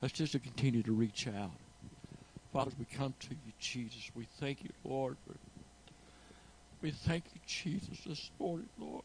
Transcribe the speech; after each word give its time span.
Let's 0.00 0.14
just 0.14 0.32
continue 0.32 0.82
to 0.84 0.92
reach 0.92 1.26
out. 1.26 1.50
Father, 2.52 2.70
we 2.78 2.84
come 2.84 3.14
to 3.18 3.30
you, 3.30 3.52
Jesus. 3.58 4.10
We 4.14 4.28
thank 4.38 4.62
you, 4.62 4.70
Lord. 4.84 5.16
We 6.80 6.92
thank 6.92 7.24
you, 7.34 7.40
Jesus, 7.46 8.04
this 8.06 8.30
morning, 8.38 8.68
Lord. 8.78 9.02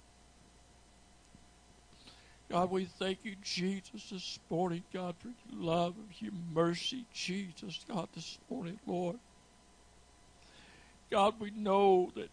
God, 2.52 2.70
we 2.70 2.86
thank 2.86 3.20
you, 3.24 3.36
Jesus, 3.42 4.12
this 4.12 4.40
morning, 4.52 4.84
God, 4.94 5.16
for 5.18 5.30
your 5.30 5.64
love 5.64 5.96
and 5.98 6.22
your 6.22 6.34
mercy, 6.54 7.06
Jesus, 7.12 7.84
God, 7.92 8.08
this 8.14 8.38
morning, 8.48 8.80
Lord. 8.86 9.18
God, 11.10 11.34
we 11.40 11.50
know 11.50 12.12
that, 12.16 12.30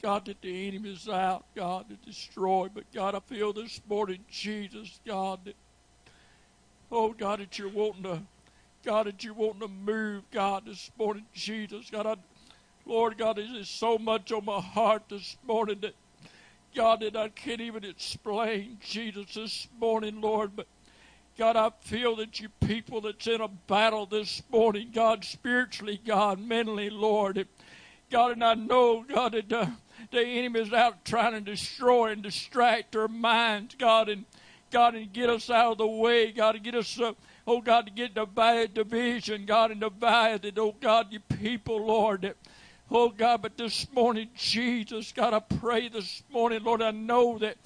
God, 0.00 0.24
that 0.24 0.40
the 0.40 0.68
enemy 0.68 0.94
is 0.94 1.06
out, 1.06 1.44
God, 1.54 1.90
to 1.90 1.96
destroy. 2.06 2.70
But, 2.74 2.84
God, 2.94 3.14
I 3.14 3.20
feel 3.20 3.52
this 3.52 3.78
morning, 3.86 4.20
Jesus, 4.30 4.98
God, 5.06 5.44
that, 5.44 5.56
oh, 6.94 7.12
God, 7.12 7.40
that 7.40 7.58
you're 7.58 7.68
wanting 7.68 8.04
to, 8.04 8.22
God, 8.84 9.06
that 9.06 9.24
you're 9.24 9.34
wanting 9.34 9.62
to 9.62 9.68
move, 9.68 10.22
God, 10.30 10.64
this 10.66 10.90
morning, 10.96 11.24
Jesus. 11.32 11.90
God, 11.90 12.06
I, 12.06 12.14
Lord, 12.86 13.18
God, 13.18 13.36
there's 13.36 13.68
so 13.68 13.98
much 13.98 14.30
on 14.30 14.44
my 14.44 14.60
heart 14.60 15.02
this 15.08 15.36
morning 15.44 15.78
that, 15.80 15.94
God, 16.74 17.00
that 17.00 17.16
I 17.16 17.30
can't 17.30 17.60
even 17.60 17.84
explain, 17.84 18.78
Jesus, 18.80 19.34
this 19.34 19.68
morning, 19.78 20.20
Lord. 20.20 20.54
But 20.54 20.68
God, 21.36 21.56
I 21.56 21.70
feel 21.80 22.14
that 22.16 22.38
you 22.38 22.48
people 22.64 23.00
that's 23.00 23.26
in 23.26 23.40
a 23.40 23.48
battle 23.48 24.06
this 24.06 24.42
morning, 24.50 24.90
God, 24.94 25.24
spiritually, 25.24 26.00
God, 26.06 26.38
mentally, 26.38 26.90
Lord. 26.90 27.48
God, 28.08 28.32
and 28.32 28.44
I 28.44 28.54
know, 28.54 29.02
God, 29.02 29.32
that 29.32 29.52
uh, 29.52 29.66
the 30.12 30.24
enemy 30.24 30.60
is 30.60 30.72
out 30.72 31.04
trying 31.04 31.32
to 31.32 31.40
destroy 31.40 32.12
and 32.12 32.22
distract 32.22 32.94
our 32.94 33.08
minds, 33.08 33.74
God, 33.74 34.08
and 34.08 34.26
God, 34.74 34.96
and 34.96 35.12
get 35.12 35.30
us 35.30 35.50
out 35.50 35.70
of 35.70 35.78
the 35.78 35.86
way, 35.86 36.32
God, 36.32 36.52
to 36.52 36.58
get 36.58 36.74
us, 36.74 36.98
uh, 36.98 37.12
oh 37.46 37.60
God, 37.60 37.86
to 37.86 37.92
get 37.92 38.12
the 38.12 38.68
division, 38.74 39.46
God, 39.46 39.70
and 39.70 39.80
divided, 39.80 40.58
oh 40.58 40.74
God, 40.80 41.12
you 41.12 41.20
people, 41.20 41.86
Lord. 41.86 42.34
Oh 42.90 43.08
God, 43.08 43.42
but 43.42 43.56
this 43.56 43.86
morning, 43.92 44.30
Jesus, 44.34 45.12
God, 45.12 45.32
I 45.32 45.38
pray 45.38 45.88
this 45.88 46.24
morning, 46.28 46.64
Lord, 46.64 46.82
I 46.82 46.90
know 46.90 47.38
that, 47.38 47.56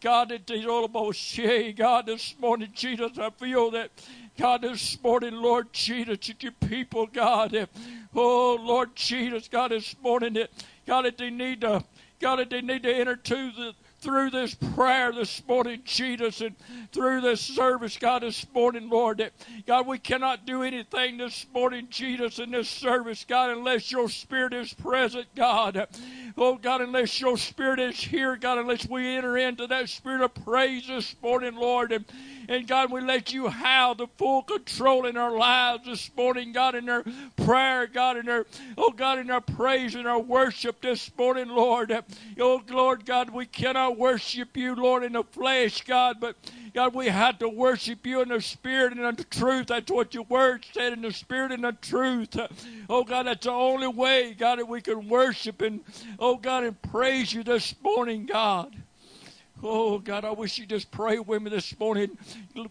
God, 0.00 0.30
that 0.30 0.48
these 0.48 0.66
all 0.66 0.84
about 0.84 1.14
say, 1.14 1.72
God, 1.72 2.06
this 2.06 2.34
morning, 2.40 2.70
Jesus, 2.74 3.16
I 3.16 3.30
feel 3.30 3.70
that, 3.70 3.92
God, 4.36 4.62
this 4.62 5.00
morning, 5.04 5.36
Lord 5.36 5.72
Jesus, 5.72 6.18
that 6.26 6.42
your 6.42 6.50
people, 6.50 7.06
God, 7.06 7.68
oh 8.12 8.58
Lord 8.60 8.96
Jesus, 8.96 9.46
God, 9.46 9.70
this 9.70 9.94
morning, 10.02 10.32
that, 10.32 10.50
God, 10.84 11.04
that 11.04 11.16
they 11.16 11.30
need 11.30 11.60
to, 11.60 11.84
God, 12.20 12.40
that 12.40 12.50
they 12.50 12.60
need 12.60 12.82
to 12.82 12.92
enter 12.92 13.14
to 13.14 13.52
the, 13.52 13.74
through 14.06 14.30
this 14.30 14.54
prayer 14.54 15.10
this 15.10 15.42
morning, 15.48 15.80
Jesus, 15.84 16.40
and 16.40 16.54
through 16.92 17.20
this 17.22 17.40
service, 17.40 17.96
God, 17.96 18.22
this 18.22 18.46
morning, 18.54 18.88
Lord, 18.88 19.18
that 19.18 19.32
God, 19.66 19.84
we 19.88 19.98
cannot 19.98 20.46
do 20.46 20.62
anything 20.62 21.16
this 21.16 21.44
morning, 21.52 21.88
Jesus, 21.90 22.38
in 22.38 22.52
this 22.52 22.68
service, 22.68 23.24
God, 23.28 23.50
unless 23.50 23.90
your 23.90 24.08
Spirit 24.08 24.54
is 24.54 24.72
present, 24.72 25.26
God. 25.34 25.88
Oh, 26.36 26.54
God, 26.54 26.82
unless 26.82 27.20
your 27.20 27.36
Spirit 27.36 27.80
is 27.80 27.98
here, 27.98 28.36
God, 28.36 28.58
unless 28.58 28.88
we 28.88 29.16
enter 29.16 29.36
into 29.38 29.66
that 29.66 29.88
Spirit 29.88 30.20
of 30.20 30.32
praise 30.34 30.86
this 30.86 31.16
morning, 31.20 31.56
Lord, 31.56 31.90
and 31.90 32.04
and 32.48 32.66
God, 32.66 32.90
we 32.92 33.00
let 33.00 33.32
you 33.32 33.48
have 33.48 33.98
the 33.98 34.06
full 34.18 34.42
control 34.42 35.06
in 35.06 35.16
our 35.16 35.36
lives 35.36 35.86
this 35.86 36.10
morning, 36.16 36.52
God, 36.52 36.74
in 36.74 36.88
our 36.88 37.04
prayer, 37.36 37.86
God, 37.86 38.16
in 38.16 38.28
our, 38.28 38.46
oh 38.76 38.90
God, 38.90 39.18
in 39.18 39.30
our 39.30 39.40
praise 39.40 39.94
and 39.94 40.06
our 40.06 40.20
worship 40.20 40.80
this 40.80 41.10
morning, 41.16 41.48
Lord. 41.48 41.92
Oh 42.38 42.62
Lord 42.68 43.06
God, 43.06 43.30
we 43.30 43.46
cannot 43.46 43.98
worship 43.98 44.56
you, 44.56 44.74
Lord, 44.74 45.04
in 45.04 45.12
the 45.12 45.24
flesh, 45.24 45.82
God, 45.82 46.16
but 46.20 46.36
God, 46.74 46.94
we 46.94 47.06
have 47.06 47.38
to 47.38 47.48
worship 47.48 48.06
you 48.06 48.20
in 48.20 48.28
the 48.28 48.40
spirit 48.40 48.92
and 48.92 49.04
in 49.04 49.14
the 49.14 49.24
truth. 49.24 49.68
That's 49.68 49.90
what 49.90 50.12
your 50.12 50.24
word 50.24 50.64
said 50.72 50.92
in 50.92 51.02
the 51.02 51.12
spirit 51.12 51.52
and 51.52 51.64
the 51.64 51.72
truth. 51.72 52.36
Oh 52.90 53.02
God, 53.02 53.26
that's 53.26 53.46
the 53.46 53.52
only 53.52 53.88
way, 53.88 54.34
God, 54.34 54.58
that 54.58 54.68
we 54.68 54.82
can 54.82 55.08
worship 55.08 55.62
and 55.62 55.80
oh 56.18 56.36
God 56.36 56.64
and 56.64 56.80
praise 56.82 57.32
you 57.32 57.42
this 57.42 57.74
morning, 57.82 58.26
God. 58.26 58.76
Oh, 59.62 59.98
God, 59.98 60.26
I 60.26 60.30
wish 60.32 60.58
you 60.58 60.66
just 60.66 60.90
pray 60.90 61.18
with 61.18 61.40
me 61.40 61.48
this 61.48 61.78
morning. 61.78 62.18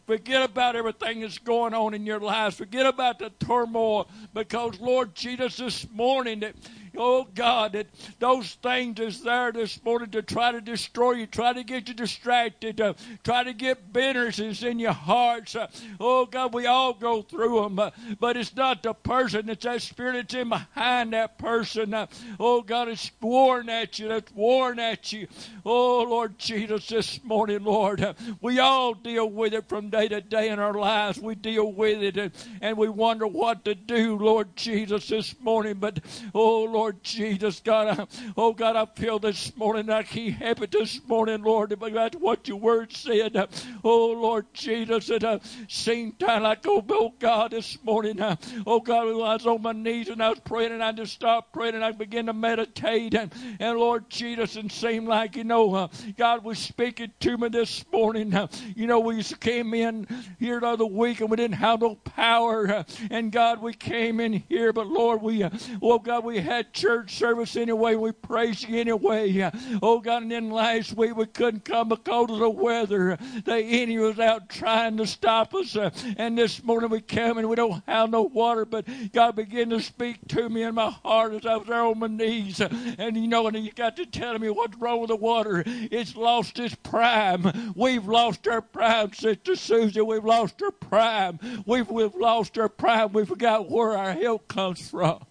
Forget 0.06 0.44
about 0.44 0.76
everything 0.76 1.22
that's 1.22 1.40
going 1.40 1.74
on 1.74 1.96
in 1.96 2.06
your 2.06 2.20
lives. 2.20 2.58
Forget 2.58 2.86
about 2.86 3.18
the 3.18 3.32
turmoil 3.40 4.08
because, 4.36 4.80
Lord 4.80 5.16
Jesus, 5.16 5.58
this 5.58 5.90
morning 5.90 6.42
that 6.42 6.56
oh 6.98 7.28
God, 7.34 7.74
that 7.74 7.88
those 8.20 8.54
things 8.56 9.00
is 9.00 9.22
there 9.24 9.52
this 9.52 9.84
morning 9.84 10.12
to 10.12 10.22
try 10.22 10.52
to 10.52 10.62
destroy 10.62 11.14
you, 11.14 11.28
try 11.28 11.54
to 11.54 11.64
get 11.64 11.88
you 11.88 11.94
distracted, 11.94 12.82
uh, 12.82 12.94
try 13.24 13.44
to 13.44 13.54
get 13.54 13.92
bitterness 13.92 14.64
in 14.64 14.80
your 14.80 14.94
hearts. 14.94 15.56
Uh, 15.56 15.68
oh 16.00 16.26
God, 16.26 16.54
we 16.54 16.66
all 16.66 16.94
go 16.94 17.22
through 17.22 17.62
them, 17.64 17.80
uh, 17.80 17.92
but 18.20 18.38
it's 18.38 18.56
not 18.56 18.84
the 18.84 18.94
person, 18.94 19.50
it's 19.50 19.64
that 19.64 19.82
spirit 19.82 20.14
that's 20.14 20.34
in 20.34 20.50
behind 20.50 21.14
that 21.14 21.38
person. 21.38 21.94
Uh, 21.94 22.08
oh 22.40 22.62
God, 22.62 22.88
it's 22.88 23.12
worn 23.22 23.70
at 23.70 24.00
you, 24.00 24.08
that's 24.08 24.32
worn 24.34 24.80
at 24.80 25.12
you. 25.12 25.28
Oh 25.66 26.04
Lord 26.04 26.38
Jesus, 26.38 26.88
this 26.88 27.24
morning, 27.24 27.64
Lord, 27.64 28.02
uh, 28.02 28.14
we 28.42 28.60
all 28.60 28.94
deal 28.94 29.30
with 29.30 29.54
it 29.54 29.68
from 29.68 29.90
day 29.90 30.08
to 30.08 30.22
day 30.22 30.50
in 30.50 30.60
our 30.60 30.74
lives. 30.74 31.20
We 31.20 31.36
deal 31.36 31.72
with 31.72 32.02
it 32.02 32.18
and, 32.18 32.32
and 32.62 32.78
we 32.78 32.90
wonder 32.90 33.28
what 33.28 33.66
to 33.66 33.76
do, 33.76 34.18
Lord 34.18 34.56
Jesus, 34.56 35.08
this 35.08 35.36
morning. 35.40 35.76
But 35.76 36.00
oh 36.34 36.64
Lord, 36.64 36.85
Lord 36.86 37.02
Jesus, 37.02 37.62
God, 37.62 38.00
I, 38.00 38.08
oh 38.38 38.54
God, 38.54 38.76
I 38.76 38.86
feel 38.86 39.18
this 39.18 39.56
morning 39.58 39.88
can't 39.88 40.34
help 40.36 40.62
it 40.62 40.72
this 40.72 41.02
morning, 41.08 41.42
Lord, 41.42 41.72
that's 41.72 42.16
what 42.18 42.48
your 42.48 42.58
word 42.58 42.94
said. 42.94 43.36
Oh 43.84 44.12
Lord 44.12 44.46
Jesus, 44.54 45.10
it 45.10 45.24
uh, 45.24 45.40
seemed 45.68 46.20
time 46.20 46.44
like, 46.44 46.60
oh, 46.68 46.86
oh 46.92 47.12
God, 47.18 47.52
this 47.52 47.84
morning, 47.84 48.22
uh, 48.22 48.36
oh 48.68 48.80
God, 48.80 49.08
I 49.08 49.14
was 49.14 49.48
on 49.48 49.64
my 49.64 49.72
knees 49.72 50.10
and 50.10 50.22
I 50.22 50.30
was 50.30 50.40
praying 50.42 50.74
and 50.74 50.84
I 50.84 50.92
just 50.92 51.14
stopped 51.14 51.54
praying 51.54 51.74
and 51.74 51.84
I 51.84 51.92
began 51.92 52.28
to 52.28 52.34
meditate 52.34 53.16
and, 53.16 53.34
and 53.60 53.80
Lord 53.80 54.08
Jesus, 54.08 54.56
and 54.56 54.72
seemed 54.72 55.08
like, 55.08 55.36
you 55.36 55.44
know, 55.44 55.74
uh, 55.74 55.88
God 56.18 56.44
was 56.44 56.60
speaking 56.60 57.12
to 57.22 57.38
me 57.40 57.50
this 57.50 57.84
morning. 57.92 58.32
You 58.76 58.86
know, 58.86 59.00
we 59.00 59.24
came 59.24 59.74
in 59.74 60.06
here 60.38 60.60
the 60.60 60.68
other 60.68 60.86
week 60.86 61.20
and 61.22 61.32
we 61.32 61.38
didn't 61.38 61.56
have 61.56 61.82
no 61.82 61.96
power. 61.96 62.86
And 63.10 63.32
God, 63.32 63.60
we 63.60 63.74
came 63.74 64.20
in 64.20 64.34
here, 64.34 64.72
but 64.72 64.86
Lord, 64.86 65.24
we, 65.24 65.44
oh 65.82 65.98
God, 65.98 66.24
we 66.24 66.38
had 66.40 66.75
church 66.76 67.16
service 67.18 67.56
anyway. 67.56 67.96
We 67.96 68.12
praise 68.12 68.62
you 68.62 68.78
anyway. 68.78 69.50
Oh 69.82 70.00
God, 70.00 70.24
and 70.24 70.32
then 70.32 70.52
last 70.52 70.96
week 70.96 71.16
we 71.16 71.26
couldn't 71.26 71.66
come 71.66 71.90
because 71.90 72.30
of 72.30 72.40
the 72.40 72.50
weather. 72.50 73.18
The 73.46 73.56
enemy 73.56 73.98
was 73.98 74.20
out 74.20 74.50
trying 74.50 74.98
to 74.98 75.08
stop 75.08 75.56
us. 75.56 75.76
And 76.18 76.38
this 76.38 76.64
morning 76.64 76.90
we 76.90 77.02
come 77.02 77.38
and 77.38 77.50
we 77.50 77.56
don't 77.56 77.82
have 77.88 78.10
no 78.10 78.24
water, 78.24 78.66
but 78.66 78.86
God 79.14 79.38
began 79.38 79.70
to 79.70 79.80
speak 79.80 80.28
to 80.30 80.50
me 80.50 80.64
in 80.64 80.76
my 80.76 80.90
heart 80.92 81.34
as 81.34 81.46
I 81.46 81.56
was 81.56 81.68
there 81.68 81.82
on 81.82 81.98
my 82.00 82.08
knees. 82.08 82.60
And 82.60 83.16
you 83.16 83.28
know, 83.28 83.48
and 83.48 83.58
you 83.58 83.72
got 83.72 83.96
to 83.96 84.06
tell 84.06 84.38
me 84.38 84.50
what's 84.50 84.78
wrong 84.78 85.00
with 85.00 85.10
the 85.10 85.16
water. 85.16 85.64
It's 85.66 86.16
lost 86.16 86.60
its 86.60 86.76
prime. 86.76 87.74
We've 87.76 88.06
lost 88.06 88.48
our 88.48 88.62
prime, 88.62 89.14
Sister 89.14 89.56
Susie. 89.56 90.02
We've 90.02 90.26
lost 90.26 90.62
our 90.62 90.72
prime. 90.72 91.40
We've, 91.66 91.90
we've 91.90 92.16
lost 92.16 92.58
our 92.58 92.70
prime. 92.70 93.14
We 93.14 93.26
forgot 93.26 93.72
where 93.72 93.98
our 93.98 94.12
help 94.12 94.50
comes 94.50 94.90
from. 94.90 95.26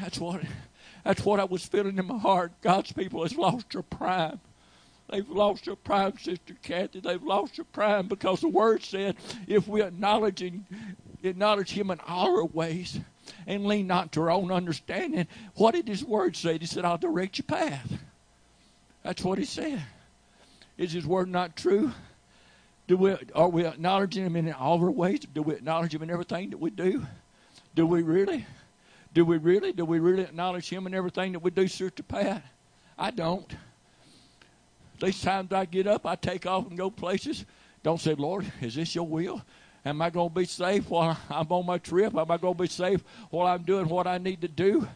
That's 0.00 0.18
what 0.18 0.42
that's 1.04 1.24
what 1.24 1.40
I 1.40 1.44
was 1.44 1.64
feeling 1.64 1.98
in 1.98 2.06
my 2.06 2.18
heart. 2.18 2.52
God's 2.60 2.92
people 2.92 3.22
has 3.22 3.36
lost 3.36 3.70
their 3.70 3.82
prime. 3.82 4.40
They've 5.08 5.28
lost 5.28 5.64
their 5.64 5.76
prime, 5.76 6.18
Sister 6.18 6.54
Kathy. 6.62 7.00
They've 7.00 7.22
lost 7.22 7.56
their 7.56 7.64
prime 7.64 8.08
because 8.08 8.40
the 8.40 8.48
Word 8.48 8.82
said, 8.82 9.16
if 9.46 9.66
we 9.66 9.82
acknowledge, 9.82 10.42
and, 10.42 10.66
acknowledge 11.22 11.70
Him 11.70 11.90
in 11.90 12.00
all 12.06 12.36
our 12.36 12.44
ways 12.44 13.00
and 13.46 13.66
lean 13.66 13.86
not 13.86 14.12
to 14.12 14.20
our 14.20 14.30
own 14.30 14.52
understanding, 14.52 15.26
what 15.54 15.74
did 15.74 15.88
His 15.88 16.04
Word 16.04 16.36
say? 16.36 16.58
He 16.58 16.66
said, 16.66 16.84
I'll 16.84 16.98
direct 16.98 17.38
your 17.38 17.46
path. 17.46 17.90
That's 19.02 19.24
what 19.24 19.38
He 19.38 19.46
said. 19.46 19.82
Is 20.76 20.92
His 20.92 21.06
Word 21.06 21.30
not 21.30 21.56
true? 21.56 21.92
Do 22.86 22.98
we, 22.98 23.16
are 23.34 23.48
we 23.48 23.64
acknowledging 23.64 24.26
Him 24.26 24.36
in 24.36 24.52
all 24.52 24.78
our 24.82 24.90
ways? 24.90 25.20
Do 25.20 25.40
we 25.40 25.54
acknowledge 25.54 25.94
Him 25.94 26.02
in 26.02 26.10
everything 26.10 26.50
that 26.50 26.58
we 26.58 26.68
do? 26.68 27.06
Do 27.74 27.86
we 27.86 28.02
really? 28.02 28.44
Do 29.14 29.24
we 29.24 29.38
really? 29.38 29.72
Do 29.72 29.84
we 29.84 29.98
really 29.98 30.22
acknowledge 30.22 30.68
Him 30.68 30.86
in 30.86 30.94
everything 30.94 31.32
that 31.32 31.40
we 31.40 31.50
do, 31.50 31.66
Sister 31.66 32.02
Pat? 32.02 32.42
I 32.98 33.10
don't. 33.10 33.54
These 35.00 35.22
times 35.22 35.52
I 35.52 35.64
get 35.64 35.86
up, 35.86 36.06
I 36.06 36.16
take 36.16 36.46
off 36.46 36.66
and 36.68 36.76
go 36.76 36.90
places. 36.90 37.44
Don't 37.82 38.00
say, 38.00 38.14
Lord, 38.14 38.50
is 38.60 38.74
this 38.74 38.94
your 38.94 39.06
will? 39.06 39.42
Am 39.84 40.02
I 40.02 40.10
going 40.10 40.28
to 40.28 40.34
be 40.34 40.44
safe 40.44 40.90
while 40.90 41.16
I'm 41.30 41.50
on 41.50 41.64
my 41.64 41.78
trip? 41.78 42.14
Am 42.16 42.30
I 42.30 42.36
going 42.36 42.54
to 42.54 42.62
be 42.62 42.68
safe 42.68 43.02
while 43.30 43.46
I'm 43.46 43.62
doing 43.62 43.88
what 43.88 44.06
I 44.06 44.18
need 44.18 44.40
to 44.40 44.48
do? 44.48 44.86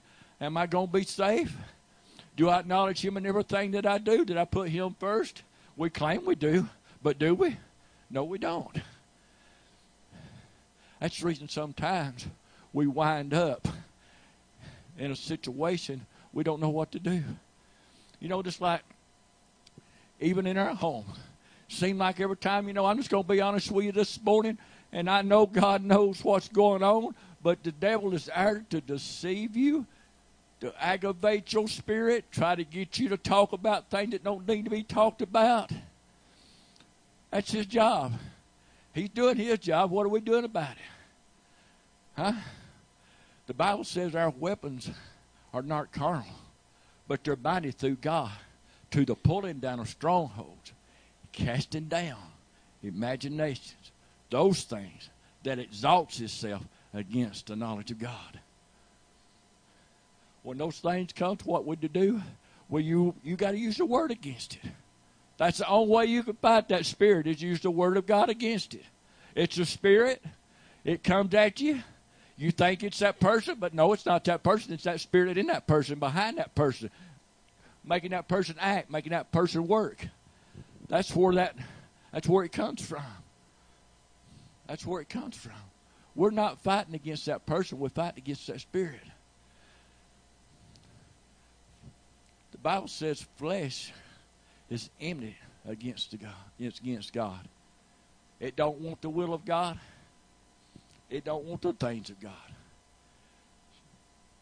Am 0.40 0.56
I 0.56 0.66
going 0.66 0.88
to 0.88 0.92
be 0.92 1.04
safe? 1.04 1.56
Do 2.36 2.48
I 2.48 2.58
acknowledge 2.60 3.04
Him 3.04 3.16
in 3.16 3.24
everything 3.24 3.70
that 3.72 3.86
I 3.86 3.98
do? 3.98 4.24
Did 4.24 4.36
I 4.36 4.44
put 4.44 4.68
Him 4.68 4.96
first? 4.98 5.42
We 5.76 5.88
claim 5.88 6.24
we 6.26 6.34
do, 6.34 6.68
but 7.02 7.18
do 7.18 7.34
we? 7.34 7.56
No, 8.10 8.24
we 8.24 8.38
don't. 8.38 8.76
That's 11.00 11.18
the 11.18 11.26
reason 11.26 11.48
sometimes 11.48 12.26
we 12.72 12.86
wind 12.86 13.34
up 13.34 13.68
in 15.02 15.10
a 15.10 15.16
situation 15.16 16.06
we 16.32 16.44
don't 16.44 16.60
know 16.60 16.70
what 16.70 16.92
to 16.92 16.98
do. 16.98 17.22
You 18.20 18.28
know, 18.28 18.42
just 18.42 18.60
like 18.60 18.82
even 20.20 20.46
in 20.46 20.56
our 20.56 20.74
home, 20.74 21.04
Seem 21.72 21.96
like 21.96 22.20
every 22.20 22.36
time, 22.36 22.68
you 22.68 22.74
know, 22.74 22.84
I'm 22.84 22.98
just 22.98 23.08
going 23.08 23.22
to 23.22 23.28
be 23.28 23.40
honest 23.40 23.70
with 23.70 23.86
you 23.86 23.92
this 23.92 24.22
morning, 24.22 24.58
and 24.92 25.08
I 25.08 25.22
know 25.22 25.46
God 25.46 25.82
knows 25.82 26.22
what's 26.22 26.48
going 26.50 26.82
on, 26.82 27.14
but 27.42 27.62
the 27.62 27.72
devil 27.72 28.12
is 28.12 28.26
there 28.26 28.62
to 28.68 28.82
deceive 28.82 29.56
you, 29.56 29.86
to 30.60 30.74
aggravate 30.78 31.50
your 31.54 31.66
spirit, 31.68 32.26
try 32.30 32.54
to 32.54 32.62
get 32.62 32.98
you 32.98 33.08
to 33.08 33.16
talk 33.16 33.54
about 33.54 33.88
things 33.88 34.10
that 34.10 34.22
don't 34.22 34.46
need 34.46 34.64
to 34.64 34.70
be 34.70 34.82
talked 34.82 35.22
about. 35.22 35.72
That's 37.30 37.50
his 37.50 37.64
job. 37.64 38.12
He's 38.92 39.08
doing 39.08 39.38
his 39.38 39.58
job. 39.58 39.90
What 39.90 40.04
are 40.04 40.10
we 40.10 40.20
doing 40.20 40.44
about 40.44 40.72
it? 40.72 42.20
Huh? 42.20 42.32
The 43.46 43.54
Bible 43.54 43.84
says 43.84 44.14
our 44.14 44.30
weapons 44.30 44.90
are 45.52 45.62
not 45.62 45.92
carnal, 45.92 46.24
but 47.08 47.24
they're 47.24 47.36
mighty 47.36 47.72
through 47.72 47.96
God 47.96 48.32
to 48.92 49.04
the 49.04 49.14
pulling 49.14 49.58
down 49.58 49.80
of 49.80 49.88
strongholds, 49.88 50.72
casting 51.32 51.86
down 51.86 52.18
imaginations, 52.82 53.90
those 54.30 54.62
things 54.62 55.10
that 55.42 55.58
exalts 55.58 56.20
itself 56.20 56.62
against 56.94 57.46
the 57.46 57.56
knowledge 57.56 57.90
of 57.90 57.98
God. 57.98 58.40
When 60.42 60.58
those 60.58 60.78
things 60.78 61.12
come 61.12 61.36
to 61.36 61.44
what 61.44 61.64
would 61.64 61.82
you 61.82 61.88
do? 61.88 62.22
Well, 62.68 62.82
you 62.82 63.14
you 63.22 63.36
got 63.36 63.52
to 63.52 63.58
use 63.58 63.76
the 63.76 63.86
word 63.86 64.10
against 64.10 64.54
it. 64.54 64.70
That's 65.36 65.58
the 65.58 65.68
only 65.68 65.92
way 65.92 66.06
you 66.06 66.22
can 66.22 66.34
fight 66.34 66.68
that 66.68 66.86
spirit 66.86 67.26
is 67.26 67.42
use 67.42 67.60
the 67.60 67.70
word 67.70 67.96
of 67.96 68.06
God 68.06 68.28
against 68.28 68.74
it. 68.74 68.84
It's 69.34 69.58
a 69.58 69.64
spirit. 69.64 70.22
It 70.84 71.02
comes 71.02 71.34
at 71.34 71.60
you. 71.60 71.82
You 72.42 72.50
think 72.50 72.82
it's 72.82 72.98
that 72.98 73.20
person, 73.20 73.58
but 73.60 73.72
no, 73.72 73.92
it's 73.92 74.04
not 74.04 74.24
that 74.24 74.42
person. 74.42 74.72
It's 74.72 74.82
that 74.82 75.00
spirit 75.00 75.38
in 75.38 75.46
that 75.46 75.68
person, 75.68 76.00
behind 76.00 76.38
that 76.38 76.56
person, 76.56 76.90
making 77.84 78.10
that 78.10 78.26
person 78.26 78.56
act, 78.58 78.90
making 78.90 79.12
that 79.12 79.30
person 79.30 79.68
work. 79.68 80.04
That's 80.88 81.14
where 81.14 81.36
that 81.36 81.54
that's 82.10 82.26
where 82.26 82.44
it 82.44 82.50
comes 82.50 82.84
from. 82.84 83.04
That's 84.66 84.84
where 84.84 85.00
it 85.00 85.08
comes 85.08 85.36
from. 85.36 85.52
We're 86.16 86.32
not 86.32 86.58
fighting 86.58 86.96
against 86.96 87.26
that 87.26 87.46
person, 87.46 87.78
we're 87.78 87.90
fighting 87.90 88.18
against 88.18 88.48
that 88.48 88.60
spirit. 88.60 89.04
The 92.50 92.58
Bible 92.58 92.88
says 92.88 93.24
flesh 93.36 93.92
is 94.68 94.90
enmity 95.00 95.36
against 95.64 96.10
the 96.10 96.16
God. 96.16 96.34
It's 96.58 96.80
against 96.80 97.12
God. 97.12 97.46
It 98.40 98.56
don't 98.56 98.80
want 98.80 99.00
the 99.00 99.10
will 99.10 99.32
of 99.32 99.44
God. 99.44 99.78
It 101.12 101.24
don't 101.24 101.44
want 101.44 101.60
the 101.60 101.74
things 101.74 102.08
of 102.08 102.18
God. 102.20 102.32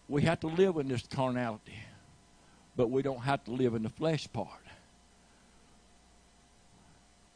We 0.08 0.22
have 0.22 0.38
to 0.40 0.46
live 0.46 0.76
in 0.76 0.86
this 0.86 1.04
carnality, 1.04 1.74
but 2.76 2.90
we 2.90 3.02
don't 3.02 3.22
have 3.22 3.42
to 3.46 3.50
live 3.50 3.74
in 3.74 3.82
the 3.82 3.88
flesh 3.88 4.32
part. 4.32 4.48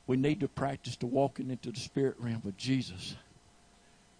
We 0.07 0.17
need 0.17 0.39
to 0.41 0.49
practice 0.49 0.95
to 0.97 1.07
walking 1.07 1.51
into 1.51 1.73
the 1.73 1.81
spirit 1.81 2.15
realm 2.21 2.43
with 2.45 2.57
Jesus. 2.57 3.17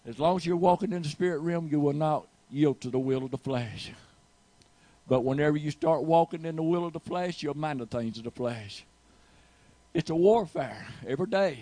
As 0.05 0.19
long 0.19 0.35
as 0.35 0.45
you're 0.45 0.57
walking 0.57 0.91
in 0.91 1.03
the 1.03 1.07
spirit 1.07 1.39
realm, 1.39 1.69
you 1.71 1.79
will 1.79 1.93
not 1.93 2.27
yield 2.51 2.81
to 2.81 2.89
the 2.89 2.99
will 2.99 3.23
of 3.23 3.31
the 3.31 3.37
flesh. 3.37 3.93
But 5.07 5.21
whenever 5.21 5.55
you 5.55 5.71
start 5.71 6.03
walking 6.03 6.43
in 6.43 6.57
the 6.57 6.63
will 6.63 6.85
of 6.85 6.91
the 6.91 6.99
flesh, 6.99 7.41
you'll 7.41 7.55
mind 7.55 7.79
the 7.79 7.85
things 7.85 8.17
of 8.17 8.25
the 8.25 8.31
flesh. 8.31 8.83
It's 9.93 10.09
a 10.09 10.15
warfare 10.15 10.85
every 11.07 11.27
day. 11.27 11.59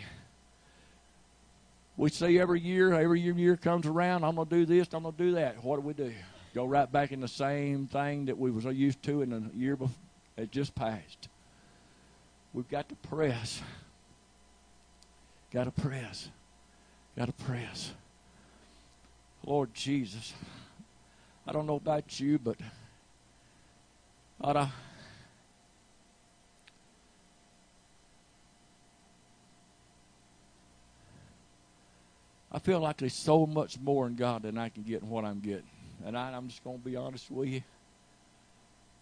We 1.95 2.09
see 2.09 2.39
every 2.39 2.59
year, 2.59 2.93
every 2.93 3.21
year, 3.21 3.33
year 3.33 3.55
comes 3.55 3.85
around, 3.85 4.23
I'm 4.23 4.35
going 4.35 4.47
to 4.47 4.55
do 4.55 4.65
this, 4.65 4.87
I'm 4.93 5.03
going 5.03 5.15
to 5.15 5.23
do 5.23 5.31
that. 5.33 5.63
What 5.63 5.77
do 5.77 5.81
we 5.81 5.93
do? 5.93 6.13
Go 6.55 6.65
right 6.65 6.91
back 6.91 7.11
in 7.11 7.19
the 7.19 7.27
same 7.27 7.87
thing 7.87 8.25
that 8.25 8.37
we 8.37 8.51
was 8.51 8.65
used 8.65 9.01
to 9.03 9.21
in 9.21 9.29
the 9.29 9.43
year 9.57 9.75
before, 9.75 9.95
it 10.37 10.51
just 10.51 10.73
passed. 10.75 11.29
We've 12.53 12.69
got 12.69 12.89
to 12.89 12.95
press. 12.95 13.61
Got 15.51 15.63
to 15.65 15.71
press. 15.71 16.29
Got 17.15 17.25
to 17.25 17.45
press. 17.45 17.91
Lord 19.45 19.73
Jesus, 19.73 20.33
I 21.45 21.51
don't 21.51 21.67
know 21.67 21.75
about 21.75 22.19
you, 22.19 22.39
but 22.39 22.57
ought 24.41 24.55
I 24.55 24.69
I 32.53 32.59
feel 32.59 32.79
like 32.79 32.97
there's 32.97 33.13
so 33.13 33.47
much 33.47 33.79
more 33.79 34.05
in 34.05 34.15
God 34.15 34.43
than 34.43 34.57
I 34.57 34.69
can 34.69 34.83
get 34.83 35.01
in 35.01 35.09
what 35.09 35.25
I'm 35.25 35.39
getting. 35.39 35.63
And 36.05 36.15
I, 36.17 36.31
I'm 36.31 36.47
just 36.47 36.63
going 36.63 36.77
to 36.77 36.85
be 36.85 36.95
honest 36.95 37.31
with 37.31 37.49
you. 37.49 37.63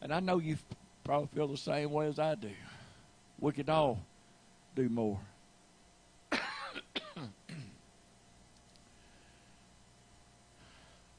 And 0.02 0.14
I 0.14 0.22
know 0.22 0.40
you 0.40 0.58
probably 1.04 1.28
feel 1.34 1.48
the 1.48 1.58
same 1.58 1.92
way 1.92 2.08
as 2.08 2.18
I 2.18 2.36
do. 2.36 2.52
We 3.40 3.52
could 3.52 3.70
all 3.70 4.00
do 4.76 4.88
more. 4.88 5.20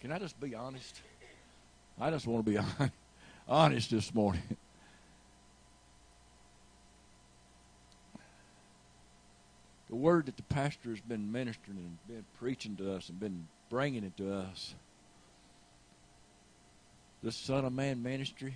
Can 0.01 0.11
I 0.11 0.19
just 0.19 0.41
be 0.41 0.55
honest? 0.55 1.03
I 2.01 2.11
just 2.11 2.27
want 2.27 2.47
to 2.47 2.51
be 2.51 2.59
honest 3.49 3.91
this 3.91 4.15
morning. 4.15 4.43
Word 10.03 10.27
that 10.27 10.37
the 10.37 10.43
pastor 10.43 10.91
has 10.91 11.01
been 11.01 11.31
ministering 11.31 11.79
and 11.79 11.97
been 12.09 12.25
preaching 12.41 12.75
to 12.75 12.93
us 12.93 13.09
and 13.09 13.21
been 13.21 13.47
bringing 13.71 14.03
it 14.03 14.17
to 14.17 14.35
us. 14.35 14.75
The 17.23 17.31
Son 17.31 17.65
of 17.65 17.73
Man 17.73 18.03
ministry, 18.03 18.55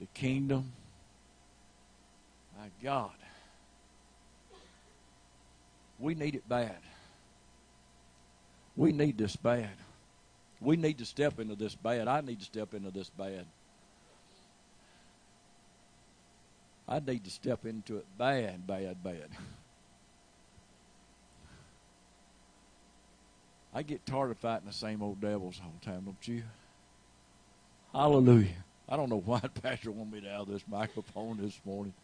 the 0.00 0.06
kingdom. 0.14 0.72
My 2.58 2.68
God. 2.82 3.10
We 5.98 6.14
need 6.14 6.34
it 6.34 6.48
bad. 6.48 6.78
We 8.74 8.92
need 8.92 9.18
this 9.18 9.36
bad. 9.36 9.68
We 10.62 10.76
need 10.76 10.98
to 10.98 11.04
step 11.04 11.38
into 11.38 11.56
this 11.56 11.74
bad. 11.74 12.08
I 12.08 12.22
need 12.22 12.38
to 12.38 12.44
step 12.46 12.72
into 12.72 12.90
this 12.90 13.10
bad. 13.10 13.44
I 16.88 17.00
need 17.00 17.24
to 17.24 17.30
step 17.30 17.66
into 17.66 17.98
it 17.98 18.06
bad, 18.16 18.66
bad, 18.66 19.04
bad. 19.04 19.28
I 23.74 23.82
get 23.82 24.04
tired 24.04 24.30
of 24.30 24.38
fighting 24.38 24.66
the 24.66 24.72
same 24.72 25.02
old 25.02 25.20
devils 25.20 25.60
all 25.62 25.72
the 25.80 25.84
time, 25.84 26.02
don't 26.04 26.28
you? 26.28 26.42
Hallelujah. 27.92 28.64
I 28.88 28.96
don't 28.96 29.08
know 29.08 29.20
why 29.24 29.40
pastor 29.62 29.90
wanted 29.90 30.12
me 30.12 30.20
to 30.22 30.28
have 30.28 30.46
this 30.46 30.62
microphone 30.68 31.38
this 31.38 31.58
morning, 31.64 31.94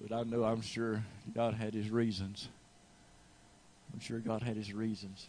but 0.00 0.14
I 0.14 0.22
know 0.24 0.44
I'm 0.44 0.62
sure 0.62 1.04
God 1.34 1.54
had 1.54 1.74
his 1.74 1.90
reasons. 1.90 2.48
I'm 3.92 4.00
sure 4.00 4.18
God 4.18 4.42
had 4.42 4.56
his 4.56 4.72
reasons. 4.72 5.28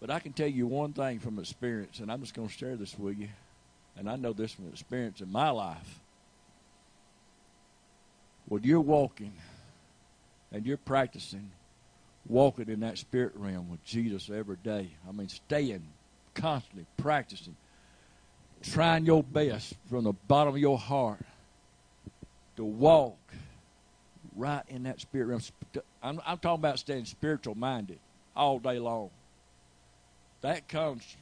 But 0.00 0.10
I 0.10 0.18
can 0.18 0.32
tell 0.32 0.48
you 0.48 0.66
one 0.66 0.92
thing 0.92 1.20
from 1.20 1.38
experience, 1.38 2.00
and 2.00 2.10
I'm 2.10 2.20
just 2.20 2.34
going 2.34 2.48
to 2.48 2.54
share 2.54 2.76
this 2.76 2.98
with 2.98 3.18
you. 3.18 3.28
And 3.96 4.10
I 4.10 4.16
know 4.16 4.32
this 4.32 4.52
from 4.52 4.68
experience 4.68 5.20
in 5.20 5.32
my 5.32 5.50
life. 5.50 6.00
When 8.46 8.62
you're 8.62 8.80
walking 8.80 9.32
and 10.52 10.66
you're 10.66 10.76
practicing 10.76 11.50
walking 12.28 12.68
in 12.68 12.80
that 12.80 12.98
spirit 12.98 13.32
realm 13.36 13.70
with 13.70 13.84
Jesus 13.84 14.30
every 14.30 14.56
day, 14.56 14.90
I 15.08 15.12
mean, 15.12 15.28
staying 15.28 15.86
constantly 16.34 16.86
practicing, 16.96 17.56
trying 18.62 19.06
your 19.06 19.22
best 19.22 19.74
from 19.88 20.04
the 20.04 20.12
bottom 20.12 20.54
of 20.54 20.60
your 20.60 20.78
heart 20.78 21.24
to 22.56 22.64
walk 22.64 23.18
right 24.34 24.62
in 24.68 24.84
that 24.84 25.00
spirit 25.00 25.26
realm. 25.26 25.40
I'm, 26.02 26.20
I'm 26.26 26.38
talking 26.38 26.60
about 26.60 26.78
staying 26.78 27.04
spiritual 27.06 27.54
minded 27.54 27.98
all 28.34 28.58
day 28.58 28.78
long. 28.78 29.10
That 30.42 30.68
comes 30.68 31.16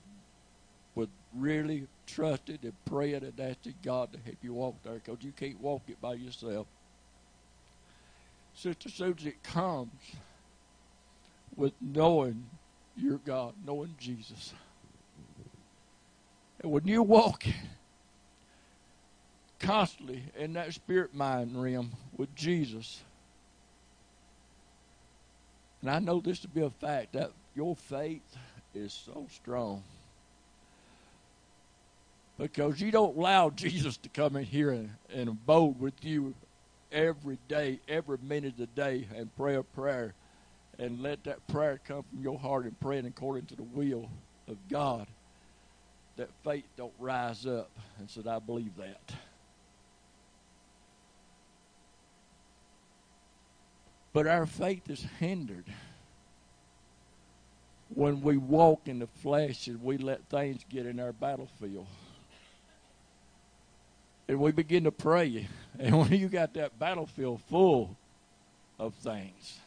with 0.94 1.08
really 1.34 1.86
trusting 2.06 2.58
and 2.62 2.72
praying 2.84 3.24
and 3.24 3.38
asking 3.38 3.74
God 3.82 4.12
to 4.12 4.18
help 4.18 4.36
you 4.42 4.54
walk 4.54 4.76
there 4.82 4.94
because 4.94 5.24
you 5.24 5.32
can't 5.32 5.60
walk 5.60 5.82
it 5.88 6.00
by 6.00 6.14
yourself. 6.14 6.66
Sister 8.54 8.88
Susan, 8.88 9.28
it 9.28 9.42
comes 9.42 9.90
with 11.56 11.72
knowing 11.80 12.46
your 12.96 13.18
God, 13.18 13.54
knowing 13.66 13.94
Jesus. 13.98 14.54
And 16.60 16.70
when 16.70 16.86
you 16.86 17.02
walk 17.02 17.44
constantly 19.58 20.22
in 20.36 20.52
that 20.54 20.72
spirit 20.72 21.14
mind 21.14 21.60
realm 21.60 21.92
with 22.16 22.34
Jesus, 22.34 23.02
and 25.82 25.90
I 25.90 25.98
know 25.98 26.20
this 26.20 26.38
to 26.40 26.48
be 26.48 26.62
a 26.62 26.70
fact, 26.70 27.12
that 27.12 27.32
your 27.54 27.76
faith 27.76 28.36
is 28.74 28.92
so 28.92 29.26
strong. 29.30 29.82
Because 32.38 32.80
you 32.80 32.90
don't 32.90 33.16
allow 33.16 33.50
Jesus 33.54 33.96
to 33.98 34.08
come 34.08 34.36
in 34.36 34.44
here 34.44 34.70
and, 34.70 34.90
and 35.12 35.28
abode 35.28 35.78
with 35.78 36.02
you 36.02 36.34
every 36.94 37.38
day, 37.48 37.80
every 37.88 38.16
minute 38.22 38.52
of 38.52 38.58
the 38.58 38.66
day, 38.66 39.06
and 39.14 39.34
pray 39.36 39.56
a 39.56 39.62
prayer. 39.62 40.14
And 40.78 41.02
let 41.02 41.24
that 41.24 41.46
prayer 41.48 41.80
come 41.86 42.02
from 42.02 42.22
your 42.22 42.38
heart 42.38 42.64
and 42.64 42.78
praying 42.80 43.06
according 43.06 43.46
to 43.46 43.56
the 43.56 43.62
will 43.62 44.08
of 44.48 44.56
God. 44.68 45.06
That 46.16 46.30
faith 46.44 46.64
don't 46.76 46.94
rise 46.98 47.46
up. 47.46 47.70
And 47.98 48.08
said, 48.08 48.26
I 48.26 48.38
believe 48.38 48.76
that. 48.76 49.14
But 54.12 54.26
our 54.28 54.46
faith 54.46 54.88
is 54.88 55.04
hindered 55.18 55.66
when 57.88 58.20
we 58.20 58.36
walk 58.36 58.86
in 58.86 59.00
the 59.00 59.06
flesh 59.06 59.66
and 59.66 59.82
we 59.82 59.98
let 59.98 60.24
things 60.28 60.64
get 60.68 60.86
in 60.86 61.00
our 61.00 61.12
battlefield. 61.12 61.86
And 64.28 64.38
we 64.38 64.52
begin 64.52 64.84
to 64.84 64.92
pray. 64.92 65.48
And 65.78 65.98
when 65.98 66.12
you 66.12 66.28
got 66.28 66.54
that 66.54 66.78
battlefield 66.78 67.42
full 67.42 67.96
of 68.78 68.94
things, 68.94 69.58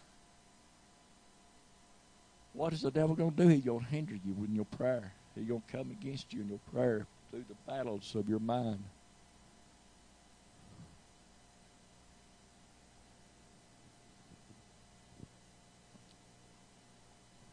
what 2.54 2.74
is 2.74 2.82
the 2.82 2.92
devil 2.92 3.16
going 3.16 3.32
to 3.32 3.44
do? 3.44 3.48
He's 3.50 3.66
going 3.66 3.82
to 3.82 3.86
hinder 3.86 4.16
you 4.16 4.36
in 4.44 4.56
your 4.56 4.66
prayer. 4.66 5.14
He's 5.36 5.48
going 5.48 5.62
to 5.62 5.78
come 5.78 5.92
against 5.92 6.34
you 6.34 6.42
in 6.42 6.50
your 6.50 6.60
prayer 6.74 7.06
through 7.30 7.46
the 7.48 7.72
battles 7.72 8.16
of 8.16 8.28
your 8.28 8.40
mind. 8.40 8.84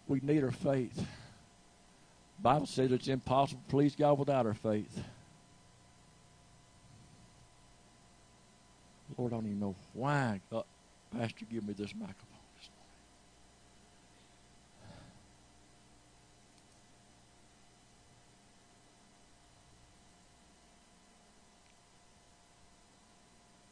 We 0.06 0.20
need 0.22 0.44
our 0.44 0.50
faith. 0.50 1.06
Bible 2.40 2.66
says 2.66 2.92
it's 2.92 3.08
impossible 3.08 3.62
to 3.66 3.70
please 3.70 3.96
God 3.96 4.18
without 4.18 4.46
our 4.46 4.54
faith. 4.54 5.02
Lord, 9.16 9.32
I 9.32 9.36
don't 9.36 9.46
even 9.46 9.60
know 9.60 9.74
why 9.92 10.40
God, 10.50 10.64
Pastor 11.16 11.44
give 11.50 11.66
me 11.66 11.72
this 11.72 11.94
microphone 11.94 12.16
this 12.56 12.68
morning. 12.70 12.90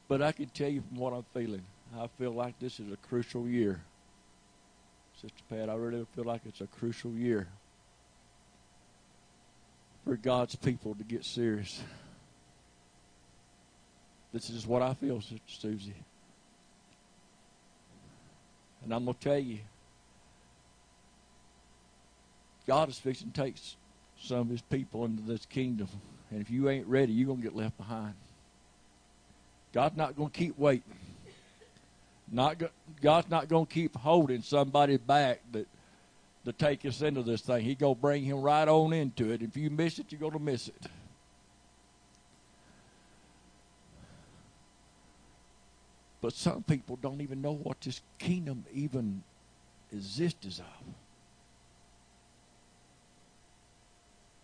But 0.09 0.23
I 0.23 0.33
can 0.33 0.47
tell 0.47 0.69
you 0.69 0.83
from 0.83 0.99
what 0.99 1.13
I'm 1.13 1.25
feeling, 1.35 1.65
I 1.99 2.07
feel 2.19 2.33
like 2.33 2.59
this 2.59 2.79
is 2.79 2.93
a 2.93 2.97
crucial 3.09 3.49
year. 3.49 3.81
Sister 5.21 5.43
Pat, 5.49 5.69
I 5.69 5.75
really 5.75 6.07
feel 6.15 6.25
like 6.25 6.43
it's 6.47 6.61
a 6.61 6.67
crucial 6.67 7.13
year 7.13 7.49
for 10.05 10.17
God's 10.17 10.57
people 10.57 10.95
to 10.95 11.05
get 11.05 11.25
serious. 11.25 11.83
This 14.33 14.51
is 14.51 14.67
what 14.67 14.83
I 14.83 14.95
feel, 14.95 15.21
Sister 15.21 15.41
Susie. 15.47 15.95
And 18.83 18.93
I'm 18.95 19.05
going 19.05 19.17
to 19.17 19.21
tell 19.23 19.39
you, 19.39 19.59
God 22.67 22.89
is 22.89 22.99
fixing 22.99 23.31
to 23.31 23.43
take 23.43 23.57
some 24.21 24.39
of 24.39 24.49
his 24.49 24.63
people 24.63 25.05
into 25.05 25.23
this 25.23 25.47
kingdom. 25.47 25.89
And 26.31 26.41
if 26.41 26.51
you 26.51 26.69
ain't 26.69 26.87
ready, 26.87 27.13
you're 27.13 27.27
going 27.27 27.39
to 27.39 27.45
get 27.45 27.55
left 27.55 27.77
behind. 27.77 28.15
God's 29.73 29.97
not 29.97 30.17
going 30.17 30.31
to 30.31 30.39
keep 30.39 30.59
waiting. 30.59 30.83
Not 32.31 32.59
go, 32.59 32.69
God's 33.03 33.29
not 33.29 33.49
going 33.49 33.67
to 33.67 33.73
keep 33.73 33.95
holding 33.97 34.43
somebody 34.43 34.97
back 34.97 35.41
that 35.53 35.67
to 36.45 36.53
take 36.53 36.85
us 36.87 37.03
into 37.03 37.23
this 37.23 37.43
thing. 37.43 37.63
He's 37.63 37.77
going 37.77 37.95
to 37.95 38.01
bring 38.01 38.25
him 38.25 38.41
right 38.41 38.67
on 38.67 38.93
into 38.93 39.31
it. 39.31 39.43
If 39.43 39.57
you 39.57 39.71
miss 39.71 39.99
it, 39.99 40.07
you're 40.11 40.21
going 40.21 40.33
to 40.33 40.39
miss 40.39 40.69
it. 40.69 40.87
But 46.23 46.33
some 46.33 46.63
people 46.63 46.97
don't 47.03 47.21
even 47.21 47.43
know 47.43 47.53
what 47.53 47.81
this 47.81 48.01
kingdom 48.19 48.65
even 48.73 49.25
exists 49.93 50.61
of. 50.61 50.95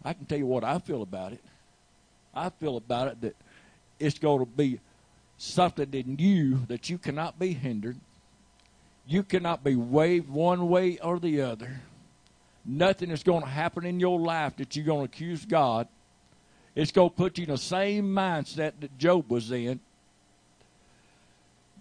I 0.05 0.13
can 0.13 0.27
tell 0.27 0.39
you 0.39 0.47
what 0.47 0.65
I 0.65 0.81
feel 0.81 1.03
about 1.03 1.33
it. 1.33 1.43
I 2.35 2.51
feel 2.51 2.77
about 2.77 3.09
it 3.09 3.21
that 3.21 3.37
it's 4.01 4.19
going 4.19 4.41
to 4.41 4.47
be 4.47 4.81
something 5.39 5.89
in 5.93 6.17
you 6.19 6.67
that 6.67 6.91
you 6.91 6.99
cannot 6.99 7.39
be 7.39 7.53
hindered. 7.53 7.97
You 9.07 9.23
cannot 9.23 9.63
be 9.63 9.77
waved 9.77 10.29
one 10.29 10.69
way 10.69 10.99
or 10.99 11.21
the 11.21 11.43
other. 11.43 11.81
Nothing 12.65 13.11
is 13.11 13.23
going 13.23 13.43
to 13.43 13.49
happen 13.49 13.87
in 13.87 14.01
your 14.01 14.19
life 14.19 14.57
that 14.57 14.75
you're 14.75 14.85
going 14.85 15.07
to 15.07 15.13
accuse 15.13 15.45
God. 15.45 15.87
It's 16.75 16.93
going 16.93 17.11
to 17.11 17.17
put 17.17 17.39
you 17.39 17.45
in 17.45 17.51
the 17.51 17.59
same 17.59 18.07
mindset 18.07 18.73
that 18.81 18.99
Job 18.99 19.31
was 19.31 19.51
in. 19.53 19.81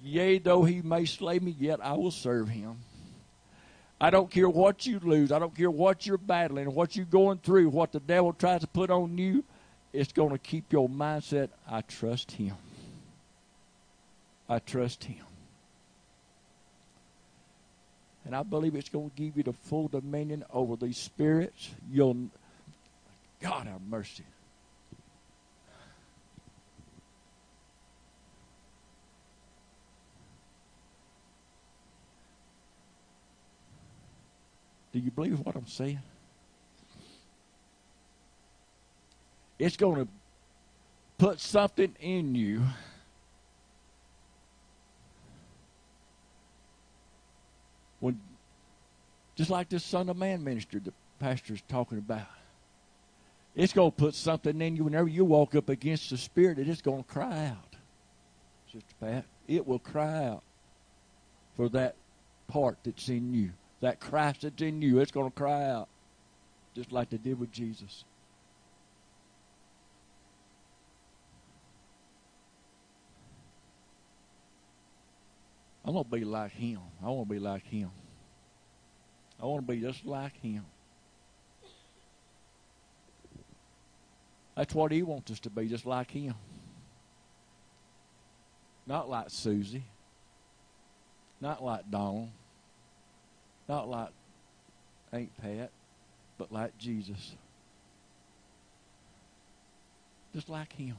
Yea, 0.04 0.40
though 0.40 0.64
he 0.64 0.82
may 0.82 1.06
slay 1.06 1.40
me, 1.40 1.56
yet 1.58 1.80
I 1.84 1.94
will 1.94 2.12
serve 2.12 2.50
him. 2.50 2.78
I 4.00 4.10
don't 4.10 4.30
care 4.30 4.48
what 4.48 4.86
you 4.86 5.00
lose. 5.00 5.32
I 5.32 5.40
don't 5.40 5.56
care 5.56 5.72
what 5.72 6.06
you're 6.06 6.20
battling, 6.20 6.74
what 6.74 6.96
you're 6.96 7.06
going 7.06 7.40
through, 7.40 7.70
what 7.70 7.92
the 7.92 8.00
devil 8.00 8.32
tries 8.32 8.62
to 8.62 8.68
put 8.68 8.92
on 8.92 9.18
you. 9.18 9.44
It's 9.92 10.14
going 10.14 10.30
to 10.30 10.38
keep 10.38 10.72
your 10.72 10.88
mindset. 10.88 11.50
I 11.68 11.82
trust 11.82 12.32
him. 12.32 12.56
I 14.48 14.60
trust 14.60 15.04
him. 15.04 15.24
And 18.26 18.36
I 18.36 18.44
believe 18.44 18.76
it's 18.76 18.90
going 18.90 19.10
to 19.10 19.16
give 19.16 19.38
you 19.38 19.44
the 19.44 19.54
full 19.54 19.88
dominion 19.88 20.44
over 20.54 20.76
these 20.76 20.98
spirits. 20.98 21.72
You'll, 21.90 22.30
God 23.42 23.68
have 23.68 23.82
mercy. 23.82 24.26
Do 34.98 35.04
you 35.04 35.12
believe 35.12 35.40
what 35.46 35.56
I'm 35.56 35.68
saying? 35.68 36.00
It's 39.60 39.78
going 39.78 40.04
to 40.04 40.08
put 41.20 41.40
something 41.40 41.96
in 42.00 42.34
you. 42.34 42.64
When, 48.00 48.20
just 49.36 49.52
like 49.52 49.70
this 49.70 49.84
Son 49.84 50.10
of 50.10 50.18
Man 50.18 50.44
minister 50.44 50.80
the 50.80 50.94
pastor's 51.20 51.62
talking 51.68 52.00
about. 52.00 52.26
It's 53.56 53.74
going 53.74 53.92
to 53.92 53.98
put 53.98 54.16
something 54.16 54.60
in 54.60 54.76
you 54.76 54.86
whenever 54.86 55.08
you 55.08 55.26
walk 55.26 55.54
up 55.54 55.70
against 55.70 56.10
the 56.10 56.18
Spirit, 56.18 56.58
it's 56.58 56.82
going 56.82 57.04
to 57.04 57.10
cry 57.10 57.46
out. 57.46 57.76
Sister 58.72 58.96
Pat, 59.00 59.26
it 59.48 59.68
will 59.68 59.78
cry 59.78 60.26
out 60.26 60.42
for 61.56 61.70
that 61.70 61.96
part 62.48 62.80
that's 62.84 63.10
in 63.10 63.36
you 63.36 63.52
that 63.82 64.00
Christ 64.00 64.42
that's 64.42 64.62
in 64.62 64.82
you, 64.82 65.00
it's 65.00 65.12
going 65.12 65.30
to 65.30 65.36
cry 65.36 65.70
out, 65.70 65.88
just 66.76 66.92
like 66.92 67.10
they 67.10 67.18
did 67.18 67.40
with 67.40 67.52
Jesus. 67.52 68.04
I'm 75.86 75.94
going 75.94 76.04
to 76.04 76.12
be 76.12 76.26
like 76.26 76.52
him. 76.52 76.80
I 77.02 77.08
want 77.08 77.30
to 77.30 77.34
be 77.34 77.40
like 77.40 77.66
him. 77.66 77.90
I 79.42 79.46
want 79.46 79.66
to 79.66 79.74
be 79.74 79.80
just 79.80 80.06
like 80.06 80.36
him. 80.42 80.66
That's 84.56 84.74
what 84.74 84.92
he 84.92 85.04
wants 85.04 85.32
us 85.32 85.40
to 85.42 85.50
be, 85.50 85.68
just 85.68 85.86
like 85.86 86.12
him. 86.12 86.34
Not 88.88 89.08
like 89.08 89.30
Susie. 89.30 89.84
Not 91.40 91.64
like 91.64 91.90
Donald. 91.92 92.30
Not 93.68 93.90
like 93.90 94.10
Aunt 95.12 95.30
Pat, 95.42 95.72
but 96.38 96.52
like 96.52 96.78
Jesus. 96.78 97.36
Just 100.34 100.50
like 100.50 100.72
him. 100.74 100.96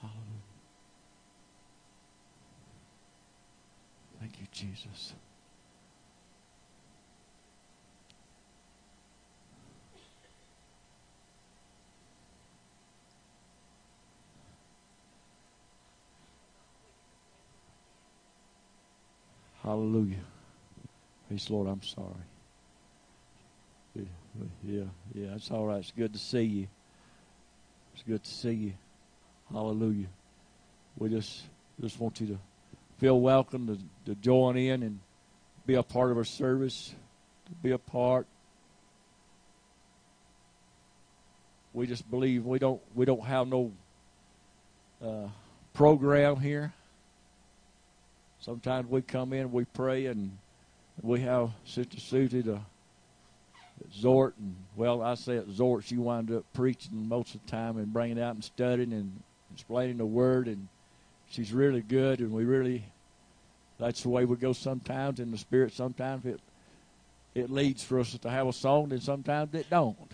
Hallelujah. 0.00 0.22
Thank 4.20 4.40
you, 4.40 4.46
Jesus. 4.52 5.14
Hallelujah. 19.66 20.22
Praise 21.26 21.50
Lord, 21.50 21.66
I'm 21.66 21.82
sorry. 21.82 22.06
Yeah, 24.62 24.84
yeah, 25.12 25.34
it's 25.34 25.50
all 25.50 25.66
right. 25.66 25.78
It's 25.78 25.90
good 25.90 26.12
to 26.12 26.20
see 26.20 26.42
you. 26.42 26.68
It's 27.92 28.04
good 28.04 28.22
to 28.22 28.30
see 28.30 28.52
you. 28.52 28.72
Hallelujah. 29.50 30.06
We 30.96 31.08
just 31.08 31.42
just 31.80 31.98
want 31.98 32.20
you 32.20 32.28
to 32.28 32.38
feel 32.98 33.20
welcome 33.20 33.66
to, 33.66 33.78
to 34.08 34.14
join 34.20 34.56
in 34.56 34.84
and 34.84 35.00
be 35.66 35.74
a 35.74 35.82
part 35.82 36.12
of 36.12 36.16
our 36.16 36.24
service, 36.24 36.94
to 37.46 37.52
be 37.54 37.72
a 37.72 37.78
part. 37.78 38.28
We 41.72 41.88
just 41.88 42.08
believe 42.08 42.46
we 42.46 42.60
don't 42.60 42.80
we 42.94 43.04
don't 43.04 43.24
have 43.24 43.48
no 43.48 43.72
uh, 45.04 45.26
program 45.74 46.36
here. 46.36 46.72
Sometimes 48.46 48.88
we 48.88 49.02
come 49.02 49.32
in, 49.32 49.50
we 49.50 49.64
pray, 49.64 50.06
and 50.06 50.38
we 51.02 51.18
have 51.22 51.50
Sister 51.64 51.98
Susie 51.98 52.44
to 52.44 52.60
exhort 53.84 54.36
and 54.38 54.54
well, 54.76 55.02
I 55.02 55.16
say 55.16 55.38
exhort, 55.38 55.82
she 55.82 55.96
wound 55.96 56.30
up 56.30 56.44
preaching 56.52 57.08
most 57.08 57.34
of 57.34 57.44
the 57.44 57.50
time 57.50 57.76
and 57.76 57.92
bringing 57.92 58.22
out 58.22 58.36
and 58.36 58.44
studying 58.44 58.92
and 58.92 59.20
explaining 59.52 59.96
the 59.96 60.06
Word, 60.06 60.46
and 60.46 60.68
she's 61.28 61.52
really 61.52 61.80
good, 61.80 62.20
and 62.20 62.30
we 62.30 62.44
really, 62.44 62.84
that's 63.80 64.04
the 64.04 64.10
way 64.10 64.24
we 64.24 64.36
go 64.36 64.52
sometimes 64.52 65.18
in 65.18 65.32
the 65.32 65.38
Spirit. 65.38 65.72
Sometimes 65.72 66.24
it 66.24 66.38
it 67.34 67.50
leads 67.50 67.82
for 67.82 67.98
us 67.98 68.16
to 68.16 68.30
have 68.30 68.46
a 68.46 68.52
song, 68.52 68.92
and 68.92 69.02
sometimes 69.02 69.52
it 69.54 69.68
don't. 69.68 70.12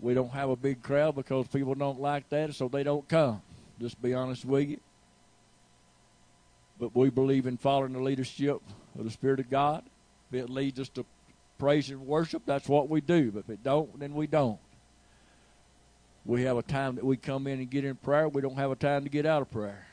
We 0.00 0.14
don't 0.14 0.30
have 0.30 0.48
a 0.48 0.56
big 0.56 0.82
crowd 0.82 1.16
because 1.16 1.48
people 1.48 1.74
don't 1.74 2.00
like 2.00 2.30
that, 2.30 2.54
so 2.54 2.66
they 2.66 2.82
don't 2.82 3.06
come. 3.06 3.42
Just 3.78 4.00
be 4.00 4.14
honest 4.14 4.46
with 4.46 4.70
you. 4.70 4.80
But 6.78 6.94
we 6.94 7.10
believe 7.10 7.46
in 7.46 7.56
following 7.56 7.92
the 7.92 8.00
leadership 8.00 8.60
of 8.98 9.04
the 9.04 9.10
Spirit 9.10 9.40
of 9.40 9.50
God. 9.50 9.84
If 10.30 10.44
it 10.44 10.50
leads 10.50 10.78
us 10.78 10.88
to 10.90 11.04
praise 11.58 11.90
and 11.90 12.06
worship, 12.06 12.42
that's 12.46 12.68
what 12.68 12.88
we 12.88 13.00
do. 13.00 13.32
But 13.32 13.40
if 13.40 13.50
it 13.50 13.64
don't, 13.64 13.98
then 13.98 14.14
we 14.14 14.26
don't. 14.26 14.58
We 16.24 16.42
have 16.42 16.56
a 16.56 16.62
time 16.62 16.96
that 16.96 17.04
we 17.04 17.16
come 17.16 17.46
in 17.46 17.58
and 17.58 17.70
get 17.70 17.84
in 17.84 17.96
prayer. 17.96 18.28
We 18.28 18.42
don't 18.42 18.56
have 18.56 18.70
a 18.70 18.76
time 18.76 19.04
to 19.04 19.08
get 19.08 19.26
out 19.26 19.42
of 19.42 19.50
prayer. 19.50 19.86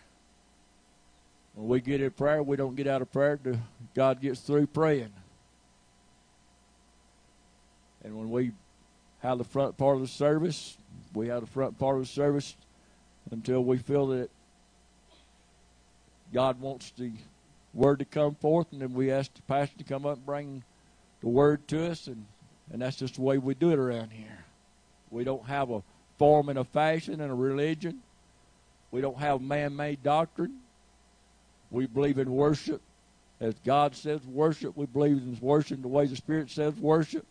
When 1.56 1.70
we 1.70 1.80
get 1.80 2.02
in 2.02 2.12
prayer, 2.12 2.44
we 2.44 2.58
don't 2.58 2.76
get 2.76 2.88
out 2.88 3.02
of 3.02 3.12
prayer 3.12 3.40
God 3.94 4.22
gets 4.22 4.42
through 4.42 4.68
praying. 4.68 5.14
And 8.04 8.18
when 8.18 8.30
we 8.30 8.52
have 9.20 9.38
the 9.38 9.46
front 9.46 9.78
part 9.78 9.96
of 9.96 10.02
the 10.02 10.08
service, 10.08 10.78
we 11.14 11.30
have 11.30 11.42
the 11.42 11.48
front 11.48 11.80
part 11.80 11.96
of 11.96 12.02
the 12.02 12.08
service 12.08 12.56
until 13.32 13.64
we 13.64 13.78
feel 13.78 14.08
that 14.08 14.30
God 16.36 16.60
wants 16.60 16.92
the 16.98 17.14
word 17.74 18.00
to 18.00 18.06
come 18.06 18.36
forth, 18.36 18.68
and 18.74 18.82
then 18.82 18.94
we 18.94 19.10
ask 19.10 19.34
the 19.34 19.42
pastor 19.44 19.78
to 19.78 19.86
come 19.86 20.06
up 20.06 20.18
and 20.18 20.26
bring 20.26 20.64
the 21.22 21.30
word 21.30 21.66
to 21.70 21.90
us, 21.90 22.08
and, 22.08 22.26
and 22.74 22.82
that's 22.82 22.98
just 22.98 23.16
the 23.16 23.22
way 23.22 23.38
we 23.38 23.54
do 23.54 23.72
it 23.72 23.80
around 23.80 24.10
here. 24.10 24.44
We 25.10 25.24
don't 25.24 25.46
have 25.46 25.72
a 25.72 25.82
form 26.18 26.50
and 26.50 26.60
a 26.60 26.66
fashion 26.66 27.22
and 27.22 27.32
a 27.32 27.34
religion. 27.34 28.00
We 28.92 29.00
don't 29.00 29.18
have 29.18 29.42
man 29.42 29.78
made 29.78 30.04
doctrine. 30.04 30.60
We 31.72 31.86
believe 31.86 32.18
in 32.18 32.30
worship. 32.30 32.82
As 33.40 33.56
God 33.66 33.96
says 33.96 34.20
worship, 34.26 34.76
we 34.76 34.88
believe 34.88 35.20
in 35.20 35.38
worship 35.40 35.82
the 35.82 35.88
way 35.88 36.06
the 36.06 36.18
Spirit 36.18 36.50
says 36.50 36.74
worship. 36.76 37.26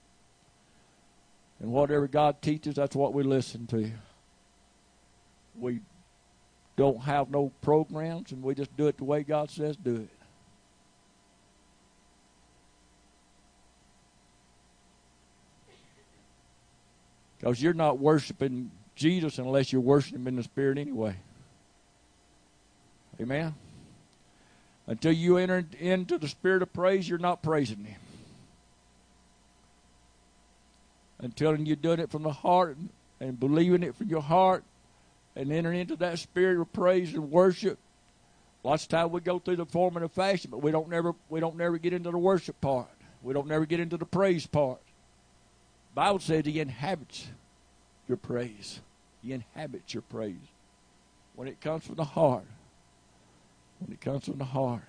And 1.61 1.73
whatever 1.73 2.09
God 2.09 2.41
teaches, 2.41 2.77
that's 2.77 2.97
what 2.97 3.13
we 3.13 3.23
listen 3.23 3.67
to. 3.67 3.91
We 5.59 5.81
don't 6.77 7.03
have 7.03 7.31
no 7.31 7.53
programs, 7.63 8.33
and 8.33 8.43
we 8.43 8.55
just 8.55 8.77
do 8.77 8.89
it 8.89 8.97
the 8.97 9.05
way 9.05 9.23
God 9.23 9.51
says 9.51 9.77
do 9.77 9.97
it. 9.97 10.09
Because 17.39 17.63
you're 17.63 17.75
not 17.75 17.99
worshiping 17.99 18.71
Jesus 18.97 19.39
unless 19.39 19.73
you're 19.73 19.83
worshiping 19.83 20.21
Him 20.21 20.29
in 20.29 20.37
the 20.37 20.43
Spirit 20.43 20.79
anyway. 20.79 21.17
Amen. 23.21 23.55
Until 24.87 25.13
you 25.13 25.37
enter 25.37 25.65
into 25.79 26.19
the 26.19 26.29
spirit 26.29 26.63
of 26.63 26.73
praise, 26.73 27.09
you're 27.09 27.19
not 27.19 27.43
praising 27.43 27.85
Him. 27.85 28.01
Until 31.21 31.59
you're 31.59 31.77
doing 31.77 32.01
it 32.01 32.11
from 32.11 32.23
the 32.23 32.33
heart 32.33 32.77
and 33.21 33.39
believing 33.39 33.83
it 33.83 33.95
from 33.95 34.09
your 34.09 34.21
heart 34.21 34.65
and 35.37 35.53
enter 35.53 35.73
into 35.73 35.97
that 35.97 36.19
spirit 36.19 36.61
of 36.61 36.73
praise 36.73 37.15
and 37.15 37.31
worship. 37.31 37.79
Lots 38.63 38.85
of 38.85 38.89
time 38.89 39.11
we 39.11 39.21
go 39.21 39.39
through 39.39 39.57
the 39.57 39.67
form 39.67 39.97
and 39.97 40.05
the 40.05 40.09
fashion, 40.09 40.51
but 40.51 40.63
we 40.63 40.71
don't 40.71 40.89
never 40.89 41.15
we 41.29 41.41
don't 41.41 41.57
never 41.57 41.79
get 41.79 41.93
into 41.93 42.11
the 42.11 42.19
worship 42.19 42.61
part. 42.61 42.89
We 43.23 43.35
don't 43.35 43.47
never 43.47 43.67
get 43.67 43.81
into 43.81 43.97
the 43.97 44.07
praise 44.07 44.47
part. 44.47 44.81
Bible 45.95 46.19
says 46.19 46.47
He 46.47 46.61
inhabits 46.61 47.27
your 48.09 48.17
praise. 48.17 48.81
He 49.23 49.33
inhabits 49.33 49.95
your 49.95 50.03
praise. 50.03 50.37
When 51.35 51.49
it 51.49 51.61
comes 51.61 51.87
from 51.87 51.97
the 51.97 52.05
heart, 52.05 52.45
when 53.81 53.93
it 53.93 54.01
comes 54.01 54.25
from 54.25 54.39
the 54.39 54.45
heart. 54.45 54.83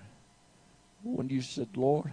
When 1.02 1.28
you 1.28 1.40
said, 1.40 1.68
Lord, 1.76 2.10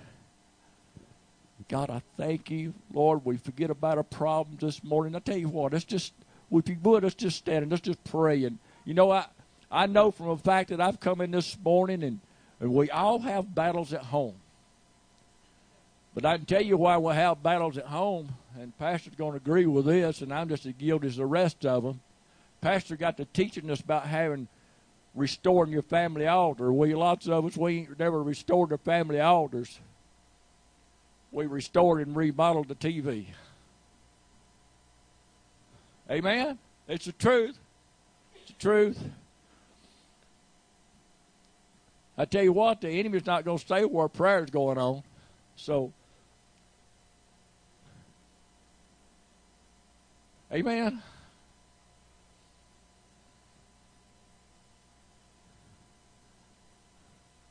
God, 1.70 1.90
I 1.90 2.02
thank 2.18 2.52
you. 2.52 2.74
Lord, 2.94 3.26
we 3.26 3.38
forget 3.38 3.70
about 3.70 3.98
our 3.98 4.04
problems 4.04 4.62
this 4.62 4.84
morning. 4.84 5.16
I 5.16 5.20
tell 5.20 5.38
you 5.38 5.50
what, 5.50 5.74
let's 5.74 5.86
just, 5.86 6.14
if 6.54 6.70
you 6.70 6.78
would, 6.84 7.04
let's 7.04 7.16
just 7.16 7.38
stand 7.38 7.64
and 7.64 7.72
let's 7.72 7.82
just 7.82 8.04
pray. 8.04 8.44
And, 8.44 8.60
you 8.86 8.94
know, 8.94 9.12
I, 9.12 9.26
I 9.72 9.88
know 9.88 10.12
from 10.12 10.28
the 10.28 10.38
fact 10.38 10.70
that 10.70 10.80
I've 10.80 11.00
come 11.00 11.22
in 11.22 11.32
this 11.32 11.58
morning 11.64 12.04
and, 12.04 12.20
and 12.60 12.74
we 12.74 12.90
all 12.92 13.20
have 13.20 13.56
battles 13.56 13.94
at 13.94 14.02
home. 14.02 14.36
But 16.14 16.26
I 16.26 16.38
can 16.38 16.46
tell 16.46 16.62
you 16.62 16.78
why 16.78 16.98
we 16.98 17.14
have 17.14 17.42
battles 17.42 17.78
at 17.78 17.88
home, 17.88 18.30
and 18.60 18.78
Pastor's 18.78 19.16
going 19.16 19.32
to 19.32 19.38
agree 19.38 19.66
with 19.66 19.86
this, 19.86 20.22
and 20.22 20.32
I'm 20.32 20.48
just 20.48 20.66
as 20.66 20.74
guilty 20.74 21.08
as 21.08 21.16
the 21.16 21.26
rest 21.26 21.66
of 21.66 21.84
them. 21.84 22.02
Pastor 22.62 22.96
got 22.96 23.18
to 23.18 23.26
teaching 23.26 23.70
us 23.72 23.82
about 23.82 24.06
having 24.06 24.48
restoring 25.16 25.72
your 25.72 25.82
family 25.82 26.28
altar. 26.28 26.72
We 26.72 26.94
lots 26.94 27.28
of 27.28 27.46
us 27.46 27.58
we 27.58 27.80
ain't 27.80 28.00
never 28.00 28.22
restored 28.22 28.70
the 28.70 28.78
family 28.78 29.20
altars. 29.20 29.80
We 31.32 31.48
restored 31.48 32.06
and 32.06 32.16
remodeled 32.16 32.68
the 32.68 32.76
TV. 32.76 33.26
Amen. 36.10 36.58
It's 36.88 37.06
the 37.06 37.12
truth. 37.14 37.58
It's 38.36 38.48
the 38.48 38.60
truth. 38.60 39.04
I 42.18 42.26
tell 42.26 42.44
you 42.44 42.54
what, 42.54 42.82
the 42.82 42.90
enemy's 42.90 43.26
not 43.26 43.46
going 43.46 43.58
to 43.58 43.66
stay 43.66 43.86
where 43.86 44.08
prayer's 44.08 44.50
going 44.50 44.78
on. 44.78 45.04
So, 45.56 45.94
Amen. 50.54 51.02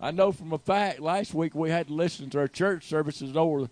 I 0.01 0.13
know 0.13 0.31
from 0.31 0.53
a 0.53 0.59
fact 0.59 1.01
last 1.01 1.35
week 1.35 1.55
we 1.55 1.71
had 1.71 1.89
to 1.89 1.95
listen 1.95 2.31
to 2.31 2.39
our 2.39 2.49
church 2.49 2.87
services 2.87 3.37
over 3.37 3.69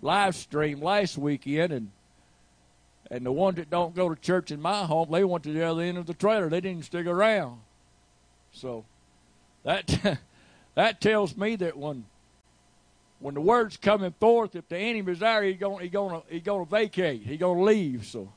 live 0.00 0.36
stream 0.36 0.80
last 0.80 1.18
weekend 1.18 1.72
and 1.72 1.90
and 3.12 3.26
the 3.26 3.30
ones 3.30 3.56
that 3.56 3.68
don't 3.68 3.94
go 3.94 4.08
to 4.08 4.18
church 4.18 4.50
in 4.50 4.60
my 4.60 4.86
home, 4.86 5.10
they 5.10 5.22
went 5.22 5.44
to 5.44 5.52
the 5.52 5.62
other 5.62 5.82
end 5.82 5.98
of 5.98 6.06
the 6.06 6.14
trailer. 6.14 6.48
They 6.48 6.62
didn't 6.62 6.86
stick 6.86 7.06
around. 7.06 7.60
So 8.52 8.86
that 9.64 10.18
that 10.74 11.00
tells 11.02 11.36
me 11.36 11.54
that 11.56 11.76
when 11.76 12.06
when 13.20 13.34
the 13.34 13.42
word's 13.42 13.76
coming 13.76 14.14
forth, 14.18 14.56
if 14.56 14.66
the 14.66 14.78
enemy's 14.78 15.18
there, 15.18 15.42
he's 15.42 15.58
gonna 15.58 15.82
he's 15.82 15.92
gonna 15.92 16.22
he's 16.26 16.42
gonna 16.42 16.64
vacate. 16.64 17.22
He's 17.22 17.38
gonna 17.38 17.62
leave. 17.62 18.06
So 18.06 18.32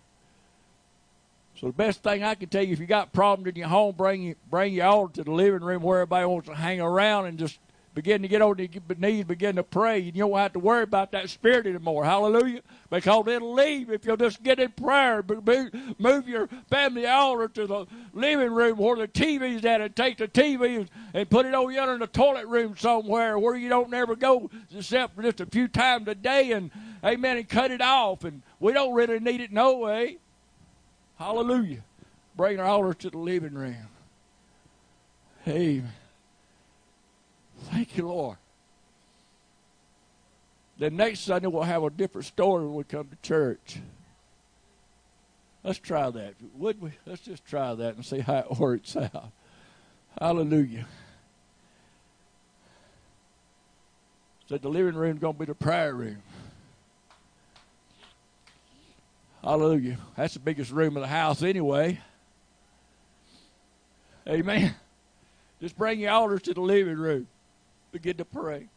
so 1.56 1.68
the 1.68 1.74
best 1.74 2.04
thing 2.04 2.26
I 2.26 2.36
can 2.36 2.50
tell 2.50 2.62
you, 2.62 2.74
if 2.74 2.80
you 2.80 2.86
got 2.86 3.14
problems 3.14 3.48
in 3.48 3.56
your 3.56 3.70
home, 3.70 3.96
bring 3.96 4.24
you, 4.24 4.36
bring 4.50 4.74
your 4.74 4.88
altar 4.88 5.14
to 5.16 5.24
the 5.24 5.32
living 5.32 5.62
room 5.62 5.84
where 5.84 6.00
everybody 6.02 6.26
wants 6.26 6.50
to 6.50 6.54
hang 6.54 6.82
around 6.82 7.28
and 7.28 7.40
just 7.40 7.60
begin 7.96 8.22
to 8.22 8.28
get 8.28 8.42
on 8.42 8.58
your 8.60 8.70
knees, 8.98 9.24
begin 9.24 9.56
to 9.56 9.64
pray. 9.64 9.98
and 10.06 10.16
You 10.16 10.24
don't 10.24 10.38
have 10.38 10.54
to 10.54 10.60
worry 10.60 10.84
about 10.84 11.14
that 11.14 11.30
spirit 11.30 11.66
anymore. 11.66 12.04
Hallelujah. 12.04 12.62
Because 12.90 13.28
it'll 13.28 13.54
leave 13.54 13.90
if 13.90 14.06
you'll 14.06 14.18
just 14.18 14.44
get 14.44 14.60
in 14.60 14.72
prayer. 14.74 15.24
Move 15.98 16.28
your 16.28 16.48
family 16.70 17.08
altar 17.08 17.48
to 17.48 17.66
the 17.66 17.86
living 18.14 18.54
room 18.54 18.78
where 18.78 18.98
the 18.98 19.08
TV's 19.08 19.64
at 19.66 19.80
and 19.82 19.96
take 19.96 20.18
the 20.18 20.28
TV 20.28 20.88
and 21.14 21.30
put 21.30 21.46
it 21.46 21.54
over 21.54 21.72
yonder 21.72 21.94
in 21.94 22.00
the 22.00 22.08
toilet 22.08 22.46
room 22.48 22.76
somewhere 22.78 23.40
where 23.40 23.56
you 23.56 23.70
don't 23.70 23.90
never 23.90 24.16
go 24.16 24.52
except 24.76 25.16
for 25.16 25.24
just 25.24 25.40
a 25.40 25.46
few 25.46 25.68
times 25.68 26.08
a 26.10 26.16
day 26.16 26.52
and 26.52 26.70
amen 27.04 27.38
and 27.38 27.50
cut 27.50 27.72
it 27.72 27.82
off. 27.82 28.26
And 28.26 28.42
we 28.60 28.74
don't 28.74 28.94
really 28.94 29.20
need 29.20 29.40
it 29.40 29.52
no 29.54 29.78
way. 29.78 30.18
Hallelujah. 31.18 31.82
Bring 32.36 32.60
our 32.60 32.66
altar 32.66 32.94
to 32.94 33.10
the 33.10 33.18
living 33.18 33.54
room. 33.54 33.88
Amen. 35.48 35.94
Thank 37.72 37.98
you, 37.98 38.08
Lord. 38.08 38.38
Then 40.78 40.96
next 40.98 41.22
Sunday 41.22 41.48
we'll 41.48 41.64
have 41.64 41.84
a 41.84 41.90
different 41.90 42.26
story 42.26 42.66
when 42.66 42.76
we 42.76 42.84
come 42.84 43.08
to 43.08 43.28
church. 43.28 43.80
Let's 45.64 45.80
try 45.80 46.10
that, 46.12 46.36
would 46.56 46.80
we? 46.82 46.92
Let's 47.06 47.22
just 47.22 47.46
try 47.46 47.74
that 47.74 47.96
and 47.96 48.06
see 48.06 48.20
how 48.20 48.38
it 48.40 48.52
works 48.60 48.96
out. 48.96 49.32
Hallelujah. 50.20 50.86
Said 54.48 54.62
the 54.62 54.70
living 54.70 54.94
room 54.94 55.16
is 55.16 55.20
going 55.20 55.34
to 55.34 55.40
be 55.40 55.46
the 55.46 55.56
prayer 55.56 55.96
room. 55.96 56.22
Hallelujah. 59.44 59.98
That's 60.16 60.34
the 60.34 60.40
biggest 60.40 60.72
room 60.72 60.98
in 60.98 61.02
the 61.02 61.08
house 61.08 61.42
anyway. 61.42 62.00
Amen. 64.28 64.76
Just 65.62 65.78
bring 65.78 66.00
your 66.00 66.12
altars 66.12 66.44
to 66.44 66.54
the 66.54 66.62
living 66.62 66.98
room. 66.98 67.28
Begin 67.96 68.18
to 68.18 68.26
pray. 68.26 68.68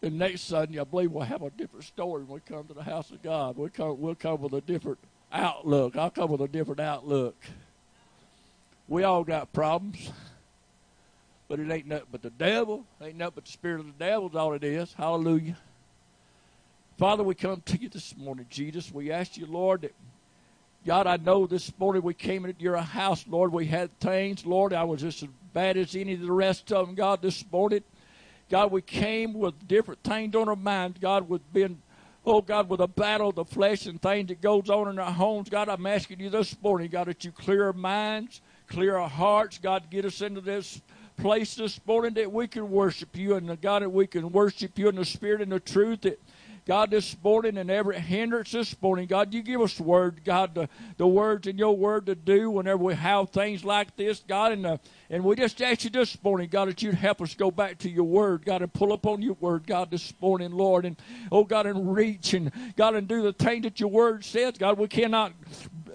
And 0.00 0.16
next 0.16 0.42
Sunday, 0.42 0.78
I 0.78 0.84
believe 0.84 1.10
we'll 1.10 1.24
have 1.24 1.42
a 1.42 1.50
different 1.50 1.84
story 1.86 2.22
when 2.22 2.34
we 2.34 2.40
come 2.54 2.68
to 2.68 2.72
the 2.72 2.84
house 2.84 3.10
of 3.10 3.20
God. 3.20 3.56
We'll 3.56 3.68
come, 3.68 4.00
we'll 4.00 4.14
come 4.14 4.42
with 4.42 4.52
a 4.52 4.60
different 4.60 5.00
outlook. 5.32 5.96
I'll 5.96 6.10
come 6.10 6.30
with 6.30 6.40
a 6.40 6.46
different 6.46 6.78
outlook. 6.78 7.34
We 8.86 9.02
all 9.02 9.24
got 9.24 9.52
problems. 9.52 10.12
But 11.48 11.58
it 11.58 11.68
ain't 11.68 11.88
nothing 11.88 12.06
but 12.12 12.22
the 12.22 12.30
devil. 12.30 12.86
Ain't 13.02 13.16
nothing 13.16 13.32
but 13.34 13.46
the 13.46 13.50
spirit 13.50 13.80
of 13.80 13.86
the 13.86 14.04
devil 14.04 14.28
is 14.28 14.36
all 14.36 14.52
it 14.52 14.62
is. 14.62 14.92
Hallelujah. 14.92 15.56
Father, 16.96 17.24
we 17.24 17.34
come 17.34 17.60
to 17.66 17.76
you 17.76 17.88
this 17.88 18.16
morning, 18.16 18.46
Jesus. 18.48 18.92
We 18.92 19.10
ask 19.10 19.36
you, 19.36 19.46
Lord, 19.46 19.80
that 19.80 19.94
God, 20.86 21.06
I 21.06 21.16
know 21.16 21.46
this 21.46 21.72
morning 21.78 22.02
we 22.02 22.12
came 22.12 22.44
into 22.44 22.62
your 22.62 22.76
house, 22.76 23.24
Lord. 23.26 23.52
We 23.52 23.66
had 23.66 23.98
things, 24.00 24.44
Lord. 24.44 24.74
I 24.74 24.84
was 24.84 25.00
just 25.00 25.22
as 25.22 25.30
bad 25.54 25.78
as 25.78 25.96
any 25.96 26.12
of 26.12 26.20
the 26.20 26.30
rest 26.30 26.70
of 26.72 26.86
them, 26.86 26.94
God, 26.94 27.22
this 27.22 27.42
morning. 27.50 27.82
God, 28.50 28.70
we 28.70 28.82
came 28.82 29.32
with 29.32 29.66
different 29.66 30.02
things 30.02 30.36
on 30.36 30.46
our 30.46 30.56
minds, 30.56 30.98
God, 31.00 31.26
with 31.26 31.40
being, 31.54 31.80
oh 32.26 32.42
God, 32.42 32.68
with 32.68 32.80
a 32.80 32.86
battle 32.86 33.30
of 33.30 33.36
the 33.36 33.46
flesh 33.46 33.86
and 33.86 34.00
things 34.02 34.28
that 34.28 34.42
goes 34.42 34.68
on 34.68 34.88
in 34.88 34.98
our 34.98 35.10
homes. 35.10 35.48
God, 35.48 35.70
I'm 35.70 35.86
asking 35.86 36.20
you 36.20 36.28
this 36.28 36.54
morning, 36.62 36.90
God, 36.90 37.06
that 37.06 37.24
you 37.24 37.32
clear 37.32 37.64
our 37.64 37.72
minds, 37.72 38.42
clear 38.66 38.98
our 38.98 39.08
hearts, 39.08 39.56
God, 39.56 39.88
get 39.88 40.04
us 40.04 40.20
into 40.20 40.42
this 40.42 40.82
place 41.16 41.54
this 41.54 41.80
morning 41.86 42.12
that 42.14 42.30
we 42.30 42.46
can 42.46 42.70
worship 42.70 43.16
you 43.16 43.36
and 43.36 43.58
God 43.62 43.82
that 43.82 43.90
we 43.90 44.06
can 44.06 44.32
worship 44.32 44.78
you 44.78 44.88
in 44.88 44.96
the 44.96 45.04
spirit 45.06 45.40
and 45.40 45.52
the 45.52 45.60
truth 45.60 46.02
that 46.02 46.20
God, 46.66 46.90
this 46.90 47.14
morning 47.22 47.58
and 47.58 47.70
every 47.70 48.00
hindrance 48.00 48.52
this 48.52 48.74
morning, 48.80 49.06
God, 49.06 49.34
you 49.34 49.42
give 49.42 49.60
us 49.60 49.76
the 49.76 49.82
word, 49.82 50.22
God, 50.24 50.54
the, 50.54 50.66
the 50.96 51.06
words 51.06 51.46
in 51.46 51.58
your 51.58 51.76
word 51.76 52.06
to 52.06 52.14
do 52.14 52.48
whenever 52.48 52.82
we 52.82 52.94
have 52.94 53.28
things 53.28 53.66
like 53.66 53.94
this, 53.96 54.24
God, 54.26 54.52
and, 54.52 54.64
uh, 54.64 54.76
and 55.10 55.24
we 55.24 55.36
just 55.36 55.60
ask 55.60 55.84
you 55.84 55.90
this 55.90 56.16
morning, 56.22 56.48
God, 56.48 56.68
that 56.68 56.82
you'd 56.82 56.94
help 56.94 57.20
us 57.20 57.34
go 57.34 57.50
back 57.50 57.78
to 57.78 57.90
your 57.90 58.04
word, 58.04 58.44
God, 58.44 58.62
and 58.62 58.72
pull 58.72 58.92
up 58.92 59.06
on 59.06 59.22
your 59.22 59.34
word, 59.34 59.66
God, 59.66 59.90
this 59.90 60.12
morning, 60.20 60.52
Lord, 60.52 60.84
and, 60.84 60.96
oh, 61.30 61.44
God, 61.44 61.66
and 61.66 61.94
reach 61.94 62.34
and, 62.34 62.50
God, 62.76 62.94
and 62.94 63.06
do 63.06 63.22
the 63.22 63.32
thing 63.32 63.62
that 63.62 63.80
your 63.80 63.90
word 63.90 64.24
says, 64.24 64.54
God, 64.58 64.78
we 64.78 64.88
cannot 64.88 65.32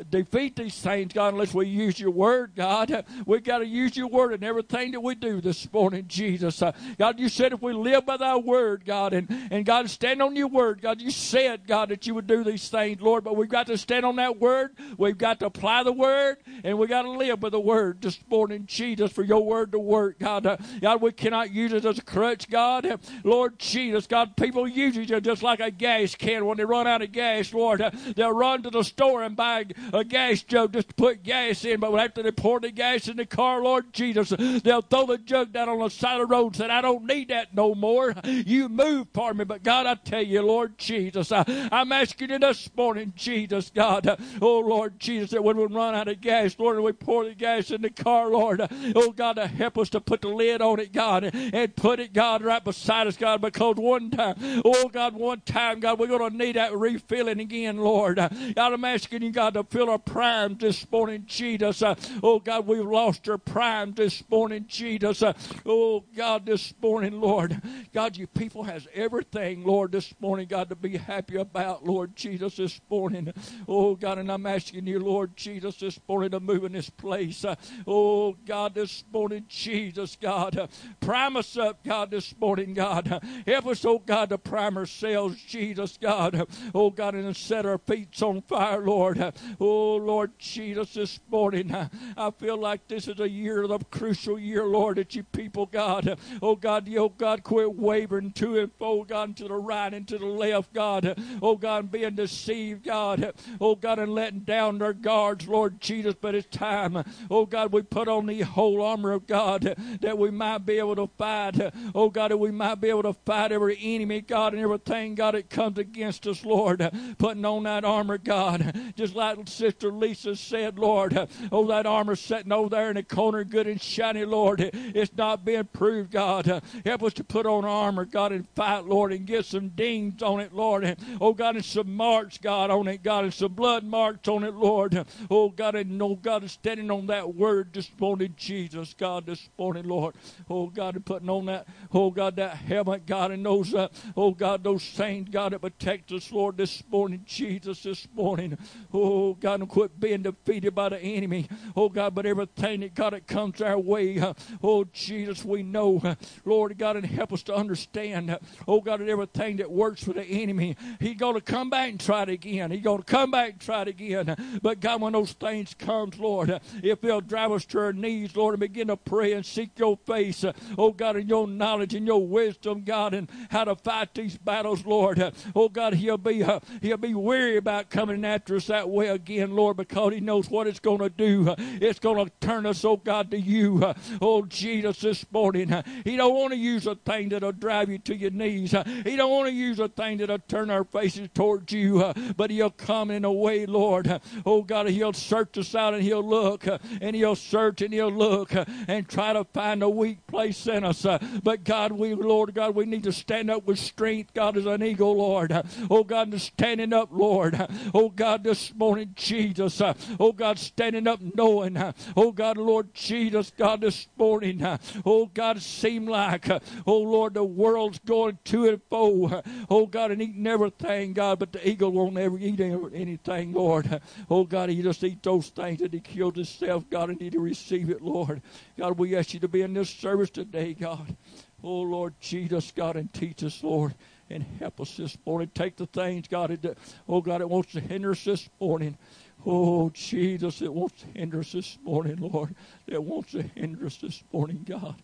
defeat 0.10 0.56
these 0.56 0.80
things, 0.80 1.14
God, 1.14 1.34
unless 1.34 1.54
we 1.54 1.68
use 1.68 2.00
your 2.00 2.12
word, 2.12 2.54
God. 2.56 3.06
We've 3.26 3.44
got 3.44 3.60
to 3.60 3.66
use 3.66 3.98
your 3.98 4.08
word 4.08 4.34
in 4.34 4.44
everything 4.44 4.92
that 4.92 5.02
we 5.02 5.16
do 5.16 5.42
this 5.42 5.72
morning, 5.72 6.06
Jesus. 6.08 6.62
Uh, 6.62 6.72
God, 6.98 7.20
you 7.20 7.30
said 7.30 7.54
if 7.54 7.62
we 7.62 7.74
live 7.74 8.06
by 8.06 8.18
thy 8.18 8.36
word, 8.38 8.86
God, 8.86 9.14
and, 9.14 9.30
and 9.52 9.66
God, 9.66 9.90
stand 9.90 10.22
on 10.22 10.36
your 10.36 10.48
word, 10.48 10.82
God, 10.82 11.02
you 11.02 11.12
said, 11.12 11.68
God, 11.68 11.90
that 11.90 12.08
you 12.08 12.16
would 12.16 12.28
do 12.28 12.44
these 12.44 12.70
things, 12.70 13.02
Lord, 13.02 13.24
but 13.24 13.36
we've 13.36 13.50
got 13.50 13.68
to 13.68 13.78
stand 13.78 14.06
on 14.06 14.16
that 14.18 14.40
word. 14.40 14.76
We've 14.98 15.18
got 15.18 15.40
to 15.40 15.48
apply 15.48 15.84
the 15.84 15.92
word, 15.92 16.38
and 16.64 16.78
we've 16.78 16.90
got 16.90 17.04
to 17.04 17.12
live 17.12 17.40
by 17.40 17.50
the 17.50 17.60
word 17.60 18.02
this 18.02 18.20
morning, 18.30 18.66
Jesus, 18.68 18.99
for 19.08 19.24
your 19.24 19.44
word 19.44 19.72
to 19.72 19.80
work, 19.80 20.20
God. 20.20 20.46
Uh, 20.46 20.58
God, 20.82 21.02
we 21.02 21.12
cannot 21.12 21.52
use 21.52 21.74
it 21.74 21.86
as 21.86 22.00
a 22.00 22.04
crutch, 22.04 22.50
God. 22.50 22.86
Uh, 22.86 22.98
Lord 23.24 23.58
Jesus, 23.60 24.08
God, 24.08 24.36
people 24.36 24.68
use 24.68 24.98
it 24.98 25.24
just 25.24 25.44
like 25.44 25.60
a 25.60 25.72
gas 25.72 26.16
can 26.16 26.46
when 26.46 26.58
they 26.58 26.66
run 26.66 26.88
out 26.88 27.02
of 27.02 27.12
gas, 27.12 27.54
Lord. 27.54 27.82
Uh, 27.82 27.92
they'll 28.16 28.32
run 28.32 28.64
to 28.64 28.70
the 28.70 28.84
store 28.84 29.24
and 29.24 29.36
buy 29.36 29.66
a 29.94 30.04
gas 30.04 30.44
jug 30.44 30.74
just 30.74 30.90
to 30.90 30.94
put 30.96 31.24
gas 31.24 31.66
in, 31.66 31.80
but 31.80 31.96
after 31.96 32.24
they 32.24 32.32
pour 32.32 32.60
the 32.60 32.72
gas 32.72 33.08
in 33.08 33.18
the 33.18 33.26
car, 33.26 33.62
Lord 33.62 33.94
Jesus, 33.94 34.30
they'll 34.64 34.82
throw 34.82 35.06
the 35.06 35.18
jug 35.18 35.54
down 35.54 35.70
on 35.70 35.80
the 35.80 35.90
side 35.90 36.20
of 36.20 36.28
the 36.28 36.34
road 36.34 36.48
and 36.48 36.56
say, 36.56 36.70
I 36.70 36.82
don't 36.82 37.06
need 37.06 37.30
that 37.30 37.54
no 37.54 37.76
more. 37.76 38.14
You 38.24 38.70
move 38.70 39.08
for 39.14 39.34
me. 39.34 39.44
But 39.44 39.64
God, 39.64 39.86
I 39.86 39.96
tell 39.96 40.22
you, 40.22 40.42
Lord 40.42 40.78
Jesus, 40.78 41.32
I, 41.32 41.44
I'm 41.72 41.92
asking 41.92 42.30
you 42.30 42.40
this 42.40 42.70
morning, 42.76 43.14
Jesus, 43.16 43.72
God, 43.74 44.20
oh 44.42 44.60
Lord 44.60 45.00
Jesus, 45.00 45.32
that 45.32 45.44
when 45.44 45.58
we 45.58 45.66
run 45.66 45.96
out 45.96 46.08
of 46.08 46.22
gas, 46.22 46.56
Lord, 46.58 46.76
and 46.76 46.86
we 46.86 46.92
pour 46.92 47.26
the 47.26 47.36
gas 47.36 47.72
in 47.72 47.82
the 47.82 47.90
car, 47.90 48.30
Lord, 48.30 48.62
oh 48.96 49.12
God, 49.12 49.34
to 49.34 49.48
help 49.48 49.78
us 49.78 49.90
to 49.90 50.02
put 50.02 50.22
the 50.22 50.30
lid 50.30 50.62
on 50.62 50.80
it, 50.80 50.92
God, 50.92 51.24
and 51.34 51.76
put 51.76 52.00
it, 52.00 52.14
God, 52.14 52.44
right 52.44 52.64
beside 52.64 53.08
us, 53.08 53.18
God, 53.18 53.42
because 53.42 53.76
one 53.78 54.12
time, 54.12 54.36
oh 54.66 54.90
God, 54.90 55.14
one 55.16 55.42
time, 55.42 55.80
God, 55.80 56.00
we're 56.00 56.08
going 56.08 56.32
to 56.32 56.38
need 56.38 56.56
that 56.56 56.76
refilling 56.76 57.40
again, 57.40 57.78
Lord. 57.78 58.18
God, 58.18 58.74
I'm 58.74 58.86
asking 58.86 59.22
you, 59.22 59.32
God, 59.32 59.54
to 59.56 59.64
fill 59.64 59.90
our 59.90 59.98
prime 59.98 60.56
this 60.58 60.90
morning, 60.92 61.24
Jesus. 61.28 61.84
Oh, 62.24 62.40
God, 62.40 62.68
we've 62.68 62.86
lost 62.86 63.28
our 63.30 63.38
prime 63.38 63.94
this 63.94 64.24
morning, 64.30 64.66
Jesus. 64.68 65.24
Oh, 65.66 66.04
God, 66.16 66.46
this 66.46 66.74
morning, 66.82 67.20
Lord. 67.20 67.62
God, 67.94 68.18
you 68.18 68.28
people 68.28 68.64
has 68.64 68.88
everything, 68.94 69.64
Lord, 69.64 69.92
this 69.92 70.14
morning, 70.20 70.48
God, 70.48 70.70
to 70.70 70.76
be 70.76 70.98
happy 70.98 71.38
about, 71.38 71.86
Lord 71.86 72.16
Jesus, 72.16 72.56
this 72.58 72.80
morning. 72.90 73.34
Oh, 73.68 73.96
God, 73.96 74.18
and 74.18 74.32
I'm 74.32 74.46
asking 74.46 74.88
you, 74.88 75.00
Lord 75.00 75.36
Jesus, 75.36 75.78
this 75.78 76.00
morning 76.08 76.32
to 76.32 76.40
move 76.40 76.64
in 76.64 76.72
this 76.72 76.90
place. 76.90 77.46
Oh, 77.88 78.34
God, 78.46 78.74
this 78.80 79.04
morning, 79.12 79.44
Jesus, 79.50 80.18
God. 80.22 80.70
Prime 81.02 81.36
us 81.36 81.58
up, 81.58 81.84
God, 81.84 82.12
this 82.12 82.34
morning, 82.40 82.74
God. 82.74 83.22
Help 83.46 83.68
us, 83.68 83.84
oh, 83.84 84.00
God, 84.00 84.30
to 84.30 84.38
prime 84.38 84.78
ourselves, 84.78 85.42
Jesus, 85.44 85.98
God. 86.00 86.48
Oh, 86.74 86.90
God, 86.90 87.16
and 87.16 87.36
set 87.36 87.66
our 87.66 87.78
feet 87.78 88.22
on 88.24 88.42
fire, 88.44 88.80
Lord. 88.80 89.34
Oh, 89.60 89.96
Lord 89.98 90.32
Jesus, 90.40 90.94
this 90.94 91.20
morning. 91.30 91.76
I 92.16 92.32
feel 92.32 92.58
like 92.58 92.88
this 92.88 93.10
is 93.10 93.20
a 93.20 93.30
year, 93.30 93.68
the 93.68 93.80
crucial 93.92 94.40
year, 94.40 94.66
Lord, 94.66 94.98
that 94.98 95.14
you 95.14 95.24
people, 95.24 95.66
God, 95.66 96.18
oh 96.42 96.56
God, 96.56 96.90
oh 96.96 97.10
God, 97.10 97.44
quit 97.44 97.74
wavering 97.74 98.32
to 98.34 98.60
and 98.60 98.72
fro, 98.78 99.04
God, 99.04 99.30
and 99.30 99.38
to 99.38 99.48
the 99.48 99.56
right 99.56 99.94
and 99.94 100.08
to 100.08 100.18
the 100.18 100.26
left, 100.26 100.74
God, 100.74 101.20
oh 101.42 101.56
God, 101.56 101.92
being 101.92 102.16
deceived, 102.16 102.84
God, 102.84 103.34
oh 103.60 103.76
God, 103.76 104.00
and 104.00 104.14
letting 104.14 104.42
down 104.42 104.78
their 104.78 104.94
guards, 104.94 105.48
Lord 105.48 105.82
Jesus, 105.82 106.16
but 106.20 106.36
it's 106.36 106.48
time, 106.48 107.04
oh 107.30 107.46
God, 107.46 107.74
we 107.74 107.82
put 107.82 108.08
on 108.08 108.26
the 108.26 108.42
whole 108.42 108.69
armor 108.78 109.12
of 109.12 109.28
God 109.28 109.76
that 110.02 110.18
we 110.18 110.32
might 110.32 110.66
be 110.66 110.80
able 110.80 110.96
to 110.96 111.08
fight, 111.18 111.60
oh 111.96 112.10
God, 112.10 112.32
that 112.32 112.38
we 112.38 112.52
might 112.52 112.76
be 112.76 112.90
able 112.90 113.04
to 113.04 113.14
fight 113.14 113.52
every 113.52 113.78
enemy, 113.82 114.22
God, 114.22 114.54
and 114.54 114.62
everything, 114.62 115.16
God, 115.16 115.36
that 115.36 115.50
comes 115.50 115.78
against 115.78 116.28
us, 116.28 116.44
Lord, 116.46 116.90
putting 117.18 117.46
on 117.46 117.64
that 117.64 117.86
armor, 117.86 118.18
God, 118.18 118.94
just 118.96 119.16
like 119.16 119.38
Sister 119.48 119.92
Lisa 119.92 120.36
said, 120.36 120.78
Lord, 120.78 121.30
oh, 121.52 121.68
that 121.68 121.86
armor 121.86 122.16
sitting 122.16 122.52
over 122.52 122.70
there 122.70 122.90
in 122.90 122.96
the 122.96 123.04
corner, 123.04 123.44
good 123.44 123.68
and 123.68 123.82
shiny, 123.82 124.26
Lord, 124.26 124.70
it's 124.74 125.16
not 125.16 125.46
being 125.46 125.66
proved, 125.66 126.12
God. 126.12 126.62
Help 126.86 127.04
us 127.04 127.14
to 127.14 127.24
put 127.24 127.46
on 127.46 127.66
armor, 127.66 128.06
God, 128.06 128.32
and 128.32 128.48
fight, 128.56 128.86
Lord, 128.86 129.14
and 129.14 129.26
get 129.26 129.46
some 129.46 129.70
dings 129.70 130.22
on 130.22 130.40
it, 130.40 130.54
Lord. 130.54 130.98
Oh, 131.22 131.34
God, 131.34 131.56
and 131.56 131.66
some 131.66 131.96
marks, 131.96 132.38
God, 132.38 132.70
on 132.70 132.88
it, 132.88 133.04
God, 133.04 133.24
and 133.26 133.34
some 133.34 133.54
blood 133.54 133.84
marks 133.84 134.28
on 134.28 134.44
it, 134.44 134.54
Lord. 134.54 135.06
Oh, 135.30 135.50
God, 135.50 135.76
and 135.76 136.02
oh, 136.02 136.16
God, 136.16 136.44
is 136.44 136.52
standing 136.52 136.92
on 136.92 137.08
that 137.08 137.36
word 137.36 137.74
this 137.74 137.90
morning, 138.00 138.34
Jesus, 138.38 138.59
God, 138.98 139.26
this 139.26 139.50
morning, 139.58 139.88
Lord. 139.88 140.16
Oh, 140.50 140.68
God, 140.68 140.96
and 140.96 141.06
putting 141.06 141.30
on 141.30 141.46
that, 141.46 141.68
oh, 141.94 142.12
God, 142.12 142.36
that 142.38 142.58
helmet, 142.58 143.06
God, 143.06 143.32
and 143.32 143.46
those, 143.46 143.74
uh, 143.74 143.88
oh, 144.18 144.32
God, 144.32 144.64
those 144.64 144.84
saints, 144.84 145.30
God, 145.32 145.54
that 145.54 145.60
protect 145.60 146.12
us, 146.12 146.32
Lord, 146.32 146.58
this 146.58 146.84
morning, 146.92 147.24
Jesus, 147.26 147.84
this 147.84 148.08
morning. 148.14 148.58
Oh, 148.94 149.34
God, 149.36 149.62
and 149.62 149.70
quit 149.70 150.00
being 150.00 150.24
defeated 150.24 150.74
by 150.76 150.90
the 150.90 151.00
enemy. 151.00 151.48
Oh 151.76 151.90
God, 151.90 152.16
but 152.16 152.26
everything 152.26 152.82
that 152.82 152.96
God 152.96 153.14
that 153.14 153.28
comes 153.28 153.62
our 153.62 153.80
way, 153.80 154.20
uh, 154.20 154.34
oh 154.64 154.86
Jesus, 154.92 155.46
we 155.46 155.64
know, 155.64 156.02
uh, 156.04 156.16
Lord 156.46 156.78
God, 156.78 156.98
and 156.98 157.06
help 157.06 157.34
us 157.34 157.44
to 157.44 157.56
understand, 157.56 158.32
uh, 158.32 158.40
oh 158.68 158.82
God, 158.82 159.00
that 159.00 159.10
everything 159.10 159.58
that 159.58 159.72
works 159.72 160.04
for 160.04 160.14
the 160.14 160.24
enemy, 160.24 160.76
He's 161.00 161.16
going 161.16 161.36
to 161.36 161.42
come 161.42 161.70
back 161.70 161.90
and 161.90 162.00
try 162.00 162.24
it 162.24 162.30
again. 162.30 162.72
He's 162.72 162.84
going 162.84 163.00
to 163.00 163.06
come 163.06 163.32
back 163.32 163.52
and 163.52 163.62
try 163.62 163.84
it 163.84 163.88
again. 163.88 164.60
But 164.62 164.80
God, 164.80 165.02
when 165.02 165.14
those 165.14 165.34
things 165.34 165.74
comes, 165.74 166.18
Lord, 166.20 166.60
if 166.84 167.02
they'll 167.02 167.22
drive 167.22 167.52
us 167.52 167.66
to 167.66 167.80
our 167.80 167.94
knees, 167.94 168.36
Lord, 168.36 168.49
and 168.54 168.60
begin 168.60 168.88
to 168.88 168.98
pray 168.98 169.34
and 169.34 169.46
seek 169.46 169.78
Your 169.78 169.98
face, 169.98 170.44
uh, 170.44 170.54
oh 170.78 170.92
God, 170.92 171.16
and 171.16 171.30
Your 171.30 171.48
knowledge 171.48 171.94
and 171.94 172.06
Your 172.06 172.26
wisdom, 172.26 172.84
God, 172.84 173.14
and 173.14 173.30
how 173.50 173.64
to 173.64 173.76
fight 173.76 174.14
these 174.14 174.38
battles, 174.38 174.86
Lord. 174.86 175.20
Uh, 175.20 175.32
oh 175.56 175.70
God, 175.70 175.94
He'll 175.94 176.18
be 176.18 176.44
uh, 176.44 176.60
He'll 176.82 176.98
be 176.98 177.14
weary 177.14 177.58
about 177.58 177.90
coming 177.90 178.24
after 178.26 178.56
us 178.56 178.68
that 178.68 178.90
way 178.90 179.08
again, 179.08 179.56
Lord, 179.56 179.78
because 179.78 180.14
He 180.14 180.20
knows 180.20 180.50
what 180.50 180.68
it's 180.68 180.80
going 180.80 181.00
to 181.00 181.10
do. 181.10 181.54
It's 181.58 182.00
going 182.00 182.26
to 182.26 182.32
turn 182.40 182.66
us, 182.66 182.84
oh 182.86 182.98
God, 182.98 183.32
to 183.32 183.40
you. 183.40 183.94
Oh 184.22 184.44
Jesus, 184.44 185.00
this 185.00 185.26
morning. 185.32 185.84
He 186.04 186.18
don't 186.18 186.34
want 186.34 186.54
to 186.54 186.60
use 186.60 186.88
a 186.88 186.96
thing 186.96 187.30
that'll 187.30 187.52
drive 187.52 187.90
you 187.90 187.98
to 188.00 188.16
your 188.16 188.32
knees. 188.32 188.74
He 189.04 189.16
don't 189.16 189.32
want 189.32 189.48
to 189.48 189.54
use 189.54 189.80
a 189.80 189.88
thing 189.88 190.18
that'll 190.18 190.40
turn 190.40 190.70
our 190.70 190.84
faces 190.84 191.30
towards 191.34 191.72
you. 191.74 192.14
But 192.36 192.52
He'll 192.52 192.70
come 192.70 193.12
in 193.12 193.26
a 193.26 193.32
way, 193.32 193.66
Lord. 193.66 194.22
Oh 194.46 194.62
God, 194.64 194.88
He'll 194.90 195.14
search 195.14 195.58
us 195.58 195.76
out 195.76 195.94
and 195.94 196.04
He'll 196.04 196.28
look 196.28 196.66
and 197.02 197.16
He'll 197.16 197.36
search 197.36 197.82
and 197.82 197.94
He'll 197.94 198.12
look 198.12 198.39
Uh, 198.40 198.66
and 198.88 199.08
try 199.08 199.34
to 199.34 199.44
find 199.44 199.84
a 199.84 199.90
weak 199.90 200.26
place 200.28 200.68
in 200.68 200.84
us. 200.84 201.06
Uh, 201.06 201.20
but 201.44 201.64
God, 201.64 201.92
we, 201.92 202.14
Lord 202.14 202.54
God, 202.54 202.76
we 202.76 202.86
need 202.86 203.04
to 203.04 203.12
stand 203.12 203.50
up 203.50 203.66
with 203.66 203.80
strength, 203.80 204.34
God, 204.34 204.58
as 204.58 204.66
an 204.66 204.84
eagle, 204.84 205.18
Lord. 205.18 205.52
Uh, 205.52 205.64
oh 205.90 206.04
God, 206.04 206.40
standing 206.40 206.94
up, 206.94 207.10
Lord. 207.12 207.60
Oh 207.94 208.10
God, 208.10 208.44
this 208.44 208.74
morning, 208.74 209.14
Jesus. 209.16 209.82
Uh, 209.82 209.94
oh 210.20 210.32
God, 210.32 210.60
standing 210.60 211.08
up 211.08 211.20
knowing, 211.22 211.78
uh, 211.78 211.94
oh 212.16 212.32
God, 212.32 212.58
Lord 212.58 212.94
Jesus, 212.94 213.52
God, 213.58 213.82
this 213.82 214.08
morning, 214.18 214.64
uh, 214.64 214.78
oh 215.06 215.26
God, 215.26 215.58
it 215.58 215.64
seemed 215.64 216.10
like, 216.10 216.50
oh 216.88 217.00
Lord, 217.00 217.34
the 217.34 217.44
world's 217.44 218.00
going 218.00 218.38
to 218.46 218.70
and 218.70 218.82
fro, 218.90 219.42
oh 219.70 219.86
God, 219.86 220.12
and 220.12 220.22
eating 220.22 220.48
everything, 220.48 221.14
God, 221.14 221.40
but 221.40 221.52
the 221.52 221.68
eagle 221.68 221.92
won't 221.92 222.18
ever 222.18 222.38
eat 222.38 222.60
anything, 222.60 223.54
Lord. 223.54 224.02
Oh 224.30 224.44
God, 224.44 224.70
he 224.70 224.82
just 224.82 225.04
eat 225.04 225.24
those 225.24 225.50
things 225.50 225.80
that 225.80 225.94
he 225.94 226.00
killed 226.00 226.36
himself, 226.36 226.90
God, 226.90 227.10
and 227.10 227.20
need 227.20 227.34
to 227.34 227.40
receive 227.40 227.90
it, 227.90 228.02
Lord. 228.02 228.29
God, 228.78 228.98
we 228.98 229.16
ask 229.16 229.34
you 229.34 229.40
to 229.42 229.48
be 229.48 229.62
in 229.62 229.74
this 229.74 229.90
service 229.90 230.30
today, 230.30 230.74
God. 230.74 231.16
Oh, 231.64 231.82
Lord, 231.82 232.14
Jesus, 232.20 232.72
God, 232.76 232.96
and 232.96 233.12
teach 233.14 233.44
us, 233.44 233.64
Lord, 233.64 233.94
and 234.30 234.44
help 234.60 234.80
us 234.80 234.96
this 234.96 235.18
morning. 235.26 235.52
Take 235.54 235.76
the 235.76 235.86
things, 235.88 236.28
God, 236.28 236.52
that, 236.62 236.78
oh, 237.08 237.22
God, 237.22 237.42
it 237.42 237.50
wants 237.50 237.74
to 237.74 237.82
hinder 237.82 238.12
us 238.12 238.24
this 238.24 238.50
morning. 238.60 238.98
Oh, 239.46 239.90
Jesus, 239.90 240.62
it 240.62 240.74
wants 240.74 241.02
to 241.02 241.08
hinder 241.08 241.40
us 241.40 241.52
this 241.52 241.78
morning, 241.84 242.18
Lord. 242.18 242.56
It 242.88 243.04
wants 243.04 243.32
to 243.32 243.42
hinder 243.42 243.86
us 243.86 243.98
this 243.98 244.24
morning, 244.32 244.66
God. 244.68 244.96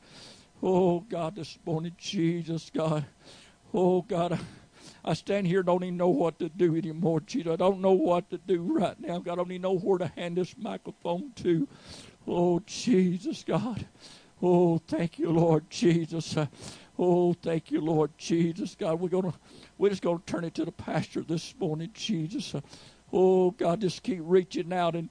Oh, 0.64 1.02
God, 1.02 1.36
this 1.36 1.58
morning, 1.66 1.94
Jesus, 1.98 2.72
God. 2.74 3.06
Oh, 3.74 4.02
God, 4.02 4.34
I, 4.34 4.40
I 5.04 5.14
stand 5.14 5.48
here 5.48 5.64
don't 5.64 5.84
even 5.84 5.98
know 5.98 6.10
what 6.10 6.40
to 6.40 6.50
do 6.50 6.76
anymore, 6.76 7.20
Jesus. 7.22 7.52
I 7.52 7.56
don't 7.58 7.82
know 7.82 7.92
what 7.92 8.30
to 8.30 8.38
do 8.38 8.62
right 8.62 9.00
now, 9.00 9.20
God. 9.20 9.34
I 9.34 9.36
don't 9.36 9.52
even 9.52 9.62
know 9.64 9.78
where 9.78 10.00
to 10.00 10.08
hand 10.16 10.38
this 10.38 10.56
microphone 10.58 11.32
to. 11.44 11.68
Oh, 12.28 12.62
Jesus, 12.66 13.44
God. 13.44 13.86
Oh, 14.42 14.78
thank 14.78 15.20
you, 15.20 15.32
Lord 15.32 15.70
Jesus. 15.70 16.36
Oh, 16.98 17.34
thank 17.34 17.72
you, 17.72 17.82
Lord 17.82 18.12
Jesus. 18.18 18.76
God, 18.76 19.00
we're 19.00 19.10
gonna 19.10 19.34
we're 19.78 19.90
just 19.90 20.02
gonna 20.02 20.22
turn 20.26 20.44
it 20.44 20.56
to 20.56 20.66
the 20.66 20.72
pastor 20.72 21.22
this 21.22 21.54
morning, 21.60 21.90
Jesus. 21.94 22.54
Oh, 23.12 23.52
God, 23.52 23.82
just 23.82 24.04
keep 24.04 24.20
reaching 24.22 24.72
out 24.74 24.96
and 24.96 25.10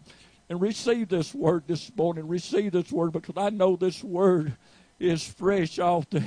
and 0.48 0.60
receive 0.60 1.08
this 1.08 1.34
word 1.34 1.64
this 1.66 1.90
morning. 1.96 2.28
Receive 2.28 2.72
this 2.72 2.92
word 2.92 3.12
because 3.12 3.36
I 3.36 3.50
know 3.50 3.76
this 3.76 4.04
word 4.04 4.56
is 4.98 5.24
fresh 5.24 5.78
off 5.78 6.08
the 6.10 6.24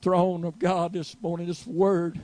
throne 0.00 0.44
of 0.44 0.58
God 0.58 0.92
this 0.92 1.16
morning. 1.20 1.46
This 1.46 1.66
word, 1.66 2.20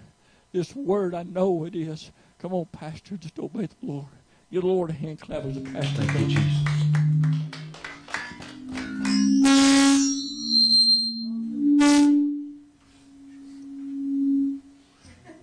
this 0.52 0.74
word, 0.74 1.14
I 1.14 1.24
know 1.24 1.64
it 1.64 1.74
is. 1.74 2.12
Come 2.38 2.54
on, 2.54 2.66
Pastor, 2.66 3.16
just 3.16 3.38
obey 3.38 3.66
the 3.66 3.74
Lord. 3.82 4.06
Give 4.50 4.62
the 4.62 4.68
Lord 4.68 4.90
a 4.90 4.92
hand 4.92 5.20
clap 5.20 5.44
as 5.44 5.56
a 5.56 5.60
pastor. 5.60 6.02
Thank 6.02 6.30
you, 6.30 6.36
Jesus. 6.36 7.03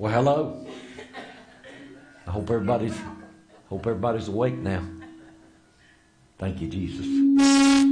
Well, 0.02 0.12
hello. 0.12 0.66
I 2.26 2.32
hope 2.32 2.50
everybody's 2.50 3.00
hope 3.70 3.86
everybody's 3.86 4.30
awake 4.30 4.56
now. 4.56 4.84
Thank 6.40 6.60
you, 6.60 6.70
Jesus. 6.70 7.91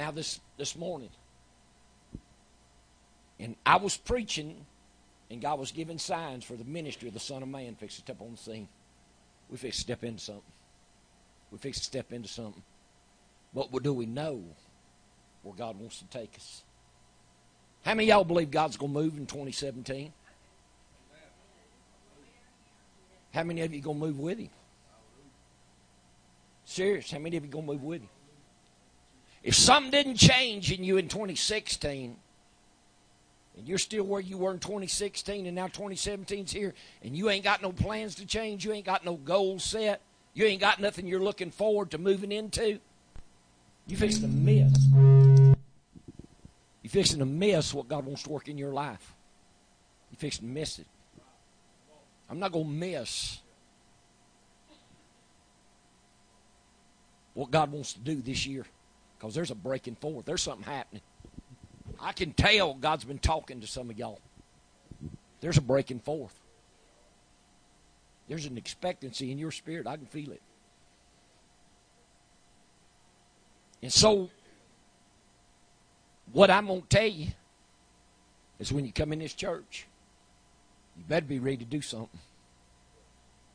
Now 0.00 0.10
this 0.10 0.40
this 0.56 0.76
morning, 0.76 1.10
and 3.38 3.54
I 3.66 3.76
was 3.76 3.98
preaching, 3.98 4.64
and 5.30 5.42
God 5.42 5.58
was 5.58 5.72
giving 5.72 5.98
signs 5.98 6.42
for 6.42 6.54
the 6.54 6.64
ministry 6.64 7.08
of 7.08 7.12
the 7.12 7.20
Son 7.20 7.42
of 7.42 7.50
Man 7.50 7.74
fixed 7.74 7.96
to 7.96 8.02
step 8.02 8.22
on 8.22 8.32
the 8.32 8.38
scene. 8.38 8.66
We 9.50 9.58
fix 9.58 9.76
to 9.76 9.82
step 9.82 10.02
into 10.02 10.22
something. 10.22 10.52
We 11.52 11.58
fix 11.58 11.80
to 11.80 11.84
step 11.84 12.14
into 12.14 12.28
something. 12.28 12.62
But 13.52 13.72
what 13.72 13.82
do 13.82 13.92
we 13.92 14.06
know 14.06 14.42
where 15.42 15.54
God 15.54 15.78
wants 15.78 15.98
to 15.98 16.06
take 16.06 16.34
us? 16.34 16.62
How 17.84 17.92
many 17.92 18.10
of 18.10 18.16
y'all 18.16 18.24
believe 18.24 18.50
God's 18.50 18.78
going 18.78 18.94
to 18.94 19.00
move 19.00 19.18
in 19.18 19.26
2017? 19.26 20.14
How 23.34 23.42
many 23.42 23.60
of 23.60 23.74
you 23.74 23.82
going 23.82 24.00
to 24.00 24.06
move 24.06 24.18
with 24.18 24.38
him? 24.38 24.50
Serious, 26.64 27.10
how 27.10 27.18
many 27.18 27.36
of 27.36 27.44
you 27.44 27.50
going 27.50 27.66
to 27.66 27.72
move 27.72 27.82
with 27.82 28.00
him? 28.00 28.08
If 29.42 29.54
something 29.54 29.90
didn't 29.90 30.16
change 30.16 30.70
in 30.70 30.84
you 30.84 30.98
in 30.98 31.08
2016, 31.08 32.16
and 33.56 33.68
you're 33.68 33.78
still 33.78 34.04
where 34.04 34.20
you 34.20 34.36
were 34.36 34.52
in 34.52 34.58
2016, 34.58 35.46
and 35.46 35.54
now 35.54 35.66
2017's 35.66 36.52
here, 36.52 36.74
and 37.02 37.16
you 37.16 37.30
ain't 37.30 37.44
got 37.44 37.62
no 37.62 37.72
plans 37.72 38.16
to 38.16 38.26
change, 38.26 38.64
you 38.64 38.72
ain't 38.72 38.84
got 38.84 39.04
no 39.04 39.14
goals 39.14 39.64
set, 39.64 40.02
you 40.34 40.44
ain't 40.44 40.60
got 40.60 40.78
nothing 40.78 41.06
you're 41.06 41.20
looking 41.20 41.50
forward 41.50 41.90
to 41.92 41.98
moving 41.98 42.32
into, 42.32 42.78
you 43.86 43.96
fixing 43.96 44.22
to 44.22 44.28
miss. 44.28 44.72
You 46.82 46.88
fixing 46.90 47.18
to 47.20 47.26
miss 47.26 47.72
what 47.72 47.88
God 47.88 48.04
wants 48.04 48.22
to 48.24 48.30
work 48.30 48.48
in 48.48 48.58
your 48.58 48.72
life. 48.72 49.14
You 50.10 50.16
fixing 50.18 50.48
to 50.48 50.54
miss 50.54 50.78
it. 50.78 50.86
I'm 52.28 52.38
not 52.38 52.52
going 52.52 52.66
to 52.66 52.70
miss 52.70 53.40
what 57.34 57.50
God 57.50 57.72
wants 57.72 57.94
to 57.94 58.00
do 58.00 58.16
this 58.16 58.46
year 58.46 58.66
because 59.20 59.34
there's 59.34 59.50
a 59.50 59.54
breaking 59.54 59.96
forth. 59.96 60.24
There's 60.24 60.42
something 60.42 60.64
happening. 60.64 61.02
I 62.00 62.12
can 62.12 62.32
tell 62.32 62.74
God's 62.74 63.04
been 63.04 63.18
talking 63.18 63.60
to 63.60 63.66
some 63.66 63.90
of 63.90 63.98
y'all. 63.98 64.20
There's 65.40 65.58
a 65.58 65.62
breaking 65.62 66.00
forth. 66.00 66.34
There's 68.28 68.46
an 68.46 68.56
expectancy 68.56 69.30
in 69.30 69.38
your 69.38 69.50
spirit. 69.50 69.86
I 69.86 69.96
can 69.96 70.06
feel 70.06 70.32
it. 70.32 70.40
And 73.82 73.92
so, 73.92 74.30
what 76.32 76.50
I'm 76.50 76.66
going 76.66 76.82
to 76.82 76.88
tell 76.88 77.06
you 77.06 77.28
is 78.58 78.72
when 78.72 78.84
you 78.84 78.92
come 78.92 79.12
in 79.12 79.18
this 79.18 79.34
church, 79.34 79.86
you 80.96 81.04
better 81.08 81.26
be 81.26 81.38
ready 81.38 81.58
to 81.58 81.64
do 81.64 81.80
something. 81.80 82.20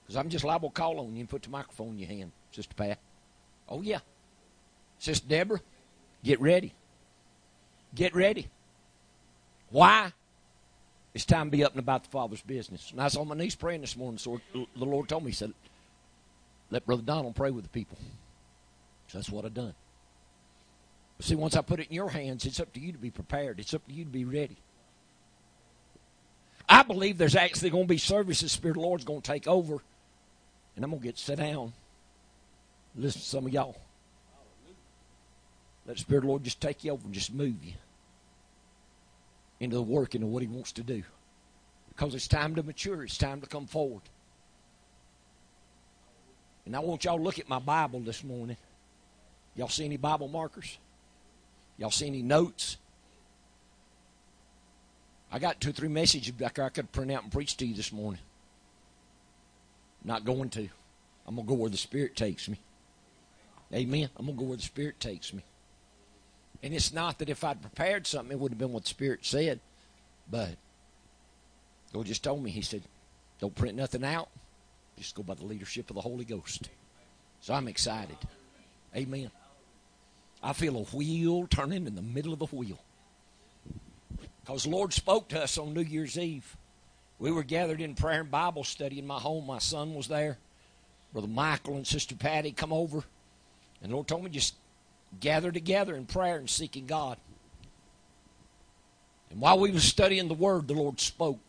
Because 0.04 0.17
I'm 0.17 0.30
just 0.30 0.43
liable 0.43 0.69
to 0.69 0.73
call 0.73 0.99
on 0.99 1.13
you 1.15 1.21
and 1.21 1.30
put 1.30 1.43
the 1.43 1.49
microphone 1.49 1.89
in 1.89 1.99
your 1.99 2.10
hand, 2.10 2.32
Sister 2.51 2.73
Pat. 2.75 2.99
Oh, 3.67 3.82
yeah. 3.82 3.99
Sister 4.99 5.27
Deborah, 5.27 5.62
get 6.23 6.39
ready. 6.41 6.73
Get 7.93 8.15
ready. 8.15 8.47
Why? 9.69 10.12
It's 11.13 11.25
time 11.25 11.47
to 11.47 11.51
be 11.51 11.63
up 11.63 11.71
and 11.71 11.79
about 11.79 12.03
the 12.03 12.10
Father's 12.10 12.41
business. 12.41 12.91
And 12.91 13.01
I 13.01 13.08
on 13.19 13.27
my 13.27 13.36
knees 13.36 13.55
praying 13.55 13.81
this 13.81 13.95
morning, 13.95 14.17
so 14.17 14.41
the 14.53 14.86
Lord 14.86 15.08
told 15.08 15.23
me, 15.23 15.31
He 15.31 15.36
said, 15.36 15.53
let 16.71 16.86
Brother 16.86 17.03
Donald 17.03 17.36
pray 17.36 17.51
with 17.51 17.63
the 17.63 17.69
people. 17.69 17.97
So 19.08 19.17
that's 19.17 19.29
what 19.29 19.45
I've 19.45 19.53
done. 19.53 19.73
See, 21.21 21.36
once 21.36 21.55
I 21.55 21.62
put 21.62 21.79
it 21.79 21.88
in 21.88 21.93
your 21.93 22.10
hands, 22.10 22.45
it's 22.45 22.60
up 22.60 22.73
to 22.73 22.79
you 22.79 22.91
to 22.91 22.97
be 22.97 23.12
prepared. 23.12 23.60
It's 23.60 23.73
up 23.73 23.86
to 23.88 23.93
you 23.93 24.03
to 24.03 24.10
be 24.10 24.25
ready. 24.25 24.58
I 26.67 26.84
believe 26.84 27.17
there's 27.17 27.36
actually 27.36 27.69
going 27.69 27.86
to 27.86 27.89
be 27.89 27.97
services 27.97 28.51
Spirit 28.51 28.75
of 28.75 28.81
the 28.81 28.88
Lord's 28.88 29.05
going 29.05 29.21
to 29.21 29.31
take 29.31 29.47
over, 29.47 29.77
and 30.75 30.84
I'm 30.84 30.91
going 30.91 31.01
to 31.01 31.08
get 31.08 31.15
to 31.15 31.23
sit 31.23 31.38
down. 31.38 31.73
Listen 32.97 33.21
to 33.21 33.27
some 33.27 33.45
of 33.45 33.53
y'all. 33.53 33.77
Let 35.85 35.97
the 35.97 36.01
Spirit 36.01 36.19
of 36.19 36.23
the 36.23 36.29
Lord 36.29 36.43
just 36.43 36.61
take 36.61 36.83
you 36.83 36.91
over 36.91 37.05
and 37.05 37.13
just 37.13 37.33
move 37.33 37.63
you 37.63 37.73
into 39.59 39.75
the 39.75 39.81
working 39.81 40.23
of 40.23 40.29
what 40.29 40.41
He 40.41 40.47
wants 40.47 40.71
to 40.73 40.83
do. 40.83 41.03
Because 41.89 42.13
it's 42.13 42.27
time 42.27 42.55
to 42.55 42.63
mature, 42.63 43.03
it's 43.03 43.17
time 43.17 43.41
to 43.41 43.47
come 43.47 43.67
forward. 43.67 44.01
And 46.65 46.75
I 46.75 46.79
want 46.79 47.05
y'all 47.05 47.17
to 47.17 47.23
look 47.23 47.39
at 47.39 47.47
my 47.47 47.59
Bible 47.59 47.99
this 47.99 48.23
morning. 48.23 48.57
Y'all 49.55 49.69
see 49.69 49.85
any 49.85 49.97
Bible 49.97 50.27
markers? 50.27 50.77
Y'all 51.77 51.91
see 51.91 52.07
any 52.07 52.21
notes? 52.21 52.77
I 55.31 55.39
got 55.39 55.61
two 55.61 55.69
or 55.69 55.73
three 55.73 55.89
messages 55.89 56.31
back 56.31 56.55
there 56.55 56.65
I 56.65 56.69
could 56.69 56.91
print 56.91 57.11
out 57.11 57.23
and 57.23 57.31
preach 57.31 57.57
to 57.57 57.65
you 57.65 57.75
this 57.75 57.91
morning. 57.91 58.21
Not 60.03 60.25
going 60.25 60.49
to. 60.49 60.67
I'm 61.27 61.35
going 61.35 61.47
to 61.47 61.49
go 61.49 61.55
where 61.55 61.69
the 61.69 61.77
Spirit 61.77 62.15
takes 62.15 62.47
me. 62.47 62.59
Amen. 63.73 64.09
I'm 64.17 64.25
going 64.25 64.37
to 64.37 64.43
go 64.43 64.47
where 64.49 64.57
the 64.57 64.63
Spirit 64.63 64.99
takes 64.99 65.33
me. 65.33 65.43
And 66.63 66.73
it's 66.73 66.93
not 66.93 67.19
that 67.19 67.29
if 67.29 67.43
I'd 67.43 67.61
prepared 67.61 68.07
something, 68.07 68.31
it 68.31 68.39
would 68.39 68.51
have 68.51 68.57
been 68.57 68.71
what 68.71 68.83
the 68.83 68.89
Spirit 68.89 69.19
said. 69.23 69.59
But 70.29 70.55
God 71.93 72.05
just 72.05 72.23
told 72.23 72.43
me, 72.43 72.51
He 72.51 72.61
said, 72.61 72.81
don't 73.39 73.55
print 73.55 73.75
nothing 73.75 74.03
out. 74.03 74.29
Just 74.97 75.15
go 75.15 75.23
by 75.23 75.33
the 75.33 75.45
leadership 75.45 75.89
of 75.89 75.95
the 75.95 76.01
Holy 76.01 76.25
Ghost. 76.25 76.69
So 77.41 77.53
I'm 77.53 77.67
excited. 77.67 78.17
Amen. 78.95 79.29
I 80.41 80.53
feel 80.53 80.77
a 80.77 80.83
wheel 80.95 81.47
turning 81.47 81.85
in 81.85 81.95
the 81.95 82.01
middle 82.01 82.33
of 82.33 82.39
the 82.39 82.45
wheel. 82.45 82.79
Because 84.41 84.63
the 84.63 84.69
Lord 84.69 84.93
spoke 84.93 85.27
to 85.29 85.43
us 85.43 85.57
on 85.57 85.73
New 85.73 85.81
Year's 85.81 86.17
Eve. 86.17 86.55
We 87.19 87.31
were 87.31 87.43
gathered 87.43 87.81
in 87.81 87.95
prayer 87.95 88.21
and 88.21 88.31
Bible 88.31 88.63
study 88.63 88.99
in 88.99 89.07
my 89.07 89.19
home. 89.19 89.47
My 89.47 89.59
son 89.59 89.95
was 89.95 90.07
there. 90.07 90.37
Brother 91.11 91.27
Michael 91.27 91.75
and 91.75 91.87
Sister 91.87 92.15
Patty 92.15 92.51
come 92.51 92.71
over. 92.71 93.03
And 93.81 93.91
the 93.91 93.95
Lord 93.95 94.07
told 94.07 94.23
me 94.23 94.29
just 94.29 94.55
gather 95.19 95.51
together 95.51 95.95
in 95.95 96.06
prayer 96.06 96.38
and 96.38 96.49
seeking 96.49 96.86
God. 96.86 97.17
And 99.30 99.41
while 99.41 99.60
we 99.60 99.71
were 99.71 99.80
studying 99.80 100.28
the 100.28 100.34
Word, 100.34 100.67
the 100.67 100.73
Lord 100.73 100.99
spoke. 100.99 101.39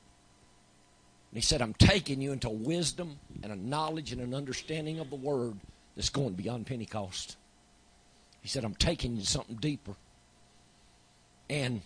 And 1.30 1.38
He 1.38 1.40
said, 1.40 1.62
I'm 1.62 1.74
taking 1.74 2.20
you 2.20 2.32
into 2.32 2.48
wisdom 2.48 3.18
and 3.42 3.52
a 3.52 3.56
knowledge 3.56 4.12
and 4.12 4.20
an 4.20 4.34
understanding 4.34 4.98
of 4.98 5.10
the 5.10 5.16
Word 5.16 5.54
that's 5.94 6.10
going 6.10 6.34
beyond 6.34 6.66
Pentecost. 6.66 7.36
He 8.40 8.48
said, 8.48 8.64
I'm 8.64 8.74
taking 8.74 9.14
you 9.14 9.20
to 9.20 9.26
something 9.26 9.56
deeper. 9.56 9.94
And 11.48 11.82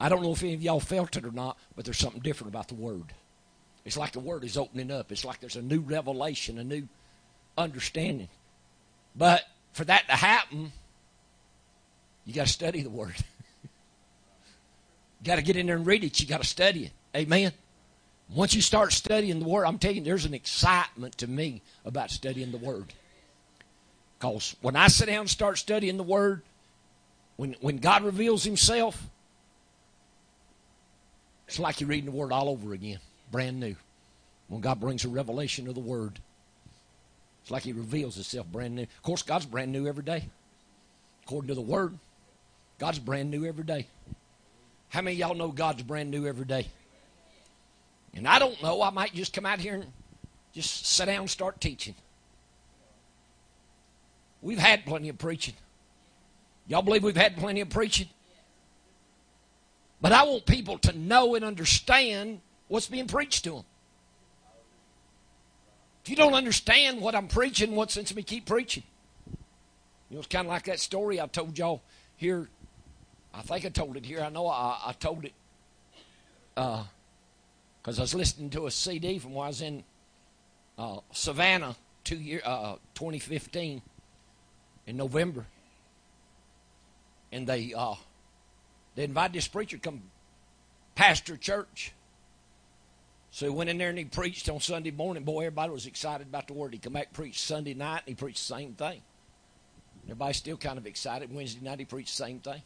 I 0.00 0.08
don't 0.08 0.22
know 0.22 0.32
if 0.32 0.42
any 0.42 0.54
of 0.54 0.62
y'all 0.62 0.80
felt 0.80 1.16
it 1.16 1.24
or 1.24 1.32
not, 1.32 1.58
but 1.74 1.84
there's 1.84 1.98
something 1.98 2.20
different 2.20 2.52
about 2.52 2.68
the 2.68 2.74
Word. 2.74 3.12
It's 3.84 3.96
like 3.96 4.12
the 4.12 4.20
Word 4.20 4.44
is 4.44 4.56
opening 4.56 4.90
up. 4.90 5.12
It's 5.12 5.24
like 5.24 5.40
there's 5.40 5.56
a 5.56 5.62
new 5.62 5.80
revelation, 5.80 6.58
a 6.58 6.64
new 6.64 6.88
understanding. 7.56 8.28
But 9.14 9.44
for 9.76 9.84
that 9.84 10.06
to 10.08 10.14
happen, 10.14 10.72
you 12.24 12.32
got 12.32 12.46
to 12.46 12.52
study 12.52 12.82
the 12.82 12.88
Word. 12.88 13.14
you 13.62 13.68
got 15.22 15.36
to 15.36 15.42
get 15.42 15.54
in 15.54 15.66
there 15.66 15.76
and 15.76 15.86
read 15.86 16.02
it. 16.02 16.18
You 16.18 16.26
got 16.26 16.40
to 16.40 16.48
study 16.48 16.86
it. 16.86 16.92
Amen. 17.14 17.52
Once 18.34 18.54
you 18.54 18.62
start 18.62 18.94
studying 18.94 19.38
the 19.38 19.46
Word, 19.46 19.66
I'm 19.66 19.78
telling 19.78 19.98
you, 19.98 20.02
there's 20.02 20.24
an 20.24 20.32
excitement 20.32 21.18
to 21.18 21.26
me 21.26 21.60
about 21.84 22.10
studying 22.10 22.52
the 22.52 22.56
Word. 22.58 22.94
Because 24.18 24.56
when 24.62 24.76
I 24.76 24.88
sit 24.88 25.08
down 25.08 25.20
and 25.20 25.30
start 25.30 25.58
studying 25.58 25.98
the 25.98 26.02
Word, 26.02 26.40
when, 27.36 27.54
when 27.60 27.76
God 27.76 28.02
reveals 28.02 28.44
Himself, 28.44 29.10
it's 31.46 31.58
like 31.58 31.82
you're 31.82 31.90
reading 31.90 32.06
the 32.06 32.16
Word 32.16 32.32
all 32.32 32.48
over 32.48 32.72
again, 32.72 32.98
brand 33.30 33.60
new. 33.60 33.76
When 34.48 34.62
God 34.62 34.80
brings 34.80 35.04
a 35.04 35.10
revelation 35.10 35.68
of 35.68 35.74
the 35.74 35.80
Word, 35.80 36.18
it's 37.46 37.50
like 37.52 37.62
He 37.62 37.72
reveals 37.72 38.16
Himself 38.16 38.48
brand 38.48 38.74
new. 38.74 38.82
Of 38.82 39.02
course, 39.02 39.22
God's 39.22 39.46
brand 39.46 39.70
new 39.70 39.86
every 39.86 40.02
day. 40.02 40.28
According 41.22 41.46
to 41.46 41.54
the 41.54 41.60
Word, 41.60 41.96
God's 42.80 42.98
brand 42.98 43.30
new 43.30 43.44
every 43.44 43.62
day. 43.62 43.86
How 44.88 45.00
many 45.00 45.16
y'all 45.16 45.36
know 45.36 45.52
God's 45.52 45.84
brand 45.84 46.10
new 46.10 46.26
every 46.26 46.44
day? 46.44 46.66
And 48.14 48.26
I 48.26 48.40
don't 48.40 48.60
know, 48.64 48.82
I 48.82 48.90
might 48.90 49.14
just 49.14 49.32
come 49.32 49.46
out 49.46 49.60
here 49.60 49.74
and 49.74 49.86
just 50.54 50.86
sit 50.86 51.06
down 51.06 51.20
and 51.20 51.30
start 51.30 51.60
teaching. 51.60 51.94
We've 54.42 54.58
had 54.58 54.84
plenty 54.84 55.08
of 55.08 55.16
preaching. 55.16 55.54
Y'all 56.66 56.82
believe 56.82 57.04
we've 57.04 57.16
had 57.16 57.36
plenty 57.36 57.60
of 57.60 57.70
preaching? 57.70 58.08
But 60.00 60.10
I 60.10 60.24
want 60.24 60.46
people 60.46 60.78
to 60.78 60.98
know 60.98 61.36
and 61.36 61.44
understand 61.44 62.40
what's 62.66 62.88
being 62.88 63.06
preached 63.06 63.44
to 63.44 63.50
them. 63.50 63.64
If 66.06 66.10
you 66.10 66.14
don't 66.14 66.34
understand 66.34 67.00
what 67.00 67.16
I'm 67.16 67.26
preaching, 67.26 67.74
what 67.74 67.90
sense 67.90 68.12
of 68.12 68.16
me 68.16 68.22
keep 68.22 68.46
preaching? 68.46 68.84
You 70.08 70.14
know, 70.14 70.18
it's 70.20 70.28
kind 70.28 70.46
of 70.46 70.52
like 70.52 70.66
that 70.66 70.78
story 70.78 71.20
I 71.20 71.26
told 71.26 71.58
y'all 71.58 71.82
here. 72.14 72.48
I 73.34 73.42
think 73.42 73.66
I 73.66 73.70
told 73.70 73.96
it 73.96 74.06
here. 74.06 74.20
I 74.20 74.28
know 74.28 74.46
I, 74.46 74.78
I 74.86 74.92
told 74.92 75.24
it 75.24 75.32
because 76.54 77.98
uh, 77.98 77.98
I 77.98 78.00
was 78.02 78.14
listening 78.14 78.50
to 78.50 78.68
a 78.68 78.70
CD 78.70 79.18
from 79.18 79.34
when 79.34 79.46
I 79.46 79.48
was 79.48 79.62
in 79.62 79.82
uh, 80.78 80.98
Savannah 81.10 81.74
two 82.04 82.18
year, 82.18 82.40
uh, 82.44 82.76
2015 82.94 83.82
in 84.86 84.96
November, 84.96 85.44
and 87.32 87.48
they 87.48 87.74
uh, 87.76 87.96
they 88.94 89.02
invited 89.02 89.34
this 89.34 89.48
preacher 89.48 89.76
to 89.76 89.82
come 89.82 90.02
pastor 90.94 91.36
church. 91.36 91.90
So 93.36 93.44
he 93.44 93.50
went 93.50 93.68
in 93.68 93.76
there 93.76 93.90
and 93.90 93.98
he 93.98 94.06
preached 94.06 94.48
on 94.48 94.60
Sunday 94.60 94.90
morning. 94.90 95.22
Boy, 95.22 95.40
everybody 95.40 95.70
was 95.70 95.84
excited 95.84 96.26
about 96.26 96.46
the 96.46 96.54
word. 96.54 96.72
He 96.72 96.78
come 96.78 96.94
back 96.94 97.12
preached 97.12 97.40
Sunday 97.40 97.74
night 97.74 98.00
and 98.06 98.08
he 98.08 98.14
preached 98.14 98.48
the 98.48 98.54
same 98.54 98.72
thing. 98.72 99.02
Everybody's 100.04 100.38
still 100.38 100.56
kind 100.56 100.78
of 100.78 100.86
excited. 100.86 101.30
Wednesday 101.30 101.62
night 101.62 101.78
he 101.78 101.84
preached 101.84 102.16
the 102.16 102.24
same 102.24 102.38
thing. 102.38 102.62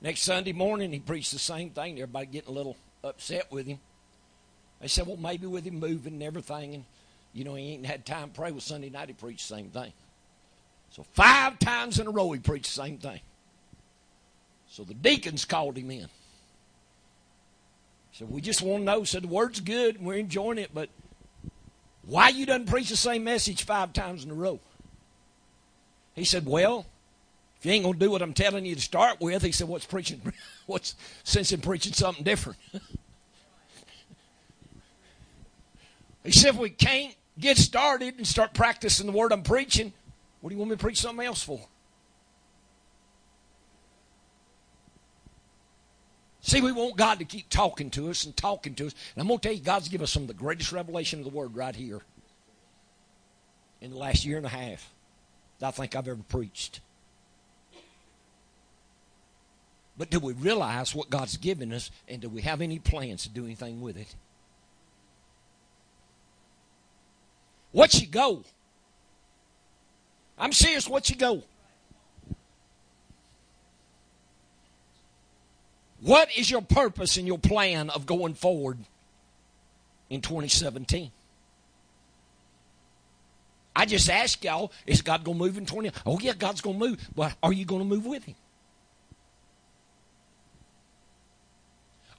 Next 0.00 0.22
Sunday 0.22 0.54
morning 0.54 0.94
he 0.94 0.98
preached 0.98 1.30
the 1.30 1.38
same 1.38 1.68
thing. 1.68 1.96
Everybody 1.96 2.24
getting 2.24 2.48
a 2.48 2.54
little 2.54 2.74
upset 3.02 3.52
with 3.52 3.66
him. 3.66 3.80
They 4.80 4.88
said, 4.88 5.06
well, 5.06 5.18
maybe 5.18 5.46
with 5.46 5.66
him 5.66 5.78
moving 5.78 6.14
and 6.14 6.22
everything, 6.22 6.76
and 6.76 6.84
you 7.34 7.44
know 7.44 7.54
he 7.54 7.74
ain't 7.74 7.84
had 7.84 8.06
time 8.06 8.30
to 8.30 8.34
pray. 8.34 8.50
With 8.50 8.62
Sunday 8.62 8.88
night 8.88 9.08
he 9.08 9.12
preached 9.12 9.46
the 9.46 9.56
same 9.56 9.68
thing. 9.68 9.92
So 10.88 11.02
five 11.12 11.58
times 11.58 11.98
in 11.98 12.06
a 12.06 12.10
row 12.10 12.32
he 12.32 12.40
preached 12.40 12.74
the 12.74 12.82
same 12.82 12.96
thing. 12.96 13.20
So 14.70 14.84
the 14.84 14.94
deacons 14.94 15.44
called 15.44 15.76
him 15.76 15.90
in. 15.90 16.08
So 18.14 18.24
we 18.26 18.40
just 18.40 18.62
want 18.62 18.82
to 18.82 18.84
know. 18.84 19.02
Said 19.02 19.24
the 19.24 19.28
word's 19.28 19.58
good 19.58 19.96
and 19.96 20.06
we're 20.06 20.14
enjoying 20.14 20.58
it, 20.58 20.70
but 20.72 20.88
Why 22.06 22.28
you 22.28 22.46
done 22.46 22.64
preach 22.64 22.88
the 22.88 22.96
same 22.96 23.24
message 23.24 23.64
five 23.64 23.92
times 23.92 24.24
in 24.24 24.30
a 24.30 24.34
row? 24.34 24.60
He 26.14 26.24
said, 26.24 26.46
Well, 26.46 26.86
if 27.58 27.66
you 27.66 27.72
ain't 27.72 27.84
gonna 27.84 27.98
do 27.98 28.12
what 28.12 28.22
I'm 28.22 28.32
telling 28.32 28.64
you 28.64 28.76
to 28.76 28.80
start 28.80 29.20
with, 29.20 29.42
he 29.42 29.50
said, 29.50 29.66
What's 29.66 29.84
preaching 29.84 30.20
what's 30.66 30.94
sense 31.24 31.50
in 31.50 31.60
preaching 31.60 31.92
something 31.92 32.22
different? 32.22 32.58
he 36.22 36.30
said, 36.30 36.50
if 36.50 36.60
we 36.60 36.70
can't 36.70 37.16
get 37.40 37.58
started 37.58 38.14
and 38.18 38.26
start 38.26 38.54
practicing 38.54 39.06
the 39.06 39.12
word 39.12 39.32
I'm 39.32 39.42
preaching, 39.42 39.92
what 40.40 40.50
do 40.50 40.54
you 40.54 40.60
want 40.60 40.70
me 40.70 40.76
to 40.76 40.80
preach 40.80 41.00
something 41.00 41.26
else 41.26 41.42
for? 41.42 41.60
See, 46.44 46.60
we 46.60 46.72
want 46.72 46.98
God 46.98 47.20
to 47.20 47.24
keep 47.24 47.48
talking 47.48 47.88
to 47.92 48.10
us 48.10 48.26
and 48.26 48.36
talking 48.36 48.74
to 48.74 48.86
us. 48.86 48.94
And 49.14 49.22
I'm 49.22 49.28
going 49.28 49.38
to 49.40 49.48
tell 49.48 49.56
you, 49.56 49.62
God's 49.62 49.88
given 49.88 50.04
us 50.04 50.12
some 50.12 50.24
of 50.24 50.28
the 50.28 50.34
greatest 50.34 50.72
revelation 50.72 51.20
of 51.20 51.24
the 51.24 51.30
Word 51.30 51.56
right 51.56 51.74
here 51.74 52.02
in 53.80 53.90
the 53.90 53.96
last 53.96 54.26
year 54.26 54.36
and 54.36 54.44
a 54.44 54.50
half 54.50 54.92
that 55.58 55.68
I 55.68 55.70
think 55.70 55.96
I've 55.96 56.06
ever 56.06 56.20
preached. 56.28 56.80
But 59.96 60.10
do 60.10 60.20
we 60.20 60.34
realize 60.34 60.94
what 60.94 61.08
God's 61.08 61.38
given 61.38 61.72
us, 61.72 61.90
and 62.06 62.20
do 62.20 62.28
we 62.28 62.42
have 62.42 62.60
any 62.60 62.78
plans 62.78 63.22
to 63.22 63.30
do 63.30 63.46
anything 63.46 63.80
with 63.80 63.96
it? 63.96 64.14
What's 67.72 67.98
your 68.02 68.10
goal? 68.10 68.44
I'm 70.36 70.52
serious, 70.52 70.86
what's 70.86 71.08
your 71.08 71.18
go? 71.18 71.42
What 76.04 76.28
is 76.36 76.50
your 76.50 76.60
purpose 76.60 77.16
and 77.16 77.26
your 77.26 77.38
plan 77.38 77.88
of 77.88 78.04
going 78.04 78.34
forward 78.34 78.76
in 80.10 80.20
2017? 80.20 81.10
I 83.74 83.86
just 83.86 84.10
ask 84.10 84.44
y'all, 84.44 84.70
is 84.86 85.00
God 85.00 85.24
going 85.24 85.38
to 85.38 85.44
move 85.44 85.56
in 85.56 85.64
20? 85.64 85.92
Oh, 86.04 86.18
yeah, 86.20 86.34
God's 86.34 86.60
going 86.60 86.78
to 86.78 86.88
move. 86.88 87.08
But 87.16 87.34
are 87.42 87.54
you 87.54 87.64
going 87.64 87.80
to 87.80 87.88
move 87.88 88.04
with 88.04 88.22
Him? 88.24 88.34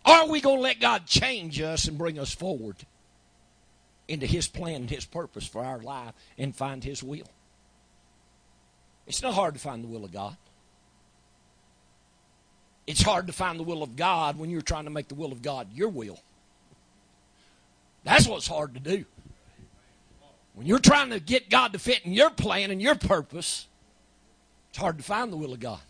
Are 0.03 0.27
we 0.29 0.41
going 0.41 0.57
to 0.57 0.63
let 0.63 0.79
God 0.79 1.05
change 1.05 1.61
us 1.61 1.87
and 1.87 1.95
bring 1.95 2.17
us 2.17 2.33
forward 2.33 2.77
into 4.07 4.25
His 4.25 4.47
plan 4.47 4.77
and 4.77 4.89
His 4.89 5.05
purpose 5.05 5.45
for 5.45 5.63
our 5.63 5.79
life 5.79 6.15
and 6.39 6.55
find 6.55 6.83
His 6.83 7.03
will? 7.03 7.29
It's 9.05 9.21
not 9.21 9.35
hard 9.35 9.53
to 9.53 9.59
find 9.59 9.83
the 9.83 9.87
will 9.87 10.05
of 10.05 10.11
God. 10.11 10.37
It's 12.87 13.01
hard 13.01 13.27
to 13.27 13.33
find 13.33 13.59
the 13.59 13.63
will 13.63 13.81
of 13.81 13.95
God 13.95 14.37
when 14.37 14.49
you're 14.49 14.61
trying 14.61 14.83
to 14.85 14.91
make 14.91 15.07
the 15.07 15.15
will 15.15 15.31
of 15.31 15.41
God 15.41 15.67
your 15.73 15.89
will. 15.89 16.19
That's 18.03 18.27
what's 18.27 18.47
hard 18.47 18.75
to 18.75 18.79
do. 18.79 19.05
When 20.53 20.67
you're 20.67 20.79
trying 20.79 21.09
to 21.09 21.19
get 21.19 21.49
God 21.49 21.73
to 21.73 21.79
fit 21.79 22.05
in 22.05 22.13
your 22.13 22.29
plan 22.29 22.71
and 22.71 22.81
your 22.81 22.95
purpose, 22.95 23.67
it's 24.69 24.77
hard 24.77 24.97
to 24.97 25.03
find 25.03 25.33
the 25.33 25.37
will 25.37 25.53
of 25.53 25.59
God. 25.59 25.81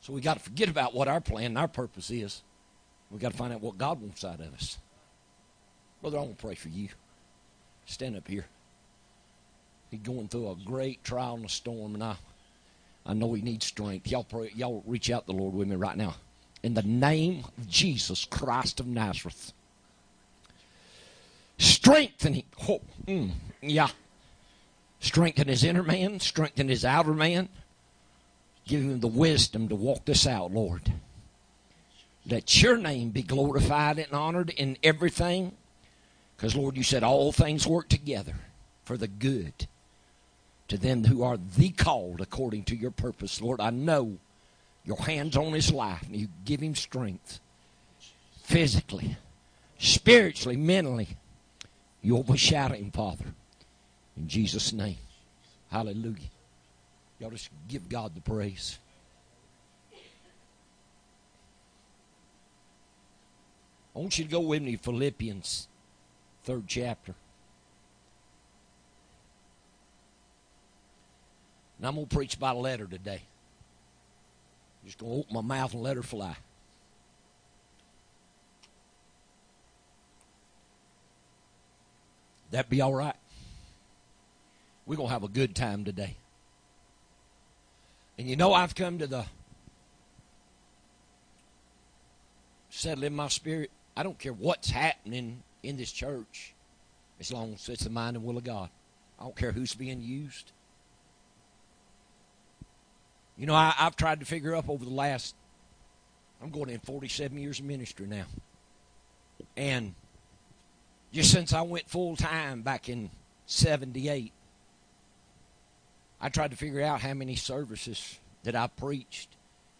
So 0.00 0.12
we 0.12 0.20
got 0.20 0.34
to 0.34 0.40
forget 0.40 0.68
about 0.68 0.94
what 0.94 1.08
our 1.08 1.20
plan 1.20 1.46
and 1.46 1.58
our 1.58 1.66
purpose 1.66 2.10
is. 2.10 2.42
We 3.10 3.18
got 3.18 3.32
to 3.32 3.38
find 3.38 3.52
out 3.52 3.62
what 3.62 3.78
God 3.78 4.00
wants 4.02 4.24
out 4.24 4.40
of 4.40 4.52
us. 4.54 4.78
Brother, 6.02 6.18
I 6.18 6.20
want 6.20 6.36
to 6.36 6.44
pray 6.44 6.54
for 6.54 6.68
you. 6.68 6.88
Stand 7.86 8.16
up 8.16 8.28
here. 8.28 8.44
He's 9.90 10.00
going 10.00 10.28
through 10.28 10.50
a 10.50 10.56
great 10.56 11.02
trial 11.04 11.36
and 11.36 11.46
a 11.46 11.48
storm, 11.48 11.94
and 11.94 12.04
I 12.04 12.16
I 13.06 13.12
know 13.12 13.34
he 13.34 13.42
needs 13.42 13.66
strength. 13.66 14.10
Y'all 14.10 14.24
pray, 14.24 14.50
y'all 14.54 14.82
reach 14.86 15.10
out 15.10 15.26
to 15.26 15.32
the 15.32 15.38
Lord 15.38 15.54
with 15.54 15.68
me 15.68 15.76
right 15.76 15.96
now. 15.96 16.16
In 16.62 16.74
the 16.74 16.82
name 16.82 17.44
of 17.58 17.68
Jesus 17.68 18.24
Christ 18.24 18.80
of 18.80 18.86
Nazareth. 18.86 19.52
Strengthen 21.58 22.34
him. 22.34 22.44
Oh, 22.68 22.80
mm, 23.06 23.30
yeah. 23.60 23.88
Strengthen 25.00 25.48
his 25.48 25.64
inner 25.64 25.82
man, 25.82 26.18
strengthen 26.20 26.68
his 26.68 26.84
outer 26.84 27.12
man. 27.12 27.50
Give 28.66 28.80
him 28.80 29.00
the 29.00 29.06
wisdom 29.06 29.68
to 29.68 29.74
walk 29.74 30.06
this 30.06 30.26
out, 30.26 30.52
Lord. 30.52 30.90
Let 32.26 32.62
your 32.62 32.78
name 32.78 33.10
be 33.10 33.22
glorified 33.22 33.98
and 33.98 34.12
honored 34.12 34.48
in 34.48 34.78
everything. 34.82 35.52
Because, 36.36 36.56
Lord, 36.56 36.78
you 36.78 36.82
said 36.82 37.02
all 37.02 37.32
things 37.32 37.66
work 37.66 37.90
together 37.90 38.36
for 38.82 38.96
the 38.96 39.06
good 39.08 39.68
to 40.68 40.78
them 40.78 41.04
who 41.04 41.22
are 41.22 41.36
the 41.36 41.70
called 41.70 42.20
according 42.20 42.64
to 42.64 42.76
your 42.76 42.90
purpose. 42.90 43.40
Lord, 43.40 43.60
I 43.60 43.70
know 43.70 44.18
your 44.84 44.98
hands 44.98 45.36
on 45.36 45.52
his 45.52 45.72
life 45.72 46.02
and 46.02 46.16
you 46.16 46.28
give 46.44 46.60
him 46.60 46.74
strength 46.74 47.40
physically, 48.42 49.16
spiritually, 49.78 50.56
mentally. 50.56 51.08
You 52.02 52.18
overshadow 52.18 52.74
him, 52.74 52.90
Father. 52.90 53.24
In 54.16 54.28
Jesus' 54.28 54.72
name. 54.72 54.98
Hallelujah. 55.70 56.28
Y'all 57.18 57.30
just 57.30 57.50
give 57.68 57.88
God 57.88 58.14
the 58.14 58.20
praise. 58.20 58.78
I 63.94 63.98
want 63.98 64.18
you 64.18 64.24
to 64.24 64.30
go 64.30 64.40
with 64.40 64.62
me 64.62 64.76
Philippians, 64.76 65.68
third 66.42 66.64
chapter. 66.66 67.14
And 71.78 71.86
I'm 71.86 71.94
going 71.94 72.06
to 72.06 72.14
preach 72.14 72.38
by 72.38 72.52
letter 72.52 72.86
today. 72.86 73.22
I'm 74.82 74.86
just 74.86 74.98
going 74.98 75.12
to 75.12 75.18
open 75.20 75.34
my 75.34 75.40
mouth 75.40 75.72
and 75.72 75.82
let 75.82 75.96
her 75.96 76.02
fly. 76.02 76.36
That 82.50 82.70
be 82.70 82.80
all 82.80 82.94
right? 82.94 83.16
We're 84.86 84.96
going 84.96 85.08
to 85.08 85.12
have 85.12 85.24
a 85.24 85.28
good 85.28 85.56
time 85.56 85.84
today. 85.84 86.16
And 88.18 88.28
you 88.28 88.36
know, 88.36 88.52
I've 88.52 88.74
come 88.74 88.98
to 88.98 89.06
the 89.06 89.24
settle 92.70 93.04
in 93.04 93.14
my 93.14 93.28
spirit. 93.28 93.70
I 93.96 94.02
don't 94.02 94.18
care 94.18 94.32
what's 94.32 94.70
happening 94.70 95.42
in 95.62 95.76
this 95.76 95.90
church 95.90 96.54
as 97.18 97.32
long 97.32 97.54
as 97.54 97.68
it's 97.68 97.84
the 97.84 97.90
mind 97.90 98.16
and 98.16 98.24
will 98.24 98.36
of 98.36 98.44
God. 98.44 98.68
I 99.18 99.24
don't 99.24 99.36
care 99.36 99.52
who's 99.52 99.74
being 99.74 100.00
used. 100.00 100.52
You 103.36 103.46
know, 103.46 103.54
I, 103.54 103.70
have 103.76 103.96
tried 103.96 104.20
to 104.20 104.26
figure 104.26 104.54
up 104.54 104.68
over 104.68 104.84
the 104.84 104.90
last, 104.90 105.34
I'm 106.42 106.50
going 106.50 106.70
in 106.70 106.78
47 106.80 107.36
years 107.36 107.58
of 107.58 107.64
ministry 107.64 108.06
now. 108.06 108.26
And 109.56 109.94
just 111.12 111.30
since 111.30 111.52
I 111.52 111.62
went 111.62 111.88
full 111.88 112.16
time 112.16 112.62
back 112.62 112.88
in 112.88 113.10
78, 113.46 114.32
I 116.20 116.28
tried 116.28 116.52
to 116.52 116.56
figure 116.56 116.82
out 116.82 117.00
how 117.00 117.14
many 117.14 117.36
services 117.36 118.18
that 118.44 118.54
I 118.54 118.68
preached 118.68 119.28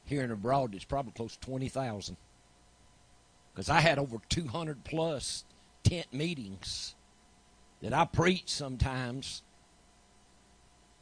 here 0.04 0.22
and 0.22 0.32
abroad. 0.32 0.74
It's 0.74 0.84
probably 0.84 1.12
close 1.12 1.36
to 1.36 1.40
20,000. 1.46 2.16
Because 3.52 3.70
I 3.70 3.80
had 3.80 3.98
over 3.98 4.18
200 4.28 4.82
plus 4.84 5.44
tent 5.84 6.12
meetings 6.12 6.94
that 7.82 7.92
I 7.92 8.04
preached 8.04 8.50
sometimes 8.50 9.42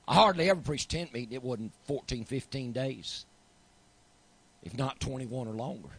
I 0.07 0.14
hardly 0.14 0.50
ever 0.50 0.61
preached 0.61 0.90
tent 0.90 1.12
meeting. 1.12 1.34
It 1.34 1.42
wasn't 1.42 1.72
14, 1.86 2.24
15 2.24 2.72
days, 2.72 3.24
if 4.62 4.76
not 4.76 5.00
21 5.00 5.46
or 5.46 5.53
longer. 5.53 5.90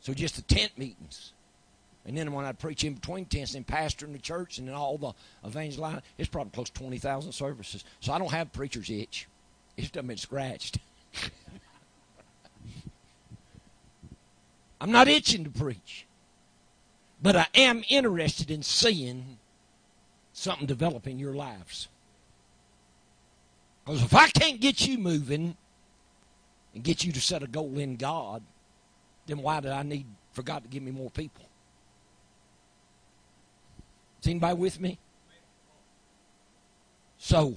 So 0.00 0.14
just 0.14 0.36
the 0.36 0.42
tent 0.42 0.76
meetings. 0.76 1.32
And 2.06 2.16
then 2.16 2.32
when 2.32 2.44
I'd 2.44 2.58
preach 2.58 2.84
in 2.84 2.94
between 2.94 3.26
tents 3.26 3.54
and 3.54 3.66
pastor 3.66 4.06
in 4.06 4.12
the 4.12 4.18
church 4.18 4.58
and 4.58 4.68
then 4.68 4.74
all 4.74 4.96
the 4.96 5.12
evangelizing, 5.46 6.02
it's 6.16 6.28
probably 6.28 6.52
close 6.52 6.70
to 6.70 6.80
20,000 6.80 7.32
services. 7.32 7.84
So 8.00 8.12
I 8.12 8.18
don't 8.18 8.30
have 8.30 8.52
preacher's 8.52 8.88
itch. 8.88 9.28
It's 9.76 9.90
done 9.90 10.06
been 10.06 10.16
scratched. 10.16 10.78
I'm 14.80 14.90
not 14.92 15.08
itching 15.08 15.44
to 15.44 15.50
preach. 15.50 16.06
But 17.20 17.36
I 17.36 17.46
am 17.54 17.84
interested 17.88 18.50
in 18.50 18.62
seeing 18.62 19.38
something 20.32 20.66
develop 20.66 21.06
in 21.06 21.18
your 21.18 21.34
lives. 21.34 21.88
Because 23.88 24.02
if 24.02 24.14
I 24.14 24.28
can't 24.28 24.60
get 24.60 24.86
you 24.86 24.98
moving 24.98 25.56
and 26.74 26.84
get 26.84 27.04
you 27.04 27.12
to 27.12 27.20
set 27.22 27.42
a 27.42 27.46
goal 27.46 27.78
in 27.78 27.96
God, 27.96 28.42
then 29.24 29.40
why 29.40 29.60
did 29.60 29.70
I 29.70 29.82
need 29.82 30.04
for 30.32 30.42
God 30.42 30.62
to 30.64 30.68
give 30.68 30.82
me 30.82 30.90
more 30.90 31.10
people? 31.10 31.46
Is 34.20 34.28
anybody 34.28 34.56
with 34.56 34.78
me? 34.78 34.98
So, 37.16 37.56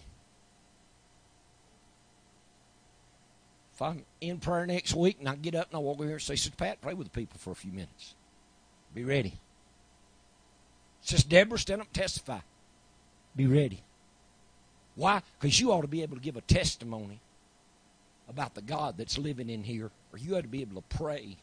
if 3.73 3.81
I'm 3.81 4.05
in 4.21 4.37
prayer 4.37 4.65
next 4.65 4.95
week 4.95 5.17
and 5.19 5.27
I 5.27 5.35
get 5.35 5.53
up 5.53 5.67
and 5.67 5.75
I 5.75 5.79
walk 5.79 5.95
over 5.95 6.05
here 6.05 6.13
and 6.13 6.21
say, 6.21 6.37
Sister 6.37 6.55
Pat, 6.55 6.79
pray 6.79 6.93
with 6.93 7.07
the 7.07 7.19
people 7.19 7.39
for 7.39 7.51
a 7.51 7.55
few 7.55 7.73
minutes. 7.73 8.15
Be 8.95 9.03
ready. 9.03 9.33
Sister 11.01 11.27
Deborah, 11.27 11.59
stand 11.59 11.81
up 11.81 11.91
testify. 11.91 12.39
Be 13.35 13.47
ready. 13.47 13.81
Why? 14.95 15.21
Because 15.39 15.59
you 15.59 15.71
ought 15.71 15.81
to 15.81 15.87
be 15.87 16.03
able 16.03 16.15
to 16.15 16.21
give 16.21 16.37
a 16.37 16.41
testimony 16.41 17.19
about 18.29 18.55
the 18.55 18.61
God 18.61 18.97
that's 18.97 19.17
living 19.17 19.49
in 19.49 19.63
here, 19.63 19.91
or 20.11 20.19
you 20.19 20.35
ought 20.35 20.41
to 20.41 20.47
be 20.47 20.61
able 20.61 20.81
to 20.81 20.97
pray. 20.97 21.37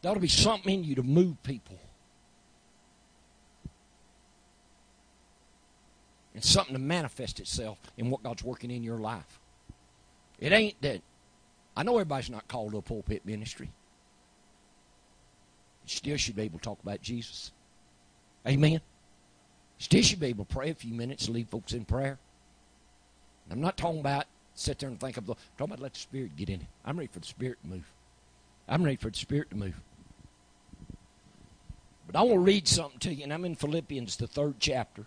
There 0.00 0.10
ought 0.10 0.14
to 0.14 0.20
be 0.20 0.28
something 0.28 0.72
in 0.72 0.84
you 0.84 0.94
to 0.96 1.02
move 1.02 1.42
people. 1.42 1.78
And 6.34 6.42
something 6.42 6.74
to 6.74 6.80
manifest 6.80 7.40
itself 7.40 7.78
in 7.98 8.10
what 8.10 8.22
God's 8.22 8.42
working 8.42 8.70
in 8.70 8.82
your 8.82 8.98
life. 8.98 9.38
It 10.40 10.52
ain't 10.52 10.80
that. 10.82 11.02
I 11.76 11.82
know 11.82 11.92
everybody's 11.92 12.30
not 12.30 12.48
called 12.48 12.72
to 12.72 12.78
a 12.78 12.82
pulpit 12.82 13.24
ministry. 13.24 13.70
You 15.84 15.88
still 15.88 16.16
should 16.16 16.36
be 16.36 16.42
able 16.42 16.58
to 16.58 16.64
talk 16.64 16.82
about 16.82 17.02
Jesus. 17.02 17.52
Amen. 18.46 18.80
Still 19.78 20.02
should 20.02 20.20
be 20.20 20.28
able 20.28 20.44
to 20.44 20.54
pray 20.54 20.70
a 20.70 20.74
few 20.74 20.94
minutes, 20.94 21.28
leave 21.28 21.48
folks 21.48 21.72
in 21.72 21.84
prayer. 21.84 22.18
I'm 23.50 23.60
not 23.60 23.76
talking 23.76 24.00
about 24.00 24.26
sit 24.54 24.78
there 24.78 24.88
and 24.88 24.98
think 24.98 25.16
of 25.16 25.26
the. 25.26 25.32
I'm 25.32 25.38
talking 25.58 25.72
about 25.72 25.82
let 25.82 25.94
the 25.94 26.00
Spirit 26.00 26.36
get 26.36 26.48
in. 26.48 26.66
I'm 26.84 26.96
ready 26.96 27.08
for 27.12 27.20
the 27.20 27.26
Spirit 27.26 27.58
to 27.62 27.68
move. 27.68 27.92
I'm 28.68 28.82
ready 28.82 28.96
for 28.96 29.10
the 29.10 29.18
Spirit 29.18 29.50
to 29.50 29.56
move. 29.56 29.80
But 32.06 32.16
I 32.16 32.22
want 32.22 32.34
to 32.34 32.40
read 32.40 32.68
something 32.68 32.98
to 33.00 33.14
you, 33.14 33.24
and 33.24 33.32
I'm 33.32 33.44
in 33.44 33.54
Philippians, 33.54 34.16
the 34.16 34.26
third 34.26 34.56
chapter. 34.58 35.06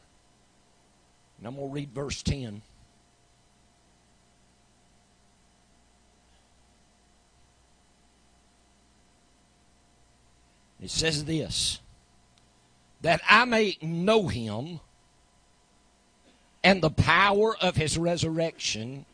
And 1.37 1.47
I'm 1.47 1.55
going 1.55 1.67
to 1.67 1.73
read 1.73 1.91
verse 1.93 2.23
10. 2.23 2.61
It 10.81 10.89
says 10.89 11.25
this 11.25 11.79
that 13.05 13.21
I 13.29 13.45
may 13.45 13.77
know 13.83 14.29
him 14.29 14.79
and 16.63 16.81
the 16.81 16.89
power 16.89 17.55
of 17.61 17.75
his 17.75 17.99
resurrection 17.99 19.05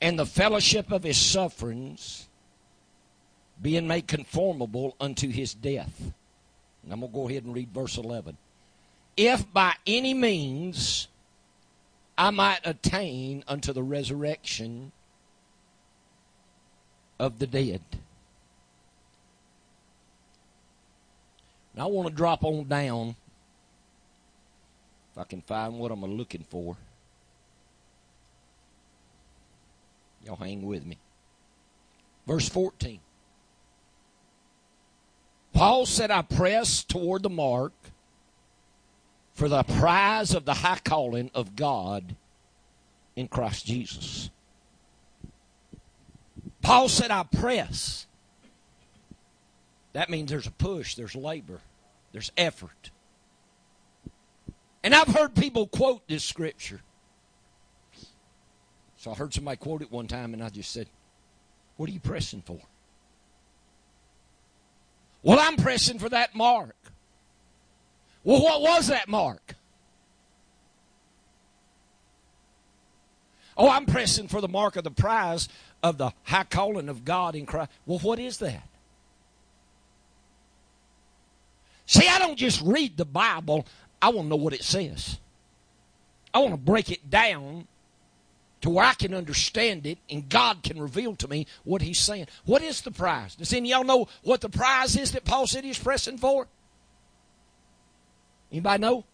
and 0.00 0.16
the 0.16 0.24
fellowship 0.24 0.92
of 0.92 1.02
his 1.02 1.16
sufferings, 1.16 2.28
being 3.60 3.88
made 3.88 4.06
conformable 4.06 4.94
unto 5.00 5.28
his 5.28 5.54
death. 5.54 6.12
And 6.84 6.92
I'm 6.92 7.00
going 7.00 7.10
to 7.10 7.18
go 7.18 7.28
ahead 7.28 7.42
and 7.42 7.52
read 7.52 7.70
verse 7.74 7.96
11. 7.96 8.36
If 9.16 9.52
by 9.52 9.74
any 9.84 10.14
means 10.14 11.08
I 12.16 12.30
might 12.30 12.60
attain 12.62 13.42
unto 13.48 13.72
the 13.72 13.82
resurrection 13.82 14.92
of 17.18 17.40
the 17.40 17.48
dead. 17.48 17.80
Now 21.74 21.84
I 21.84 21.90
want 21.90 22.08
to 22.08 22.14
drop 22.14 22.44
on 22.44 22.68
down, 22.68 23.16
if 25.12 25.18
I 25.18 25.24
can 25.24 25.40
find 25.42 25.78
what 25.78 25.90
I'm 25.90 26.04
looking 26.04 26.44
for. 26.48 26.76
Y'all 30.24 30.36
hang 30.36 30.62
with 30.62 30.84
me. 30.84 30.98
Verse 32.26 32.48
14. 32.48 33.00
Paul 35.52 35.86
said, 35.86 36.10
I 36.10 36.22
press 36.22 36.82
toward 36.84 37.22
the 37.22 37.30
mark 37.30 37.72
for 39.34 39.48
the 39.48 39.62
prize 39.62 40.34
of 40.34 40.44
the 40.44 40.54
high 40.54 40.80
calling 40.84 41.30
of 41.34 41.56
God 41.56 42.14
in 43.16 43.28
Christ 43.28 43.66
Jesus. 43.66 44.30
Paul 46.62 46.88
said, 46.88 47.10
I 47.10 47.24
press. 47.24 48.06
That 49.92 50.08
means 50.08 50.30
there's 50.30 50.46
a 50.46 50.52
push, 50.52 50.94
there's 50.94 51.14
labor, 51.14 51.60
there's 52.12 52.32
effort. 52.36 52.90
And 54.82 54.94
I've 54.94 55.08
heard 55.08 55.34
people 55.34 55.66
quote 55.66 56.06
this 56.08 56.24
scripture. 56.24 56.80
So 58.96 59.10
I 59.10 59.14
heard 59.14 59.34
somebody 59.34 59.56
quote 59.56 59.82
it 59.82 59.92
one 59.92 60.06
time, 60.06 60.32
and 60.32 60.42
I 60.42 60.48
just 60.48 60.70
said, 60.70 60.88
What 61.76 61.88
are 61.88 61.92
you 61.92 62.00
pressing 62.00 62.42
for? 62.42 62.58
Well, 65.22 65.38
I'm 65.40 65.56
pressing 65.56 65.98
for 65.98 66.08
that 66.08 66.34
mark. 66.34 66.76
Well, 68.24 68.42
what 68.42 68.62
was 68.62 68.88
that 68.88 69.08
mark? 69.08 69.54
Oh, 73.56 73.68
I'm 73.68 73.86
pressing 73.86 74.28
for 74.28 74.40
the 74.40 74.48
mark 74.48 74.76
of 74.76 74.84
the 74.84 74.90
prize 74.90 75.48
of 75.82 75.98
the 75.98 76.12
high 76.24 76.44
calling 76.44 76.88
of 76.88 77.04
God 77.04 77.34
in 77.34 77.46
Christ. 77.46 77.70
Well, 77.86 77.98
what 77.98 78.18
is 78.18 78.38
that? 78.38 78.66
See, 81.92 82.08
I 82.08 82.18
don't 82.18 82.38
just 82.38 82.62
read 82.62 82.96
the 82.96 83.04
Bible, 83.04 83.66
I 84.00 84.08
want 84.08 84.24
to 84.24 84.28
know 84.30 84.36
what 84.36 84.54
it 84.54 84.64
says. 84.64 85.18
I 86.32 86.38
want 86.38 86.54
to 86.54 86.56
break 86.56 86.90
it 86.90 87.10
down 87.10 87.68
to 88.62 88.70
where 88.70 88.86
I 88.86 88.94
can 88.94 89.12
understand 89.12 89.86
it 89.86 89.98
and 90.08 90.26
God 90.26 90.62
can 90.62 90.80
reveal 90.80 91.14
to 91.16 91.28
me 91.28 91.46
what 91.64 91.82
He's 91.82 92.00
saying. 92.00 92.28
What 92.46 92.62
is 92.62 92.80
the 92.80 92.92
prize? 92.92 93.34
Does 93.34 93.52
any 93.52 93.74
of 93.74 93.76
y'all 93.76 93.84
know 93.84 94.08
what 94.22 94.40
the 94.40 94.48
prize 94.48 94.96
is 94.96 95.12
that 95.12 95.26
Paul 95.26 95.46
said 95.46 95.64
he's 95.64 95.78
pressing 95.78 96.16
for? 96.16 96.46
Anybody 98.50 98.80
know? 98.80 99.04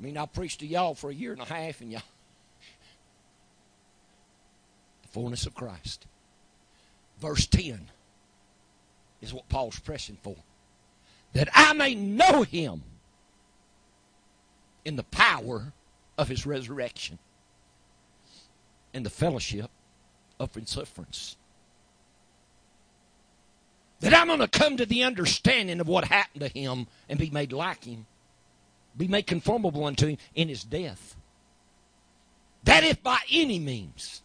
I 0.00 0.02
mean, 0.02 0.16
I 0.16 0.24
preached 0.24 0.60
to 0.60 0.66
y'all 0.66 0.94
for 0.94 1.10
a 1.10 1.14
year 1.14 1.32
and 1.32 1.42
a 1.42 1.44
half, 1.44 1.82
and 1.82 1.92
y'all. 1.92 2.00
The 5.02 5.08
fullness 5.08 5.44
of 5.44 5.54
Christ. 5.54 6.06
Verse 7.20 7.46
10 7.46 7.90
is 9.20 9.34
what 9.34 9.48
Paul's 9.48 9.78
pressing 9.78 10.18
for. 10.22 10.36
That 11.32 11.48
I 11.52 11.72
may 11.72 11.94
know 11.94 12.42
him 12.42 12.82
in 14.84 14.96
the 14.96 15.02
power 15.04 15.72
of 16.16 16.28
his 16.28 16.46
resurrection 16.46 17.18
and 18.94 19.04
the 19.04 19.10
fellowship 19.10 19.70
of 20.40 20.54
his 20.54 20.70
sufferings. 20.70 21.36
That 24.00 24.14
I'm 24.14 24.28
going 24.28 24.38
to 24.38 24.48
come 24.48 24.76
to 24.76 24.86
the 24.86 25.02
understanding 25.02 25.80
of 25.80 25.88
what 25.88 26.04
happened 26.04 26.42
to 26.42 26.48
him 26.48 26.86
and 27.08 27.18
be 27.18 27.30
made 27.30 27.52
like 27.52 27.84
him, 27.84 28.06
be 28.96 29.08
made 29.08 29.26
conformable 29.26 29.84
unto 29.84 30.06
him 30.06 30.18
in 30.34 30.48
his 30.48 30.62
death. 30.62 31.16
That 32.62 32.84
if 32.84 33.02
by 33.02 33.18
any 33.30 33.58
means 33.58 34.22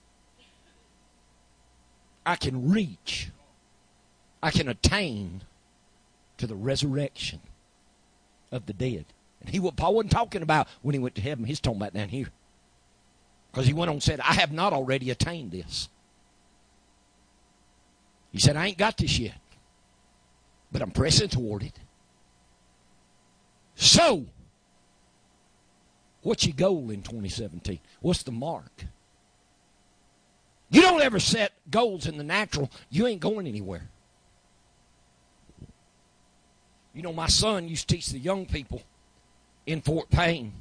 I 2.26 2.36
can 2.36 2.70
reach, 2.72 3.30
I 4.42 4.52
can 4.52 4.68
attain 4.68 5.44
to 6.38 6.48
the 6.48 6.56
resurrection 6.56 7.40
of 8.52 8.66
the 8.66 8.74
dead. 8.74 9.06
And 9.42 9.50
he 9.50 9.60
what 9.60 9.76
Paul 9.76 9.96
wasn't 9.96 10.12
talking 10.12 10.42
about 10.42 10.68
when 10.82 10.94
he 10.94 11.00
went 11.00 11.16
to 11.16 11.22
heaven. 11.22 11.46
He's 11.46 11.60
talking 11.60 11.82
about 11.82 11.94
down 11.94 12.10
here. 12.10 12.30
Because 13.52 13.68
he 13.68 13.74
went 13.74 13.90
on 13.90 13.96
and 13.96 14.04
said, 14.04 14.20
I 14.22 14.34
have 14.34 14.52
not 14.52 14.74
already 14.74 15.12
attained 15.12 15.52
this. 15.52 15.90
He 18.32 18.40
said, 18.40 18.56
I 18.56 18.68
ain't 18.68 18.78
got 18.78 18.98
this 18.98 19.20
yet. 19.20 19.38
But 20.72 20.82
I'm 20.82 20.92
pressing 20.92 21.30
toward 21.30 21.64
it. 21.64 21.78
So, 23.76 24.26
what's 26.22 26.46
your 26.46 26.56
goal 26.56 26.90
in 26.90 27.04
2017? 27.04 27.80
What's 28.02 28.24
the 28.24 28.32
mark? 28.32 28.86
You 30.74 30.82
don't 30.82 31.04
ever 31.04 31.20
set 31.20 31.54
goals 31.70 32.08
in 32.08 32.18
the 32.18 32.24
natural, 32.24 32.72
you 32.90 33.06
ain't 33.06 33.22
going 33.22 33.46
anywhere. 33.46 33.88
You 36.96 37.04
know, 37.04 37.14
my 37.14 37.28
son 37.28 37.68
used 37.68 37.88
to 37.88 37.96
teach 37.96 38.08
the 38.08 38.18
young 38.18 38.48
people 38.48 38.82
in 39.68 39.82
Fort 39.82 40.10
Payne. 40.10 40.52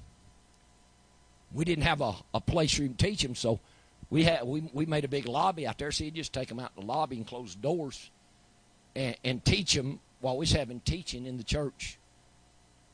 We 1.55 1.65
didn't 1.65 1.85
have 1.85 2.03
a, 2.03 2.13
a 2.35 2.43
place 2.43 2.79
him 2.79 2.95
to 2.95 3.07
teach 3.07 3.23
them, 3.23 3.35
so 3.35 3.59
we 4.11 4.25
had 4.25 4.47
we, 4.47 4.69
we 4.75 4.85
made 4.85 5.07
a 5.07 5.09
big 5.09 5.27
lobby 5.27 5.67
out 5.67 5.79
there. 5.79 5.91
So 5.91 6.05
he'd 6.05 6.15
just 6.15 6.35
take 6.35 6.49
them 6.49 6.61
out 6.61 6.73
in 6.77 6.83
the 6.83 6.93
lobby 6.93 7.17
and 7.17 7.27
close 7.27 7.55
the 7.55 7.63
doors 7.63 8.11
and, 8.95 9.17
and 9.25 9.43
teach 9.43 9.73
them 9.73 9.99
while 10.21 10.37
we 10.37 10.41
was 10.41 10.53
having 10.53 10.81
teaching 10.81 11.25
in 11.25 11.39
the 11.39 11.43
church. 11.43 11.99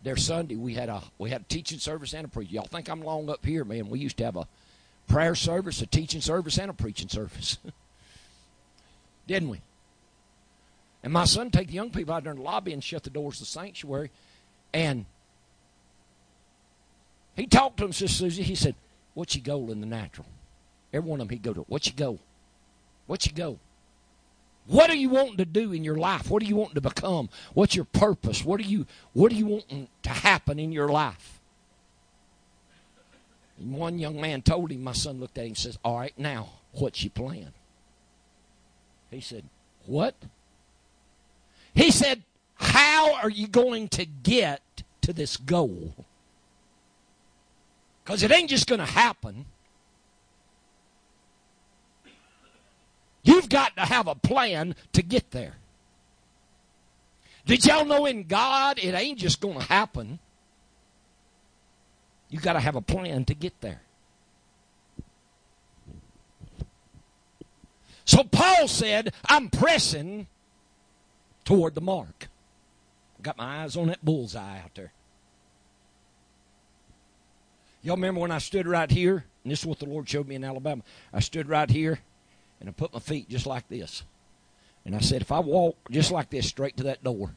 There 0.05 0.17
Sunday 0.17 0.55
we 0.55 0.75
had 0.75 0.89
a 0.89 1.03
we 1.19 1.31
had 1.31 1.41
a 1.41 1.45
teaching 1.45 1.81
service 1.81 2.15
and 2.15 2.27
a 2.27 2.29
preaching. 2.29 2.55
Y'all 2.55 2.67
think 2.67 2.89
I'm 2.89 3.03
long 3.03 3.29
up 3.29 3.45
here, 3.45 3.65
man? 3.65 3.89
We 3.89 3.99
used 3.99 4.19
to 4.19 4.25
have 4.25 4.37
a 4.37 4.47
prayer 5.09 5.35
service, 5.35 5.83
a 5.83 5.87
teaching 5.87 6.21
service, 6.21 6.59
and 6.59 6.71
a 6.71 6.75
preaching 6.75 7.09
service, 7.09 7.59
didn't 9.27 9.49
we? 9.49 9.61
And 11.03 11.13
my 11.13 11.25
son 11.25 11.51
take 11.51 11.69
the 11.69 11.75
young 11.75 11.91
people 11.91 12.15
out 12.15 12.25
there 12.25 12.33
in 12.33 12.39
the 12.39 12.45
lobby 12.45 12.73
and 12.73 12.83
shut 12.83 13.03
the 13.03 13.11
doors 13.11 13.37
of 13.37 13.41
the 13.41 13.47
sanctuary, 13.47 14.11
and 14.73 15.07
he 17.35 17.47
talked 17.47 17.79
to 17.79 17.85
them, 17.85 17.93
Sister 17.93 18.25
Susie. 18.25 18.43
He 18.43 18.55
said, 18.55 18.75
What's 19.15 19.35
your 19.35 19.43
goal 19.43 19.71
in 19.71 19.81
the 19.81 19.87
natural? 19.87 20.27
Every 20.93 21.09
one 21.09 21.21
of 21.21 21.29
them, 21.29 21.35
he'd 21.35 21.43
go 21.43 21.53
to, 21.53 21.61
What's 21.63 21.87
your 21.87 21.97
goal? 21.97 22.19
What's 23.07 23.27
your 23.27 23.35
goal? 23.35 23.59
What 24.67 24.91
are 24.91 24.97
you 24.97 25.09
wanting 25.09 25.39
to 25.39 25.47
do 25.47 25.73
in 25.73 25.83
your 25.83 25.97
life? 25.97 26.31
What 26.31 26.43
are 26.43 26.47
you 26.47 26.57
wanting 26.57 26.75
to 26.75 26.83
become? 26.83 27.31
What's 27.55 27.75
your 27.75 27.87
purpose? 27.87 28.45
What 28.45 28.61
are 28.61 28.65
you 28.65 28.87
what 29.15 29.33
are 29.33 29.35
you 29.35 29.47
wanting 29.47 29.89
to 30.03 30.11
happen 30.11 30.59
in 30.59 30.73
your 30.73 30.89
life? 30.89 31.38
One 33.59 33.99
young 33.99 34.21
man 34.21 34.43
told 34.43 34.71
him, 34.71 34.85
my 34.85 34.93
son 34.93 35.19
looked 35.19 35.37
at 35.37 35.43
him 35.43 35.49
and 35.49 35.59
says, 35.59 35.79
All 35.85 35.99
right, 35.99 36.17
now, 36.17 36.51
what's 36.73 37.03
your 37.03 37.11
plan? 37.11 37.53
He 39.11 39.21
said, 39.21 39.45
What? 39.87 40.15
He 41.75 41.91
said, 41.91 42.23
How 42.55 43.15
are 43.15 43.31
you 43.31 43.49
going 43.49 43.89
to 43.91 44.07
get 44.07 44.63
to 45.03 45.13
this 45.13 45.37
goal? 45.37 45.95
Because 48.05 48.23
it 48.23 48.31
ain't 48.31 48.49
just 48.49 48.69
going 48.69 48.81
to 48.81 48.87
happen. 48.87 49.47
You've 53.23 53.49
got 53.49 53.77
to 53.77 53.83
have 53.83 54.07
a 54.07 54.15
plan 54.15 54.75
to 54.93 55.03
get 55.03 55.33
there. 55.33 55.57
Did 57.45 57.67
y'all 57.67 57.85
know 57.85 58.07
in 58.07 58.25
God 58.25 58.79
it 58.79 58.95
ain't 58.95 59.19
just 59.19 59.41
going 59.41 59.59
to 59.59 59.65
happen? 59.65 60.21
You 62.31 62.41
got 62.41 62.55
to 62.55 62.61
have 62.61 62.77
a 62.77 62.81
plan 62.81 63.25
to 63.27 63.35
get 63.35 63.61
there. 63.61 63.83
So 68.05 68.25
Paul 68.25 68.69
said, 68.69 69.13
I'm 69.27 69.51
pressing 69.51 70.27
toward 71.45 71.75
the 71.75 71.81
mark. 71.81 72.29
Got 73.21 73.37
my 73.37 73.63
eyes 73.63 73.77
on 73.77 73.89
that 73.89 74.05
bullseye 74.05 74.61
out 74.61 74.75
there. 74.75 74.93
Y'all 77.83 77.97
remember 77.97 78.21
when 78.21 78.31
I 78.31 78.39
stood 78.39 78.67
right 78.67 78.91
here? 78.91 79.25
And 79.45 79.53
this 79.53 79.61
is 79.61 79.67
what 79.67 79.79
the 79.79 79.87
Lord 79.87 80.09
showed 80.09 80.29
me 80.29 80.35
in 80.35 80.45
Alabama. 80.45 80.83
I 81.13 81.21
stood 81.21 81.49
right 81.49 81.69
here 81.69 82.01
and 82.61 82.69
I 82.69 82.73
put 82.73 82.93
my 82.93 83.01
feet 83.01 83.29
just 83.29 83.47
like 83.47 83.69
this. 83.69 84.03
And 84.85 84.95
I 84.95 85.01
said, 85.01 85.23
if 85.23 85.33
I 85.33 85.41
walk 85.41 85.77
just 85.91 86.11
like 86.11 86.31
this 86.31 86.49
straight 86.49 86.77
to 86.79 86.85
that 86.85 87.05
door, 87.05 87.35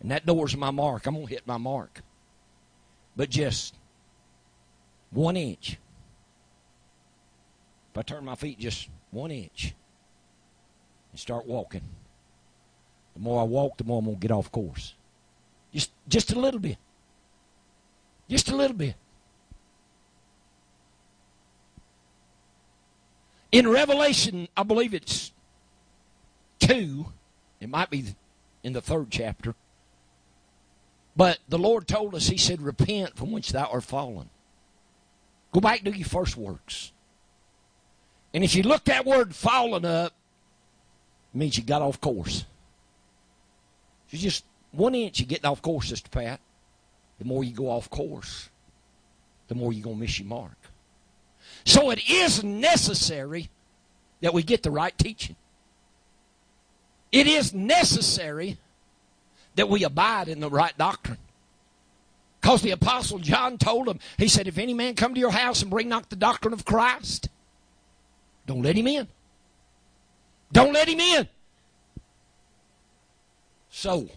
and 0.00 0.10
that 0.10 0.26
door's 0.26 0.56
my 0.56 0.70
mark, 0.70 1.06
I'm 1.06 1.14
going 1.14 1.26
to 1.26 1.32
hit 1.32 1.46
my 1.46 1.58
mark. 1.58 2.02
But 3.16 3.30
just 3.30 3.74
one 5.10 5.36
inch. 5.36 5.78
If 7.92 7.98
I 7.98 8.02
turn 8.02 8.24
my 8.24 8.34
feet 8.34 8.58
just 8.58 8.88
one 9.10 9.30
inch 9.30 9.74
and 11.10 11.18
start 11.18 11.46
walking, 11.46 11.82
the 13.14 13.20
more 13.20 13.40
I 13.40 13.44
walk, 13.44 13.76
the 13.78 13.84
more 13.84 13.98
I'm 13.98 14.04
going 14.04 14.16
to 14.16 14.20
get 14.20 14.30
off 14.30 14.52
course. 14.52 14.94
Just, 15.72 15.90
just 16.08 16.32
a 16.32 16.38
little 16.38 16.60
bit. 16.60 16.78
Just 18.28 18.50
a 18.50 18.56
little 18.56 18.76
bit. 18.76 18.94
In 23.50 23.68
Revelation, 23.68 24.48
I 24.56 24.62
believe 24.62 24.92
it's 24.92 25.32
2, 26.60 27.06
it 27.60 27.68
might 27.68 27.88
be 27.88 28.04
in 28.62 28.74
the 28.74 28.82
third 28.82 29.06
chapter, 29.10 29.54
but 31.16 31.38
the 31.48 31.58
Lord 31.58 31.88
told 31.88 32.14
us, 32.14 32.28
He 32.28 32.36
said, 32.36 32.60
Repent 32.60 33.16
from 33.16 33.32
which 33.32 33.50
thou 33.50 33.64
art 33.72 33.84
fallen. 33.84 34.28
Go 35.52 35.60
back 35.60 35.82
to 35.84 35.96
your 35.96 36.06
first 36.06 36.36
works. 36.36 36.92
And 38.34 38.44
if 38.44 38.54
you 38.54 38.62
look 38.62 38.84
that 38.84 39.06
word 39.06 39.34
fallen 39.34 39.84
up, 39.84 40.12
it 41.34 41.38
means 41.38 41.56
you 41.56 41.64
got 41.64 41.82
off 41.82 42.00
course. 42.00 42.44
It's 44.10 44.22
just 44.22 44.44
one 44.72 44.94
inch 44.94 45.20
you 45.20 45.26
getting 45.26 45.46
off 45.46 45.62
course, 45.62 45.88
Sister 45.88 46.08
Pat. 46.08 46.40
The 47.18 47.24
more 47.24 47.42
you 47.42 47.52
go 47.52 47.70
off 47.70 47.90
course, 47.90 48.48
the 49.48 49.54
more 49.54 49.72
you're 49.72 49.82
to 49.96 50.00
miss 50.00 50.18
your 50.18 50.28
mark. 50.28 50.56
So 51.64 51.90
it 51.90 52.08
is 52.08 52.44
necessary 52.44 53.50
that 54.20 54.34
we 54.34 54.42
get 54.42 54.62
the 54.62 54.70
right 54.70 54.96
teaching. 54.96 55.36
It 57.10 57.26
is 57.26 57.54
necessary 57.54 58.58
that 59.56 59.68
we 59.68 59.84
abide 59.84 60.28
in 60.28 60.40
the 60.40 60.50
right 60.50 60.76
doctrine. 60.76 61.18
Because 62.48 62.62
the 62.62 62.70
Apostle 62.70 63.18
John 63.18 63.58
told 63.58 63.86
him, 63.86 63.98
he 64.16 64.26
said, 64.26 64.48
If 64.48 64.56
any 64.56 64.72
man 64.72 64.94
come 64.94 65.12
to 65.12 65.20
your 65.20 65.30
house 65.30 65.60
and 65.60 65.70
bring 65.70 65.86
not 65.86 66.08
the 66.08 66.16
doctrine 66.16 66.54
of 66.54 66.64
Christ, 66.64 67.28
don't 68.46 68.62
let 68.62 68.74
him 68.74 68.86
in. 68.86 69.06
Don't 70.50 70.72
let 70.72 70.88
him 70.88 70.98
in. 70.98 71.28
So, 73.68 74.08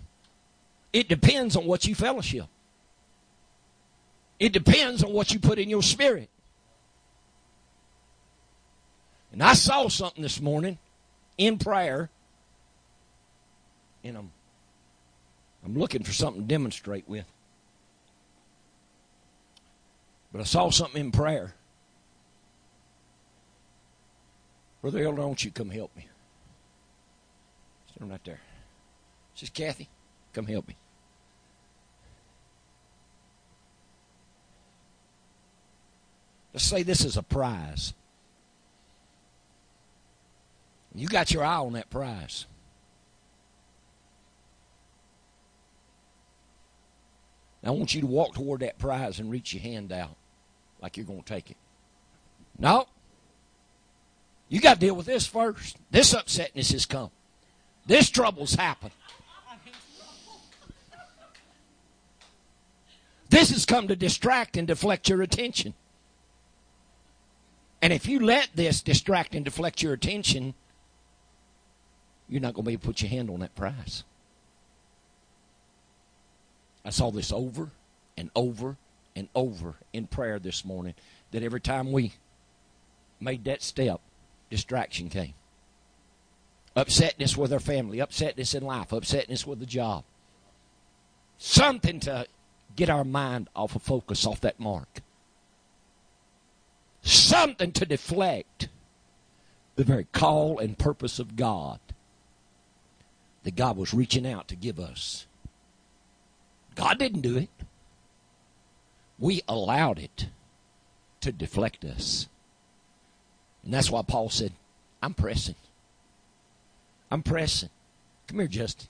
it 0.93 1.09
depends 1.09 1.57
on 1.57 1.65
what 1.65 1.83
you 1.83 1.93
fellowship. 1.93 2.45
It 4.39 4.53
depends 4.53 5.03
on 5.03 5.11
what 5.11 5.33
you 5.33 5.39
put 5.41 5.59
in 5.59 5.69
your 5.69 5.83
spirit. 5.83 6.29
And 9.33 9.43
I 9.43 9.55
saw 9.55 9.89
something 9.89 10.23
this 10.23 10.39
morning 10.39 10.77
in 11.37 11.57
prayer, 11.57 12.09
and 14.05 14.15
I'm, 14.15 14.31
I'm 15.65 15.77
looking 15.77 16.03
for 16.03 16.13
something 16.13 16.43
to 16.43 16.47
demonstrate 16.47 17.09
with. 17.09 17.25
But 20.31 20.41
I 20.41 20.43
saw 20.45 20.69
something 20.69 20.99
in 20.99 21.11
prayer. 21.11 21.53
Brother 24.81 25.03
Elder, 25.03 25.21
won't 25.21 25.43
you 25.43 25.51
come 25.51 25.69
help 25.69 25.95
me? 25.95 26.07
Stand 27.93 28.11
right 28.11 28.23
there. 28.23 28.39
Is 29.39 29.49
Kathy. 29.49 29.89
Come 30.33 30.45
help 30.45 30.67
me. 30.67 30.75
Let's 36.53 36.65
say 36.65 36.83
this 36.83 37.03
is 37.03 37.17
a 37.17 37.23
prize. 37.23 37.93
You 40.93 41.07
got 41.07 41.31
your 41.31 41.43
eye 41.43 41.55
on 41.55 41.73
that 41.73 41.89
prize. 41.89 42.45
I 47.63 47.71
want 47.71 47.95
you 47.95 48.01
to 48.01 48.07
walk 48.07 48.35
toward 48.35 48.61
that 48.61 48.77
prize 48.77 49.19
and 49.19 49.31
reach 49.31 49.53
your 49.53 49.61
hand 49.63 49.91
out 49.91 50.17
like 50.81 50.97
you're 50.97 51.05
going 51.05 51.21
to 51.21 51.33
take 51.33 51.51
it. 51.51 51.57
No. 52.57 52.87
You 54.49 54.59
got 54.59 54.75
to 54.75 54.79
deal 54.79 54.95
with 54.95 55.05
this 55.05 55.25
first. 55.25 55.77
This 55.91 56.13
upsetness 56.13 56.71
has 56.73 56.85
come. 56.85 57.11
This 57.85 58.09
trouble's 58.09 58.55
happened. 58.55 58.91
This 63.29 63.49
has 63.51 63.65
come 63.65 63.87
to 63.87 63.95
distract 63.95 64.57
and 64.57 64.67
deflect 64.67 65.07
your 65.07 65.21
attention. 65.21 65.73
And 67.81 67.93
if 67.93 68.07
you 68.07 68.19
let 68.19 68.49
this 68.53 68.81
distract 68.81 69.33
and 69.33 69.45
deflect 69.45 69.81
your 69.81 69.93
attention, 69.93 70.53
you're 72.27 72.41
not 72.41 72.53
going 72.53 72.65
to 72.65 72.67
be 72.67 72.73
able 72.73 72.81
to 72.81 72.87
put 72.87 73.01
your 73.01 73.09
hand 73.09 73.29
on 73.29 73.39
that 73.39 73.55
prize. 73.55 74.03
I 76.83 76.89
saw 76.89 77.09
this 77.09 77.31
over 77.31 77.69
and 78.17 78.29
over 78.35 78.75
and 79.15 79.27
over 79.35 79.75
in 79.93 80.07
prayer 80.07 80.39
this 80.39 80.63
morning 80.63 80.93
that 81.31 81.43
every 81.43 81.61
time 81.61 81.91
we 81.91 82.13
made 83.19 83.43
that 83.45 83.61
step, 83.61 84.01
distraction 84.49 85.09
came. 85.09 85.33
Upsetness 86.75 87.35
with 87.35 87.51
our 87.51 87.59
family, 87.59 87.97
upsetness 87.97 88.55
in 88.55 88.63
life, 88.63 88.89
upsetness 88.89 89.45
with 89.45 89.59
the 89.59 89.65
job. 89.65 90.03
Something 91.37 91.99
to 92.01 92.27
get 92.75 92.89
our 92.89 93.03
mind 93.03 93.49
off 93.55 93.75
of 93.75 93.81
focus, 93.81 94.25
off 94.25 94.41
that 94.41 94.59
mark. 94.59 95.01
Something 97.01 97.71
to 97.73 97.85
deflect 97.85 98.69
the 99.75 99.83
very 99.83 100.05
call 100.11 100.59
and 100.59 100.77
purpose 100.77 101.19
of 101.19 101.35
God 101.35 101.79
that 103.43 103.55
God 103.55 103.75
was 103.75 103.93
reaching 103.93 104.27
out 104.27 104.47
to 104.49 104.55
give 104.55 104.79
us. 104.79 105.25
God 106.75 106.99
didn't 106.99 107.21
do 107.21 107.37
it. 107.37 107.49
We 109.21 109.43
allowed 109.47 109.99
it 109.99 110.27
to 111.21 111.31
deflect 111.31 111.85
us. 111.85 112.27
And 113.63 113.71
that's 113.71 113.91
why 113.91 114.01
Paul 114.01 114.29
said, 114.29 114.51
I'm 115.01 115.13
pressing. 115.13 115.55
I'm 117.11 117.21
pressing. 117.21 117.69
Come 118.27 118.39
here, 118.39 118.47
Justin. 118.47 118.87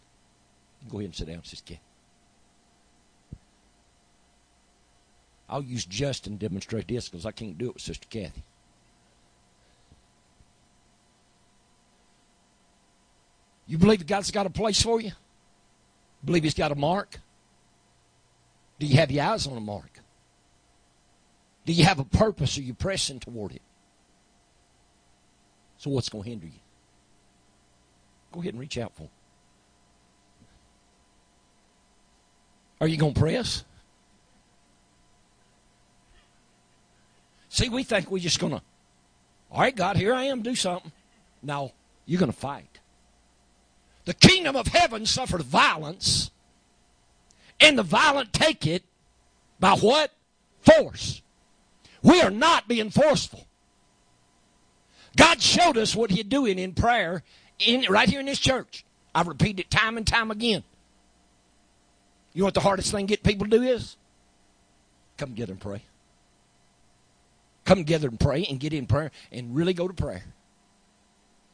Go 0.89 0.99
ahead 0.99 1.07
and 1.07 1.15
sit 1.15 1.27
down, 1.27 1.43
Sister 1.43 1.73
Kathy. 1.73 1.81
I'll 5.49 5.61
use 5.61 5.83
Justin 5.85 6.37
to 6.37 6.47
demonstrate 6.47 6.87
this 6.87 7.09
because 7.09 7.25
I 7.25 7.31
can't 7.31 7.57
do 7.57 7.67
it 7.67 7.73
with 7.73 7.83
Sister 7.83 8.07
Kathy. 8.09 8.43
You 13.67 13.77
believe 13.77 14.07
God's 14.07 14.31
got 14.31 14.45
a 14.45 14.49
place 14.49 14.81
for 14.81 15.01
you? 15.01 15.11
Believe 16.23 16.43
He's 16.43 16.53
got 16.53 16.71
a 16.71 16.75
mark? 16.75 17.19
Do 18.79 18.85
you 18.85 18.95
have 18.95 19.11
your 19.11 19.25
eyes 19.25 19.45
on 19.45 19.57
a 19.57 19.61
mark? 19.61 20.00
Do 21.65 21.73
you 21.73 21.83
have 21.85 21.99
a 21.99 22.03
purpose? 22.03 22.57
Are 22.57 22.61
you 22.61 22.73
pressing 22.73 23.19
toward 23.19 23.53
it? 23.53 23.61
So, 25.77 25.89
what's 25.89 26.09
going 26.09 26.23
to 26.23 26.29
hinder 26.29 26.45
you? 26.45 26.59
Go 28.31 28.39
ahead 28.39 28.53
and 28.53 28.59
reach 28.59 28.77
out 28.77 28.95
for 28.95 29.03
him. 29.03 29.09
Are 32.79 32.87
you 32.87 32.97
going 32.97 33.13
to 33.13 33.19
press? 33.19 33.63
See, 37.49 37.69
we 37.69 37.83
think 37.83 38.09
we're 38.09 38.19
just 38.19 38.39
going 38.39 38.53
to, 38.53 38.61
all 39.51 39.61
right, 39.61 39.75
God, 39.75 39.97
here 39.97 40.13
I 40.13 40.23
am, 40.25 40.41
do 40.41 40.55
something. 40.55 40.91
No, 41.43 41.73
you're 42.05 42.19
going 42.19 42.31
to 42.31 42.37
fight. 42.37 42.79
The 44.05 44.13
kingdom 44.13 44.55
of 44.55 44.67
heaven 44.67 45.05
suffered 45.05 45.41
violence, 45.41 46.31
and 47.59 47.77
the 47.77 47.83
violent 47.83 48.33
take 48.33 48.65
it 48.65 48.83
by 49.59 49.73
what? 49.73 50.11
Force. 50.61 51.21
We 52.01 52.21
are 52.21 52.31
not 52.31 52.67
being 52.67 52.89
forceful. 52.89 53.45
God 55.15 55.41
showed 55.41 55.77
us 55.77 55.95
what 55.95 56.09
He's 56.09 56.23
doing 56.23 56.57
in 56.57 56.73
prayer 56.73 57.23
in, 57.59 57.85
right 57.89 58.09
here 58.09 58.19
in 58.19 58.25
this 58.25 58.39
church. 58.39 58.85
I've 59.13 59.27
repeated 59.27 59.61
it 59.61 59.71
time 59.71 59.97
and 59.97 60.07
time 60.07 60.31
again. 60.31 60.63
You 62.33 62.41
know 62.41 62.45
what 62.45 62.53
the 62.53 62.61
hardest 62.61 62.91
thing 62.91 63.07
to 63.07 63.11
get 63.11 63.23
people 63.23 63.45
to 63.47 63.57
do 63.57 63.63
is? 63.63 63.97
Come 65.17 65.29
together 65.29 65.51
and 65.51 65.61
pray. 65.61 65.83
Come 67.65 67.79
together 67.79 68.07
and 68.07 68.19
pray 68.19 68.45
and 68.49 68.59
get 68.59 68.73
in 68.73 68.87
prayer 68.87 69.11
and 69.31 69.55
really 69.55 69.73
go 69.73 69.87
to 69.87 69.93
prayer. 69.93 70.23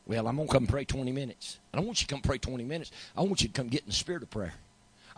Well, 0.06 0.28
I'm 0.28 0.38
going 0.38 0.48
to 0.48 0.54
come 0.54 0.68
pray 0.68 0.86
20 0.86 1.12
minutes. 1.12 1.60
I 1.74 1.78
don't 1.78 1.86
want 1.86 2.00
you 2.02 2.08
to 2.08 2.14
come 2.14 2.22
pray 2.22 2.38
20 2.38 2.64
minutes. 2.64 2.92
I 3.16 3.22
want 3.22 3.42
you 3.42 3.48
to 3.50 3.54
come 3.54 3.68
get 3.68 3.82
in 3.82 3.88
the 3.88 3.94
spirit 3.94 4.24
of 4.24 4.30
prayer. 4.30 4.54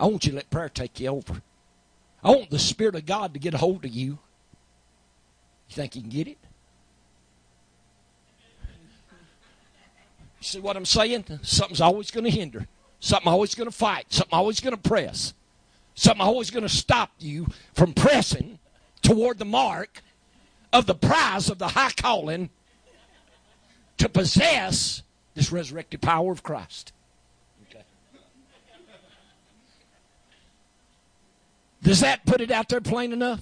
I 0.00 0.06
want 0.06 0.24
you 0.24 0.30
to 0.30 0.36
let 0.36 0.50
prayer 0.50 0.70
take 0.70 0.98
you 0.98 1.08
over. 1.08 1.42
I 2.24 2.30
want 2.30 2.50
the 2.50 2.58
Spirit 2.58 2.94
of 2.94 3.04
God 3.06 3.34
to 3.34 3.40
get 3.40 3.54
a 3.54 3.58
hold 3.58 3.84
of 3.84 3.90
you. 3.90 4.18
You 5.70 5.76
think 5.76 5.94
you 5.94 6.02
can 6.02 6.10
get 6.10 6.26
it? 6.26 6.38
See 10.40 10.58
what 10.58 10.76
I'm 10.76 10.84
saying? 10.84 11.26
Something's 11.42 11.80
always 11.80 12.10
going 12.10 12.24
to 12.24 12.30
hinder. 12.30 12.66
Something 12.98 13.28
always 13.28 13.54
going 13.54 13.70
to 13.70 13.76
fight. 13.76 14.06
Something 14.08 14.34
always 14.34 14.58
going 14.58 14.74
to 14.74 14.88
press. 14.88 15.32
Something 15.94 16.22
always 16.22 16.50
going 16.50 16.64
to 16.64 16.68
stop 16.68 17.12
you 17.20 17.46
from 17.74 17.92
pressing 17.92 18.58
toward 19.00 19.38
the 19.38 19.44
mark 19.44 20.02
of 20.72 20.86
the 20.86 20.94
prize 20.94 21.48
of 21.48 21.58
the 21.58 21.68
high 21.68 21.92
calling 21.96 22.50
to 23.98 24.08
possess 24.08 25.02
this 25.34 25.52
resurrected 25.52 26.02
power 26.02 26.32
of 26.32 26.42
Christ. 26.42 26.92
Okay. 27.70 27.84
Does 31.82 32.00
that 32.00 32.26
put 32.26 32.40
it 32.40 32.50
out 32.50 32.68
there 32.68 32.80
plain 32.80 33.12
enough? 33.12 33.40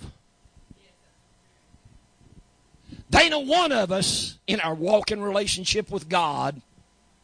They 3.10 3.28
know 3.28 3.40
one 3.40 3.72
of 3.72 3.90
us 3.90 4.38
in 4.46 4.60
our 4.60 4.74
walking 4.74 5.20
relationship 5.20 5.90
with 5.90 6.08
God 6.08 6.60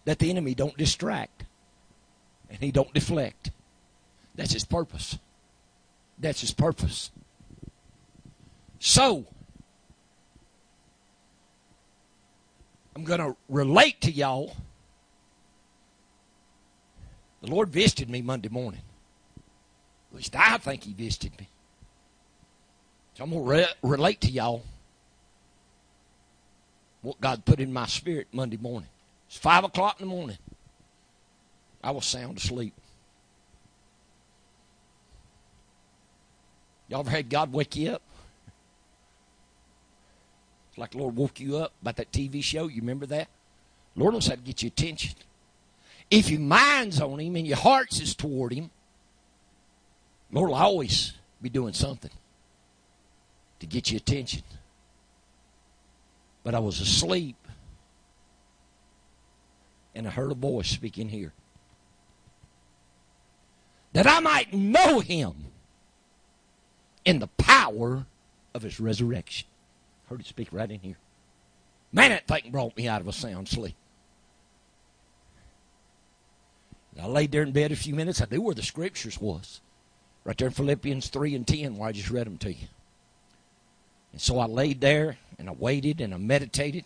that 0.05 0.19
the 0.19 0.31
enemy 0.31 0.55
don't 0.55 0.77
distract 0.77 1.45
and 2.49 2.59
he 2.59 2.71
don't 2.71 2.93
deflect. 2.95 3.51
That's 4.35 4.53
his 4.53 4.65
purpose. 4.65 5.19
That's 6.19 6.41
his 6.41 6.53
purpose. 6.53 7.11
So, 8.79 9.27
I'm 12.95 13.05
going 13.05 13.21
to 13.21 13.37
relate 13.49 14.01
to 14.03 14.11
y'all. 14.11 14.57
The 17.43 17.51
Lord 17.51 17.69
visited 17.71 18.09
me 18.09 18.23
Monday 18.23 18.49
morning. 18.49 18.83
At 20.11 20.17
least 20.17 20.37
I 20.37 20.57
think 20.59 20.85
He 20.85 20.93
visited 20.93 21.39
me. 21.39 21.49
So 23.15 23.25
I'm 23.25 23.31
going 23.31 23.45
to 23.45 23.51
re- 23.51 23.67
relate 23.83 24.21
to 24.23 24.31
y'all 24.31 24.63
what 27.05 27.21
God 27.21 27.45
put 27.45 27.61
in 27.61 27.73
my 27.73 27.87
spirit 27.87 28.27
Monday 28.33 28.57
morning. 28.57 28.89
It's 29.29 29.37
5 29.37 29.65
o'clock 29.65 30.01
in 30.01 30.09
the 30.09 30.15
morning. 30.15 30.39
I 31.83 31.91
was 31.91 32.07
sound 32.07 32.39
asleep. 32.39 32.73
Y'all 36.89 37.01
ever 37.01 37.11
had 37.11 37.29
God 37.29 37.53
wake 37.53 37.77
you 37.77 37.91
up? 37.91 38.03
It's 40.71 40.79
like 40.79 40.93
the 40.93 40.99
Lord 40.99 41.15
woke 41.15 41.41
you 41.41 41.59
up 41.59 41.73
about 41.83 41.97
that 41.97 42.11
TV 42.11 42.43
show. 42.43 42.69
You 42.69 42.81
remember 42.81 43.07
that? 43.07 43.29
Lord 43.97 44.15
knows 44.15 44.27
how 44.27 44.35
to 44.35 44.41
get 44.41 44.63
your 44.63 44.69
attention. 44.69 45.15
If 46.11 46.31
your 46.31 46.41
mind's 46.41 47.01
on 47.01 47.21
Him 47.21 47.37
and 47.37 47.47
your 47.47 47.57
heart's 47.57 48.01
is 48.01 48.15
toward 48.15 48.53
Him, 48.53 48.71
Lord 50.33 50.49
will 50.49 50.57
always 50.57 51.13
be 51.41 51.49
doing 51.51 51.75
something 51.75 52.11
to 53.61 53.67
get 53.67 53.91
your 53.91 53.99
attention. 53.99 54.43
But 56.45 56.55
I 56.55 56.61
was 56.61 56.81
asleep 56.81 57.37
and 59.95 60.07
I 60.07 60.11
heard 60.11 60.33
a 60.33 60.35
voice 60.35 60.69
speaking 60.69 61.09
here. 61.09 61.33
That 63.93 64.07
I 64.07 64.21
might 64.21 64.53
know 64.53 65.01
him 65.01 65.35
in 67.05 67.21
the 67.21 67.29
power 67.29 68.07
of 68.55 68.63
his 68.63 68.81
resurrection. 68.81 69.47
Heard 70.09 70.21
it 70.21 70.27
speak 70.27 70.49
right 70.53 70.71
in 70.71 70.81
here. 70.81 70.97
Man, 71.93 72.11
that 72.11 72.27
thing 72.27 72.51
brought 72.51 72.77
me 72.77 72.89
out 72.89 73.01
of 73.01 73.09
a 73.09 73.13
sound 73.13 73.49
sleep. 73.49 73.77
I 77.01 77.07
laid 77.07 77.33
there 77.33 77.43
in 77.43 77.53
bed 77.53 77.73
a 77.73 77.77
few 77.77 77.95
minutes. 77.95 78.21
I 78.21 78.27
knew 78.31 78.43
where 78.43 78.55
the 78.55 78.63
scriptures 78.63 79.21
was. 79.21 79.61
Right 80.25 80.37
there 80.37 80.49
in 80.49 80.55
Philippians 80.55 81.09
3 81.09 81.35
and 81.35 81.47
10, 81.47 81.77
where 81.77 81.89
I 81.89 81.93
just 81.93 82.11
read 82.11 82.27
them 82.27 82.39
to 82.39 82.53
you. 82.53 82.67
And 84.15 84.21
so 84.21 84.39
I 84.39 84.47
laid 84.47 84.81
there 84.81 85.19
and 85.41 85.49
I 85.49 85.53
waited 85.53 86.01
and 86.01 86.15
I 86.15 86.19
meditated. 86.19 86.85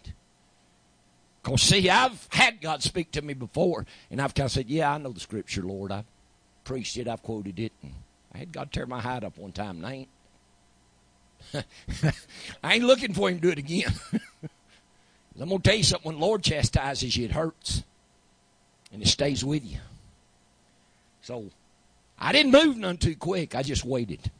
Because, 1.43 1.61
see, 1.61 1.91
I've 1.91 2.27
had 2.31 2.63
God 2.63 2.83
speak 2.83 3.11
to 3.13 3.21
me 3.21 3.35
before, 3.35 3.85
and 4.11 4.19
I've 4.19 4.35
kind 4.35 4.47
of 4.47 4.51
said, 4.51 4.71
Yeah, 4.71 4.91
I 4.91 4.97
know 4.97 5.13
the 5.13 5.21
scripture, 5.21 5.61
Lord. 5.61 5.93
I've 5.93 6.07
preached 6.65 6.97
it, 6.97 7.07
I've 7.07 7.23
quoted 7.23 7.59
it. 7.59 7.73
And 7.83 7.93
I 8.33 8.39
had 8.39 8.51
God 8.51 8.73
tear 8.73 8.87
my 8.87 8.99
hide 8.99 9.25
up 9.25 9.37
one 9.37 9.53
time, 9.53 9.77
and 9.77 9.87
I 9.87 9.93
ain't. 9.93 10.09
I 12.65 12.75
ain't 12.77 12.85
looking 12.85 13.13
for 13.13 13.29
him 13.29 13.37
to 13.37 13.43
do 13.43 13.51
it 13.51 13.59
again. 13.59 13.93
I'm 15.39 15.51
going 15.51 15.61
to 15.61 15.69
tell 15.69 15.77
you 15.77 15.85
something. 15.85 16.09
When 16.09 16.19
the 16.19 16.25
Lord 16.25 16.43
chastises 16.43 17.15
you, 17.15 17.27
it 17.27 17.33
hurts. 17.33 17.85
And 18.91 19.03
it 19.03 19.09
stays 19.09 19.45
with 19.45 19.67
you. 19.67 19.81
So, 21.21 21.51
I 22.19 22.33
didn't 22.33 22.53
move 22.53 22.79
none 22.79 22.97
too 22.97 23.17
quick. 23.17 23.55
I 23.55 23.63
just 23.63 23.85
waited. 23.85 24.31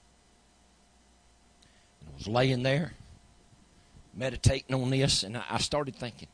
Was 2.19 2.29
laying 2.29 2.63
there, 2.63 2.93
meditating 4.15 4.75
on 4.75 4.91
this, 4.91 5.23
and 5.23 5.37
I 5.37 5.59
started 5.59 5.97
thinking, 5.97 6.29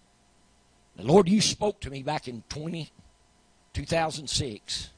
the 0.96 1.04
Lord, 1.04 1.28
you 1.28 1.40
spoke 1.40 1.80
to 1.80 1.90
me 1.90 2.02
back 2.02 2.26
in 2.28 2.42
20, 2.48 2.90
2006 3.74 4.90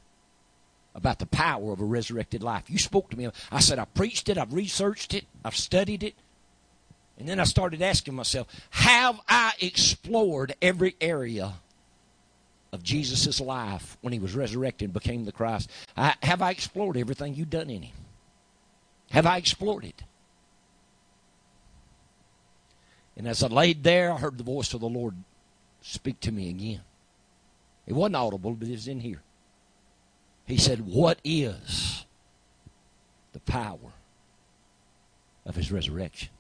about 0.95 1.19
the 1.19 1.27
power 1.27 1.73
of 1.73 1.81
a 1.81 1.85
resurrected 1.85 2.43
life. 2.43 2.71
You 2.71 2.79
spoke 2.79 3.11
to 3.11 3.19
me. 3.19 3.29
I 3.53 3.61
said, 3.61 3.79
I 3.79 3.85
preached 3.85 4.29
it, 4.29 4.39
I've 4.39 4.53
researched 4.53 5.15
it, 5.15 5.25
I've 5.45 5.57
studied 5.57 6.03
it. 6.03 6.15
And 7.19 7.29
then 7.29 7.41
I 7.41 7.45
started 7.45 7.83
asking 7.83 8.15
myself, 8.15 8.47
have 8.71 9.21
I 9.29 9.53
explored 9.61 10.55
every 10.61 10.97
area 11.01 11.55
of 12.73 12.83
Jesus' 12.83 13.41
life 13.41 13.97
when 14.03 14.13
he 14.13 14.19
was 14.19 14.35
resurrected 14.35 14.87
and 14.87 14.95
became 14.95 15.25
the 15.25 15.33
Christ? 15.33 15.71
I, 15.97 16.15
have 16.23 16.43
I 16.43 16.51
explored 16.51 16.97
everything 16.97 17.35
you've 17.35 17.51
done 17.51 17.71
in 17.71 17.83
him? 17.83 17.95
Have 19.11 19.27
I 19.27 19.39
explored 19.39 19.85
it? 19.85 20.03
And 23.17 23.27
as 23.27 23.43
I 23.43 23.49
laid 23.49 23.83
there, 23.83 24.13
I 24.13 24.19
heard 24.19 24.39
the 24.39 24.45
voice 24.45 24.75
of 24.75 24.81
the 24.81 24.89
Lord 24.89 25.15
speak 25.81 26.21
to 26.21 26.33
me 26.33 26.51
again. 26.51 26.81
It 27.87 27.95
wasn't 27.95 28.17
audible, 28.17 28.53
but 28.53 28.69
it 28.69 28.73
was 28.73 28.89
in 28.89 29.01
here. 29.01 29.23
He 30.45 30.59
said, 30.59 30.87
What 30.87 31.19
is 31.25 32.05
the 33.33 33.41
power 33.41 33.93
of 35.45 35.57
his 35.57 35.73
resurrection? 35.73 36.31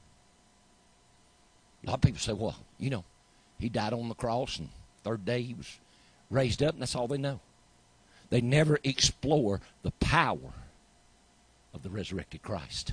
A 1.84 1.90
lot 1.90 1.94
of 1.94 2.00
people 2.02 2.20
say, 2.20 2.32
Well, 2.32 2.56
you 2.78 2.90
know, 2.90 3.04
he 3.58 3.68
died 3.68 3.92
on 3.92 4.08
the 4.08 4.14
cross 4.14 4.58
and 4.58 4.68
third 5.02 5.24
day 5.24 5.42
he 5.42 5.54
was 5.54 5.78
raised 6.30 6.62
up, 6.62 6.74
and 6.74 6.82
that's 6.82 6.94
all 6.94 7.08
they 7.08 7.16
know. 7.16 7.40
They 8.30 8.40
never 8.40 8.78
explore 8.82 9.60
the 9.82 9.92
power 9.92 10.52
of 11.72 11.82
the 11.82 11.90
resurrected 11.90 12.42
Christ. 12.42 12.92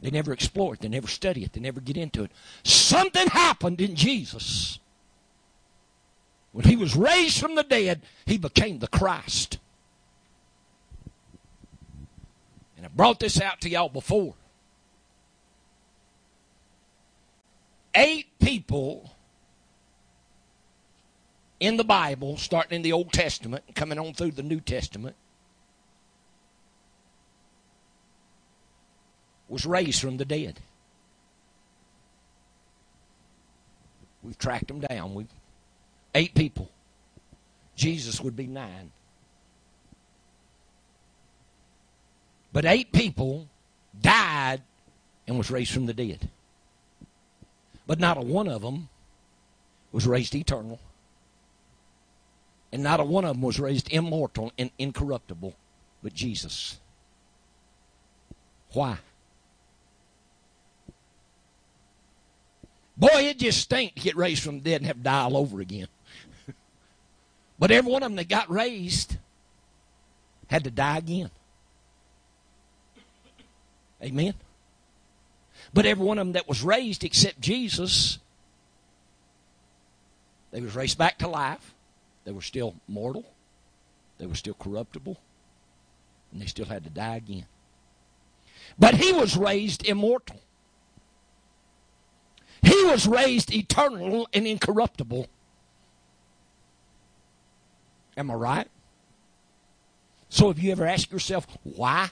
They 0.00 0.10
never 0.10 0.32
explore 0.32 0.74
it. 0.74 0.80
They 0.80 0.88
never 0.88 1.08
study 1.08 1.44
it. 1.44 1.52
They 1.52 1.60
never 1.60 1.80
get 1.80 1.96
into 1.96 2.24
it. 2.24 2.30
Something 2.62 3.28
happened 3.28 3.80
in 3.80 3.96
Jesus 3.96 4.78
when 6.56 6.64
he 6.64 6.76
was 6.76 6.96
raised 6.96 7.38
from 7.38 7.54
the 7.54 7.62
dead, 7.62 8.00
he 8.24 8.38
became 8.38 8.78
the 8.78 8.88
Christ. 8.88 9.58
And 12.78 12.86
I 12.86 12.88
brought 12.88 13.20
this 13.20 13.38
out 13.38 13.60
to 13.60 13.68
y'all 13.68 13.90
before. 13.90 14.32
Eight 17.94 18.28
people 18.38 19.10
in 21.60 21.76
the 21.76 21.84
Bible, 21.84 22.38
starting 22.38 22.76
in 22.76 22.80
the 22.80 22.94
Old 22.94 23.12
Testament 23.12 23.64
and 23.66 23.76
coming 23.76 23.98
on 23.98 24.14
through 24.14 24.30
the 24.30 24.42
New 24.42 24.60
Testament, 24.60 25.14
was 29.48 29.66
raised 29.66 30.00
from 30.00 30.16
the 30.16 30.24
dead. 30.24 30.60
We've 34.22 34.38
tracked 34.38 34.68
them 34.68 34.80
down. 34.80 35.14
We've 35.14 35.28
Eight 36.16 36.34
people. 36.34 36.70
Jesus 37.74 38.22
would 38.22 38.34
be 38.34 38.46
nine. 38.46 38.90
But 42.54 42.64
eight 42.64 42.90
people 42.90 43.48
died 44.00 44.62
and 45.28 45.36
was 45.36 45.50
raised 45.50 45.74
from 45.74 45.84
the 45.84 45.92
dead. 45.92 46.30
But 47.86 48.00
not 48.00 48.16
a 48.16 48.22
one 48.22 48.48
of 48.48 48.62
them 48.62 48.88
was 49.92 50.06
raised 50.06 50.34
eternal. 50.34 50.80
And 52.72 52.82
not 52.82 52.98
a 52.98 53.04
one 53.04 53.26
of 53.26 53.34
them 53.34 53.42
was 53.42 53.60
raised 53.60 53.92
immortal 53.92 54.52
and 54.58 54.70
incorruptible, 54.78 55.54
but 56.02 56.14
Jesus. 56.14 56.78
Why? 58.72 58.96
Boy, 62.96 63.08
it 63.28 63.38
just 63.38 63.60
stinks 63.60 63.94
to 63.94 64.00
get 64.00 64.16
raised 64.16 64.42
from 64.42 64.56
the 64.56 64.70
dead 64.70 64.80
and 64.80 64.86
have 64.86 64.96
to 64.96 65.02
die 65.02 65.22
all 65.22 65.36
over 65.36 65.60
again. 65.60 65.88
But 67.58 67.70
every 67.70 67.90
one 67.90 68.02
of 68.02 68.10
them 68.10 68.16
that 68.16 68.28
got 68.28 68.50
raised 68.50 69.16
had 70.48 70.64
to 70.64 70.70
die 70.70 70.98
again. 70.98 71.30
Amen. 74.02 74.34
But 75.72 75.86
every 75.86 76.04
one 76.04 76.18
of 76.18 76.26
them 76.26 76.32
that 76.34 76.48
was 76.48 76.62
raised 76.62 77.02
except 77.02 77.40
Jesus, 77.40 78.18
they 80.52 80.60
was 80.60 80.74
raised 80.74 80.98
back 80.98 81.18
to 81.18 81.28
life. 81.28 81.74
They 82.24 82.32
were 82.32 82.42
still 82.42 82.74
mortal. 82.88 83.24
They 84.18 84.26
were 84.26 84.34
still 84.34 84.54
corruptible. 84.54 85.18
and 86.32 86.42
they 86.42 86.46
still 86.46 86.66
had 86.66 86.84
to 86.84 86.90
die 86.90 87.16
again. 87.16 87.46
But 88.78 88.94
he 88.96 89.12
was 89.12 89.36
raised 89.36 89.86
immortal. 89.86 90.40
He 92.62 92.84
was 92.84 93.06
raised 93.06 93.52
eternal 93.52 94.28
and 94.32 94.46
incorruptible. 94.46 95.28
Am 98.16 98.30
I 98.30 98.34
right? 98.34 98.68
So 100.28 100.48
have 100.48 100.58
you 100.58 100.72
ever 100.72 100.86
asked 100.86 101.12
yourself 101.12 101.46
why? 101.62 102.10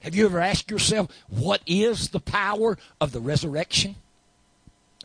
Have 0.00 0.16
you 0.16 0.26
ever 0.26 0.40
asked 0.40 0.70
yourself 0.70 1.08
what 1.28 1.62
is 1.66 2.08
the 2.08 2.20
power 2.20 2.76
of 3.00 3.12
the 3.12 3.20
resurrection? 3.20 3.96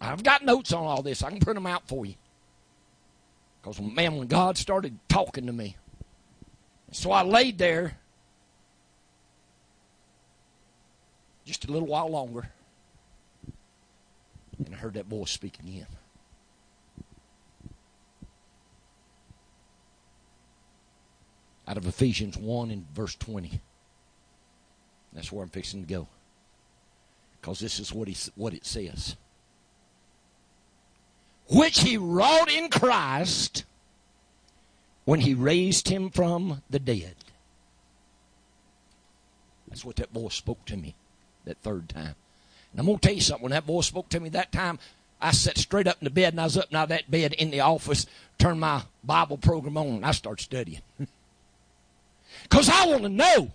I've 0.01 0.23
got 0.23 0.43
notes 0.43 0.73
on 0.73 0.83
all 0.83 1.01
this. 1.01 1.23
I 1.23 1.29
can 1.29 1.39
print 1.39 1.55
them 1.55 1.67
out 1.67 1.87
for 1.87 2.05
you. 2.05 2.15
Because, 3.61 3.81
man, 3.81 4.15
when 4.17 4.27
God 4.27 4.57
started 4.57 4.97
talking 5.09 5.45
to 5.47 5.53
me, 5.53 5.75
so 6.91 7.11
I 7.11 7.23
laid 7.23 7.57
there 7.57 7.97
just 11.47 11.65
a 11.65 11.71
little 11.71 11.87
while 11.87 12.09
longer, 12.09 12.49
and 14.65 14.75
I 14.75 14.77
heard 14.77 14.95
that 14.95 15.05
voice 15.05 15.31
speak 15.31 15.57
again. 15.59 15.87
Out 21.65 21.77
of 21.77 21.87
Ephesians 21.87 22.37
1 22.37 22.69
and 22.69 22.85
verse 22.93 23.15
20. 23.15 23.61
That's 25.13 25.31
where 25.31 25.43
I'm 25.43 25.49
fixing 25.49 25.85
to 25.85 25.89
go. 25.89 26.07
Because 27.39 27.59
this 27.59 27.79
is 27.79 27.93
what, 27.93 28.09
he, 28.09 28.31
what 28.35 28.53
it 28.53 28.65
says 28.65 29.15
which 31.49 31.79
he 31.79 31.95
wrought 31.95 32.51
in 32.51 32.69
Christ 32.69 33.63
when 35.05 35.21
he 35.21 35.33
raised 35.33 35.87
him 35.87 36.09
from 36.09 36.61
the 36.69 36.79
dead. 36.79 37.15
That's 39.69 39.85
what 39.85 39.95
that 39.95 40.11
voice 40.11 40.35
spoke 40.35 40.65
to 40.65 40.75
me 40.75 40.93
that 41.47 41.57
third 41.59 41.89
time. 41.89 42.15
And 42.71 42.79
I'm 42.79 42.85
going 42.85 42.99
to 42.99 43.07
tell 43.07 43.15
you 43.15 43.21
something. 43.21 43.43
When 43.43 43.51
that 43.51 43.65
boy 43.65 43.81
spoke 43.81 44.09
to 44.09 44.19
me 44.19 44.29
that 44.29 44.51
time, 44.51 44.79
I 45.19 45.31
sat 45.31 45.57
straight 45.57 45.87
up 45.87 45.97
in 45.99 46.05
the 46.05 46.11
bed 46.11 46.33
and 46.33 46.41
I 46.41 46.43
was 46.43 46.57
up 46.57 46.71
now 46.71 46.85
that 46.85 47.09
bed 47.09 47.33
in 47.33 47.49
the 47.49 47.61
office, 47.61 48.05
turned 48.37 48.59
my 48.59 48.83
Bible 49.03 49.37
program 49.37 49.77
on, 49.77 49.87
and 49.87 50.05
I 50.05 50.11
started 50.11 50.43
studying. 50.43 50.81
Because 52.43 52.69
I 52.69 52.85
want 52.85 53.03
to 53.03 53.09
know. 53.09 53.51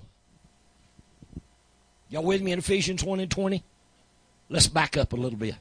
Y'all 2.08 2.24
with 2.24 2.42
me 2.42 2.52
in 2.52 2.58
Ephesians 2.58 3.04
1 3.04 3.20
and 3.20 3.30
20? 3.30 3.62
Let's 4.48 4.66
back 4.66 4.96
up 4.96 5.12
a 5.12 5.16
little 5.16 5.38
bit. 5.38 5.54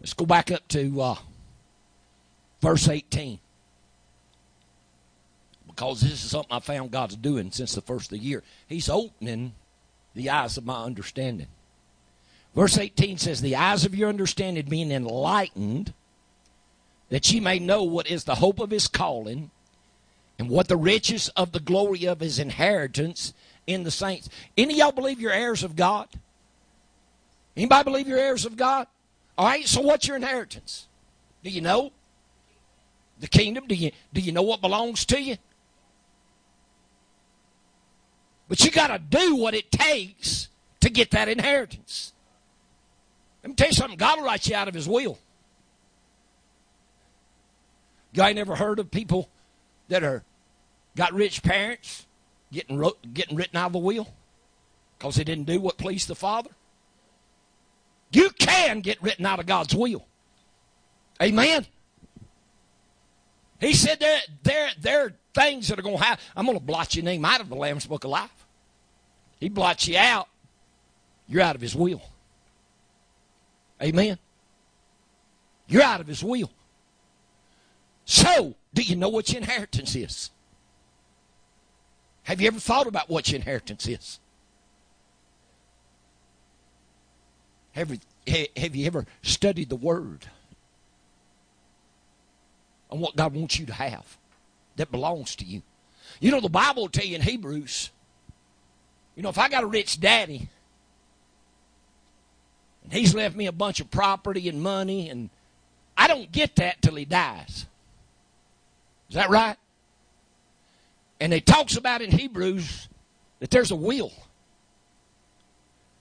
Let's 0.00 0.12
go 0.12 0.26
back 0.26 0.50
up 0.50 0.66
to 0.68 1.00
uh, 1.00 1.14
verse 2.60 2.88
18. 2.88 3.38
Because 5.74 6.00
this 6.00 6.12
is 6.12 6.30
something 6.30 6.52
I 6.52 6.60
found 6.60 6.90
God's 6.90 7.16
doing 7.16 7.50
since 7.50 7.74
the 7.74 7.80
first 7.80 8.12
of 8.12 8.18
the 8.18 8.24
year. 8.24 8.42
He's 8.68 8.88
opening 8.88 9.54
the 10.14 10.30
eyes 10.30 10.56
of 10.56 10.64
my 10.64 10.84
understanding. 10.84 11.48
Verse 12.54 12.78
18 12.78 13.18
says, 13.18 13.40
The 13.40 13.56
eyes 13.56 13.84
of 13.84 13.94
your 13.94 14.08
understanding 14.08 14.66
being 14.66 14.92
enlightened, 14.92 15.92
that 17.08 17.30
ye 17.32 17.40
may 17.40 17.58
know 17.58 17.82
what 17.82 18.06
is 18.06 18.24
the 18.24 18.36
hope 18.36 18.60
of 18.60 18.70
his 18.70 18.86
calling, 18.86 19.50
and 20.38 20.48
what 20.48 20.68
the 20.68 20.76
riches 20.76 21.28
of 21.30 21.52
the 21.52 21.60
glory 21.60 22.04
of 22.04 22.20
his 22.20 22.38
inheritance 22.38 23.34
in 23.66 23.82
the 23.82 23.90
saints. 23.90 24.28
Any 24.56 24.74
of 24.74 24.78
y'all 24.78 24.92
believe 24.92 25.20
you're 25.20 25.32
heirs 25.32 25.62
of 25.62 25.76
God? 25.76 26.08
Anybody 27.56 27.84
believe 27.84 28.08
you're 28.08 28.18
heirs 28.18 28.44
of 28.44 28.56
God? 28.56 28.86
All 29.36 29.46
right, 29.46 29.66
so 29.66 29.80
what's 29.80 30.06
your 30.06 30.16
inheritance? 30.16 30.86
Do 31.42 31.50
you 31.50 31.60
know? 31.60 31.92
The 33.20 33.28
kingdom? 33.28 33.66
Do 33.66 33.74
you, 33.74 33.92
do 34.12 34.20
you 34.20 34.32
know 34.32 34.42
what 34.42 34.60
belongs 34.60 35.04
to 35.06 35.20
you? 35.20 35.36
But 38.48 38.64
you 38.64 38.70
got 38.70 38.88
to 38.88 38.98
do 38.98 39.36
what 39.36 39.54
it 39.54 39.70
takes 39.70 40.48
to 40.80 40.90
get 40.90 41.10
that 41.12 41.28
inheritance. 41.28 42.12
Let 43.42 43.50
me 43.50 43.54
tell 43.54 43.68
you 43.68 43.74
something 43.74 43.98
God 43.98 44.18
will 44.18 44.26
write 44.26 44.46
you 44.46 44.56
out 44.56 44.68
of 44.68 44.74
His 44.74 44.88
will. 44.88 45.18
You 48.12 48.22
ain't 48.22 48.36
never 48.36 48.54
heard 48.54 48.78
of 48.78 48.90
people 48.90 49.28
that 49.88 50.04
are 50.04 50.22
got 50.96 51.12
rich 51.12 51.42
parents 51.42 52.06
getting, 52.52 52.82
getting 53.12 53.36
written 53.36 53.56
out 53.56 53.66
of 53.66 53.72
the 53.72 53.78
will 53.80 54.08
because 54.98 55.16
they 55.16 55.24
didn't 55.24 55.44
do 55.44 55.60
what 55.60 55.76
pleased 55.76 56.08
the 56.08 56.14
Father? 56.14 56.50
You 58.12 58.30
can 58.30 58.80
get 58.80 59.02
written 59.02 59.26
out 59.26 59.40
of 59.40 59.46
God's 59.46 59.74
will. 59.74 60.06
Amen. 61.20 61.66
He 63.64 63.72
said 63.72 63.98
there, 63.98 64.20
there, 64.42 64.70
there 64.78 65.04
are 65.06 65.12
things 65.32 65.68
that 65.68 65.78
are 65.78 65.82
going 65.82 65.96
to 65.96 66.02
happen. 66.02 66.22
I'm 66.36 66.44
going 66.44 66.58
to 66.58 66.64
blot 66.64 66.94
your 66.94 67.04
name 67.04 67.24
out 67.24 67.40
of 67.40 67.48
the 67.48 67.54
Lamb's 67.54 67.86
Book 67.86 68.04
of 68.04 68.10
Life. 68.10 68.46
He 69.40 69.48
blots 69.48 69.88
you 69.88 69.96
out. 69.96 70.28
You're 71.26 71.42
out 71.42 71.54
of 71.54 71.62
his 71.62 71.74
will. 71.74 72.02
Amen. 73.82 74.18
You're 75.66 75.82
out 75.82 76.02
of 76.02 76.06
his 76.06 76.22
will. 76.22 76.50
So, 78.04 78.54
do 78.74 78.82
you 78.82 78.96
know 78.96 79.08
what 79.08 79.32
your 79.32 79.40
inheritance 79.40 79.96
is? 79.96 80.30
Have 82.24 82.42
you 82.42 82.48
ever 82.48 82.60
thought 82.60 82.86
about 82.86 83.08
what 83.08 83.30
your 83.30 83.36
inheritance 83.36 83.86
is? 83.86 84.20
Have, 87.72 87.98
have 88.56 88.76
you 88.76 88.86
ever 88.86 89.06
studied 89.22 89.70
the 89.70 89.76
Word? 89.76 90.26
What 93.00 93.16
God 93.16 93.34
wants 93.34 93.58
you 93.58 93.66
to 93.66 93.72
have 93.72 94.16
that 94.76 94.90
belongs 94.90 95.36
to 95.36 95.44
you. 95.44 95.62
You 96.20 96.30
know, 96.30 96.40
the 96.40 96.48
Bible 96.48 96.82
will 96.82 96.88
tell 96.88 97.04
you 97.04 97.16
in 97.16 97.22
Hebrews, 97.22 97.90
you 99.16 99.22
know, 99.22 99.28
if 99.28 99.38
I 99.38 99.48
got 99.48 99.62
a 99.62 99.66
rich 99.66 100.00
daddy, 100.00 100.48
and 102.82 102.92
he's 102.92 103.14
left 103.14 103.36
me 103.36 103.46
a 103.46 103.52
bunch 103.52 103.80
of 103.80 103.90
property 103.90 104.48
and 104.48 104.62
money, 104.62 105.08
and 105.08 105.30
I 105.96 106.08
don't 106.08 106.30
get 106.30 106.56
that 106.56 106.82
till 106.82 106.94
he 106.96 107.04
dies. 107.04 107.66
Is 109.08 109.14
that 109.14 109.30
right? 109.30 109.56
And 111.20 111.32
it 111.32 111.46
talks 111.46 111.76
about 111.76 112.02
in 112.02 112.10
Hebrews 112.10 112.88
that 113.40 113.50
there's 113.50 113.70
a 113.70 113.76
will. 113.76 114.12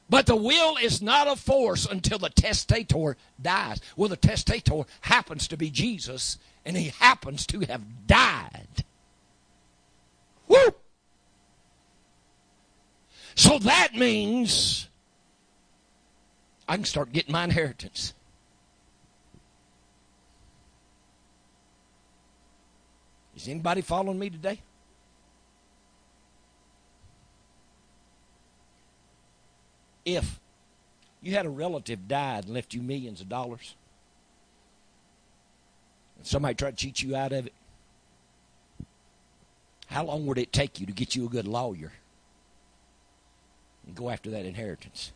But 0.09 0.25
the 0.25 0.35
will 0.35 0.77
is 0.77 1.01
not 1.01 1.27
a 1.27 1.35
force 1.35 1.85
until 1.85 2.19
the 2.19 2.29
testator 2.29 3.17
dies. 3.41 3.81
Well, 3.95 4.09
the 4.09 4.17
testator 4.17 4.83
happens 5.01 5.47
to 5.47 5.57
be 5.57 5.69
Jesus, 5.69 6.37
and 6.65 6.77
he 6.77 6.89
happens 6.99 7.45
to 7.47 7.61
have 7.61 8.07
died. 8.07 8.85
Woo! 10.47 10.75
So 13.35 13.59
that 13.59 13.95
means 13.95 14.87
I 16.67 16.75
can 16.75 16.85
start 16.85 17.11
getting 17.11 17.31
my 17.31 17.43
inheritance. 17.43 18.13
Is 23.35 23.47
anybody 23.47 23.81
following 23.81 24.19
me 24.19 24.29
today? 24.29 24.61
If 30.05 30.39
you 31.21 31.33
had 31.33 31.45
a 31.45 31.49
relative 31.49 32.07
died 32.07 32.45
and 32.45 32.53
left 32.53 32.73
you 32.73 32.81
millions 32.81 33.21
of 33.21 33.29
dollars, 33.29 33.75
somebody 36.23 36.55
tried 36.55 36.77
to 36.77 36.85
cheat 36.85 37.01
you 37.01 37.15
out 37.15 37.31
of 37.31 37.47
it, 37.47 37.53
how 39.87 40.05
long 40.05 40.25
would 40.25 40.37
it 40.37 40.51
take 40.51 40.79
you 40.79 40.85
to 40.85 40.91
get 40.91 41.15
you 41.15 41.25
a 41.25 41.29
good 41.29 41.47
lawyer 41.47 41.91
and 43.85 43.95
go 43.95 44.09
after 44.09 44.31
that 44.31 44.45
inheritance? 44.45 45.11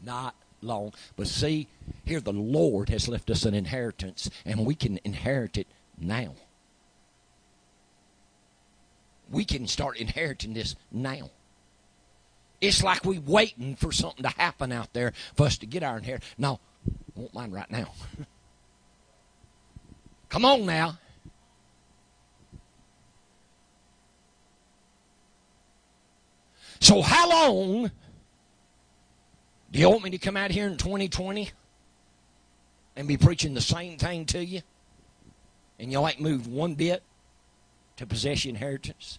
Not 0.00 0.34
long. 0.62 0.92
But 1.16 1.26
see, 1.26 1.68
here 2.04 2.20
the 2.20 2.32
Lord 2.32 2.88
has 2.90 3.08
left 3.08 3.30
us 3.30 3.44
an 3.44 3.54
inheritance, 3.54 4.30
and 4.44 4.64
we 4.64 4.74
can 4.74 5.00
inherit 5.04 5.56
it 5.56 5.66
now. 5.98 6.34
We 9.30 9.44
can 9.44 9.66
start 9.66 9.96
inheriting 9.96 10.54
this 10.54 10.76
now. 10.92 11.30
It's 12.60 12.82
like 12.82 13.04
we 13.04 13.18
waiting 13.18 13.76
for 13.76 13.92
something 13.92 14.22
to 14.22 14.28
happen 14.28 14.72
out 14.72 14.92
there 14.92 15.12
for 15.34 15.46
us 15.46 15.58
to 15.58 15.66
get 15.66 15.82
our 15.82 15.98
inheritance. 15.98 16.30
No, 16.38 16.60
I 17.16 17.20
want 17.20 17.34
mine 17.34 17.50
right 17.50 17.70
now. 17.70 17.92
Come 20.28 20.44
on 20.44 20.66
now. 20.66 20.98
So 26.80 27.02
how 27.02 27.28
long 27.28 27.90
do 29.72 29.78
you 29.78 29.88
want 29.90 30.04
me 30.04 30.10
to 30.10 30.18
come 30.18 30.36
out 30.36 30.50
here 30.50 30.66
in 30.66 30.76
2020 30.76 31.50
and 32.96 33.08
be 33.08 33.16
preaching 33.16 33.54
the 33.54 33.60
same 33.60 33.98
thing 33.98 34.24
to 34.26 34.44
you? 34.44 34.62
And 35.78 35.90
you 35.90 36.06
ain't 36.06 36.20
moved 36.20 36.46
one 36.46 36.74
bit 36.74 37.02
to 37.96 38.06
possess 38.06 38.44
your 38.44 38.50
inheritance? 38.50 39.18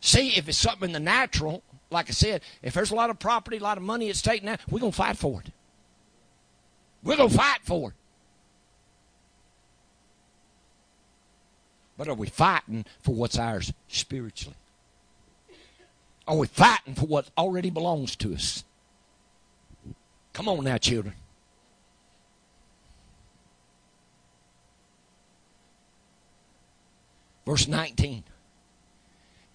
See, 0.00 0.36
if 0.36 0.48
it's 0.48 0.58
something 0.58 0.90
in 0.90 0.92
the 0.92 1.00
natural, 1.00 1.62
like 1.90 2.08
I 2.08 2.12
said, 2.12 2.42
if 2.62 2.74
there's 2.74 2.90
a 2.90 2.94
lot 2.94 3.10
of 3.10 3.18
property, 3.18 3.56
a 3.56 3.62
lot 3.62 3.76
of 3.76 3.82
money 3.82 4.08
at 4.10 4.16
stake 4.16 4.44
now, 4.44 4.56
we're 4.70 4.80
going 4.80 4.92
to 4.92 4.96
fight 4.96 5.16
for 5.16 5.40
it. 5.40 5.52
We're 7.02 7.16
going 7.16 7.30
to 7.30 7.36
fight 7.36 7.60
for 7.64 7.90
it. 7.90 7.94
But 11.98 12.08
are 12.08 12.14
we 12.14 12.28
fighting 12.28 12.86
for 13.02 13.14
what's 13.14 13.38
ours 13.38 13.72
spiritually? 13.88 14.56
Are 16.28 16.36
we 16.36 16.46
fighting 16.46 16.94
for 16.94 17.06
what 17.06 17.28
already 17.36 17.70
belongs 17.70 18.14
to 18.16 18.32
us? 18.32 18.64
Come 20.32 20.48
on 20.48 20.62
now, 20.62 20.78
children. 20.78 21.14
Verse 27.44 27.66
19. 27.66 28.22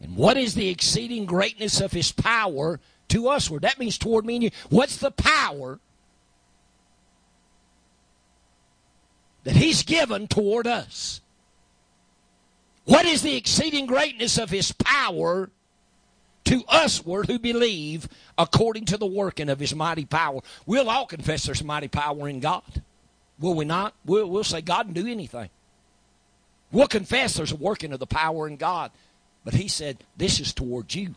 And 0.01 0.17
what 0.17 0.35
is 0.35 0.55
the 0.55 0.67
exceeding 0.67 1.25
greatness 1.25 1.79
of 1.79 1.93
his 1.93 2.11
power 2.11 2.81
to 3.07 3.21
usward? 3.21 3.61
That 3.61 3.79
means 3.79 3.97
toward 3.97 4.25
me 4.25 4.35
and 4.35 4.43
you. 4.43 4.51
What's 4.69 4.97
the 4.97 5.11
power 5.11 5.79
that 9.45 9.55
he's 9.55 9.83
given 9.83 10.27
toward 10.27 10.67
us? 10.67 11.21
What 12.85 13.05
is 13.05 13.21
the 13.21 13.35
exceeding 13.35 13.85
greatness 13.85 14.37
of 14.37 14.49
his 14.49 14.71
power 14.71 15.49
to 16.45 16.63
usward 16.71 17.27
who 17.27 17.39
believe 17.39 18.09
according 18.37 18.85
to 18.85 18.97
the 18.97 19.05
working 19.05 19.49
of 19.49 19.59
his 19.59 19.73
mighty 19.73 20.05
power? 20.05 20.41
We'll 20.65 20.89
all 20.89 21.05
confess 21.05 21.45
there's 21.45 21.63
mighty 21.63 21.87
power 21.87 22.27
in 22.27 22.39
God. 22.39 22.81
Will 23.39 23.55
we 23.55 23.65
not? 23.65 23.93
We'll, 24.05 24.29
we'll 24.29 24.43
say 24.43 24.61
God 24.61 24.83
can 24.83 24.93
do 24.93 25.07
anything. 25.07 25.49
We'll 26.71 26.87
confess 26.87 27.35
there's 27.35 27.51
a 27.51 27.57
working 27.57 27.93
of 27.93 27.99
the 27.99 28.07
power 28.07 28.47
in 28.47 28.57
God. 28.57 28.91
But 29.45 29.53
he 29.53 29.67
said, 29.67 29.97
This 30.17 30.39
is 30.39 30.53
towards 30.53 30.95
you. 30.95 31.15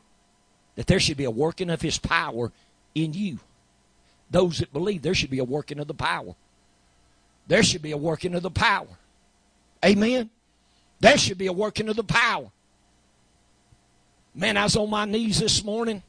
That 0.77 0.87
there 0.87 1.01
should 1.01 1.17
be 1.17 1.25
a 1.25 1.31
working 1.31 1.71
of 1.71 1.81
his 1.81 1.99
power 1.99 2.53
in 2.95 3.15
you. 3.15 3.39
Those 4.31 4.59
that 4.59 4.73
believe, 4.73 5.03
there 5.03 5.15
should 5.15 5.31
be 5.31 5.39
a 5.39 5.45
working 5.45 5.79
of 5.79 5.87
the 5.87 5.95
power. 5.95 6.35
There 7.47 7.63
should 7.63 7.83
be 7.83 7.93
a 7.93 7.97
working 7.97 8.35
of 8.35 8.43
the 8.43 8.51
power. 8.51 8.89
Amen. 9.85 10.31
There 11.01 11.19
should 11.19 11.39
be 11.39 11.47
a 11.47 11.53
working 11.53 11.89
of 11.89 11.97
the 11.97 12.05
power. 12.05 12.51
Man, 14.35 14.57
I 14.57 14.65
was 14.65 14.77
on 14.77 14.91
my 14.91 15.05
knees 15.05 15.41
this 15.41 15.65
morning 15.65 16.03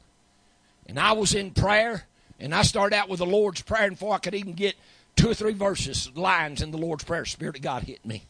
and 0.86 0.98
I 0.98 1.12
was 1.12 1.34
in 1.34 1.50
prayer 1.50 2.04
and 2.38 2.54
I 2.54 2.62
started 2.62 2.96
out 2.96 3.08
with 3.08 3.18
the 3.18 3.26
Lord's 3.26 3.62
Prayer 3.62 3.84
and 3.84 3.94
before 3.94 4.14
I 4.14 4.18
could 4.18 4.34
even 4.34 4.52
get 4.52 4.76
two 5.16 5.30
or 5.30 5.34
three 5.34 5.54
verses, 5.54 6.10
lines 6.14 6.62
in 6.62 6.70
the 6.70 6.78
Lord's 6.78 7.04
Prayer, 7.04 7.24
Spirit 7.24 7.56
of 7.56 7.62
God 7.62 7.82
hit 7.82 8.04
me. 8.06 8.24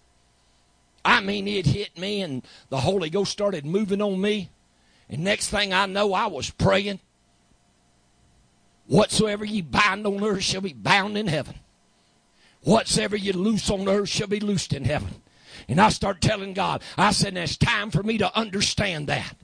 I 1.05 1.21
mean, 1.21 1.47
it 1.49 1.67
hit 1.67 1.97
me, 1.99 2.23
and 2.23 2.43
the 2.71 2.81
Holy 2.81 3.09
Ghost 3.09 3.33
started 3.33 3.65
moving 3.65 4.03
on 4.03 4.21
me. 4.21 4.51
And 5.09 5.25
next 5.25 5.49
thing 5.49 5.73
I 5.73 5.87
know, 5.87 6.13
I 6.13 6.27
was 6.27 6.51
praying. 6.51 7.01
Whatsoever 8.87 9.45
ye 9.45 9.63
bind 9.63 10.07
on 10.07 10.23
earth 10.23 10.43
shall 10.43 10.61
be 10.61 10.73
bound 10.73 11.17
in 11.17 11.27
heaven. 11.27 11.55
Whatsoever 12.63 13.17
ye 13.17 13.33
loose 13.33 13.71
on 13.71 13.89
earth 13.89 14.09
shall 14.09 14.27
be 14.27 14.41
loosed 14.41 14.73
in 14.73 14.85
heaven. 14.85 15.23
And 15.69 15.81
I 15.81 15.91
start 15.91 16.21
telling 16.21 16.55
God, 16.55 16.83
I 16.97 17.13
said, 17.13 17.37
it's 17.37 17.57
time 17.57 17.91
for 17.91 18.03
me 18.03 18.19
to 18.19 18.37
understand 18.37 19.07
that. 19.09 19.37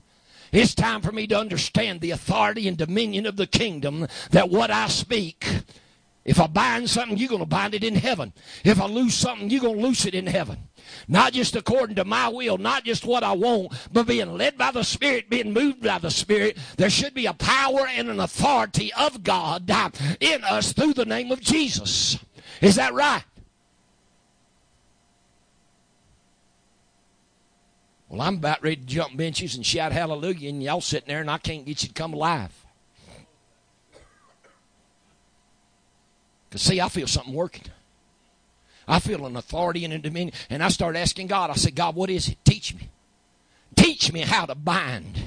It's 0.51 0.73
time 0.73 1.01
for 1.01 1.11
me 1.11 1.27
to 1.27 1.37
understand 1.37 2.01
the 2.01 2.11
authority 2.11 2.67
and 2.67 2.77
dominion 2.77 3.25
of 3.25 3.35
the 3.35 3.47
kingdom 3.47 4.07
that 4.31 4.49
what 4.49 4.71
I 4.71 4.87
speak, 4.87 5.45
if 6.23 6.39
I 6.39 6.47
bind 6.47 6.89
something, 6.89 7.17
you're 7.17 7.29
going 7.29 7.41
to 7.41 7.45
bind 7.45 7.75
it 7.75 7.83
in 7.83 7.95
heaven. 7.95 8.33
If 8.63 8.81
I 8.81 8.87
loose 8.87 9.15
something, 9.15 9.49
you're 9.49 9.61
going 9.61 9.77
to 9.77 9.81
loose 9.81 10.05
it 10.05 10.15
in 10.15 10.25
heaven. 10.25 10.57
Not 11.07 11.33
just 11.33 11.55
according 11.55 11.97
to 11.97 12.05
my 12.05 12.29
will, 12.29 12.57
not 12.57 12.83
just 12.83 13.05
what 13.05 13.23
I 13.23 13.33
want, 13.33 13.73
but 13.91 14.07
being 14.07 14.35
led 14.37 14.57
by 14.57 14.71
the 14.71 14.83
Spirit, 14.83 15.29
being 15.29 15.51
moved 15.53 15.83
by 15.83 15.99
the 15.99 16.09
Spirit. 16.09 16.57
There 16.77 16.89
should 16.89 17.13
be 17.13 17.25
a 17.25 17.33
power 17.33 17.87
and 17.87 18.09
an 18.09 18.19
authority 18.19 18.91
of 18.93 19.23
God 19.23 19.69
in 20.19 20.43
us 20.43 20.73
through 20.73 20.93
the 20.93 21.05
name 21.05 21.31
of 21.31 21.41
Jesus. 21.41 22.17
Is 22.61 22.75
that 22.75 22.93
right? 22.93 23.23
Well, 28.15 28.25
I'm 28.25 28.35
about 28.35 28.63
ready 28.63 28.77
to 28.77 28.81
jump 28.81 29.17
benches 29.17 29.55
and 29.55 29.65
shout 29.65 29.91
hallelujah, 29.91 30.47
and 30.47 30.63
y'all 30.63 30.79
sitting 30.79 31.09
there, 31.09 31.19
and 31.19 31.29
I 31.29 31.37
can't 31.37 31.65
get 31.65 31.83
you 31.83 31.89
to 31.89 31.93
come 31.93 32.13
alive. 32.13 32.65
Because, 36.47 36.61
see, 36.61 36.79
I 36.79 36.87
feel 36.87 37.07
something 37.07 37.33
working. 37.33 37.65
I 38.87 38.99
feel 38.99 39.25
an 39.25 39.35
authority 39.35 39.83
and 39.83 39.93
a 39.93 39.97
dominion. 39.97 40.33
And 40.49 40.63
I 40.63 40.69
start 40.69 40.95
asking 40.95 41.27
God, 41.27 41.49
I 41.49 41.55
said, 41.55 41.75
God, 41.75 41.93
what 41.95 42.09
is 42.09 42.29
it? 42.29 42.37
Teach 42.45 42.73
me. 42.73 42.89
Teach 43.75 44.13
me 44.13 44.21
how 44.21 44.45
to 44.45 44.55
bind 44.55 45.19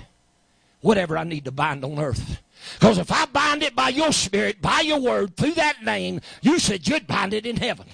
whatever 0.80 1.18
I 1.18 1.24
need 1.24 1.44
to 1.44 1.52
bind 1.52 1.84
on 1.84 1.98
earth. 1.98 2.40
Because 2.80 2.96
if 2.96 3.12
I 3.12 3.26
bind 3.26 3.62
it 3.62 3.76
by 3.76 3.90
your 3.90 4.12
spirit, 4.12 4.62
by 4.62 4.80
your 4.80 5.00
word, 5.00 5.36
through 5.36 5.54
that 5.54 5.84
name, 5.84 6.22
you 6.40 6.58
said 6.58 6.88
you'd 6.88 7.06
bind 7.06 7.34
it 7.34 7.44
in 7.44 7.58
heaven. 7.58 7.86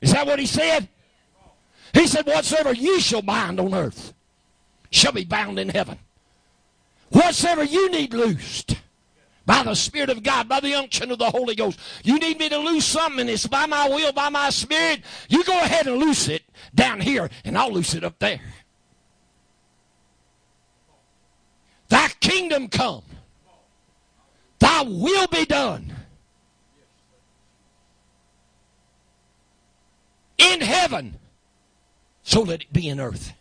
Is 0.00 0.12
that 0.14 0.26
what 0.26 0.38
he 0.38 0.46
said? 0.46 0.88
He 1.92 2.06
said, 2.06 2.26
Whatsoever 2.26 2.72
you 2.72 3.00
shall 3.00 3.22
bind 3.22 3.60
on 3.60 3.74
earth 3.74 4.14
shall 4.90 5.12
be 5.12 5.24
bound 5.24 5.58
in 5.58 5.68
heaven. 5.68 5.98
Whatsoever 7.10 7.64
you 7.64 7.90
need 7.90 8.14
loosed 8.14 8.76
by 9.50 9.64
the 9.64 9.74
Spirit 9.74 10.10
of 10.10 10.22
God, 10.22 10.48
by 10.48 10.60
the 10.60 10.74
unction 10.74 11.10
of 11.10 11.18
the 11.18 11.28
Holy 11.30 11.56
Ghost. 11.56 11.78
You 12.04 12.20
need 12.20 12.38
me 12.38 12.48
to 12.48 12.58
loose 12.58 12.84
something, 12.84 13.28
it's 13.28 13.48
by 13.48 13.66
my 13.66 13.88
will, 13.88 14.12
by 14.12 14.28
my 14.28 14.50
Spirit. 14.50 15.02
You 15.28 15.42
go 15.42 15.58
ahead 15.58 15.88
and 15.88 15.96
loose 15.96 16.28
it 16.28 16.42
down 16.72 17.00
here, 17.00 17.28
and 17.44 17.58
I'll 17.58 17.72
loose 17.72 17.94
it 17.94 18.04
up 18.04 18.16
there. 18.20 18.40
Thy 21.88 22.06
kingdom 22.20 22.68
come, 22.68 23.02
thy 24.60 24.82
will 24.82 25.26
be 25.26 25.44
done. 25.44 25.92
In 30.38 30.60
heaven, 30.60 31.18
so 32.30 32.42
let 32.42 32.62
it 32.62 32.72
be 32.72 32.88
in 32.88 33.00
earth. 33.00 33.32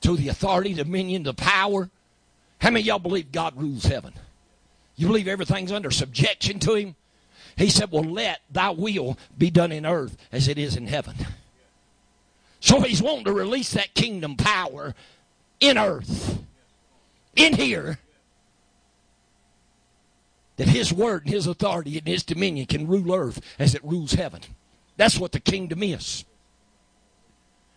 To 0.00 0.16
the 0.16 0.28
authority, 0.28 0.74
dominion, 0.74 1.22
the 1.22 1.32
power, 1.32 1.88
how 2.58 2.70
many 2.70 2.84
y'all 2.84 2.98
believe 2.98 3.30
God 3.30 3.56
rules 3.56 3.84
heaven? 3.84 4.12
You 4.96 5.06
believe 5.06 5.28
everything's 5.28 5.70
under 5.70 5.92
subjection 5.92 6.58
to 6.58 6.74
Him? 6.74 6.96
He 7.56 7.68
said, 7.68 7.92
Well, 7.92 8.02
let 8.02 8.40
thy 8.50 8.70
will 8.70 9.16
be 9.38 9.50
done 9.50 9.70
in 9.70 9.86
earth 9.86 10.16
as 10.32 10.48
it 10.48 10.58
is 10.58 10.74
in 10.74 10.88
heaven. 10.88 11.14
So 12.58 12.80
He's 12.80 13.00
wanting 13.00 13.26
to 13.26 13.32
release 13.32 13.70
that 13.74 13.94
kingdom 13.94 14.34
power 14.36 14.96
in 15.60 15.78
earth, 15.78 16.40
in 17.36 17.54
here, 17.54 18.00
that 20.56 20.70
His 20.70 20.92
word 20.92 21.26
and 21.26 21.32
His 21.32 21.46
authority 21.46 21.98
and 21.98 22.08
His 22.08 22.24
dominion 22.24 22.66
can 22.66 22.88
rule 22.88 23.14
earth 23.14 23.40
as 23.60 23.76
it 23.76 23.84
rules 23.84 24.14
heaven. 24.14 24.40
That's 24.96 25.18
what 25.18 25.32
the 25.32 25.40
kingdom 25.40 25.82
is. 25.82 26.24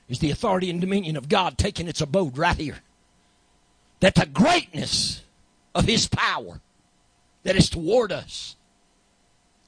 Is 0.07 0.19
the 0.19 0.31
authority 0.31 0.69
and 0.69 0.81
dominion 0.81 1.17
of 1.17 1.29
God 1.29 1.57
taking 1.57 1.87
its 1.87 2.01
abode 2.01 2.37
right 2.37 2.57
here 2.57 2.79
that 3.99 4.15
the 4.15 4.25
greatness 4.25 5.21
of 5.75 5.85
his 5.85 6.07
power 6.07 6.61
that 7.43 7.55
is 7.55 7.69
toward 7.69 8.11
us, 8.11 8.55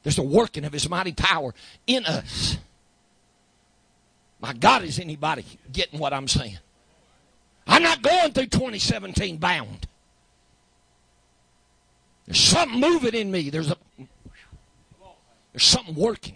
there's 0.04 0.18
a 0.18 0.24
working 0.24 0.66
of 0.66 0.74
his 0.74 0.90
mighty 0.90 1.12
power 1.12 1.54
in 1.86 2.06
us. 2.06 2.58
My 4.40 4.54
God, 4.54 4.84
is 4.84 5.00
anybody 5.00 5.46
getting 5.72 6.00
what 6.00 6.14
I'm 6.14 6.28
saying? 6.28 6.58
I'm 7.68 7.84
not 7.84 8.02
going 8.02 8.32
through 8.34 8.48
2017 8.48 9.38
bound. 9.38 9.88
There's 12.26 12.40
something 12.40 12.80
moving 12.80 13.14
in 13.14 13.30
me. 13.30 13.50
There's 13.50 13.70
a 13.70 13.78
there's 15.54 15.64
something 15.64 15.96
working. 15.96 16.36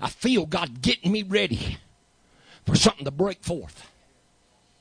I 0.00 0.08
feel 0.08 0.46
God 0.46 0.82
getting 0.82 1.12
me 1.12 1.22
ready 1.22 1.78
for 2.64 2.74
something 2.76 3.04
to 3.04 3.10
break 3.10 3.42
forth. 3.42 3.90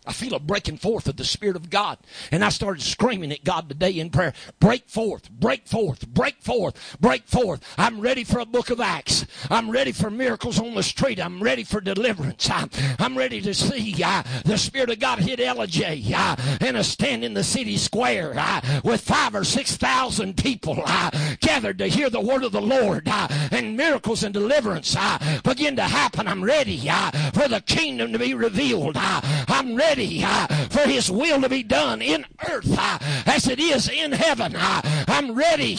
I 0.08 0.14
feel 0.14 0.36
a 0.36 0.40
breaking 0.40 0.78
forth 0.78 1.08
of 1.08 1.18
the 1.18 1.26
Spirit 1.26 1.56
of 1.56 1.70
God. 1.70 1.98
And 2.32 2.44
I 2.44 2.50
started 2.50 2.82
screaming 2.82 3.32
at 3.32 3.44
God 3.44 3.70
today 3.70 3.92
in 3.92 4.10
prayer 4.10 4.34
break 4.60 4.88
forth, 4.90 5.30
break 5.32 5.68
forth, 5.68 6.08
break 6.08 6.42
forth, 6.42 6.98
break 7.00 7.28
forth. 7.28 7.62
I'm 7.78 8.00
ready 8.00 8.24
for 8.24 8.40
a 8.40 8.46
book 8.46 8.70
of 8.70 8.80
Acts. 8.80 9.26
I'm 9.50 9.70
ready 9.70 9.92
for 9.92 10.10
miracles 10.10 10.60
on 10.60 10.76
the 10.76 10.84
street. 10.84 11.20
I'm 11.20 11.42
ready 11.42 11.64
for 11.64 11.82
deliverance. 11.82 12.50
I'm, 12.50 12.70
I'm 13.00 13.18
ready 13.18 13.42
to 13.42 13.54
see 13.54 13.96
uh, 14.04 14.24
the 14.44 14.58
Spirit 14.58 14.90
of 14.90 15.00
God 15.00 15.20
hit 15.20 15.40
Ellijay 15.40 16.12
uh, 16.14 16.36
and 16.62 16.78
a 16.78 16.84
stand 16.84 17.24
in 17.24 17.34
the 17.34 17.44
city 17.44 17.78
square 17.78 18.34
uh, 18.38 18.62
with 18.84 19.02
five 19.02 19.36
or 19.36 19.44
six 19.44 19.78
thousand 19.78 20.38
people 20.38 20.84
gathered 21.40 21.78
to 21.80 21.88
hear 21.88 22.10
the 22.10 22.22
word 22.22 22.44
of 22.44 22.52
the 22.52 22.62
Lord 22.62 23.08
and 23.08 23.78
miracles 23.78 24.24
and 24.24 24.34
deliverance 24.34 24.96
begin 25.44 25.76
to 25.76 25.84
happen. 25.84 26.28
I'm 26.28 26.44
ready 26.44 26.78
for 27.34 27.48
the 27.48 27.64
kingdom 27.66 28.12
to 28.14 28.20
be 28.20 28.34
revealed. 28.34 28.98
I'm 28.98 29.76
ready 29.76 29.95
ready 29.96 30.24
uh, 30.24 30.48
for 30.68 30.82
His 30.82 31.10
will 31.10 31.42
to 31.42 31.48
be 31.48 31.64
done 31.64 32.02
in 32.02 32.26
earth 32.50 32.78
uh, 32.78 33.00
as 33.26 33.48
it 33.48 33.60
is 33.60 33.90
in 33.90 34.12
heaven. 34.12 34.54
Uh, 34.56 34.82
I'm 35.08 35.34
ready, 35.34 35.78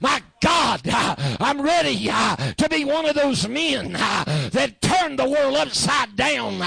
my 0.00 0.22
God, 0.42 0.82
I'm 0.84 1.62
ready 1.62 2.06
to 2.06 2.68
be 2.70 2.84
one 2.84 3.06
of 3.06 3.14
those 3.14 3.48
men 3.48 3.92
that 3.92 4.80
turned 4.82 5.18
the 5.18 5.28
world 5.28 5.56
upside 5.56 6.16
down. 6.16 6.60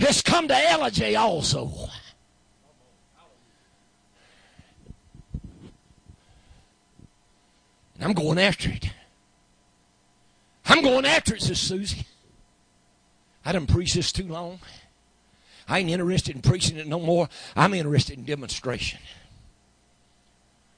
Has 0.00 0.20
come 0.22 0.48
to 0.48 0.54
Ellijay 0.54 1.18
also. 1.18 1.70
And 7.94 8.04
I'm 8.04 8.14
going 8.14 8.38
after 8.38 8.70
it. 8.70 8.90
I'm 10.64 10.82
going 10.82 11.04
after 11.04 11.36
it, 11.36 11.42
says 11.42 11.60
Susie. 11.60 12.06
I 13.44 13.52
didn't 13.52 13.68
preach 13.68 13.94
this 13.94 14.10
too 14.10 14.26
long. 14.26 14.58
I 15.68 15.78
ain't 15.78 15.90
interested 15.90 16.34
in 16.34 16.42
preaching 16.42 16.76
it 16.76 16.86
no 16.86 17.00
more. 17.00 17.28
I'm 17.56 17.74
interested 17.74 18.18
in 18.18 18.24
demonstration. 18.24 18.98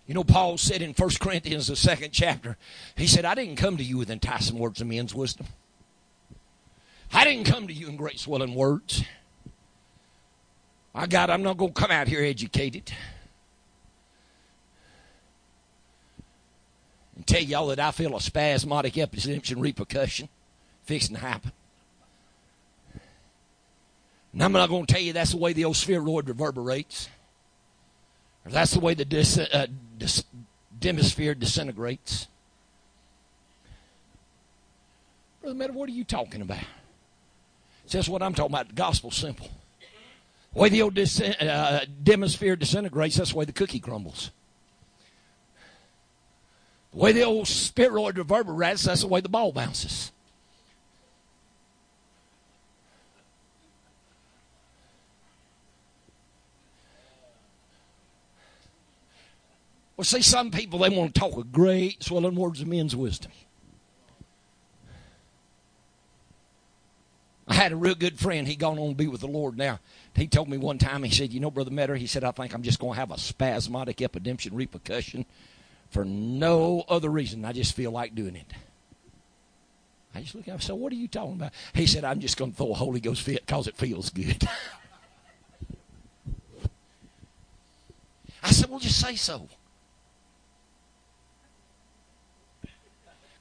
You 0.07 0.15
know, 0.15 0.25
Paul 0.25 0.59
said 0.59 0.83
in 0.83 0.93
1 0.93 1.11
Corinthians, 1.21 1.69
the 1.69 1.77
second 1.77 2.13
chapter, 2.13 2.57
he 2.95 3.07
said, 3.07 3.25
I 3.25 3.35
didn't 3.35 3.57
come 3.57 3.79
to 3.79 3.85
you 3.85 3.97
with 3.97 4.11
enticing 4.11 4.59
words 4.59 4.81
of 4.81 4.87
men's 4.87 5.15
wisdom. 5.15 5.47
I 7.13 7.25
didn't 7.25 7.47
come 7.47 7.67
to 7.69 7.73
you 7.73 7.89
in 7.89 7.97
great 7.97 8.19
swelling 8.19 8.55
words. 8.55 9.05
I 10.95 11.07
got, 11.07 11.31
I'm 11.31 11.43
not 11.43 11.57
going 11.57 11.73
to 11.73 11.81
come 11.81 11.91
out 11.91 12.09
here 12.09 12.23
educated. 12.23 12.93
And 17.17 17.27
tell 17.27 17.41
y'all 17.41 17.69
that 17.69 17.81
I 17.81 17.91
feel 17.91 18.15
a 18.17 18.21
spasmodic 18.21 18.99
epilepsy 18.99 19.55
repercussion 19.55 20.29
fixing 20.85 21.17
to 21.17 21.23
happen. 21.23 21.53
And 24.35 24.43
I'm 24.43 24.53
not 24.53 24.69
going 24.69 24.85
to 24.85 24.93
tell 24.93 25.01
you 25.01 25.13
that's 25.13 25.31
the 25.31 25.37
way 25.37 25.53
the 25.53 25.65
old 25.65 25.77
spheroid 25.77 26.29
reverberates. 26.29 27.09
Or 28.45 28.51
that's 28.51 28.73
the 28.73 28.81
way 28.81 28.95
the 28.95 29.05
dis, 29.05 29.39
uh, 29.39 29.69
dis, 29.97 30.25
demisphere 30.79 31.35
disintegrates. 31.35 32.27
Brother 35.41 35.57
Matter, 35.57 35.73
what 35.73 35.89
are 35.89 35.93
you 35.93 36.05
talking 36.05 36.43
about? 36.43 36.65
Says 37.87 38.09
what 38.09 38.23
I'm 38.23 38.35
talking 38.35 38.53
about. 38.53 38.69
The 38.69 38.75
gospel's 38.75 39.15
simple. 39.15 39.49
The 40.53 40.59
way 40.59 40.69
the 40.69 40.83
old 40.83 40.95
dis, 40.95 41.21
uh, 41.21 41.85
demisphere 42.03 42.57
disintegrates, 42.57 43.17
that's 43.17 43.31
the 43.31 43.37
way 43.37 43.45
the 43.45 43.53
cookie 43.53 43.81
crumbles. 43.81 44.33
The 46.93 46.99
way 46.99 47.13
the 47.13 47.23
old 47.23 47.47
spheroid 47.47 48.19
reverberates, 48.19 48.85
that's 48.85 49.03
the 49.03 49.09
way 49.09 49.21
the 49.21 49.29
ball 49.29 49.53
bounces. 49.53 50.11
Well, 59.97 60.05
see, 60.05 60.23
some 60.23 60.51
people, 60.51 60.81
they 60.81 60.89
want 60.89 61.15
to 61.15 61.21
talk 61.21 61.37
with 61.37 61.53
great 61.53 62.03
swelling 62.03 62.35
words 62.35 62.61
of 62.61 62.67
men's 62.67 62.97
wisdom. 62.97 63.31
I 67.47 67.55
had 67.55 67.73
a 67.73 67.77
real 67.77 67.95
good 67.95 68.19
friend. 68.19 68.49
He 68.49 68.57
gone 68.57 68.79
on 68.79 68.89
to 68.91 68.95
be 68.95 69.07
with 69.07 69.21
the 69.21 69.29
Lord 69.29 69.59
now. 69.59 69.79
He 70.17 70.27
told 70.27 70.49
me 70.49 70.57
one 70.57 70.79
time, 70.79 71.03
he 71.03 71.11
said, 71.11 71.33
You 71.33 71.41
know, 71.41 71.51
Brother 71.51 71.71
Metter, 71.71 71.95
he 71.95 72.07
said, 72.07 72.25
I 72.25 72.31
think 72.31 72.55
I'm 72.55 72.63
just 72.63 72.79
going 72.81 72.95
to 72.95 72.99
have 72.99 73.11
a 73.11 73.19
spasmodic 73.19 74.01
epidemic 74.01 74.49
repercussion 74.51 75.27
for 75.91 76.05
no 76.05 76.85
other 76.89 77.11
reason. 77.11 77.45
I 77.45 77.53
just 77.53 77.77
feel 77.77 77.91
like 77.91 78.15
doing 78.15 78.35
it. 78.37 78.51
I 80.15 80.23
just 80.23 80.35
look 80.35 80.45
at 80.45 80.49
him 80.49 80.55
and 80.55 80.63
said, 80.63 80.77
What 80.77 80.93
are 80.93 80.97
you 80.97 81.09
talking 81.09 81.35
about? 81.35 81.53
He 81.75 81.87
said, 81.87 82.05
I'm 82.05 82.21
just 82.21 82.39
going 82.39 82.53
to 82.53 82.57
throw 82.57 82.71
a 82.71 82.75
Holy 82.75 83.01
Ghost 83.01 83.23
fit 83.23 83.45
because 83.45 83.67
it 83.67 83.77
feels 83.77 84.09
good. 84.11 84.43
I 88.43 88.51
said, 88.53 88.71
Well, 88.71 88.81
just 88.81 89.01
say 89.01 89.17
so. 89.17 89.49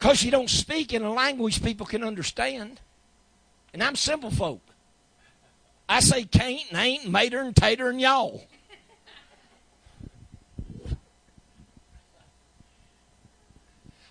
Because 0.03 0.21
you 0.21 0.31
don't 0.31 0.49
speak 0.49 0.91
in 0.91 1.01
a 1.01 1.13
language 1.13 1.63
people 1.63 1.85
can 1.85 2.03
understand. 2.03 2.81
And 3.73 3.81
I'm 3.81 3.95
simple 3.95 4.31
folk. 4.31 4.59
I 5.87 6.01
say 6.01 6.25
can't 6.25 6.59
and 6.71 6.77
ain't 6.77 7.07
mater 7.07 7.39
and 7.39 7.55
tater 7.55 7.87
and 7.87 8.01
y'all. 8.01 8.43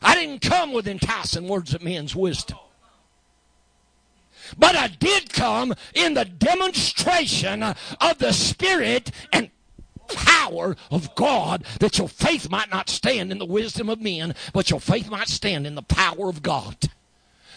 I 0.00 0.14
didn't 0.14 0.40
come 0.40 0.72
with 0.72 0.88
enticing 0.88 1.46
words 1.46 1.74
of 1.74 1.82
men's 1.82 2.16
wisdom. 2.16 2.56
But 4.56 4.74
I 4.74 4.88
did 4.88 5.30
come 5.30 5.74
in 5.94 6.14
the 6.14 6.24
demonstration 6.24 7.62
of 7.62 8.16
the 8.16 8.32
Spirit 8.32 9.10
and 9.30 9.50
power 10.14 10.76
of 10.90 11.14
God 11.14 11.64
that 11.80 11.98
your 11.98 12.08
faith 12.08 12.50
might 12.50 12.70
not 12.70 12.88
stand 12.88 13.32
in 13.32 13.38
the 13.38 13.46
wisdom 13.46 13.88
of 13.88 14.00
men, 14.00 14.34
but 14.52 14.70
your 14.70 14.80
faith 14.80 15.10
might 15.10 15.28
stand 15.28 15.66
in 15.66 15.74
the 15.74 15.82
power 15.82 16.28
of 16.28 16.42
God. 16.42 16.76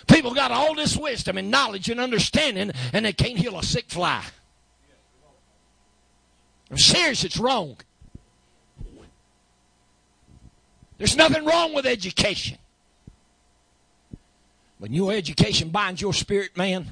People 0.08 0.34
got 0.34 0.52
all 0.52 0.76
this 0.76 0.96
wisdom 0.96 1.38
and 1.38 1.50
knowledge 1.50 1.90
and 1.90 2.00
understanding, 2.00 2.72
and 2.94 3.06
they 3.06 3.14
can't 3.14 3.38
heal 3.38 3.58
a 3.58 3.64
sick 3.64 3.86
fly. 3.90 4.24
I'm 6.70 6.78
serious, 6.78 7.24
it's 7.24 7.38
wrong. 7.38 7.78
There's 10.98 11.18
nothing 11.18 11.46
wrong 11.46 11.74
with 11.74 11.86
education. 11.86 12.58
When 14.78 14.94
your 14.94 15.12
education 15.14 15.70
binds 15.70 16.02
your 16.02 16.14
spirit, 16.14 16.56
man, 16.56 16.88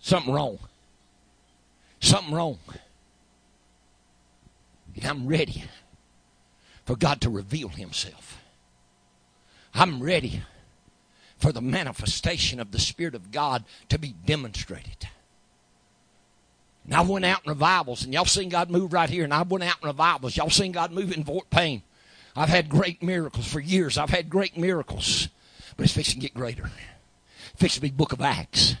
something 0.00 0.32
wrong. 0.32 0.58
Something 2.00 2.34
wrong. 2.34 2.58
I'm 5.04 5.26
ready 5.26 5.64
for 6.84 6.96
God 6.96 7.20
to 7.22 7.30
reveal 7.30 7.68
Himself. 7.68 8.40
I'm 9.74 10.02
ready 10.02 10.42
for 11.36 11.52
the 11.52 11.60
manifestation 11.60 12.58
of 12.58 12.72
the 12.72 12.78
Spirit 12.78 13.14
of 13.14 13.30
God 13.30 13.64
to 13.88 13.98
be 13.98 14.14
demonstrated. 14.26 15.08
And 16.84 16.94
I 16.94 17.02
went 17.02 17.26
out 17.26 17.42
in 17.44 17.50
revivals, 17.50 18.02
and 18.02 18.14
y'all 18.14 18.24
seen 18.24 18.48
God 18.48 18.70
move 18.70 18.92
right 18.92 19.10
here, 19.10 19.24
and 19.24 19.34
I 19.34 19.42
went 19.42 19.62
out 19.62 19.76
in 19.82 19.88
revivals. 19.88 20.36
Y'all 20.36 20.50
seen 20.50 20.72
God 20.72 20.90
move 20.90 21.12
in 21.12 21.22
Fort 21.22 21.50
Payne. 21.50 21.82
I've 22.34 22.48
had 22.48 22.68
great 22.68 23.02
miracles 23.02 23.46
for 23.46 23.60
years. 23.60 23.98
I've 23.98 24.10
had 24.10 24.30
great 24.30 24.56
miracles, 24.56 25.28
but 25.76 25.84
it's 25.84 25.92
fixing 25.92 26.20
to 26.20 26.26
get 26.26 26.34
greater. 26.34 26.70
Fixing 27.56 27.80
to 27.80 27.82
be 27.82 27.90
Book 27.90 28.12
of 28.12 28.22
Acts. 28.22 28.76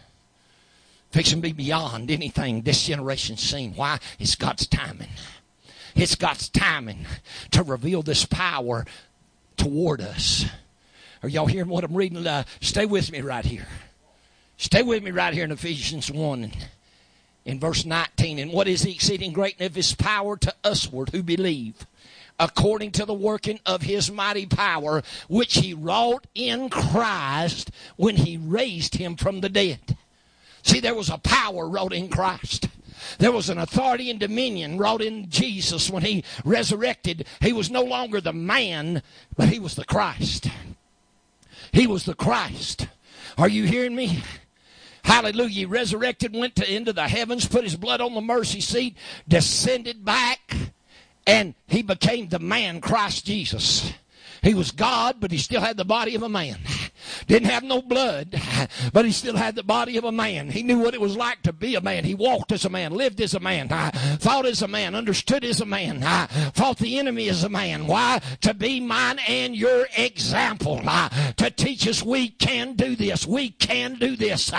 Fixing 1.10 1.38
to 1.38 1.42
be 1.42 1.52
beyond 1.52 2.10
anything 2.10 2.62
this 2.62 2.86
generation's 2.86 3.42
seen. 3.42 3.74
Why? 3.74 3.98
It's 4.18 4.36
God's 4.36 4.66
timing. 4.66 5.08
It's 5.98 6.14
God's 6.14 6.48
timing 6.48 7.06
to 7.50 7.64
reveal 7.64 8.02
this 8.02 8.24
power 8.24 8.86
toward 9.56 10.00
us. 10.00 10.46
Are 11.24 11.28
y'all 11.28 11.46
hearing 11.46 11.68
what 11.68 11.82
I'm 11.82 11.96
reading? 11.96 12.24
Uh, 12.24 12.44
stay 12.60 12.86
with 12.86 13.10
me 13.10 13.20
right 13.20 13.44
here. 13.44 13.66
Stay 14.58 14.84
with 14.84 15.02
me 15.02 15.10
right 15.10 15.34
here 15.34 15.42
in 15.42 15.50
Ephesians 15.50 16.08
1 16.08 16.52
in 17.46 17.58
verse 17.58 17.84
19. 17.84 18.38
And 18.38 18.52
what 18.52 18.68
is 18.68 18.82
the 18.82 18.94
exceeding 18.94 19.32
greatness 19.32 19.70
of 19.70 19.74
his 19.74 19.92
power 19.96 20.36
to 20.36 20.54
usward 20.64 21.08
who 21.08 21.24
believe? 21.24 21.84
According 22.38 22.92
to 22.92 23.04
the 23.04 23.12
working 23.12 23.58
of 23.66 23.82
his 23.82 24.08
mighty 24.08 24.46
power, 24.46 25.02
which 25.28 25.54
he 25.54 25.74
wrought 25.74 26.28
in 26.32 26.70
Christ 26.70 27.72
when 27.96 28.14
he 28.14 28.36
raised 28.36 28.94
him 28.94 29.16
from 29.16 29.40
the 29.40 29.48
dead. 29.48 29.96
See, 30.62 30.78
there 30.78 30.94
was 30.94 31.10
a 31.10 31.18
power 31.18 31.68
wrought 31.68 31.92
in 31.92 32.08
Christ. 32.08 32.68
There 33.18 33.32
was 33.32 33.48
an 33.48 33.58
authority 33.58 34.10
and 34.10 34.20
dominion 34.20 34.78
wrought 34.78 35.02
in 35.02 35.28
Jesus 35.30 35.90
when 35.90 36.02
he 36.02 36.24
resurrected. 36.44 37.26
He 37.40 37.52
was 37.52 37.70
no 37.70 37.82
longer 37.82 38.20
the 38.20 38.32
man, 38.32 39.02
but 39.36 39.48
he 39.48 39.58
was 39.58 39.74
the 39.74 39.84
Christ. 39.84 40.48
He 41.72 41.86
was 41.86 42.04
the 42.04 42.14
Christ. 42.14 42.86
Are 43.36 43.48
you 43.48 43.64
hearing 43.64 43.94
me? 43.94 44.22
Hallelujah. 45.04 45.48
He 45.48 45.64
resurrected, 45.64 46.34
went 46.34 46.56
to, 46.56 46.70
into 46.70 46.92
the 46.92 47.08
heavens, 47.08 47.46
put 47.46 47.64
his 47.64 47.76
blood 47.76 48.00
on 48.00 48.14
the 48.14 48.20
mercy 48.20 48.60
seat, 48.60 48.96
descended 49.26 50.04
back, 50.04 50.56
and 51.26 51.54
he 51.66 51.82
became 51.82 52.28
the 52.28 52.38
man, 52.38 52.80
Christ 52.80 53.26
Jesus. 53.26 53.92
He 54.42 54.54
was 54.54 54.70
God, 54.70 55.16
but 55.20 55.30
he 55.30 55.38
still 55.38 55.60
had 55.60 55.76
the 55.76 55.84
body 55.84 56.14
of 56.14 56.22
a 56.22 56.28
man. 56.28 56.58
Didn't 57.26 57.48
have 57.48 57.62
no 57.62 57.80
blood, 57.80 58.40
but 58.92 59.04
he 59.04 59.12
still 59.12 59.36
had 59.36 59.54
the 59.54 59.62
body 59.62 59.96
of 59.96 60.04
a 60.04 60.12
man. 60.12 60.50
He 60.50 60.62
knew 60.62 60.78
what 60.78 60.94
it 60.94 61.00
was 61.00 61.16
like 61.16 61.42
to 61.42 61.52
be 61.52 61.74
a 61.74 61.80
man. 61.80 62.04
He 62.04 62.14
walked 62.14 62.52
as 62.52 62.64
a 62.64 62.68
man, 62.68 62.92
lived 62.92 63.20
as 63.20 63.34
a 63.34 63.40
man, 63.40 63.68
thought 63.68 64.46
as 64.46 64.62
a 64.62 64.68
man, 64.68 64.94
understood 64.94 65.44
as 65.44 65.60
a 65.60 65.66
man, 65.66 66.00
fought 66.54 66.78
the 66.78 66.98
enemy 66.98 67.28
as 67.28 67.44
a 67.44 67.48
man. 67.48 67.86
Why? 67.86 68.20
To 68.42 68.54
be 68.54 68.80
mine 68.80 69.18
and 69.28 69.56
your 69.56 69.86
example. 69.96 70.80
To 70.80 71.50
teach 71.50 71.86
us 71.86 72.02
we 72.02 72.28
can 72.28 72.74
do 72.74 72.96
this. 72.96 73.26
We 73.26 73.50
can 73.50 73.94
do 73.94 74.16
this. 74.16 74.52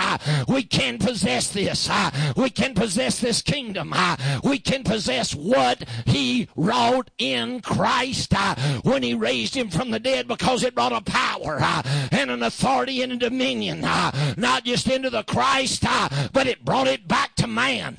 We 0.48 0.62
can 0.62 0.98
possess 0.98 1.52
this. 1.52 1.90
We 2.36 2.50
can 2.50 2.74
possess 2.74 3.20
this 3.20 3.42
kingdom. 3.42 3.94
We 4.42 4.58
can 4.58 4.82
possess 4.84 5.34
what 5.34 5.88
he 6.06 6.48
wrought 6.56 7.10
in 7.18 7.60
Christ 7.60 8.34
when 8.82 9.02
he 9.02 9.14
raised 9.14 9.54
him 9.54 9.69
from 9.70 9.90
the 9.90 9.98
dead 9.98 10.28
because 10.28 10.62
it 10.62 10.74
brought 10.74 10.92
a 10.92 11.00
power 11.00 11.58
and 12.12 12.30
an 12.30 12.42
authority 12.42 13.02
and 13.02 13.12
a 13.12 13.16
dominion, 13.16 13.84
uh, 13.84 14.34
not 14.36 14.64
just 14.64 14.88
into 14.88 15.10
the 15.10 15.22
Christ, 15.22 15.84
uh, 15.86 16.28
but 16.32 16.46
it 16.46 16.64
brought 16.64 16.86
it 16.86 17.06
back 17.08 17.34
to 17.36 17.46
man. 17.46 17.96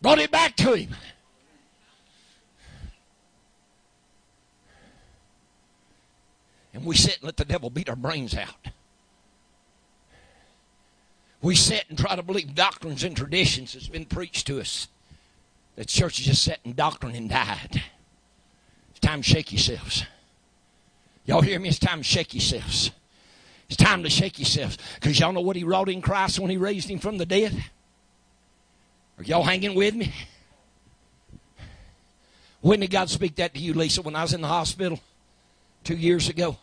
Brought 0.00 0.18
it 0.18 0.30
back 0.30 0.56
to 0.56 0.74
him. 0.74 0.90
And 6.72 6.84
we 6.84 6.94
sit 6.94 7.16
and 7.16 7.24
let 7.24 7.36
the 7.36 7.44
devil 7.44 7.70
beat 7.70 7.88
our 7.88 7.96
brains 7.96 8.36
out. 8.36 8.68
We 11.40 11.54
sit 11.54 11.84
and 11.88 11.98
try 11.98 12.14
to 12.14 12.22
believe 12.22 12.54
doctrines 12.54 13.04
and 13.04 13.16
traditions 13.16 13.72
that's 13.72 13.88
been 13.88 14.04
preached 14.04 14.46
to 14.48 14.60
us. 14.60 14.88
The 15.76 15.84
church 15.84 16.20
is 16.20 16.26
just 16.26 16.42
sat 16.42 16.58
in 16.64 16.74
doctrine 16.74 17.14
and 17.14 17.30
died. 17.30 17.82
It's 18.98 19.06
time 19.06 19.22
to 19.22 19.28
shake 19.28 19.52
yourselves. 19.52 20.04
Y'all 21.24 21.40
hear 21.40 21.60
me? 21.60 21.68
It's 21.68 21.78
time 21.78 21.98
to 21.98 22.04
shake 22.04 22.34
yourselves. 22.34 22.90
It's 23.68 23.76
time 23.76 24.02
to 24.02 24.10
shake 24.10 24.40
yourselves. 24.40 24.76
Because 24.96 25.20
y'all 25.20 25.32
know 25.32 25.40
what 25.40 25.54
he 25.54 25.62
wrought 25.62 25.88
in 25.88 26.02
Christ 26.02 26.40
when 26.40 26.50
he 26.50 26.56
raised 26.56 26.90
him 26.90 26.98
from 26.98 27.16
the 27.16 27.24
dead? 27.24 27.54
Are 29.16 29.22
y'all 29.22 29.44
hanging 29.44 29.76
with 29.76 29.94
me? 29.94 30.12
When 32.60 32.80
did 32.80 32.90
God 32.90 33.08
speak 33.08 33.36
that 33.36 33.54
to 33.54 33.60
you, 33.60 33.72
Lisa, 33.72 34.02
when 34.02 34.16
I 34.16 34.22
was 34.22 34.34
in 34.34 34.40
the 34.40 34.48
hospital 34.48 34.98
two 35.84 35.96
years 35.96 36.28
ago? 36.28 36.56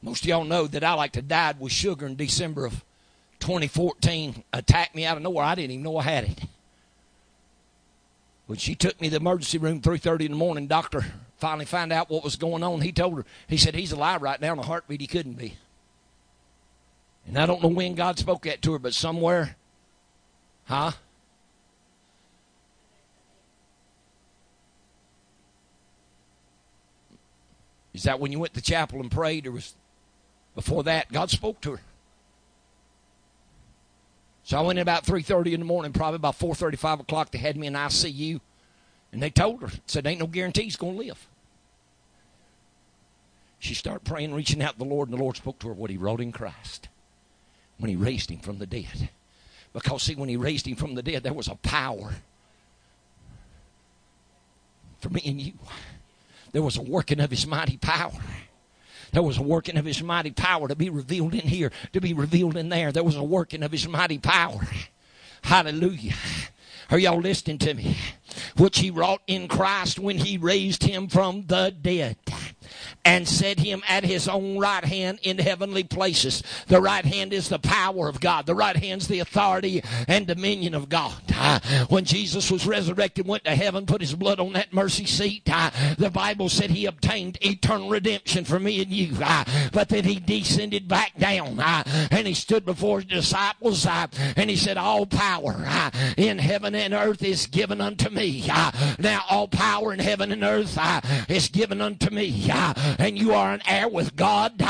Most 0.00 0.22
of 0.22 0.28
y'all 0.28 0.44
know 0.44 0.66
that 0.66 0.82
I 0.82 0.94
like 0.94 1.12
to 1.12 1.20
died 1.20 1.60
with 1.60 1.72
sugar 1.72 2.06
in 2.06 2.16
December 2.16 2.64
of 2.64 2.82
2014. 3.40 4.44
Attacked 4.54 4.94
me 4.94 5.04
out 5.04 5.18
of 5.18 5.22
nowhere. 5.22 5.44
I 5.44 5.56
didn't 5.56 5.72
even 5.72 5.84
know 5.84 5.98
I 5.98 6.04
had 6.04 6.24
it. 6.24 6.38
When 8.46 8.58
she 8.58 8.74
took 8.74 9.00
me 9.00 9.08
to 9.08 9.12
the 9.12 9.20
emergency 9.20 9.58
room 9.58 9.80
3.30 9.80 10.26
in 10.26 10.32
the 10.32 10.36
morning, 10.36 10.66
doctor 10.66 11.04
finally 11.38 11.64
found 11.64 11.92
out 11.92 12.10
what 12.10 12.24
was 12.24 12.36
going 12.36 12.62
on. 12.62 12.80
He 12.80 12.92
told 12.92 13.16
her, 13.16 13.24
he 13.46 13.56
said, 13.56 13.74
he's 13.74 13.92
alive 13.92 14.22
right 14.22 14.40
now 14.40 14.52
in 14.52 14.58
a 14.58 14.62
heartbeat. 14.62 15.00
He 15.00 15.06
couldn't 15.06 15.34
be. 15.34 15.56
And 17.26 17.38
I 17.38 17.46
don't 17.46 17.62
know 17.62 17.68
when 17.68 17.94
God 17.94 18.18
spoke 18.18 18.42
that 18.42 18.62
to 18.62 18.72
her, 18.72 18.78
but 18.78 18.94
somewhere, 18.94 19.56
huh? 20.64 20.92
Is 27.94 28.04
that 28.04 28.18
when 28.18 28.32
you 28.32 28.38
went 28.38 28.54
to 28.54 28.62
chapel 28.62 29.00
and 29.00 29.10
prayed, 29.10 29.46
or 29.46 29.52
was 29.52 29.74
before 30.54 30.82
that 30.84 31.12
God 31.12 31.30
spoke 31.30 31.60
to 31.60 31.72
her? 31.72 31.80
So 34.44 34.58
I 34.58 34.60
went 34.62 34.78
in 34.78 34.82
about 34.82 35.04
3.30 35.04 35.52
in 35.52 35.60
the 35.60 35.66
morning, 35.66 35.92
probably 35.92 36.16
about 36.16 36.38
4.30, 36.38 36.78
5 36.78 37.00
o'clock. 37.00 37.30
They 37.30 37.38
had 37.38 37.56
me 37.56 37.66
in 37.66 37.74
ICU. 37.74 38.40
And 39.12 39.22
they 39.22 39.30
told 39.30 39.62
her, 39.62 39.68
said, 39.86 40.06
ain't 40.06 40.20
no 40.20 40.26
guarantee 40.26 40.64
he's 40.64 40.76
going 40.76 40.94
to 40.94 41.04
live. 41.06 41.28
She 43.58 43.74
started 43.74 44.04
praying, 44.04 44.34
reaching 44.34 44.62
out 44.62 44.72
to 44.72 44.78
the 44.78 44.84
Lord, 44.84 45.08
and 45.08 45.16
the 45.16 45.22
Lord 45.22 45.36
spoke 45.36 45.58
to 45.60 45.68
her 45.68 45.74
what 45.74 45.90
he 45.90 45.96
wrote 45.96 46.20
in 46.20 46.32
Christ 46.32 46.88
when 47.78 47.90
he 47.90 47.96
raised 47.96 48.30
him 48.30 48.40
from 48.40 48.58
the 48.58 48.66
dead. 48.66 49.10
Because, 49.72 50.02
see, 50.02 50.14
when 50.16 50.28
he 50.28 50.36
raised 50.36 50.66
him 50.66 50.76
from 50.76 50.94
the 50.94 51.02
dead, 51.02 51.22
there 51.22 51.32
was 51.32 51.48
a 51.48 51.54
power 51.54 52.14
for 55.02 55.10
me 55.10 55.22
and 55.24 55.40
you. 55.40 55.52
There 56.52 56.62
was 56.62 56.76
a 56.76 56.82
working 56.82 57.20
of 57.20 57.30
his 57.30 57.46
mighty 57.46 57.76
power. 57.76 58.12
There 59.12 59.22
was 59.22 59.38
a 59.38 59.42
working 59.42 59.76
of 59.76 59.84
his 59.84 60.02
mighty 60.02 60.30
power 60.30 60.68
to 60.68 60.74
be 60.74 60.88
revealed 60.88 61.34
in 61.34 61.46
here, 61.46 61.70
to 61.92 62.00
be 62.00 62.14
revealed 62.14 62.56
in 62.56 62.70
there. 62.70 62.92
There 62.92 63.04
was 63.04 63.16
a 63.16 63.22
working 63.22 63.62
of 63.62 63.70
his 63.70 63.86
mighty 63.86 64.18
power. 64.18 64.66
Hallelujah. 65.42 66.14
Are 66.90 66.98
y'all 66.98 67.20
listening 67.20 67.58
to 67.58 67.74
me? 67.74 67.96
Which 68.56 68.78
he 68.78 68.90
wrought 68.90 69.22
in 69.26 69.48
Christ 69.48 69.98
when 69.98 70.18
he 70.18 70.38
raised 70.38 70.84
him 70.84 71.08
from 71.08 71.46
the 71.46 71.74
dead 71.80 72.16
and 73.04 73.26
set 73.26 73.58
him 73.58 73.82
at 73.88 74.04
his 74.04 74.28
own 74.28 74.58
right 74.58 74.84
hand 74.84 75.18
in 75.22 75.38
heavenly 75.38 75.84
places. 75.84 76.42
The 76.68 76.80
right 76.80 77.04
hand 77.04 77.32
is 77.32 77.48
the 77.48 77.58
power 77.58 78.08
of 78.08 78.20
God. 78.20 78.46
The 78.46 78.54
right 78.54 78.76
hand 78.76 79.02
is 79.02 79.08
the 79.08 79.20
authority 79.20 79.82
and 80.08 80.26
dominion 80.26 80.74
of 80.74 80.88
God. 80.88 81.14
when 81.88 82.04
Jesus 82.04 82.50
was 82.50 82.66
resurrected, 82.66 83.26
went 83.26 83.44
to 83.44 83.54
heaven, 83.54 83.86
put 83.86 84.00
his 84.00 84.14
blood 84.14 84.40
on 84.40 84.52
that 84.52 84.72
mercy 84.72 85.06
seat, 85.06 85.44
the 85.44 86.10
Bible 86.12 86.48
said 86.48 86.70
he 86.70 86.86
obtained 86.86 87.38
eternal 87.40 87.88
redemption 87.88 88.44
for 88.44 88.58
me 88.58 88.80
and 88.82 88.92
you. 88.92 89.16
but 89.72 89.88
then 89.88 90.04
he 90.04 90.16
descended 90.16 90.88
back 90.88 91.16
down 91.18 91.58
and 91.60 92.26
he 92.26 92.34
stood 92.34 92.64
before 92.64 93.00
his 93.00 93.06
disciples 93.06 93.86
and 93.86 94.50
he 94.50 94.56
said, 94.56 94.76
All 94.76 95.06
power 95.06 95.54
in 96.16 96.38
heaven 96.38 96.74
and 96.74 96.94
earth 96.94 97.22
is 97.22 97.46
given 97.46 97.80
unto 97.80 98.08
me. 98.10 98.21
Now, 98.98 99.22
all 99.28 99.48
power 99.48 99.92
in 99.92 99.98
heaven 99.98 100.32
and 100.32 100.44
earth 100.44 100.78
is 101.28 101.48
given 101.48 101.80
unto 101.80 102.10
me 102.10 102.50
and 102.98 103.18
you 103.18 103.32
are 103.32 103.52
an 103.52 103.62
heir 103.66 103.88
with 103.88 104.16
God, 104.16 104.62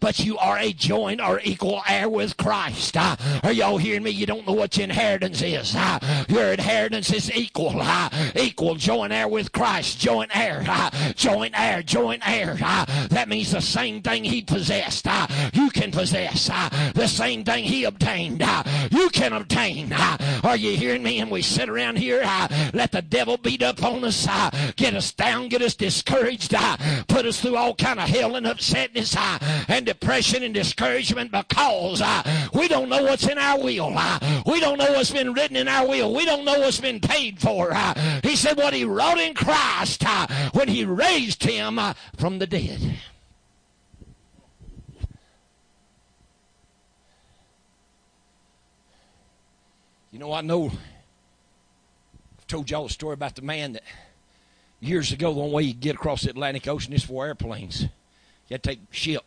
but 0.00 0.18
you 0.18 0.38
are 0.38 0.58
a 0.58 0.72
joint 0.72 1.20
or 1.20 1.40
equal 1.44 1.82
heir 1.88 2.08
with 2.08 2.36
Christ. 2.36 2.96
Are 2.96 3.52
y'all 3.52 3.78
hearing 3.78 4.02
me? 4.02 4.10
You 4.10 4.26
don't 4.26 4.46
know 4.46 4.52
what 4.52 4.76
your 4.76 4.84
inheritance 4.84 5.42
is. 5.42 5.76
Your 6.28 6.52
inheritance 6.52 7.12
is 7.12 7.32
equal, 7.34 7.82
equal, 8.34 8.74
joint 8.74 9.12
heir 9.12 9.28
with 9.28 9.52
Christ, 9.52 9.98
joint 9.98 10.30
heir, 10.34 10.64
joint 11.14 11.58
heir, 11.58 11.82
joint 11.82 12.22
heir. 12.26 12.54
that 12.54 13.28
means 13.28 13.52
the 13.52 13.60
same 13.60 14.02
thing 14.02 14.24
he 14.24 14.42
possessed, 14.42 15.06
you 15.52 15.70
can 15.70 15.90
possess. 15.90 16.48
the 16.94 17.06
same 17.06 17.44
thing 17.44 17.64
he 17.64 17.84
obtained, 17.84 18.44
you 18.90 19.08
can 19.10 19.32
obtain. 19.32 19.92
are 19.92 20.56
you 20.56 20.76
hearing 20.76 21.02
me? 21.02 21.20
And 21.20 21.30
we 21.30 21.42
sit 21.42 21.68
around 21.68 21.96
here, 21.98 22.22
let 22.72 22.92
the 22.96 23.02
devil 23.02 23.36
beat 23.36 23.62
up 23.62 23.82
on 23.82 24.02
us, 24.04 24.26
get 24.76 24.94
us 24.94 25.12
down, 25.12 25.48
get 25.48 25.60
us 25.60 25.74
discouraged, 25.74 26.54
put 27.08 27.26
us 27.26 27.38
through 27.38 27.54
all 27.54 27.74
kind 27.74 28.00
of 28.00 28.08
hell 28.08 28.36
and 28.36 28.46
upsetness 28.46 29.14
uh, 29.14 29.64
and 29.68 29.84
depression 29.84 30.42
and 30.42 30.54
discouragement 30.54 31.30
because 31.30 32.00
uh, 32.00 32.22
we 32.54 32.68
don't 32.68 32.88
know 32.88 33.02
what's 33.02 33.26
in 33.26 33.36
our 33.36 33.62
will. 33.62 33.92
Uh, 33.94 34.42
we 34.46 34.60
don't 34.60 34.78
know 34.78 34.90
what's 34.92 35.10
been 35.10 35.34
written 35.34 35.56
in 35.56 35.68
our 35.68 35.86
will. 35.86 36.14
We 36.14 36.24
don't 36.24 36.46
know 36.46 36.58
what's 36.58 36.80
been 36.80 37.00
paid 37.00 37.38
for. 37.38 37.72
Uh, 37.74 38.20
he 38.22 38.34
said 38.34 38.56
what 38.56 38.72
he 38.72 38.84
wrote 38.84 39.18
in 39.18 39.34
Christ 39.34 40.02
uh, 40.06 40.26
when 40.52 40.68
he 40.68 40.86
raised 40.86 41.44
him 41.44 41.78
uh, 41.78 41.92
from 42.16 42.38
the 42.38 42.46
dead. 42.46 42.80
You 50.12 50.18
know, 50.18 50.32
I 50.32 50.40
know 50.40 50.72
Told 52.48 52.70
y'all 52.70 52.86
a 52.86 52.90
story 52.90 53.14
about 53.14 53.34
the 53.34 53.42
man 53.42 53.72
that 53.72 53.82
years 54.80 55.12
ago, 55.12 55.34
the 55.34 55.40
only 55.40 55.54
way 55.54 55.62
you 55.64 55.72
could 55.72 55.80
get 55.80 55.94
across 55.96 56.22
the 56.22 56.30
Atlantic 56.30 56.68
Ocean 56.68 56.92
is 56.92 57.04
for 57.04 57.26
airplanes. 57.26 57.82
You 57.82 57.88
had 58.54 58.62
to 58.62 58.70
take 58.70 58.80
ship. 58.90 59.24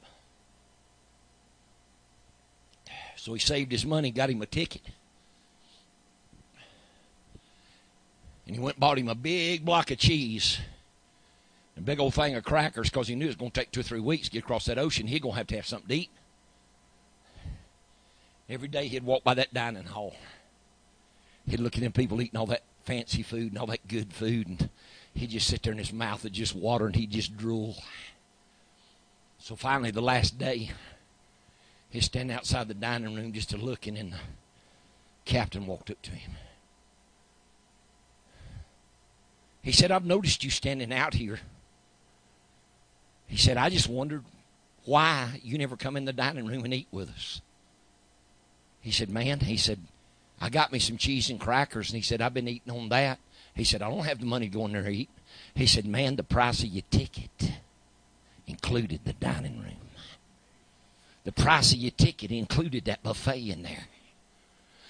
So 3.17 3.33
he 3.33 3.39
saved 3.39 3.71
his 3.71 3.85
money, 3.85 4.11
got 4.11 4.29
him 4.29 4.41
a 4.41 4.45
ticket. 4.45 4.81
And 8.47 8.55
he 8.55 8.61
went 8.61 8.77
and 8.77 8.79
bought 8.79 8.97
him 8.97 9.09
a 9.09 9.15
big 9.15 9.65
block 9.65 9.91
of 9.91 9.97
cheese, 9.97 10.57
a 11.77 11.81
big 11.81 11.99
old 11.99 12.13
thing 12.13 12.35
of 12.35 12.43
crackers, 12.43 12.89
because 12.89 13.09
he 13.09 13.15
knew 13.15 13.25
it 13.25 13.27
was 13.27 13.35
going 13.35 13.51
to 13.51 13.59
take 13.59 13.71
two 13.71 13.81
or 13.81 13.83
three 13.83 13.99
weeks 13.99 14.27
to 14.27 14.31
get 14.31 14.43
across 14.43 14.65
that 14.65 14.79
ocean. 14.79 15.05
He's 15.05 15.19
going 15.19 15.33
to 15.33 15.37
have 15.37 15.47
to 15.47 15.55
have 15.57 15.67
something 15.67 15.89
to 15.89 15.95
eat. 15.95 16.09
Every 18.49 18.69
day 18.69 18.87
he'd 18.87 19.03
walk 19.03 19.23
by 19.23 19.35
that 19.35 19.53
dining 19.53 19.83
hall. 19.83 20.15
He'd 21.47 21.59
look 21.59 21.75
at 21.75 21.81
them 21.81 21.91
people 21.91 22.21
eating 22.21 22.39
all 22.39 22.47
that 22.47 22.63
fancy 22.89 23.21
food 23.21 23.51
and 23.51 23.59
all 23.59 23.67
that 23.67 23.87
good 23.87 24.11
food, 24.11 24.47
and 24.47 24.69
he'd 25.13 25.29
just 25.29 25.47
sit 25.47 25.61
there 25.61 25.69
and 25.71 25.79
his 25.79 25.93
mouth 25.93 26.23
would 26.23 26.33
just 26.33 26.55
water 26.55 26.87
and 26.87 26.95
he'd 26.95 27.11
just 27.11 27.37
drool. 27.37 27.75
So 29.37 29.55
finally, 29.55 29.91
the 29.91 30.01
last 30.01 30.39
day, 30.39 30.71
he's 31.91 32.05
standing 32.05 32.35
outside 32.35 32.67
the 32.67 32.73
dining 32.73 33.13
room 33.13 33.31
just 33.31 33.53
a 33.53 33.57
looking, 33.57 33.95
and 33.95 34.13
the 34.13 34.17
captain 35.25 35.67
walked 35.67 35.91
up 35.91 36.01
to 36.01 36.11
him. 36.11 36.31
He 39.61 39.71
said, 39.71 39.91
I've 39.91 40.05
noticed 40.05 40.43
you 40.43 40.49
standing 40.49 40.91
out 40.91 41.13
here. 41.13 41.39
He 43.27 43.37
said, 43.37 43.55
I 43.55 43.69
just 43.69 43.87
wondered 43.87 44.23
why 44.85 45.39
you 45.43 45.59
never 45.59 45.77
come 45.77 45.95
in 45.95 46.05
the 46.05 46.13
dining 46.13 46.47
room 46.47 46.65
and 46.65 46.73
eat 46.73 46.87
with 46.91 47.11
us. 47.11 47.41
He 48.81 48.89
said, 48.89 49.11
Man, 49.11 49.41
he 49.41 49.57
said, 49.57 49.77
I 50.41 50.49
got 50.49 50.71
me 50.71 50.79
some 50.79 50.97
cheese 50.97 51.29
and 51.29 51.39
crackers, 51.39 51.89
and 51.89 51.97
he 51.97 52.01
said, 52.01 52.21
I've 52.21 52.33
been 52.33 52.47
eating 52.47 52.73
on 52.73 52.89
that. 52.89 53.19
He 53.55 53.63
said, 53.63 53.81
I 53.81 53.89
don't 53.89 54.05
have 54.05 54.19
the 54.19 54.25
money 54.25 54.47
to 54.47 54.53
go 54.53 54.65
in 54.65 54.71
there 54.71 54.83
and 54.83 54.95
eat. 54.95 55.09
He 55.53 55.65
said, 55.65 55.85
Man, 55.85 56.15
the 56.15 56.23
price 56.23 56.63
of 56.63 56.69
your 56.69 56.83
ticket 56.89 57.51
included 58.47 59.01
the 59.03 59.13
dining 59.13 59.59
room. 59.59 59.75
The 61.25 61.31
price 61.31 61.73
of 61.73 61.79
your 61.79 61.91
ticket 61.91 62.31
included 62.31 62.85
that 62.85 63.03
buffet 63.03 63.49
in 63.49 63.63
there. 63.63 63.87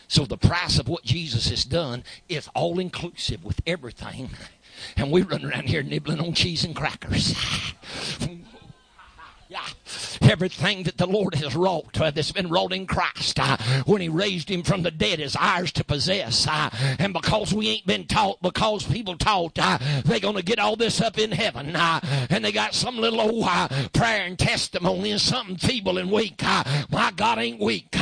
So 0.08 0.26
the 0.26 0.38
price 0.38 0.80
of 0.80 0.88
what 0.88 1.04
Jesus 1.04 1.50
has 1.50 1.66
done 1.66 2.04
is 2.28 2.50
all 2.56 2.80
inclusive 2.80 3.44
with 3.44 3.62
everything. 3.68 4.30
And 4.98 5.12
we 5.12 5.22
run 5.22 5.46
around 5.46 5.70
here 5.70 5.84
nibbling 5.84 6.20
on 6.20 6.34
cheese 6.34 6.64
and 6.64 6.76
crackers. 6.76 7.36
Everything 10.22 10.84
that 10.84 10.98
the 10.98 11.08
Lord 11.08 11.36
has 11.36 11.56
wrought, 11.56 12.00
uh, 12.00 12.12
that's 12.12 12.32
been 12.32 12.50
wrought 12.50 12.74
in 12.74 12.86
Christ, 12.86 13.40
uh, 13.40 13.58
when 13.86 14.02
He 14.02 14.10
raised 14.10 14.50
Him 14.50 14.64
from 14.64 14.84
the 14.84 14.92
dead, 14.92 15.20
is 15.20 15.36
ours 15.36 15.72
to 15.74 15.84
possess. 15.84 16.48
Uh, 16.48 16.70
and 17.00 17.14
because 17.14 17.54
we 17.54 17.70
ain't 17.70 17.86
been 17.86 18.06
taught, 18.06 18.42
because 18.42 18.86
people 18.86 19.18
taught 19.18 19.58
uh, 19.60 19.78
they're 20.06 20.20
going 20.20 20.36
to 20.36 20.44
get 20.44 20.60
all 20.60 20.76
this 20.76 21.02
up 21.02 21.18
in 21.18 21.32
heaven, 21.32 21.76
uh, 21.76 22.00
and 22.30 22.44
they 22.44 22.52
got 22.52 22.74
some 22.74 22.98
little 22.98 23.22
old 23.22 23.46
uh, 23.48 23.68
prayer 23.94 24.26
and 24.26 24.38
testimony 24.38 25.12
and 25.12 25.22
something 25.22 25.58
feeble 25.58 25.98
and 25.98 26.12
weak. 26.12 26.42
my 26.92 27.12
God 27.16 27.40
ain't 27.40 27.60
weak. 27.60 27.96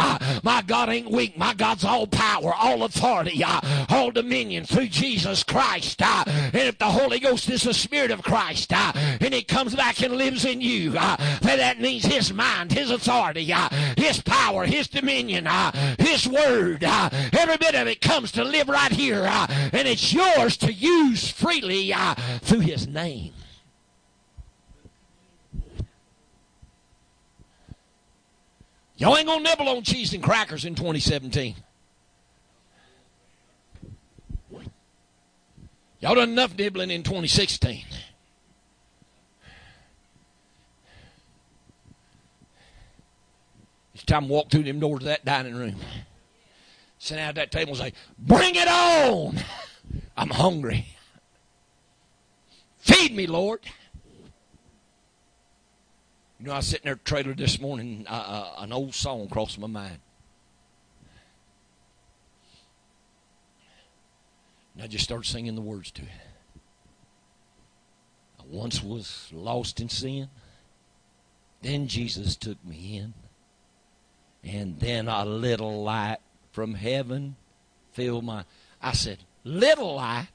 my 0.44 0.64
God 0.66 0.90
ain't 0.90 1.12
weak. 1.12 1.38
My 1.38 1.54
God's 1.54 1.84
all 1.84 2.08
power, 2.08 2.54
all 2.54 2.84
authority, 2.84 3.44
all 3.90 4.12
dominion 4.12 4.66
through 4.66 4.88
Jesus 4.88 5.44
Christ. 5.44 6.02
and 6.02 6.56
if 6.56 6.78
the 6.78 6.86
Holy 6.86 7.20
Ghost 7.20 7.50
is 7.50 7.64
the 7.64 7.74
Spirit 7.74 8.12
of 8.12 8.24
Christ, 8.24 8.74
and 8.74 9.34
He 9.34 9.44
comes 9.44 9.76
back 9.76 10.02
and 10.02 10.16
lives 10.16 10.46
in 10.46 10.62
you, 10.62 10.92
then 10.92 11.18
that 11.42 11.80
means 11.80 12.07
his 12.08 12.34
mind, 12.34 12.72
his 12.72 12.90
authority, 12.92 13.52
uh, 13.54 13.70
his 13.98 14.22
power, 14.22 14.66
his 14.66 14.88
dominion, 14.88 15.48
uh, 15.48 15.72
his 16.00 16.28
word. 16.28 16.84
Uh, 16.84 17.10
every 17.34 17.58
bit 17.58 17.76
of 17.76 17.88
it 17.88 18.02
comes 18.02 18.32
to 18.34 18.44
live 18.44 18.70
right 18.70 18.92
here, 18.92 19.26
and 19.26 19.88
it's 19.88 20.14
yours 20.14 20.58
to 20.58 20.74
use 20.74 21.30
freely 21.30 21.94
through 22.42 22.62
his 22.62 22.88
name. 22.88 23.34
Y'all 28.98 29.16
ain't 29.16 29.28
gonna 29.28 29.44
nibble 29.44 29.70
on 29.70 29.84
cheese 29.84 30.14
and 30.14 30.24
crackers 30.24 30.66
in 30.66 30.74
2017. 30.74 31.56
Y'all 36.00 36.16
done 36.16 36.30
enough 36.30 36.56
nibbling 36.58 36.92
in 36.92 37.04
2016. 37.04 37.84
Time 44.08 44.28
to 44.28 44.34
walk 44.34 44.50
through 44.50 44.64
them 44.64 44.80
doors 44.80 45.02
of 45.02 45.06
that 45.06 45.26
dining 45.26 45.56
room. 45.56 45.76
Sit 46.98 47.16
down 47.16 47.30
at 47.30 47.36
that 47.36 47.52
table 47.52 47.72
and 47.72 47.78
say, 47.78 47.94
Bring 48.18 48.56
it 48.56 48.68
on! 48.68 49.40
I'm 50.16 50.30
hungry. 50.30 50.88
Feed 52.80 53.16
me, 53.16 53.28
Lord. 53.28 53.60
You 56.40 56.48
know, 56.48 56.54
I 56.54 56.58
was 56.58 56.68
sitting 56.68 56.86
there 56.86 56.96
trailer 56.96 57.34
this 57.34 57.60
morning, 57.60 58.06
uh, 58.08 58.14
uh, 58.14 58.62
an 58.64 58.72
old 58.72 58.94
song 58.94 59.28
crossed 59.28 59.60
my 59.60 59.68
mind. 59.68 60.00
And 64.76 64.84
I 64.84 64.88
just 64.88 65.04
started 65.04 65.28
singing 65.28 65.56
the 65.56 65.62
words 65.62 65.90
to 65.92 66.04
it. 66.04 66.10
I 68.40 68.44
once 68.46 68.84
was 68.84 69.30
lost 69.34 69.80
in 69.80 69.90
sin. 69.90 70.30
Then 71.64 71.88
Jesus 71.88 72.36
took 72.36 72.64
me 72.64 72.98
in. 72.98 73.16
And 74.44 74.80
then 74.80 75.08
a 75.08 75.26
little 75.26 75.84
light 75.84 76.18
from 76.52 76.74
heaven 76.74 77.36
filled 77.92 78.24
my. 78.24 78.46
I 78.82 78.94
said, 78.94 79.20
Little 79.44 79.96
light? 79.96 80.28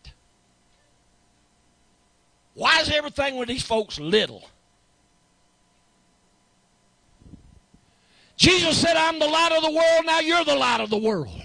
Why 2.54 2.80
is 2.80 2.90
everything 2.90 3.36
with 3.36 3.48
these 3.48 3.62
folks 3.62 3.98
little? 3.98 4.48
Jesus 8.36 8.76
said, 8.76 8.96
I'm 8.96 9.18
the 9.18 9.26
light 9.26 9.52
of 9.52 9.62
the 9.62 9.70
world, 9.70 10.04
now 10.04 10.20
you're 10.20 10.44
the 10.44 10.56
light 10.56 10.80
of 10.80 10.90
the 10.90 10.98
world. 10.98 11.42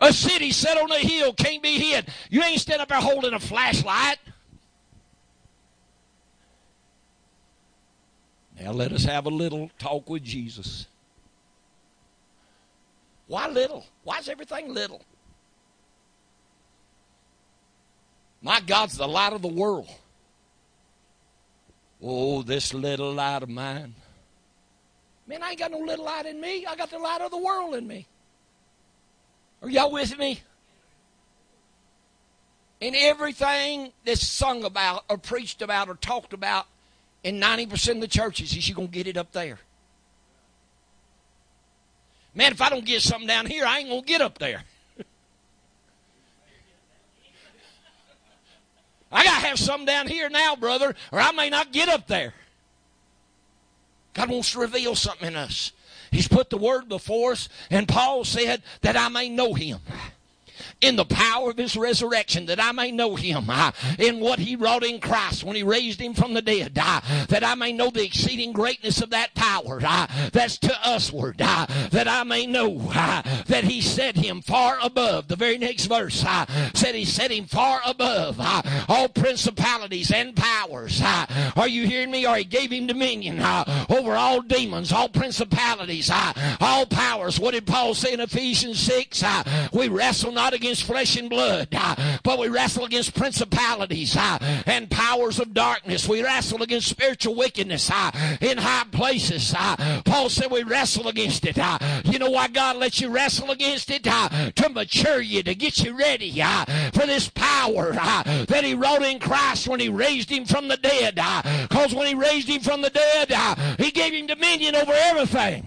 A 0.00 0.12
city 0.12 0.50
set 0.50 0.76
on 0.76 0.90
a 0.90 0.98
hill 0.98 1.32
can't 1.32 1.62
be 1.62 1.78
hid. 1.78 2.08
You 2.28 2.42
ain't 2.42 2.60
standing 2.60 2.82
up 2.82 2.88
there 2.88 3.00
holding 3.00 3.34
a 3.34 3.38
flashlight. 3.38 4.18
Now 8.60 8.72
let 8.72 8.92
us 8.92 9.04
have 9.04 9.26
a 9.26 9.30
little 9.30 9.70
talk 9.78 10.10
with 10.10 10.24
Jesus. 10.24 10.86
Why 13.32 13.48
little? 13.48 13.86
Why 14.04 14.18
is 14.18 14.28
everything 14.28 14.74
little? 14.74 15.00
My 18.42 18.60
God's 18.60 18.98
the 18.98 19.08
light 19.08 19.32
of 19.32 19.40
the 19.40 19.48
world. 19.48 19.88
Oh, 22.02 22.42
this 22.42 22.74
little 22.74 23.10
light 23.14 23.42
of 23.42 23.48
mine. 23.48 23.94
Man, 25.26 25.42
I 25.42 25.52
ain't 25.52 25.58
got 25.58 25.70
no 25.70 25.78
little 25.78 26.04
light 26.04 26.26
in 26.26 26.42
me. 26.42 26.66
I 26.66 26.76
got 26.76 26.90
the 26.90 26.98
light 26.98 27.22
of 27.22 27.30
the 27.30 27.38
world 27.38 27.74
in 27.74 27.86
me. 27.86 28.06
Are 29.62 29.70
y'all 29.70 29.90
with 29.90 30.18
me? 30.18 30.42
And 32.82 32.94
everything 32.94 33.92
that's 34.04 34.26
sung 34.26 34.62
about 34.62 35.06
or 35.08 35.16
preached 35.16 35.62
about 35.62 35.88
or 35.88 35.94
talked 35.94 36.34
about 36.34 36.66
in 37.24 37.40
90% 37.40 37.92
of 37.92 38.00
the 38.02 38.08
churches 38.08 38.54
is 38.54 38.68
you 38.68 38.74
going 38.74 38.88
to 38.88 38.92
get 38.92 39.06
it 39.06 39.16
up 39.16 39.32
there. 39.32 39.58
Man, 42.34 42.52
if 42.52 42.60
I 42.60 42.70
don't 42.70 42.84
get 42.84 43.02
something 43.02 43.26
down 43.26 43.46
here, 43.46 43.64
I 43.66 43.80
ain't 43.80 43.88
going 43.88 44.02
to 44.02 44.06
get 44.06 44.20
up 44.20 44.38
there. 44.38 44.62
I 49.10 49.24
got 49.24 49.40
to 49.40 49.46
have 49.46 49.58
something 49.58 49.84
down 49.84 50.06
here 50.06 50.30
now, 50.30 50.56
brother, 50.56 50.94
or 51.12 51.20
I 51.20 51.32
may 51.32 51.50
not 51.50 51.72
get 51.72 51.90
up 51.90 52.06
there. 52.06 52.32
God 54.14 54.30
wants 54.30 54.52
to 54.52 54.60
reveal 54.60 54.94
something 54.94 55.28
in 55.28 55.36
us. 55.36 55.72
He's 56.10 56.28
put 56.28 56.48
the 56.48 56.56
word 56.56 56.88
before 56.88 57.32
us, 57.32 57.48
and 57.70 57.86
Paul 57.86 58.24
said 58.24 58.62
that 58.80 58.96
I 58.96 59.08
may 59.08 59.28
know 59.28 59.52
him 59.54 59.80
in 60.82 60.96
the 60.96 61.04
power 61.04 61.50
of 61.50 61.56
his 61.56 61.76
resurrection, 61.76 62.46
that 62.46 62.62
I 62.62 62.72
may 62.72 62.90
know 62.90 63.14
him 63.14 63.48
uh, 63.48 63.70
in 63.98 64.20
what 64.20 64.40
he 64.40 64.56
wrought 64.56 64.84
in 64.84 65.00
Christ 65.00 65.44
when 65.44 65.56
he 65.56 65.62
raised 65.62 66.00
him 66.00 66.12
from 66.12 66.34
the 66.34 66.42
dead, 66.42 66.76
uh, 66.80 67.00
that 67.28 67.44
I 67.44 67.54
may 67.54 67.72
know 67.72 67.90
the 67.90 68.04
exceeding 68.04 68.52
greatness 68.52 69.00
of 69.00 69.10
that 69.10 69.34
power 69.34 69.80
uh, 69.82 70.06
that's 70.32 70.58
to 70.58 70.76
usward, 70.84 71.40
uh, 71.40 71.66
that 71.90 72.08
I 72.08 72.24
may 72.24 72.46
know 72.46 72.78
that 73.46 73.64
he 73.64 73.80
set 73.80 74.16
him 74.16 74.42
far 74.42 74.78
above. 74.82 75.28
The 75.28 75.36
very 75.36 75.56
next 75.56 75.86
verse 75.86 76.24
said 76.74 76.94
he 76.94 77.04
set 77.04 77.30
him 77.30 77.46
far 77.46 77.80
above 77.86 78.40
all 78.88 79.08
principalities 79.08 80.10
and 80.10 80.34
powers. 80.34 81.00
are 81.56 81.68
you 81.68 81.86
hearing 81.86 82.10
me? 82.10 82.26
Or 82.26 82.36
he 82.36 82.44
gave 82.44 82.72
him 82.72 82.86
dominion 82.86 83.40
over 83.88 84.14
all 84.14 84.40
demons, 84.40 84.92
all 84.92 85.08
principalities, 85.08 86.10
all 86.60 86.86
powers. 86.86 87.38
What 87.38 87.52
did 87.52 87.66
Paul 87.66 87.94
say 87.94 88.12
in 88.12 88.20
Ephesians 88.20 88.80
6? 88.80 89.22
we 89.72 89.88
wrestle 89.88 90.32
not 90.32 90.54
against 90.54 90.71
against 90.72 90.86
flesh 90.86 91.16
and 91.18 91.28
blood, 91.28 91.68
uh, 91.72 92.18
but 92.22 92.38
we 92.38 92.48
wrestle 92.48 92.86
against 92.86 93.14
principalities 93.14 94.16
uh, 94.16 94.38
and 94.64 94.90
powers 94.90 95.38
of 95.38 95.52
darkness. 95.52 96.08
We 96.08 96.24
wrestle 96.24 96.62
against 96.62 96.88
spiritual 96.88 97.34
wickedness 97.34 97.90
uh, 97.90 98.10
in 98.40 98.56
high 98.56 98.86
places. 98.90 99.54
Paul 100.06 100.30
said 100.30 100.50
we 100.50 100.62
wrestle 100.62 101.08
against 101.08 101.44
it. 101.44 101.58
You 102.06 102.18
know 102.18 102.30
why 102.30 102.48
God 102.48 102.76
lets 102.76 103.02
you 103.02 103.10
wrestle 103.10 103.50
against 103.50 103.90
it? 103.90 104.04
To 104.04 104.68
mature 104.70 105.20
you, 105.20 105.42
to 105.42 105.54
get 105.54 105.84
you 105.84 105.94
ready 105.94 106.40
for 106.94 107.04
this 107.06 107.28
power 107.28 107.92
that 107.92 108.62
He 108.64 108.74
wrought 108.74 109.02
in 109.02 109.18
Christ 109.18 109.68
when 109.68 109.78
He 109.78 109.90
raised 109.90 110.30
Him 110.30 110.46
from 110.46 110.68
the 110.68 110.78
dead. 110.78 111.16
Because 111.68 111.94
when 111.94 112.06
He 112.06 112.14
raised 112.14 112.48
Him 112.48 112.62
from 112.62 112.80
the 112.80 112.88
dead, 112.88 113.30
He 113.78 113.90
gave 113.90 114.14
Him 114.14 114.26
dominion 114.26 114.74
over 114.74 114.92
everything. 114.94 115.66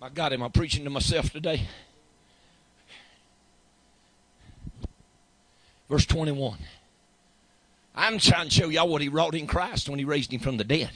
My 0.00 0.08
God, 0.08 0.32
am 0.32 0.42
I 0.44 0.48
preaching 0.48 0.84
to 0.84 0.90
myself 0.90 1.30
today? 1.30 1.66
Verse 5.88 6.06
21. 6.06 6.58
I'm 7.94 8.18
trying 8.18 8.48
to 8.48 8.54
show 8.54 8.68
y'all 8.68 8.88
what 8.88 9.02
he 9.02 9.08
wrought 9.08 9.34
in 9.34 9.46
Christ 9.46 9.88
when 9.88 9.98
he 9.98 10.04
raised 10.04 10.32
him 10.32 10.40
from 10.40 10.56
the 10.56 10.64
dead. 10.64 10.90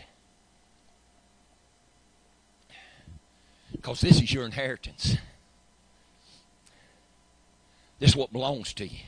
Because 3.73 4.01
this 4.01 4.20
is 4.20 4.32
your 4.32 4.44
inheritance. 4.44 5.16
This 7.98 8.10
is 8.10 8.16
what 8.16 8.32
belongs 8.32 8.73
to 8.74 8.86
you. 8.86 9.01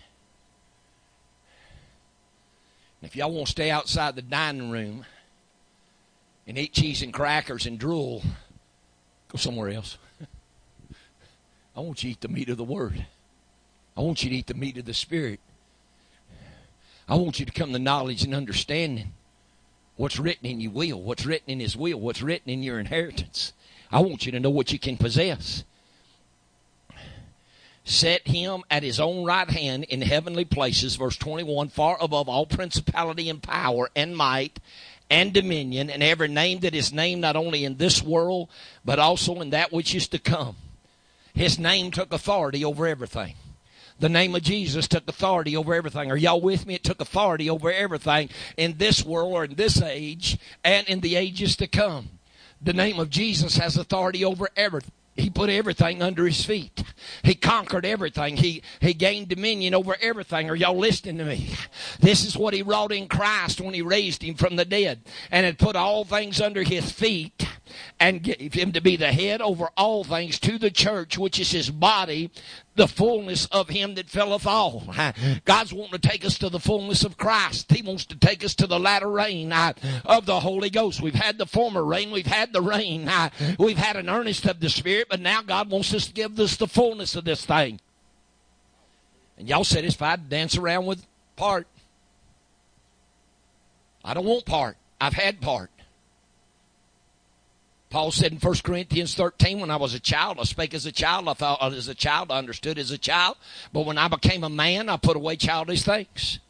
And 3.00 3.10
if 3.10 3.16
y'all 3.16 3.32
want 3.32 3.46
to 3.46 3.52
stay 3.52 3.70
outside 3.70 4.16
the 4.16 4.22
dining 4.22 4.70
room 4.70 5.04
and 6.46 6.58
eat 6.58 6.72
cheese 6.72 7.02
and 7.02 7.12
crackers 7.12 7.66
and 7.66 7.78
drool, 7.78 8.22
go 9.28 9.36
somewhere 9.36 9.68
else. 9.68 9.98
I 11.76 11.80
want 11.80 12.02
you 12.02 12.08
to 12.08 12.12
eat 12.12 12.20
the 12.22 12.28
meat 12.28 12.48
of 12.48 12.56
the 12.56 12.64
Word. 12.64 13.06
I 13.96 14.00
want 14.00 14.24
you 14.24 14.30
to 14.30 14.36
eat 14.36 14.46
the 14.46 14.54
meat 14.54 14.78
of 14.78 14.84
the 14.84 14.94
Spirit. 14.94 15.38
I 17.08 17.16
want 17.16 17.38
you 17.38 17.46
to 17.46 17.52
come 17.52 17.72
to 17.72 17.78
knowledge 17.78 18.24
and 18.24 18.34
understanding 18.34 19.12
what's 19.96 20.18
written 20.18 20.46
in 20.46 20.60
your 20.60 20.72
will, 20.72 21.00
what's 21.00 21.26
written 21.26 21.50
in 21.50 21.60
His 21.60 21.76
will, 21.76 22.00
what's 22.00 22.22
written 22.22 22.50
in 22.50 22.62
your 22.62 22.78
inheritance. 22.78 23.52
I 23.92 24.00
want 24.00 24.26
you 24.26 24.32
to 24.32 24.40
know 24.40 24.50
what 24.50 24.72
you 24.72 24.78
can 24.78 24.96
possess. 24.96 25.64
Set 27.84 28.26
him 28.26 28.62
at 28.70 28.82
his 28.82 28.98
own 28.98 29.24
right 29.24 29.48
hand 29.48 29.84
in 29.84 30.00
heavenly 30.00 30.46
places, 30.46 30.96
verse 30.96 31.18
21, 31.18 31.68
far 31.68 31.98
above 32.00 32.30
all 32.30 32.46
principality 32.46 33.28
and 33.28 33.42
power 33.42 33.90
and 33.94 34.16
might 34.16 34.58
and 35.10 35.34
dominion 35.34 35.90
and 35.90 36.02
every 36.02 36.28
name 36.28 36.60
that 36.60 36.74
is 36.74 36.94
named 36.94 37.20
not 37.20 37.36
only 37.36 37.64
in 37.64 37.76
this 37.76 38.02
world, 38.02 38.48
but 38.86 38.98
also 38.98 39.40
in 39.42 39.50
that 39.50 39.70
which 39.70 39.94
is 39.94 40.08
to 40.08 40.18
come. 40.18 40.56
His 41.34 41.58
name 41.58 41.90
took 41.90 42.12
authority 42.12 42.64
over 42.64 42.86
everything. 42.86 43.34
The 44.04 44.10
name 44.10 44.34
of 44.34 44.42
Jesus 44.42 44.86
took 44.86 45.08
authority 45.08 45.56
over 45.56 45.72
everything. 45.72 46.10
Are 46.10 46.16
y'all 46.18 46.38
with 46.38 46.66
me? 46.66 46.74
It 46.74 46.84
took 46.84 47.00
authority 47.00 47.48
over 47.48 47.72
everything 47.72 48.28
in 48.58 48.76
this 48.76 49.02
world 49.02 49.32
or 49.32 49.44
in 49.44 49.54
this 49.54 49.80
age 49.80 50.36
and 50.62 50.86
in 50.86 51.00
the 51.00 51.16
ages 51.16 51.56
to 51.56 51.66
come. 51.66 52.10
The 52.60 52.74
name 52.74 53.00
of 53.00 53.08
Jesus 53.08 53.56
has 53.56 53.78
authority 53.78 54.22
over 54.22 54.50
everything. 54.56 54.92
He 55.16 55.30
put 55.30 55.48
everything 55.48 56.02
under 56.02 56.26
his 56.26 56.44
feet. 56.44 56.84
He 57.22 57.34
conquered 57.34 57.86
everything. 57.86 58.36
He, 58.36 58.62
he 58.80 58.92
gained 58.92 59.28
dominion 59.28 59.72
over 59.72 59.96
everything. 60.02 60.50
Are 60.50 60.56
y'all 60.56 60.76
listening 60.76 61.16
to 61.16 61.24
me? 61.24 61.54
This 62.00 62.26
is 62.26 62.36
what 62.36 62.52
he 62.52 62.62
wrought 62.62 62.92
in 62.92 63.08
Christ 63.08 63.60
when 63.60 63.72
he 63.72 63.80
raised 63.80 64.22
him 64.22 64.34
from 64.34 64.56
the 64.56 64.66
dead 64.66 65.00
and 65.30 65.46
had 65.46 65.58
put 65.58 65.76
all 65.76 66.04
things 66.04 66.42
under 66.42 66.62
his 66.62 66.92
feet 66.92 67.46
and 68.00 68.22
gave 68.22 68.54
him 68.54 68.72
to 68.72 68.80
be 68.80 68.96
the 68.96 69.12
head 69.12 69.40
over 69.40 69.68
all 69.76 70.04
things 70.04 70.38
to 70.40 70.58
the 70.58 70.70
church, 70.70 71.16
which 71.16 71.38
is 71.38 71.50
his 71.52 71.70
body, 71.70 72.30
the 72.76 72.88
fullness 72.88 73.46
of 73.46 73.68
him 73.68 73.94
that 73.94 74.10
filleth 74.10 74.46
all. 74.46 74.84
God's 75.44 75.72
wanting 75.72 75.98
to 75.98 76.08
take 76.08 76.24
us 76.24 76.38
to 76.38 76.48
the 76.48 76.58
fullness 76.58 77.04
of 77.04 77.16
Christ. 77.16 77.70
He 77.70 77.82
wants 77.82 78.04
to 78.06 78.16
take 78.16 78.44
us 78.44 78.54
to 78.56 78.66
the 78.66 78.80
latter 78.80 79.10
rain 79.10 79.52
of 79.52 80.26
the 80.26 80.40
Holy 80.40 80.70
Ghost. 80.70 81.00
We've 81.00 81.14
had 81.14 81.38
the 81.38 81.46
former 81.46 81.84
rain. 81.84 82.10
We've 82.10 82.26
had 82.26 82.52
the 82.52 82.62
rain. 82.62 83.08
We've 83.58 83.78
had 83.78 83.96
an 83.96 84.08
earnest 84.08 84.46
of 84.46 84.60
the 84.60 84.68
Spirit, 84.68 85.06
but 85.08 85.20
now 85.20 85.42
God 85.42 85.70
wants 85.70 85.94
us 85.94 86.06
to 86.06 86.12
give 86.12 86.38
us 86.40 86.56
the 86.56 86.66
fullness 86.66 87.14
of 87.14 87.24
this 87.24 87.46
thing. 87.46 87.80
And 89.38 89.48
y'all 89.48 89.64
satisfied 89.64 90.24
to 90.24 90.28
dance 90.28 90.56
around 90.56 90.86
with 90.86 91.06
part. 91.36 91.66
I 94.04 94.14
don't 94.14 94.26
want 94.26 94.44
part. 94.44 94.76
I've 95.00 95.14
had 95.14 95.40
part. 95.40 95.70
Paul 97.94 98.10
said 98.10 98.32
in 98.32 98.38
1 98.38 98.54
Corinthians 98.64 99.14
13, 99.14 99.60
when 99.60 99.70
I 99.70 99.76
was 99.76 99.94
a 99.94 100.00
child, 100.00 100.38
I 100.40 100.42
spake 100.42 100.74
as 100.74 100.84
a 100.84 100.90
child, 100.90 101.28
I 101.28 101.34
thought 101.34 101.62
as 101.72 101.86
a 101.86 101.94
child, 101.94 102.32
I 102.32 102.38
understood 102.38 102.76
as 102.76 102.90
a 102.90 102.98
child. 102.98 103.36
But 103.72 103.86
when 103.86 103.98
I 103.98 104.08
became 104.08 104.42
a 104.42 104.48
man, 104.48 104.88
I 104.88 104.96
put 104.96 105.16
away 105.16 105.36
childish 105.36 105.84
things. 105.84 106.40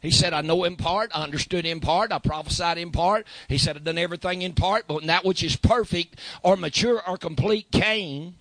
He 0.00 0.10
said, 0.10 0.32
I 0.32 0.40
know 0.40 0.64
in 0.64 0.76
part, 0.76 1.10
I 1.14 1.22
understood 1.22 1.66
in 1.66 1.80
part, 1.80 2.12
I 2.12 2.18
prophesied 2.18 2.78
in 2.78 2.92
part. 2.92 3.26
He 3.46 3.58
said, 3.58 3.76
I've 3.76 3.84
done 3.84 3.98
everything 3.98 4.40
in 4.40 4.54
part, 4.54 4.86
but 4.88 4.94
when 4.94 5.06
that 5.08 5.26
which 5.26 5.42
is 5.42 5.54
perfect 5.54 6.18
or 6.42 6.56
mature 6.56 7.06
or 7.06 7.18
complete 7.18 7.70
came, 7.70 8.36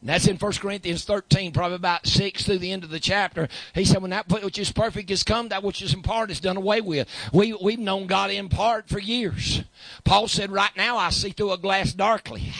and 0.00 0.08
that's 0.08 0.26
in 0.26 0.36
1 0.36 0.52
Corinthians 0.54 1.04
13, 1.04 1.52
probably 1.52 1.76
about 1.76 2.06
6 2.06 2.44
through 2.44 2.58
the 2.58 2.72
end 2.72 2.84
of 2.84 2.90
the 2.90 2.98
chapter. 3.00 3.48
He 3.74 3.84
said, 3.84 4.00
when 4.00 4.12
that 4.12 4.30
which 4.30 4.58
is 4.58 4.72
perfect 4.72 5.10
is 5.10 5.22
come, 5.22 5.48
that 5.50 5.62
which 5.62 5.82
is 5.82 5.92
in 5.92 6.00
part 6.00 6.30
is 6.30 6.40
done 6.40 6.56
away 6.56 6.80
with. 6.80 7.06
We, 7.34 7.52
we've 7.52 7.78
known 7.78 8.06
God 8.06 8.30
in 8.30 8.48
part 8.48 8.88
for 8.88 8.98
years. 8.98 9.62
Paul 10.04 10.26
said, 10.26 10.52
right 10.52 10.74
now 10.74 10.96
I 10.96 11.10
see 11.10 11.30
through 11.30 11.52
a 11.52 11.58
glass 11.58 11.92
darkly. 11.92 12.50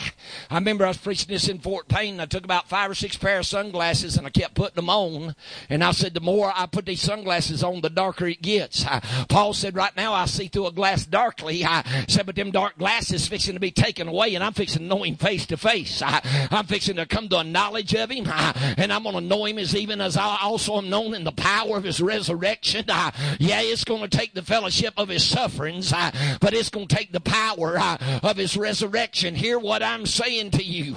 I 0.51 0.55
remember 0.55 0.85
I 0.85 0.89
was 0.89 0.97
preaching 0.97 1.29
this 1.29 1.47
in 1.47 1.57
Fort 1.57 1.87
Payne. 1.87 2.19
I 2.19 2.27
took 2.27 2.43
about 2.43 2.69
five 2.69 2.91
or 2.91 2.95
six 2.95 3.17
pair 3.17 3.39
of 3.39 3.47
sunglasses 3.47 4.17
and 4.17 4.27
I 4.27 4.29
kept 4.29 4.53
putting 4.53 4.75
them 4.75 4.89
on. 4.89 5.35
And 5.67 5.83
I 5.83 5.91
said, 5.93 6.13
the 6.13 6.21
more 6.21 6.53
I 6.55 6.67
put 6.67 6.85
these 6.85 7.01
sunglasses 7.01 7.63
on, 7.63 7.81
the 7.81 7.89
darker 7.89 8.27
it 8.27 8.43
gets. 8.43 8.85
Paul 9.29 9.53
said, 9.53 9.75
right 9.75 9.95
now 9.97 10.13
I 10.13 10.25
see 10.25 10.47
through 10.47 10.67
a 10.67 10.71
glass 10.71 11.07
darkly. 11.07 11.65
I 11.65 12.05
said, 12.07 12.27
but 12.27 12.35
them 12.35 12.51
dark 12.51 12.77
glasses 12.77 13.27
fixing 13.27 13.55
to 13.55 13.59
be 13.59 13.71
taken 13.71 14.07
away 14.07 14.35
and 14.35 14.43
I'm 14.43 14.53
fixing 14.53 14.83
to 14.83 14.87
know 14.87 15.01
him 15.01 15.15
face 15.15 15.47
to 15.47 15.57
face. 15.57 16.03
I'm 16.03 16.67
fixing 16.67 16.97
to 16.97 17.07
come 17.07 17.29
the 17.31 17.43
knowledge 17.43 17.95
of 17.95 18.11
him, 18.11 18.27
and 18.77 18.93
I'm 18.93 19.03
going 19.03 19.15
to 19.15 19.21
know 19.21 19.45
him 19.45 19.57
as 19.57 19.75
even 19.75 20.01
as 20.01 20.17
I 20.17 20.37
also 20.43 20.77
am 20.77 20.89
known 20.89 21.15
in 21.15 21.23
the 21.23 21.31
power 21.31 21.77
of 21.77 21.83
his 21.83 21.99
resurrection. 21.99 22.85
Yeah, 23.39 23.61
it's 23.61 23.83
going 23.83 24.01
to 24.01 24.17
take 24.17 24.33
the 24.33 24.41
fellowship 24.41 24.93
of 24.97 25.07
his 25.07 25.25
sufferings, 25.25 25.91
but 26.41 26.53
it's 26.53 26.69
going 26.69 26.87
to 26.87 26.95
take 26.95 27.11
the 27.11 27.19
power 27.19 27.79
of 28.21 28.37
his 28.37 28.55
resurrection. 28.55 29.35
Hear 29.35 29.57
what 29.57 29.81
I'm 29.81 30.05
saying 30.05 30.51
to 30.51 30.63
you. 30.63 30.95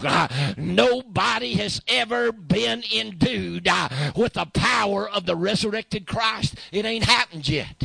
Nobody 0.56 1.55
has 1.55 1.81
ever 1.89 2.32
been 2.32 2.82
endued 2.93 3.69
with 4.16 4.35
the 4.35 4.47
power 4.52 5.09
of 5.09 5.27
the 5.27 5.36
resurrected 5.36 6.06
Christ. 6.06 6.56
It 6.73 6.85
ain't 6.85 7.05
happened 7.05 7.48
yet. 7.48 7.85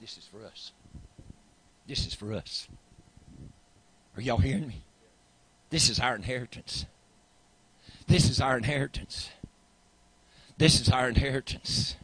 This 0.00 0.18
is 0.18 0.24
for 0.24 0.44
us. 0.44 0.72
This 1.86 2.06
is 2.06 2.14
for 2.14 2.32
us. 2.32 2.68
Are 4.16 4.22
y'all 4.22 4.38
hearing 4.38 4.66
me? 4.66 4.82
This 5.70 5.90
is 5.90 6.00
our 6.00 6.14
inheritance. 6.14 6.86
This 8.06 8.30
is 8.30 8.40
our 8.40 8.56
inheritance. 8.56 9.30
This 10.58 10.80
is 10.80 10.88
our 10.88 11.08
inheritance. 11.08 11.96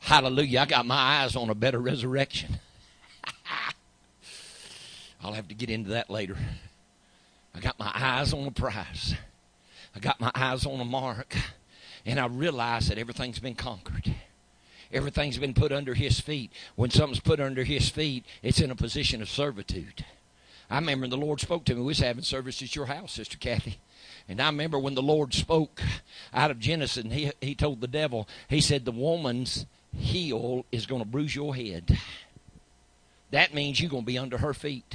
Hallelujah. 0.00 0.60
I 0.60 0.66
got 0.66 0.86
my 0.86 0.96
eyes 0.96 1.36
on 1.36 1.50
a 1.50 1.54
better 1.54 1.78
resurrection. 1.78 2.58
I'll 5.22 5.34
have 5.34 5.46
to 5.48 5.54
get 5.54 5.70
into 5.70 5.90
that 5.90 6.10
later. 6.10 6.36
I 7.54 7.60
got 7.60 7.78
my 7.78 7.92
eyes 7.94 8.32
on 8.32 8.44
the 8.44 8.50
prize. 8.50 9.14
I 9.94 10.00
got 10.00 10.20
my 10.20 10.32
eyes 10.34 10.66
on 10.66 10.78
the 10.78 10.84
mark. 10.84 11.36
And 12.04 12.18
I 12.18 12.26
realize 12.26 12.88
that 12.88 12.98
everything's 12.98 13.38
been 13.38 13.54
conquered. 13.54 14.12
Everything's 14.92 15.38
been 15.38 15.54
put 15.54 15.70
under 15.70 15.94
his 15.94 16.18
feet. 16.18 16.50
When 16.74 16.90
something's 16.90 17.20
put 17.20 17.38
under 17.38 17.62
his 17.62 17.88
feet, 17.88 18.24
it's 18.42 18.60
in 18.60 18.72
a 18.72 18.74
position 18.74 19.22
of 19.22 19.28
servitude. 19.28 20.04
I 20.72 20.76
remember 20.76 21.02
when 21.02 21.10
the 21.10 21.18
Lord 21.18 21.38
spoke 21.38 21.66
to 21.66 21.74
me. 21.74 21.82
We 21.82 21.88
was 21.88 21.98
having 21.98 22.22
service 22.22 22.62
at 22.62 22.74
your 22.74 22.86
house, 22.86 23.12
Sister 23.12 23.36
Kathy. 23.36 23.78
And 24.26 24.40
I 24.40 24.46
remember 24.46 24.78
when 24.78 24.94
the 24.94 25.02
Lord 25.02 25.34
spoke 25.34 25.82
out 26.32 26.50
of 26.50 26.58
Genesis, 26.58 27.04
and 27.04 27.12
he, 27.12 27.30
he 27.42 27.54
told 27.54 27.82
the 27.82 27.86
devil, 27.86 28.26
he 28.48 28.62
said, 28.62 28.86
the 28.86 28.90
woman's 28.90 29.66
heel 29.94 30.64
is 30.72 30.86
going 30.86 31.02
to 31.02 31.06
bruise 31.06 31.36
your 31.36 31.54
head. 31.54 31.98
That 33.32 33.52
means 33.52 33.82
you're 33.82 33.90
going 33.90 34.04
to 34.04 34.06
be 34.06 34.16
under 34.16 34.38
her 34.38 34.54
feet. 34.54 34.94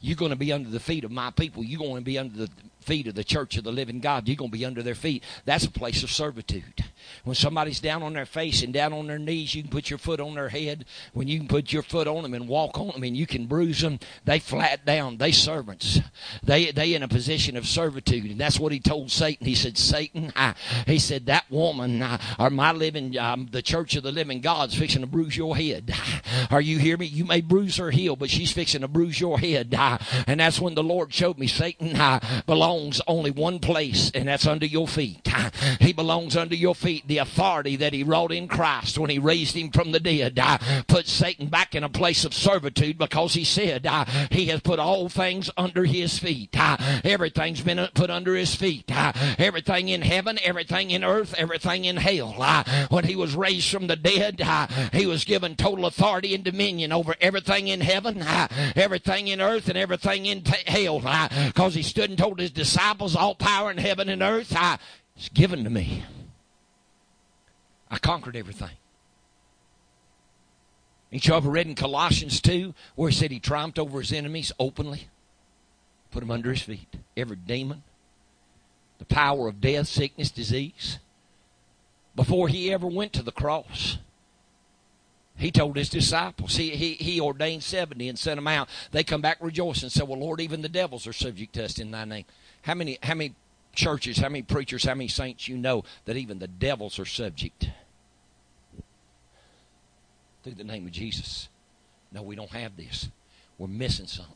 You're 0.00 0.14
going 0.14 0.30
to 0.30 0.36
be 0.36 0.52
under 0.52 0.70
the 0.70 0.78
feet 0.78 1.02
of 1.02 1.10
my 1.10 1.32
people. 1.32 1.64
You're 1.64 1.80
going 1.80 1.96
to 1.96 2.02
be 2.02 2.16
under 2.16 2.46
the 2.46 2.50
feet 2.80 3.06
of 3.06 3.14
the 3.14 3.24
church 3.24 3.56
of 3.56 3.64
the 3.64 3.72
living 3.72 4.00
God. 4.00 4.26
You're 4.26 4.36
going 4.36 4.50
to 4.50 4.58
be 4.58 4.64
under 4.64 4.82
their 4.82 4.94
feet. 4.94 5.24
That's 5.44 5.64
a 5.64 5.70
place 5.70 6.02
of 6.02 6.10
servitude. 6.10 6.84
When 7.24 7.34
somebody's 7.34 7.80
down 7.80 8.02
on 8.02 8.12
their 8.12 8.26
face 8.26 8.62
and 8.62 8.72
down 8.72 8.92
on 8.92 9.06
their 9.06 9.18
knees, 9.18 9.54
you 9.54 9.62
can 9.62 9.70
put 9.70 9.90
your 9.90 9.98
foot 9.98 10.20
on 10.20 10.34
their 10.34 10.48
head. 10.48 10.84
When 11.12 11.28
you 11.28 11.38
can 11.38 11.48
put 11.48 11.72
your 11.72 11.82
foot 11.82 12.06
on 12.06 12.22
them 12.22 12.34
and 12.34 12.48
walk 12.48 12.78
on 12.78 12.88
them 12.88 13.02
and 13.02 13.16
you 13.16 13.26
can 13.26 13.46
bruise 13.46 13.80
them, 13.80 13.98
they 14.24 14.38
flat 14.38 14.84
down. 14.84 15.16
They 15.18 15.32
servants. 15.32 16.00
They 16.42 16.70
they 16.70 16.94
in 16.94 17.02
a 17.02 17.08
position 17.08 17.56
of 17.56 17.66
servitude. 17.66 18.30
And 18.30 18.40
that's 18.40 18.60
what 18.60 18.72
he 18.72 18.80
told 18.80 19.10
Satan. 19.10 19.46
He 19.46 19.54
said, 19.54 19.78
Satan, 19.78 20.32
I, 20.36 20.54
he 20.86 20.98
said, 20.98 21.26
that 21.26 21.50
woman 21.50 22.02
I, 22.02 22.20
or 22.38 22.50
my 22.50 22.72
living, 22.72 23.18
um, 23.18 23.48
the 23.50 23.62
church 23.62 23.96
of 23.96 24.02
the 24.02 24.12
living 24.12 24.40
God's 24.40 24.74
fixing 24.74 25.00
to 25.02 25.06
bruise 25.06 25.36
your 25.36 25.56
head. 25.56 25.94
Are 26.50 26.60
you 26.60 26.78
hear 26.78 26.96
me? 26.96 27.06
You 27.06 27.24
may 27.24 27.40
bruise 27.40 27.76
her 27.76 27.90
heel, 27.90 28.16
but 28.16 28.30
she's 28.30 28.52
fixing 28.52 28.82
to 28.82 28.88
bruise 28.88 29.20
your 29.20 29.38
head. 29.38 29.74
And 30.26 30.40
that's 30.40 30.60
when 30.60 30.74
the 30.74 30.82
Lord 30.82 31.12
showed 31.12 31.38
me 31.38 31.46
Satan 31.46 31.94
belongs 32.70 33.00
only 33.08 33.32
one 33.32 33.58
place, 33.58 34.12
and 34.14 34.28
that's 34.28 34.46
under 34.46 34.66
your 34.66 34.86
feet. 34.86 35.28
He 35.80 35.92
belongs 35.92 36.36
under 36.36 36.54
your 36.54 36.74
feet 36.74 37.08
the 37.08 37.18
authority 37.18 37.74
that 37.76 37.92
he 37.92 38.02
wrought 38.02 38.32
in 38.32 38.48
Christ 38.48 38.98
when 38.98 39.10
he 39.10 39.18
raised 39.18 39.56
him 39.56 39.70
from 39.70 39.92
the 39.92 39.98
dead. 39.98 40.38
Uh, 40.38 40.58
put 40.86 41.08
Satan 41.08 41.46
back 41.46 41.74
in 41.74 41.82
a 41.82 41.88
place 41.88 42.24
of 42.24 42.34
servitude 42.34 42.98
because 42.98 43.34
he 43.34 43.44
said 43.44 43.86
uh, 43.86 44.04
he 44.30 44.46
has 44.46 44.60
put 44.60 44.78
all 44.78 45.08
things 45.08 45.50
under 45.56 45.84
his 45.84 46.18
feet. 46.18 46.54
Uh, 46.56 46.76
everything's 47.02 47.62
been 47.62 47.88
put 47.94 48.10
under 48.10 48.34
his 48.36 48.54
feet. 48.54 48.90
Everything 49.38 49.88
in 49.88 50.02
heaven, 50.02 50.38
everything 50.42 50.90
in 50.90 51.02
earth, 51.02 51.34
everything 51.38 51.86
in 51.86 51.96
hell. 51.96 52.32
When 52.90 53.04
he 53.04 53.16
was 53.16 53.34
raised 53.34 53.70
from 53.70 53.86
the 53.86 53.96
dead, 53.96 54.40
he 54.92 55.06
was 55.06 55.24
given 55.24 55.56
total 55.56 55.86
authority 55.86 56.34
and 56.34 56.44
dominion 56.44 56.92
over 56.92 57.14
everything 57.20 57.68
in 57.68 57.80
heaven, 57.80 58.22
everything 58.76 59.28
in 59.28 59.40
earth, 59.40 59.68
and 59.68 59.78
everything 59.78 60.26
in 60.26 60.44
hell. 60.44 61.00
Because 61.46 61.74
he 61.74 61.82
stood 61.82 62.10
and 62.10 62.18
told 62.18 62.38
his 62.38 62.50
disciples, 62.60 63.16
all 63.16 63.34
power 63.34 63.70
in 63.70 63.78
heaven 63.78 64.10
and 64.10 64.22
earth 64.22 64.54
is 65.16 65.30
given 65.30 65.64
to 65.64 65.70
me. 65.70 66.04
I 67.90 67.98
conquered 67.98 68.36
everything. 68.36 68.76
Ain't 71.10 71.26
you 71.26 71.34
ever 71.34 71.50
read 71.50 71.66
in 71.66 71.74
Colossians 71.74 72.40
2 72.40 72.74
where 72.94 73.08
he 73.10 73.16
said 73.16 73.30
he 73.30 73.40
triumphed 73.40 73.78
over 73.78 73.98
his 73.98 74.12
enemies 74.12 74.52
openly? 74.58 75.08
Put 76.10 76.20
them 76.20 76.30
under 76.30 76.50
his 76.50 76.62
feet. 76.62 76.96
Every 77.16 77.36
demon, 77.36 77.82
the 78.98 79.06
power 79.06 79.48
of 79.48 79.60
death, 79.60 79.88
sickness, 79.88 80.30
disease. 80.30 80.98
Before 82.14 82.48
he 82.48 82.72
ever 82.72 82.86
went 82.86 83.14
to 83.14 83.22
the 83.22 83.32
cross, 83.32 83.98
he 85.36 85.50
told 85.50 85.76
his 85.76 85.88
disciples, 85.88 86.56
he, 86.56 86.70
he, 86.70 86.94
he 86.94 87.20
ordained 87.20 87.62
70 87.62 88.08
and 88.08 88.18
sent 88.18 88.36
them 88.36 88.46
out. 88.46 88.68
They 88.92 89.02
come 89.02 89.22
back 89.22 89.38
rejoicing 89.40 89.84
and 89.84 89.92
said, 89.92 90.06
Well, 90.06 90.20
Lord, 90.20 90.40
even 90.40 90.60
the 90.60 90.68
devils 90.68 91.06
are 91.06 91.14
subject 91.14 91.54
to 91.54 91.64
us 91.64 91.78
in 91.78 91.90
thy 91.90 92.04
name. 92.04 92.26
How 92.62 92.74
many, 92.74 92.98
how 93.02 93.14
many 93.14 93.34
churches, 93.74 94.18
how 94.18 94.28
many 94.28 94.42
preachers, 94.42 94.84
how 94.84 94.94
many 94.94 95.08
saints 95.08 95.48
you 95.48 95.56
know 95.56 95.84
that 96.04 96.16
even 96.16 96.38
the 96.38 96.48
devils 96.48 96.98
are 96.98 97.06
subject 97.06 97.70
through 100.42 100.54
the 100.54 100.64
name 100.64 100.86
of 100.86 100.92
Jesus. 100.92 101.48
No, 102.12 102.22
we 102.22 102.36
don't 102.36 102.50
have 102.50 102.76
this. 102.76 103.08
We're 103.58 103.68
missing 103.68 104.06
something. 104.06 104.34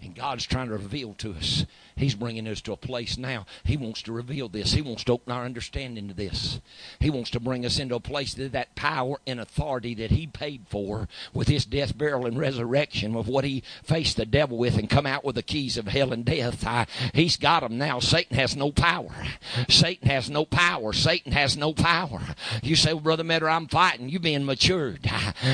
And 0.00 0.14
God's 0.14 0.46
trying 0.46 0.68
to 0.68 0.72
reveal 0.72 1.14
to 1.14 1.32
us. 1.32 1.64
He's 1.96 2.14
bringing 2.14 2.48
us 2.48 2.60
to 2.62 2.72
a 2.72 2.76
place 2.76 3.18
now. 3.18 3.46
He 3.64 3.76
wants 3.76 4.02
to 4.02 4.12
reveal 4.12 4.48
this. 4.48 4.72
He 4.72 4.82
wants 4.82 5.04
to 5.04 5.12
open 5.12 5.32
our 5.32 5.44
understanding 5.44 6.08
to 6.08 6.14
this. 6.14 6.60
He 7.00 7.10
wants 7.10 7.30
to 7.30 7.40
bring 7.40 7.64
us 7.66 7.78
into 7.78 7.94
a 7.94 8.00
place 8.00 8.34
that 8.34 8.52
that 8.52 8.74
power 8.74 9.20
and 9.26 9.40
authority 9.40 9.94
that 9.96 10.10
He 10.10 10.26
paid 10.26 10.66
for 10.68 11.08
with 11.32 11.48
His 11.48 11.64
death, 11.64 11.96
burial, 11.96 12.26
and 12.26 12.38
resurrection, 12.38 13.12
with 13.14 13.26
what 13.26 13.44
He 13.44 13.62
faced 13.82 14.16
the 14.16 14.26
devil 14.26 14.58
with 14.58 14.78
and 14.78 14.88
come 14.88 15.06
out 15.06 15.24
with 15.24 15.34
the 15.34 15.42
keys 15.42 15.76
of 15.76 15.88
hell 15.88 16.12
and 16.12 16.24
death. 16.24 16.66
I, 16.66 16.86
he's 17.14 17.36
got 17.36 17.60
them 17.60 17.78
now. 17.78 17.98
Satan 18.00 18.36
has 18.36 18.56
no 18.56 18.72
power. 18.72 19.12
Satan 19.68 20.08
has 20.08 20.30
no 20.30 20.44
power. 20.44 20.92
Satan 20.92 21.32
has 21.32 21.56
no 21.56 21.72
power. 21.72 22.20
You 22.62 22.76
say, 22.76 22.92
well, 22.92 23.02
Brother 23.02 23.24
Metter, 23.24 23.48
I'm 23.48 23.68
fighting. 23.68 24.08
You 24.08 24.18
being 24.18 24.44
matured. 24.44 25.10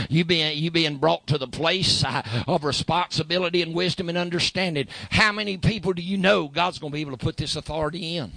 You 0.09 0.25
being 0.25 0.57
you 0.59 0.71
being 0.71 0.97
brought 0.97 1.27
to 1.29 1.39
the 1.39 1.49
place 1.49 2.05
uh, 2.05 2.23
of 2.47 2.65
responsibility 2.65 3.63
and 3.63 3.75
wisdom 3.75 4.09
and 4.09 4.19
understanding. 4.19 4.87
How 5.11 5.33
many 5.33 5.57
people 5.57 5.93
do 5.93 6.03
you 6.03 6.17
know? 6.17 6.28
Know 6.29 6.49
God's 6.49 6.79
going 6.79 6.91
to 6.91 6.95
be 6.95 7.01
able 7.01 7.13
to 7.13 7.17
put 7.17 7.37
this 7.37 7.57
authority 7.57 8.17
in. 8.17 8.31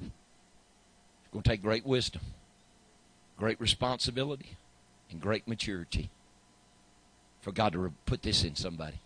It's 0.00 1.32
going 1.32 1.42
to 1.42 1.48
take 1.48 1.62
great 1.62 1.84
wisdom, 1.84 2.22
great 3.38 3.60
responsibility, 3.60 4.56
and 5.10 5.20
great 5.20 5.46
maturity 5.46 6.10
for 7.40 7.52
God 7.52 7.74
to 7.74 7.92
put 8.06 8.22
this 8.22 8.44
in 8.44 8.56
somebody. 8.56 9.00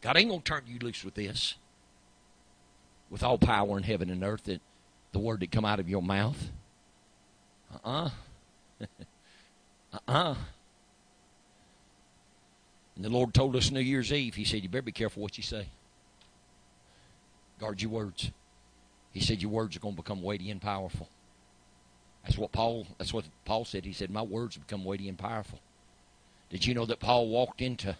God 0.00 0.16
ain't 0.16 0.28
going 0.28 0.40
to 0.40 0.44
turn 0.44 0.62
you 0.66 0.78
loose 0.78 1.04
with 1.04 1.14
this. 1.14 1.56
With 3.08 3.22
all 3.22 3.38
power 3.38 3.76
in 3.76 3.84
heaven 3.84 4.10
and 4.10 4.24
earth, 4.24 4.44
that 4.44 4.60
the 5.12 5.20
word 5.20 5.40
that 5.40 5.52
come 5.52 5.64
out 5.64 5.78
of 5.78 5.88
your 5.88 6.02
mouth. 6.02 6.50
Uh-uh. 7.72 8.10
uh-uh. 9.92 10.34
And 12.96 13.04
the 13.04 13.10
Lord 13.10 13.32
told 13.32 13.54
us 13.54 13.70
New 13.70 13.78
Year's 13.80 14.12
Eve, 14.12 14.34
He 14.34 14.44
said, 14.44 14.62
You 14.62 14.68
better 14.68 14.82
be 14.82 14.92
careful 14.92 15.22
what 15.22 15.36
you 15.36 15.44
say. 15.44 15.68
Guard 17.58 17.80
your 17.80 17.90
words. 17.90 18.30
He 19.12 19.20
said 19.20 19.40
your 19.40 19.50
words 19.50 19.76
are 19.76 19.80
going 19.80 19.96
to 19.96 20.02
become 20.02 20.22
weighty 20.22 20.50
and 20.50 20.60
powerful. 20.60 21.08
That's 22.22 22.36
what 22.36 22.52
Paul. 22.52 22.86
That's 22.98 23.14
what 23.14 23.24
Paul 23.44 23.64
said. 23.64 23.84
He 23.84 23.92
said, 23.92 24.10
"My 24.10 24.22
words 24.22 24.56
become 24.56 24.84
weighty 24.84 25.08
and 25.08 25.16
powerful." 25.16 25.60
Did 26.50 26.66
you 26.66 26.74
know 26.74 26.86
that 26.86 27.00
Paul 27.00 27.28
walked 27.28 27.62
into 27.62 27.96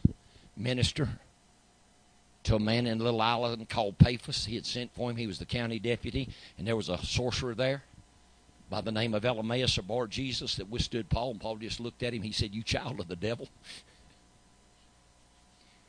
minister 0.56 1.20
to 2.44 2.56
a 2.56 2.60
man 2.60 2.86
in 2.86 3.00
a 3.00 3.04
little 3.04 3.20
island 3.20 3.68
called 3.68 3.98
Paphos? 3.98 4.44
He 4.44 4.56
had 4.56 4.66
sent 4.66 4.92
for 4.94 5.10
him. 5.10 5.16
He 5.16 5.26
was 5.26 5.38
the 5.38 5.46
county 5.46 5.78
deputy, 5.78 6.28
and 6.58 6.66
there 6.66 6.76
was 6.76 6.88
a 6.88 6.98
sorcerer 6.98 7.54
there 7.54 7.84
by 8.68 8.80
the 8.80 8.92
name 8.92 9.14
of 9.14 9.22
Elymas 9.22 9.78
or 9.78 9.82
Bar 9.82 10.06
Jesus 10.08 10.56
that 10.56 10.68
withstood 10.68 11.08
Paul. 11.08 11.30
And 11.30 11.40
Paul 11.40 11.56
just 11.56 11.80
looked 11.80 12.02
at 12.02 12.12
him. 12.12 12.22
He 12.22 12.32
said, 12.32 12.54
"You 12.54 12.62
child 12.62 13.00
of 13.00 13.08
the 13.08 13.16
devil." 13.16 13.48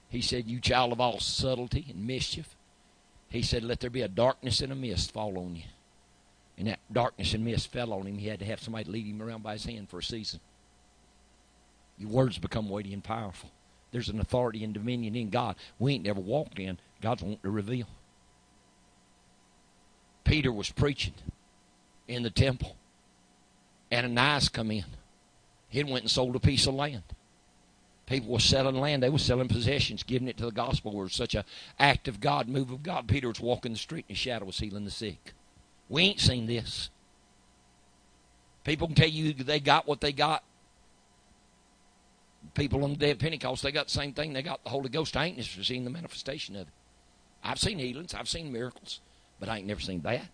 He 0.10 0.22
said, 0.22 0.48
"You 0.48 0.62
child 0.62 0.94
of 0.94 1.02
all 1.02 1.20
subtlety 1.20 1.88
and 1.90 2.08
mischief." 2.08 2.56
He 3.30 3.42
said, 3.42 3.64
"Let 3.64 3.80
there 3.80 3.90
be 3.90 4.02
a 4.02 4.08
darkness 4.08 4.62
and 4.62 4.72
a 4.72 4.76
mist 4.76 5.12
fall 5.12 5.38
on 5.38 5.56
you." 5.56 5.64
and 6.58 6.68
that 6.68 6.80
darkness 6.92 7.34
and 7.34 7.46
mist 7.46 7.72
fell 7.72 7.94
on 7.94 8.08
him, 8.08 8.18
he 8.18 8.28
had 8.28 8.40
to 8.40 8.46
have 8.46 8.60
somebody 8.60 8.90
lead 8.90 9.06
him 9.06 9.22
around 9.22 9.44
by 9.44 9.54
his 9.54 9.66
hand 9.66 9.90
for 9.90 10.00
a 10.00 10.04
season. 10.04 10.40
Your 11.98 12.10
words 12.10 12.38
become 12.38 12.70
weighty 12.70 12.94
and 12.94 13.04
powerful. 13.04 13.52
There's 13.92 14.10
an 14.10 14.20
authority 14.20 14.64
and 14.64 14.74
dominion 14.74 15.16
in 15.16 15.30
God 15.30 15.56
we 15.80 15.94
ain't 15.94 16.06
never 16.06 16.20
walked 16.20 16.60
in. 16.60 16.80
God's 17.02 17.22
wanting 17.22 17.40
to 17.44 17.50
reveal. 17.50 17.88
Peter 20.24 20.52
was 20.52 20.70
preaching 20.70 21.14
in 22.08 22.24
the 22.24 22.30
temple. 22.30 22.76
Ananias 23.92 24.50
come 24.50 24.72
in. 24.72 24.86
He 25.70 25.84
went 25.84 26.04
and 26.04 26.12
sold 26.12 26.36
a 26.36 26.40
piece 26.40 26.68
of 26.68 26.74
land. 26.74 27.04
People 28.08 28.32
were 28.32 28.40
selling 28.40 28.80
land. 28.80 29.04
They 29.04 29.10
were 29.10 29.20
selling 29.20 29.50
possessions, 29.50 30.02
giving 30.02 30.30
it 30.30 30.38
to 30.38 30.46
the 30.46 30.52
gospel. 30.52 30.94
It 30.94 31.04
was 31.04 31.14
such 31.14 31.36
an 31.36 31.44
act 31.78 32.08
of 32.08 32.22
God, 32.22 32.48
move 32.48 32.72
of 32.72 32.82
God. 32.82 33.08
Peter 33.08 33.28
was 33.28 33.40
walking 33.40 33.74
the 33.74 33.78
street, 33.78 34.06
and 34.08 34.18
his 34.18 34.22
shadow 34.22 34.46
was 34.46 34.58
healing 34.58 34.86
the 34.86 34.92
sick. 34.92 35.34
We 35.90 36.04
ain't 36.04 36.20
seen 36.22 36.48
this. 36.48 36.90
People 38.64 38.88
can 38.88 38.96
tell 38.96 39.10
you 39.10 39.34
they 39.34 39.60
got 39.60 39.88
what 39.88 40.02
they 40.02 40.14
got. 40.14 40.44
People 42.54 42.84
on 42.86 42.92
the 42.92 42.98
day 42.98 43.12
of 43.12 43.20
Pentecost, 43.20 43.62
they 43.62 43.74
got 43.74 43.88
the 43.88 43.94
same 43.94 44.14
thing. 44.14 44.32
They 44.32 44.42
got 44.42 44.64
the 44.64 44.70
Holy 44.70 44.90
Ghost. 44.90 45.18
I 45.18 45.26
ain't 45.26 45.38
never 45.38 45.64
seen 45.64 45.84
the 45.84 45.90
manifestation 45.90 46.56
of 46.56 46.64
it. 46.64 46.74
I've 47.44 47.60
seen 47.60 47.78
healings, 47.78 48.14
I've 48.14 48.30
seen 48.30 48.52
miracles, 48.52 49.02
but 49.40 49.48
I 49.50 49.58
ain't 49.58 49.68
never 49.68 49.80
seen 49.80 50.02
that. 50.02 50.28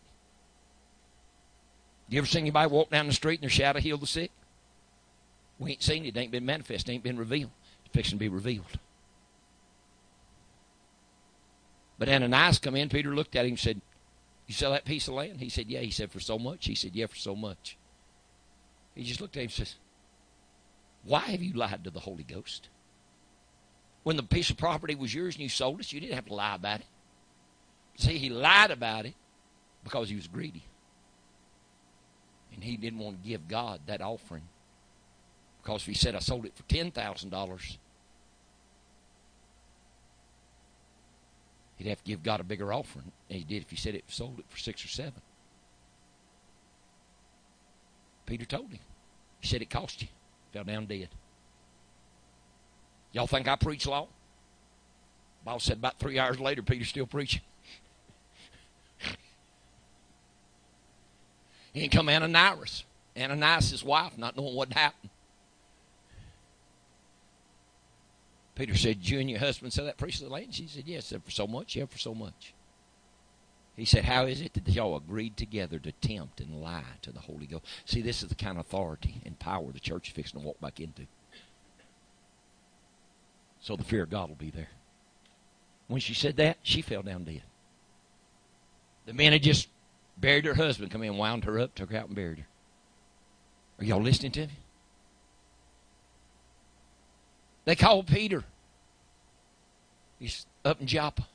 You 2.08 2.20
ever 2.20 2.28
seen 2.28 2.42
anybody 2.42 2.70
walk 2.70 2.92
down 2.92 3.08
the 3.08 3.14
street 3.14 3.36
and 3.36 3.44
their 3.44 3.50
shadow 3.50 3.80
heal 3.80 3.98
the 3.98 4.08
sick? 4.08 4.32
We 5.58 5.72
ain't 5.72 5.84
seen 5.84 6.06
it. 6.06 6.16
It 6.16 6.20
ain't 6.20 6.32
been 6.32 6.46
manifest. 6.46 6.88
It 6.88 6.94
ain't 6.94 7.04
been 7.04 7.18
revealed. 7.18 7.52
Fixing 7.94 8.18
to 8.18 8.20
be 8.20 8.30
revealed. 8.30 8.80
But 11.98 12.10
Ananias 12.10 12.60
come 12.60 12.76
in. 12.76 12.90
Peter 12.90 13.16
looked 13.16 13.36
at 13.36 13.46
him 13.46 13.52
and 13.52 13.60
said, 13.60 13.82
you 14.48 14.54
sell 14.54 14.72
that 14.72 14.86
piece 14.86 15.08
of 15.08 15.14
land? 15.14 15.40
He 15.40 15.50
said, 15.50 15.68
Yeah. 15.70 15.80
He 15.80 15.92
said, 15.92 16.12
For 16.12 16.20
so 16.20 16.38
much? 16.38 16.66
He 16.66 16.76
said, 16.76 16.96
Yeah, 16.96 17.08
for 17.08 17.16
so 17.16 17.36
much. 17.36 17.78
He 18.96 19.04
just 19.04 19.22
looked 19.22 19.36
at 19.38 19.42
him 19.42 19.46
and 19.46 19.52
says, 19.52 19.76
Why 21.04 21.20
have 21.20 21.42
you 21.42 21.54
lied 21.54 21.84
to 21.84 21.90
the 21.90 22.00
Holy 22.00 22.24
Ghost? 22.24 22.70
When 24.04 24.18
the 24.18 24.24
piece 24.24 24.50
of 24.50 24.58
property 24.58 24.96
was 24.96 25.14
yours 25.14 25.36
and 25.36 25.44
you 25.44 25.50
sold 25.50 25.80
it, 25.80 25.94
you 25.94 26.00
didn't 26.02 26.16
have 26.16 26.26
to 26.26 26.34
lie 26.34 26.56
about 26.56 26.82
it. 26.82 26.86
See, 27.96 28.18
he 28.18 28.30
lied 28.30 28.72
about 28.72 29.06
it 29.06 29.14
because 29.84 30.10
he 30.10 30.16
was 30.16 30.28
greedy. 30.28 30.64
And 32.54 32.64
he 32.64 32.76
didn't 32.76 33.00
want 33.00 33.24
to 33.24 33.28
give 33.30 33.48
God 33.48 33.80
that 33.86 34.02
offering. 34.02 34.44
Because 35.62 35.82
if 35.82 35.88
he 35.88 35.94
said, 35.94 36.16
I 36.16 36.20
sold 36.20 36.46
it 36.46 36.54
for 36.54 36.64
$10,000, 36.64 37.78
He'd 41.84 41.90
have 41.90 42.04
to 42.04 42.10
give 42.10 42.24
God 42.24 42.40
a 42.40 42.46
bigger 42.46 42.72
offering 42.72 43.12
than 43.28 43.38
he 43.40 43.44
did 43.44 43.62
if 43.62 43.70
he 43.70 43.76
said 43.76 43.94
it 43.94 44.06
sold 44.08 44.40
it 44.40 44.46
for 44.48 44.58
six 44.58 44.86
or 44.86 44.88
seven. 44.88 45.22
Peter 48.26 48.46
told 48.46 48.72
him. 48.72 48.80
He 49.42 49.48
said 49.50 49.62
it 49.62 49.70
cost 49.70 50.02
you. 50.02 50.08
Fell 50.54 50.64
down 50.64 50.86
dead. 50.86 51.10
Y'all 53.12 53.28
think 53.28 53.50
I 53.50 53.58
preach 53.58 53.86
law? 53.86 54.08
Bible 55.44 55.60
said 55.60 55.76
about 55.76 56.00
three 56.00 56.18
hours 56.18 56.40
later, 56.40 56.64
Peter's 56.64 56.88
still 56.88 57.06
preaching. 57.06 57.42
He 61.74 61.80
didn't 61.82 61.94
come 61.94 62.08
Ananias, 62.08 62.84
Ananias' 63.18 63.84
wife, 63.84 64.16
not 64.16 64.38
knowing 64.38 64.54
what 64.54 64.72
happened. 64.72 65.10
Peter 68.56 68.78
said, 68.78 69.08
You 69.08 69.20
and 69.20 69.30
your 69.30 69.40
husband 69.40 69.74
sell 69.74 69.86
that 69.86 69.98
priest 69.98 70.22
of 70.22 70.28
the 70.28 70.34
land? 70.34 70.54
She 70.54 70.68
said, 70.68 70.84
Yes. 70.86 71.12
For 71.12 71.32
so 71.32 71.48
much? 71.48 71.76
Yeah, 71.76 71.86
for 71.86 71.98
so 71.98 72.14
much. 72.14 72.54
He 73.76 73.86
said, 73.86 74.06
How 74.06 74.26
is 74.26 74.42
it 74.42 74.54
that 74.54 74.68
y'all 74.70 74.96
agreed 74.96 75.36
together 75.36 75.80
to 75.80 75.92
tempt 75.92 76.40
and 76.40 76.62
lie 76.62 76.84
to 77.02 77.12
the 77.12 77.20
Holy 77.20 77.48
Ghost? 77.48 77.66
See, 77.86 78.02
this 78.02 78.22
is 78.22 78.30
the 78.30 78.36
kind 78.36 78.60
of 78.60 78.66
authority 78.66 79.22
and 79.26 79.38
power 79.40 79.72
the 79.72 79.80
church 79.80 80.10
is 80.10 80.14
fixing 80.14 80.40
to 80.40 80.46
walk 80.46 80.60
back 80.60 80.80
into. 80.80 81.08
So 83.60 83.76
the 83.76 83.84
fear 83.84 84.04
of 84.04 84.10
God 84.10 84.30
will 84.30 84.36
be 84.36 84.52
there. 84.52 84.70
When 85.88 86.02
she 86.02 86.14
said 86.14 86.38
that, 86.38 86.58
she 86.64 86.82
fell 86.82 87.02
down 87.02 87.24
dead. 87.24 87.44
The 89.06 89.14
men 89.14 89.32
had 89.32 89.44
just 89.44 89.68
buried 90.18 90.46
her 90.46 90.54
husband, 90.54 90.92
come 90.92 91.04
in, 91.04 91.18
wound 91.18 91.46
her 91.46 91.60
up, 91.60 91.74
took 91.74 91.92
her 91.92 91.98
out 91.98 92.08
and 92.08 92.16
buried 92.16 92.40
her. 92.40 92.48
Are 93.80 93.86
y'all 93.86 94.02
listening 94.02 94.32
to 94.34 94.48
me? 94.48 94.54
They 97.66 97.76
called 97.76 98.08
Peter. 98.08 98.44
He's 100.20 100.46
up 100.64 100.82
in 100.82 100.88
Joppa. 100.88 101.28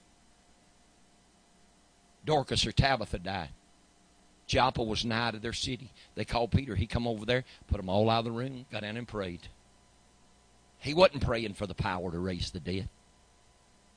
Dorcas 2.25 2.67
or 2.67 2.73
Tabitha 2.73 3.19
died. 3.19 3.51
Joppa 4.47 4.83
was 4.83 5.05
nigh 5.05 5.31
to 5.31 5.39
their 5.39 5.53
city. 5.53 5.91
They 6.15 6.25
called 6.25 6.51
Peter. 6.51 6.75
He 6.75 6.87
come 6.87 7.07
over 7.07 7.25
there, 7.25 7.45
put 7.67 7.77
them 7.77 7.89
all 7.89 8.09
out 8.09 8.21
of 8.21 8.25
the 8.27 8.31
room, 8.31 8.67
got 8.73 8.83
down 8.83 8.97
and 8.97 9.07
prayed. 9.07 9.49
He 10.79 10.95
wasn't 10.95 11.25
praying 11.25 11.55
for 11.55 11.67
the 11.67 11.75
power 11.75 12.11
to 12.11 12.19
raise 12.19 12.51
the 12.51 12.61
dead. 12.61 12.89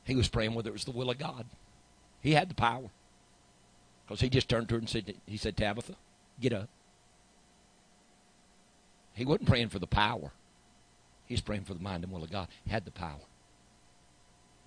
He 0.03 0.15
was 0.15 0.27
praying 0.27 0.53
whether 0.53 0.69
it 0.69 0.73
was 0.73 0.83
the 0.83 0.91
will 0.91 1.09
of 1.09 1.17
God. 1.17 1.45
He 2.21 2.33
had 2.33 2.49
the 2.49 2.55
power. 2.55 2.89
Because 4.05 4.21
he 4.21 4.29
just 4.29 4.49
turned 4.49 4.67
to 4.69 4.75
her 4.75 4.79
and 4.79 4.89
said, 4.89 5.13
he 5.25 5.37
said, 5.37 5.55
Tabitha, 5.55 5.95
get 6.39 6.53
up. 6.53 6.69
He 9.13 9.25
wasn't 9.25 9.47
praying 9.47 9.69
for 9.69 9.79
the 9.79 9.87
power. 9.87 10.31
He's 11.31 11.41
praying 11.41 11.63
for 11.63 11.73
the 11.73 11.83
mind 11.83 12.03
and 12.03 12.11
will 12.11 12.23
of 12.23 12.31
God. 12.31 12.47
Had 12.67 12.85
the 12.85 12.91
power. 12.91 13.19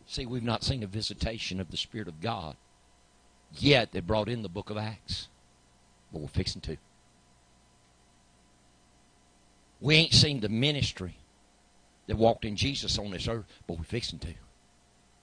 See, 0.07 0.27
we've 0.27 0.43
not 0.43 0.65
seen 0.65 0.83
a 0.83 0.87
visitation 0.87 1.61
of 1.61 1.71
the 1.71 1.77
Spirit 1.77 2.09
of 2.09 2.21
God 2.21 2.57
yet 3.59 3.93
they 3.93 4.01
brought 4.01 4.29
in 4.29 4.43
the 4.43 4.49
book 4.49 4.71
of 4.71 4.77
Acts. 4.77 5.29
But 6.13 6.23
we're 6.23 6.29
fixing 6.29 6.61
to. 6.63 6.77
We 9.81 9.97
ain't 9.97 10.13
seen 10.13 10.41
the 10.41 10.49
ministry 10.49 11.17
that 12.07 12.17
walked 12.17 12.45
in 12.45 12.57
Jesus 12.57 12.99
on 12.99 13.11
this 13.11 13.29
earth, 13.29 13.47
but 13.67 13.79
we're 13.79 13.85
fixing 13.85 14.19
to. 14.21 14.35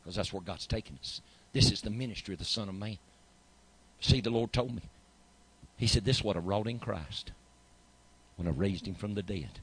Because 0.02 0.16
that's 0.16 0.34
where 0.34 0.42
God's 0.42 0.68
taking 0.68 0.98
us. 1.02 1.22
This 1.54 1.72
is 1.72 1.82
the 1.82 1.90
ministry 1.90 2.34
of 2.34 2.40
the 2.40 2.46
Son 2.46 2.70
of 2.70 2.76
Man. 2.76 2.98
See, 4.00 4.22
the 4.22 4.30
Lord 4.30 4.52
told 4.52 4.76
me. 4.76 4.82
He 5.78 5.88
said, 5.88 6.06
This 6.06 6.18
is 6.18 6.24
what 6.24 6.36
I 6.36 6.40
wrought 6.40 6.68
in 6.68 6.80
Christ 6.80 7.32
when 8.36 8.48
I 8.48 8.52
raised 8.52 8.88
him 8.88 8.96
from 8.96 9.16
the 9.16 9.24
dead. 9.24 9.60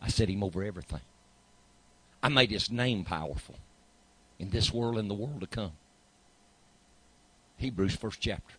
I 0.00 0.08
set 0.08 0.28
him 0.28 0.42
over 0.42 0.62
everything. 0.62 1.00
I 2.22 2.28
made 2.28 2.50
his 2.50 2.70
name 2.70 3.04
powerful 3.04 3.56
in 4.38 4.50
this 4.50 4.72
world 4.72 4.96
and 4.98 5.10
the 5.10 5.14
world 5.14 5.40
to 5.40 5.46
come. 5.46 5.72
Hebrews, 7.56 7.96
first 7.96 8.20
chapter. 8.20 8.54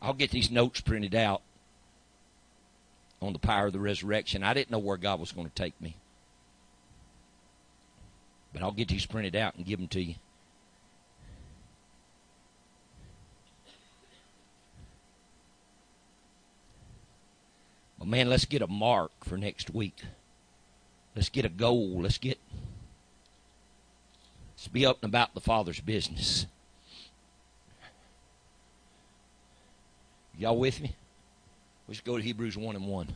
I'll 0.00 0.14
get 0.14 0.30
these 0.30 0.50
notes 0.50 0.80
printed 0.80 1.14
out 1.14 1.42
on 3.20 3.32
the 3.32 3.38
power 3.38 3.66
of 3.66 3.72
the 3.72 3.80
resurrection. 3.80 4.42
I 4.42 4.54
didn't 4.54 4.70
know 4.70 4.78
where 4.78 4.96
God 4.96 5.20
was 5.20 5.32
going 5.32 5.48
to 5.48 5.54
take 5.54 5.78
me. 5.80 5.96
But 8.52 8.62
I'll 8.62 8.72
get 8.72 8.88
these 8.88 9.06
printed 9.06 9.36
out 9.36 9.54
and 9.54 9.66
give 9.66 9.78
them 9.78 9.88
to 9.88 10.02
you. 10.02 10.14
Well, 17.98 18.06
man, 18.08 18.28
let's 18.28 18.44
get 18.44 18.62
a 18.62 18.66
mark 18.66 19.12
for 19.24 19.36
next 19.36 19.74
week. 19.74 20.02
Let's 21.16 21.30
get 21.30 21.46
a 21.46 21.48
goal. 21.48 22.02
Let's 22.02 22.18
get. 22.18 22.38
Let's 24.54 24.68
be 24.68 24.84
up 24.84 25.02
and 25.02 25.10
about 25.10 25.34
the 25.34 25.40
Father's 25.40 25.80
business. 25.80 26.46
Y'all 30.38 30.58
with 30.58 30.82
me? 30.82 30.94
Let's 31.88 32.02
go 32.02 32.18
to 32.18 32.22
Hebrews 32.22 32.58
1 32.58 32.76
and 32.76 32.86
1. 32.86 33.08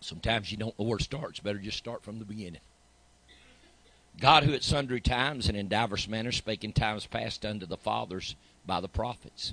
Sometimes 0.00 0.50
you 0.50 0.56
don't 0.56 0.78
know 0.78 0.86
where 0.86 0.98
to 0.98 1.04
start. 1.04 1.30
It's 1.30 1.40
better 1.40 1.58
just 1.58 1.76
start 1.76 2.02
from 2.02 2.18
the 2.18 2.24
beginning. 2.24 2.60
God, 4.18 4.44
who 4.44 4.54
at 4.54 4.62
sundry 4.62 5.00
times 5.00 5.48
and 5.48 5.58
in 5.58 5.68
divers 5.68 6.08
manners 6.08 6.36
spake 6.36 6.64
in 6.64 6.72
times 6.72 7.04
past 7.04 7.44
unto 7.44 7.66
the 7.66 7.76
fathers 7.76 8.34
by 8.64 8.80
the 8.80 8.88
prophets 8.88 9.52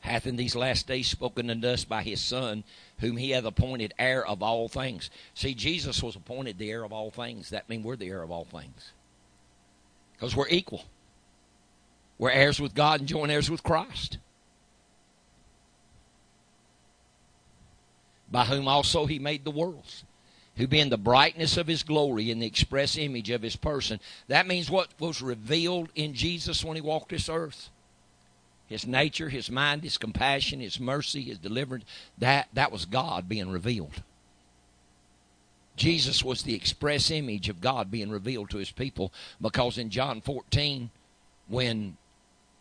hath 0.00 0.26
in 0.26 0.36
these 0.36 0.54
last 0.54 0.86
days 0.86 1.08
spoken 1.08 1.50
unto 1.50 1.68
us 1.68 1.84
by 1.84 2.02
his 2.02 2.20
Son, 2.20 2.64
whom 2.98 3.16
he 3.16 3.30
hath 3.30 3.44
appointed 3.44 3.94
heir 3.98 4.24
of 4.26 4.42
all 4.42 4.68
things. 4.68 5.10
See, 5.34 5.54
Jesus 5.54 6.02
was 6.02 6.16
appointed 6.16 6.58
the 6.58 6.70
heir 6.70 6.84
of 6.84 6.92
all 6.92 7.10
things. 7.10 7.50
That 7.50 7.68
means 7.68 7.84
we're 7.84 7.96
the 7.96 8.08
heir 8.08 8.22
of 8.22 8.30
all 8.30 8.44
things. 8.44 8.92
Because 10.12 10.34
we're 10.34 10.48
equal. 10.48 10.84
We're 12.18 12.30
heirs 12.30 12.60
with 12.60 12.74
God 12.74 13.00
and 13.00 13.08
joint 13.08 13.30
heirs 13.30 13.50
with 13.50 13.62
Christ. 13.62 14.18
By 18.30 18.44
whom 18.44 18.68
also 18.68 19.06
he 19.06 19.18
made 19.18 19.44
the 19.44 19.50
worlds 19.50 20.04
who 20.58 20.66
being 20.66 20.90
the 20.90 20.98
brightness 20.98 21.56
of 21.56 21.68
his 21.68 21.84
glory 21.84 22.32
and 22.32 22.42
the 22.42 22.46
express 22.46 22.98
image 22.98 23.30
of 23.30 23.42
his 23.42 23.54
person. 23.54 24.00
That 24.26 24.48
means 24.48 24.68
what 24.68 24.88
was 24.98 25.22
revealed 25.22 25.88
in 25.94 26.14
Jesus 26.14 26.64
when 26.64 26.74
he 26.74 26.80
walked 26.82 27.10
this 27.10 27.28
earth. 27.28 27.70
His 28.68 28.86
nature, 28.86 29.28
his 29.30 29.50
mind, 29.50 29.82
his 29.82 29.98
compassion, 29.98 30.60
his 30.60 30.78
mercy, 30.78 31.22
his 31.22 31.38
deliverance, 31.38 31.84
that, 32.18 32.48
that 32.52 32.70
was 32.70 32.84
God 32.84 33.28
being 33.28 33.50
revealed. 33.50 34.02
Jesus 35.76 36.22
was 36.22 36.42
the 36.42 36.54
express 36.54 37.10
image 37.10 37.48
of 37.48 37.60
God 37.60 37.90
being 37.90 38.10
revealed 38.10 38.50
to 38.50 38.58
his 38.58 38.70
people 38.70 39.12
because 39.40 39.78
in 39.78 39.90
John 39.90 40.20
14, 40.20 40.90
when 41.48 41.96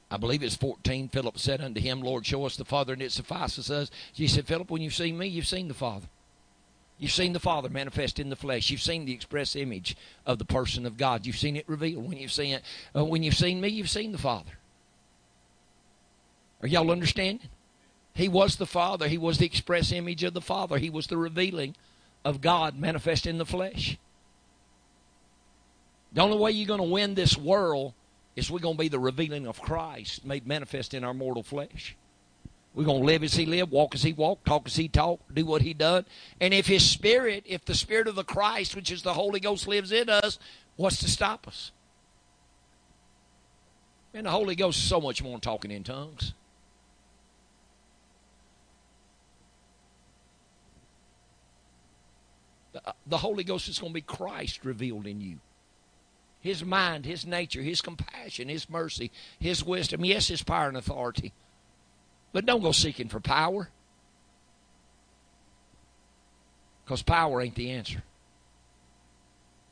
I 0.09 0.17
believe 0.17 0.41
it's 0.41 0.55
14. 0.55 1.09
Philip 1.09 1.37
said 1.37 1.61
unto 1.61 1.81
him, 1.81 2.01
Lord, 2.01 2.25
show 2.25 2.45
us 2.45 2.55
the 2.55 2.65
Father, 2.65 2.93
and 2.93 3.01
it 3.01 3.11
suffices 3.11 3.69
us. 3.69 3.91
He 4.13 4.27
said, 4.27 4.47
Philip, 4.47 4.71
when 4.71 4.81
you've 4.81 4.93
seen 4.93 5.17
me, 5.17 5.27
you've 5.27 5.47
seen 5.47 5.67
the 5.67 5.73
Father. 5.73 6.07
You've 6.97 7.11
seen 7.11 7.33
the 7.33 7.39
Father 7.39 7.69
manifest 7.69 8.19
in 8.19 8.29
the 8.29 8.35
flesh. 8.35 8.69
You've 8.69 8.81
seen 8.81 9.05
the 9.05 9.13
express 9.13 9.55
image 9.55 9.95
of 10.25 10.39
the 10.39 10.45
person 10.45 10.85
of 10.85 10.97
God. 10.97 11.25
You've 11.25 11.37
seen 11.37 11.55
it 11.55 11.67
revealed. 11.67 12.07
When 12.07 12.17
you've 12.17 12.31
seen 12.31 12.55
it, 12.55 12.63
uh, 12.95 13.05
when 13.05 13.21
you've 13.21 13.35
seen 13.35 13.61
me, 13.61 13.67
you've 13.67 13.89
seen 13.89 14.11
the 14.11 14.17
Father. 14.17 14.56
Are 16.61 16.67
y'all 16.67 16.91
understanding? 16.91 17.49
He 18.13 18.27
was 18.27 18.55
the 18.55 18.65
Father. 18.65 19.07
He 19.07 19.17
was 19.17 19.37
the 19.37 19.45
express 19.45 19.91
image 19.91 20.23
of 20.23 20.33
the 20.33 20.41
Father. 20.41 20.77
He 20.77 20.89
was 20.89 21.07
the 21.07 21.17
revealing 21.17 21.75
of 22.25 22.41
God 22.41 22.77
manifest 22.77 23.27
in 23.27 23.37
the 23.37 23.45
flesh. 23.45 23.97
The 26.13 26.21
only 26.21 26.37
way 26.37 26.51
you're 26.51 26.67
going 26.67 26.81
to 26.81 26.91
win 26.91 27.13
this 27.13 27.37
world 27.37 27.93
is 28.35 28.49
we're 28.49 28.59
going 28.59 28.75
to 28.75 28.81
be 28.81 28.87
the 28.87 28.99
revealing 28.99 29.47
of 29.47 29.61
Christ 29.61 30.25
made 30.25 30.47
manifest 30.47 30.93
in 30.93 31.03
our 31.03 31.13
mortal 31.13 31.43
flesh. 31.43 31.95
We're 32.73 32.85
going 32.85 33.01
to 33.01 33.05
live 33.05 33.23
as 33.23 33.33
he 33.33 33.45
lived, 33.45 33.71
walk 33.71 33.95
as 33.95 34.03
he 34.03 34.13
walked, 34.13 34.45
talk 34.45 34.67
as 34.67 34.75
he 34.75 34.87
talked, 34.87 35.33
do 35.33 35.45
what 35.45 35.63
he 35.63 35.73
done. 35.73 36.05
And 36.39 36.53
if 36.53 36.67
his 36.67 36.87
spirit, 36.87 37.43
if 37.47 37.65
the 37.65 37.73
spirit 37.73 38.07
of 38.07 38.15
the 38.15 38.23
Christ, 38.23 38.75
which 38.75 38.91
is 38.91 39.01
the 39.01 39.13
Holy 39.13 39.39
Ghost, 39.39 39.67
lives 39.67 39.91
in 39.91 40.09
us, 40.09 40.37
what's 40.75 40.99
to 40.99 41.09
stop 41.09 41.47
us? 41.47 41.71
And 44.13 44.25
the 44.25 44.31
Holy 44.31 44.55
Ghost 44.55 44.77
is 44.77 44.83
so 44.83 45.01
much 45.01 45.23
more 45.23 45.33
than 45.33 45.41
talking 45.41 45.71
in 45.71 45.83
tongues. 45.83 46.33
Uh, 52.87 52.93
the 53.05 53.17
Holy 53.17 53.43
Ghost 53.43 53.67
is 53.67 53.77
going 53.77 53.91
to 53.91 53.95
be 53.95 54.01
Christ 54.01 54.63
revealed 54.63 55.05
in 55.05 55.19
you 55.19 55.39
his 56.39 56.63
mind, 56.63 57.05
his 57.05 57.25
nature, 57.25 57.61
his 57.61 57.81
compassion, 57.81 58.47
his 58.47 58.69
mercy, 58.69 59.11
his 59.37 59.65
wisdom. 59.65 60.05
Yes, 60.05 60.29
his 60.29 60.43
power 60.43 60.69
and 60.69 60.77
authority. 60.77 61.33
But 62.31 62.45
don't 62.45 62.61
go 62.61 62.71
seeking 62.71 63.09
for 63.09 63.19
power. 63.19 63.69
Because 66.85 67.01
power 67.01 67.41
ain't 67.41 67.55
the 67.55 67.71
answer. 67.71 68.01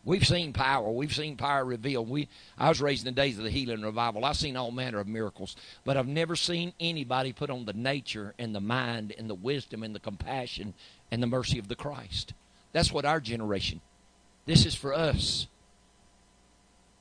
We've 0.03 0.27
seen 0.27 0.51
power. 0.51 0.91
We've 0.91 1.15
seen 1.15 1.37
power 1.37 1.63
revealed. 1.63 2.09
We, 2.09 2.27
I 2.57 2.67
was 2.67 2.81
raised 2.81 3.07
in 3.07 3.13
the 3.15 3.21
days 3.21 3.37
of 3.37 3.45
the 3.45 3.49
healing 3.49 3.81
revival. 3.81 4.25
I've 4.25 4.35
seen 4.35 4.57
all 4.57 4.71
manner 4.71 4.99
of 4.99 5.07
miracles, 5.07 5.55
but 5.85 5.95
I've 5.95 6.07
never 6.07 6.35
seen 6.35 6.73
anybody 6.79 7.31
put 7.31 7.49
on 7.49 7.65
the 7.65 7.73
nature 7.73 8.33
and 8.37 8.53
the 8.53 8.59
mind 8.59 9.15
and 9.17 9.29
the 9.29 9.35
wisdom 9.35 9.81
and 9.81 9.95
the 9.95 9.99
compassion 9.99 10.73
and 11.09 11.23
the 11.23 11.27
mercy 11.27 11.57
of 11.57 11.69
the 11.69 11.75
Christ. 11.75 12.33
That's 12.76 12.91
what 12.91 13.06
our 13.06 13.22
generation. 13.22 13.80
This 14.45 14.65
is 14.65 14.76
for 14.76 14.93
us. 14.93 15.47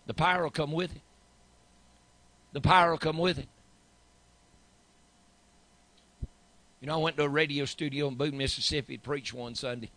The 0.07 0.15
power 0.15 0.45
will 0.45 0.51
come 0.51 0.71
with 0.71 0.95
it. 0.95 1.03
The 2.53 2.61
power 2.61 2.93
will 2.93 2.99
come 2.99 3.19
with 3.19 3.41
it. 3.41 3.49
You 6.81 6.87
know, 6.87 6.95
I 6.95 6.99
went 6.99 7.17
to 7.17 7.25
a 7.25 7.29
radio 7.29 7.65
studio 7.65 8.07
in 8.07 8.15
Boone, 8.15 8.39
Mississippi 8.39 8.99
to 8.99 9.03
preach 9.03 9.35
one 9.35 9.57
Sunday. 9.57 9.91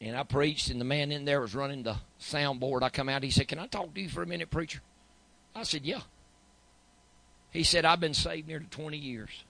And 0.00 0.16
I 0.16 0.24
preached, 0.24 0.68
and 0.68 0.80
the 0.80 0.84
man 0.84 1.12
in 1.12 1.24
there 1.24 1.40
was 1.40 1.54
running 1.54 1.84
the 1.84 1.98
soundboard. 2.20 2.82
I 2.82 2.88
come 2.88 3.08
out, 3.08 3.22
he 3.22 3.30
said, 3.30 3.46
Can 3.46 3.60
I 3.60 3.68
talk 3.68 3.94
to 3.94 4.00
you 4.00 4.08
for 4.08 4.24
a 4.24 4.26
minute, 4.26 4.50
preacher? 4.50 4.80
I 5.54 5.62
said, 5.62 5.86
Yeah. 5.86 6.00
He 7.52 7.62
said, 7.62 7.84
I've 7.84 8.00
been 8.00 8.14
saved 8.14 8.48
nearly 8.48 8.66
20 8.68 8.96
years. 8.96 9.44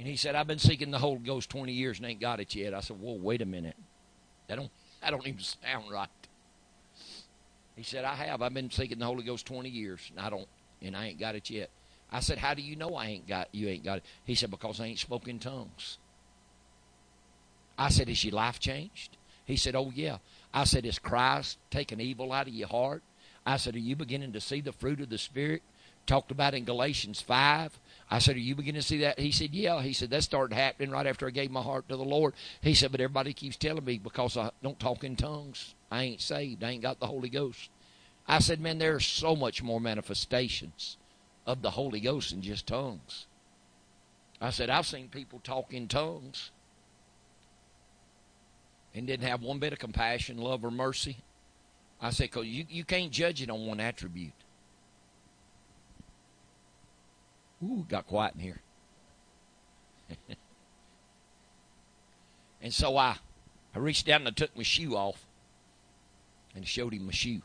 And 0.00 0.08
he 0.08 0.16
said, 0.16 0.34
I've 0.34 0.46
been 0.46 0.58
seeking 0.58 0.90
the 0.90 0.98
Holy 0.98 1.18
Ghost 1.18 1.50
20 1.50 1.72
years 1.72 1.98
and 1.98 2.06
ain't 2.06 2.22
got 2.22 2.40
it 2.40 2.54
yet. 2.54 2.72
I 2.72 2.80
said, 2.80 2.98
Whoa, 2.98 3.16
wait 3.16 3.42
a 3.42 3.44
minute. 3.44 3.76
That 4.48 4.56
don't, 4.56 4.70
that 5.02 5.10
don't 5.10 5.26
even 5.26 5.40
sound 5.40 5.92
right. 5.92 6.08
He 7.76 7.82
said, 7.82 8.06
I 8.06 8.14
have. 8.14 8.40
I've 8.40 8.54
been 8.54 8.70
seeking 8.70 8.98
the 8.98 9.04
Holy 9.04 9.24
Ghost 9.24 9.44
20 9.44 9.68
years, 9.68 10.10
and 10.10 10.18
I 10.18 10.30
don't, 10.30 10.48
and 10.80 10.96
I 10.96 11.08
ain't 11.08 11.20
got 11.20 11.34
it 11.34 11.50
yet. 11.50 11.68
I 12.10 12.20
said, 12.20 12.38
How 12.38 12.54
do 12.54 12.62
you 12.62 12.76
know 12.76 12.94
I 12.94 13.08
ain't 13.08 13.28
got 13.28 13.48
you 13.52 13.68
ain't 13.68 13.84
got 13.84 13.98
it? 13.98 14.04
He 14.24 14.34
said, 14.34 14.50
Because 14.50 14.80
I 14.80 14.86
ain't 14.86 14.98
spoken 14.98 15.38
tongues. 15.38 15.98
I 17.76 17.90
said, 17.90 18.08
Is 18.08 18.24
your 18.24 18.36
life 18.36 18.58
changed? 18.58 19.18
He 19.44 19.56
said, 19.56 19.76
Oh 19.76 19.92
yeah. 19.94 20.16
I 20.54 20.64
said, 20.64 20.86
Is 20.86 20.98
Christ 20.98 21.58
taking 21.70 22.00
evil 22.00 22.32
out 22.32 22.48
of 22.48 22.54
your 22.54 22.68
heart? 22.68 23.02
I 23.44 23.58
said, 23.58 23.74
Are 23.74 23.78
you 23.78 23.96
beginning 23.96 24.32
to 24.32 24.40
see 24.40 24.62
the 24.62 24.72
fruit 24.72 25.02
of 25.02 25.10
the 25.10 25.18
Spirit? 25.18 25.60
Talked 26.06 26.30
about 26.30 26.54
in 26.54 26.64
Galatians 26.64 27.20
5. 27.20 27.78
I 28.10 28.18
said, 28.18 28.36
Are 28.36 28.40
you 28.40 28.54
beginning 28.54 28.80
to 28.80 28.86
see 28.86 28.98
that? 28.98 29.18
He 29.18 29.30
said, 29.30 29.54
Yeah. 29.54 29.80
He 29.82 29.92
said, 29.92 30.10
That 30.10 30.24
started 30.24 30.54
happening 30.54 30.90
right 30.90 31.06
after 31.06 31.26
I 31.26 31.30
gave 31.30 31.50
my 31.50 31.62
heart 31.62 31.88
to 31.88 31.96
the 31.96 32.04
Lord. 32.04 32.34
He 32.60 32.74
said, 32.74 32.90
But 32.90 33.00
everybody 33.00 33.32
keeps 33.32 33.56
telling 33.56 33.84
me 33.84 33.98
because 33.98 34.36
I 34.36 34.50
don't 34.62 34.80
talk 34.80 35.04
in 35.04 35.16
tongues. 35.16 35.74
I 35.90 36.04
ain't 36.04 36.20
saved. 36.20 36.64
I 36.64 36.70
ain't 36.70 36.82
got 36.82 37.00
the 37.00 37.06
Holy 37.06 37.28
Ghost. 37.28 37.70
I 38.30 38.38
said, 38.38 38.60
man, 38.60 38.78
there's 38.78 39.06
so 39.06 39.34
much 39.34 39.60
more 39.60 39.80
manifestations 39.80 40.96
of 41.46 41.62
the 41.62 41.70
Holy 41.70 41.98
Ghost 41.98 42.30
than 42.30 42.42
just 42.42 42.66
tongues. 42.66 43.26
I 44.40 44.50
said, 44.50 44.70
I've 44.70 44.86
seen 44.86 45.08
people 45.08 45.40
talk 45.42 45.74
in 45.74 45.88
tongues 45.88 46.52
and 48.94 49.06
didn't 49.06 49.26
have 49.28 49.42
one 49.42 49.58
bit 49.58 49.72
of 49.72 49.80
compassion, 49.80 50.38
love, 50.38 50.64
or 50.64 50.70
mercy. 50.70 51.16
I 52.00 52.10
said, 52.10 52.30
because 52.30 52.46
you, 52.46 52.64
you 52.68 52.84
can't 52.84 53.10
judge 53.10 53.42
it 53.42 53.50
on 53.50 53.66
one 53.66 53.80
attribute. 53.80 54.32
Ooh, 57.62 57.84
got 57.88 58.06
quiet 58.06 58.34
in 58.34 58.40
here. 58.40 58.60
and 62.62 62.72
so 62.72 62.96
I, 62.96 63.16
I 63.74 63.78
reached 63.78 64.06
down 64.06 64.22
and 64.22 64.28
I 64.28 64.32
took 64.32 64.56
my 64.56 64.62
shoe 64.62 64.96
off 64.96 65.26
and 66.54 66.66
showed 66.66 66.94
him 66.94 67.06
my 67.06 67.12
shoe. 67.12 67.42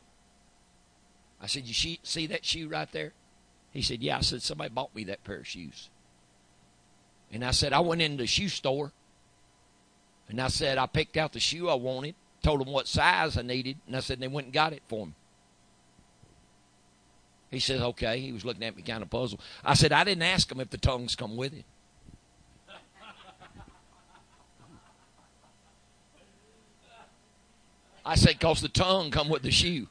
I 1.42 1.48
said, 1.48 1.66
You 1.66 1.98
see 2.02 2.28
that 2.28 2.46
shoe 2.46 2.68
right 2.68 2.92
there? 2.92 3.14
He 3.72 3.82
said, 3.82 4.02
Yeah. 4.02 4.18
I 4.18 4.22
said, 4.22 4.42
Somebody 4.42 4.70
bought 4.70 4.96
me 4.96 5.04
that 5.06 5.24
pair 5.24 5.38
of 5.38 5.48
shoes. 5.48 5.90
And 7.32 7.44
I 7.44 7.52
said, 7.52 7.74
I 7.74 7.82
went 7.82 8.02
into 8.02 8.18
the 8.18 8.28
shoe 8.28 8.50
store 8.50 8.94
and 10.30 10.42
I 10.42 10.48
said, 10.48 10.78
I 10.78 10.86
picked 10.86 11.18
out 11.18 11.34
the 11.34 11.40
shoe 11.40 11.70
I 11.70 11.76
wanted, 11.76 12.16
told 12.42 12.62
them 12.62 12.72
what 12.72 12.88
size 12.88 13.38
I 13.38 13.42
needed, 13.42 13.78
and 13.86 13.96
I 13.96 14.00
said, 14.00 14.20
they 14.20 14.28
went 14.28 14.46
and 14.46 14.54
got 14.54 14.74
it 14.74 14.82
for 14.88 15.08
me. 15.08 15.14
He 17.56 17.61
says, 17.61 17.82
okay. 17.82 18.19
He 18.19 18.32
was 18.34 18.44
looking 18.44 18.64
at 18.64 18.76
me 18.76 18.84
kind 18.84 19.02
of 19.02 19.10
puzzled. 19.10 19.41
I 19.64 19.73
said, 19.73 19.91
I 19.91 20.03
didn't 20.03 20.23
ask 20.23 20.52
him 20.52 20.60
if 20.60 20.69
the 20.69 20.77
tongues 20.77 21.15
come 21.15 21.38
with 21.38 21.53
it. 21.53 21.64
I 28.06 28.15
said, 28.15 28.34
because 28.38 28.61
the 28.61 28.68
tongue 28.68 29.10
come 29.10 29.30
with 29.30 29.41
the 29.41 29.49
shoe. 29.49 29.88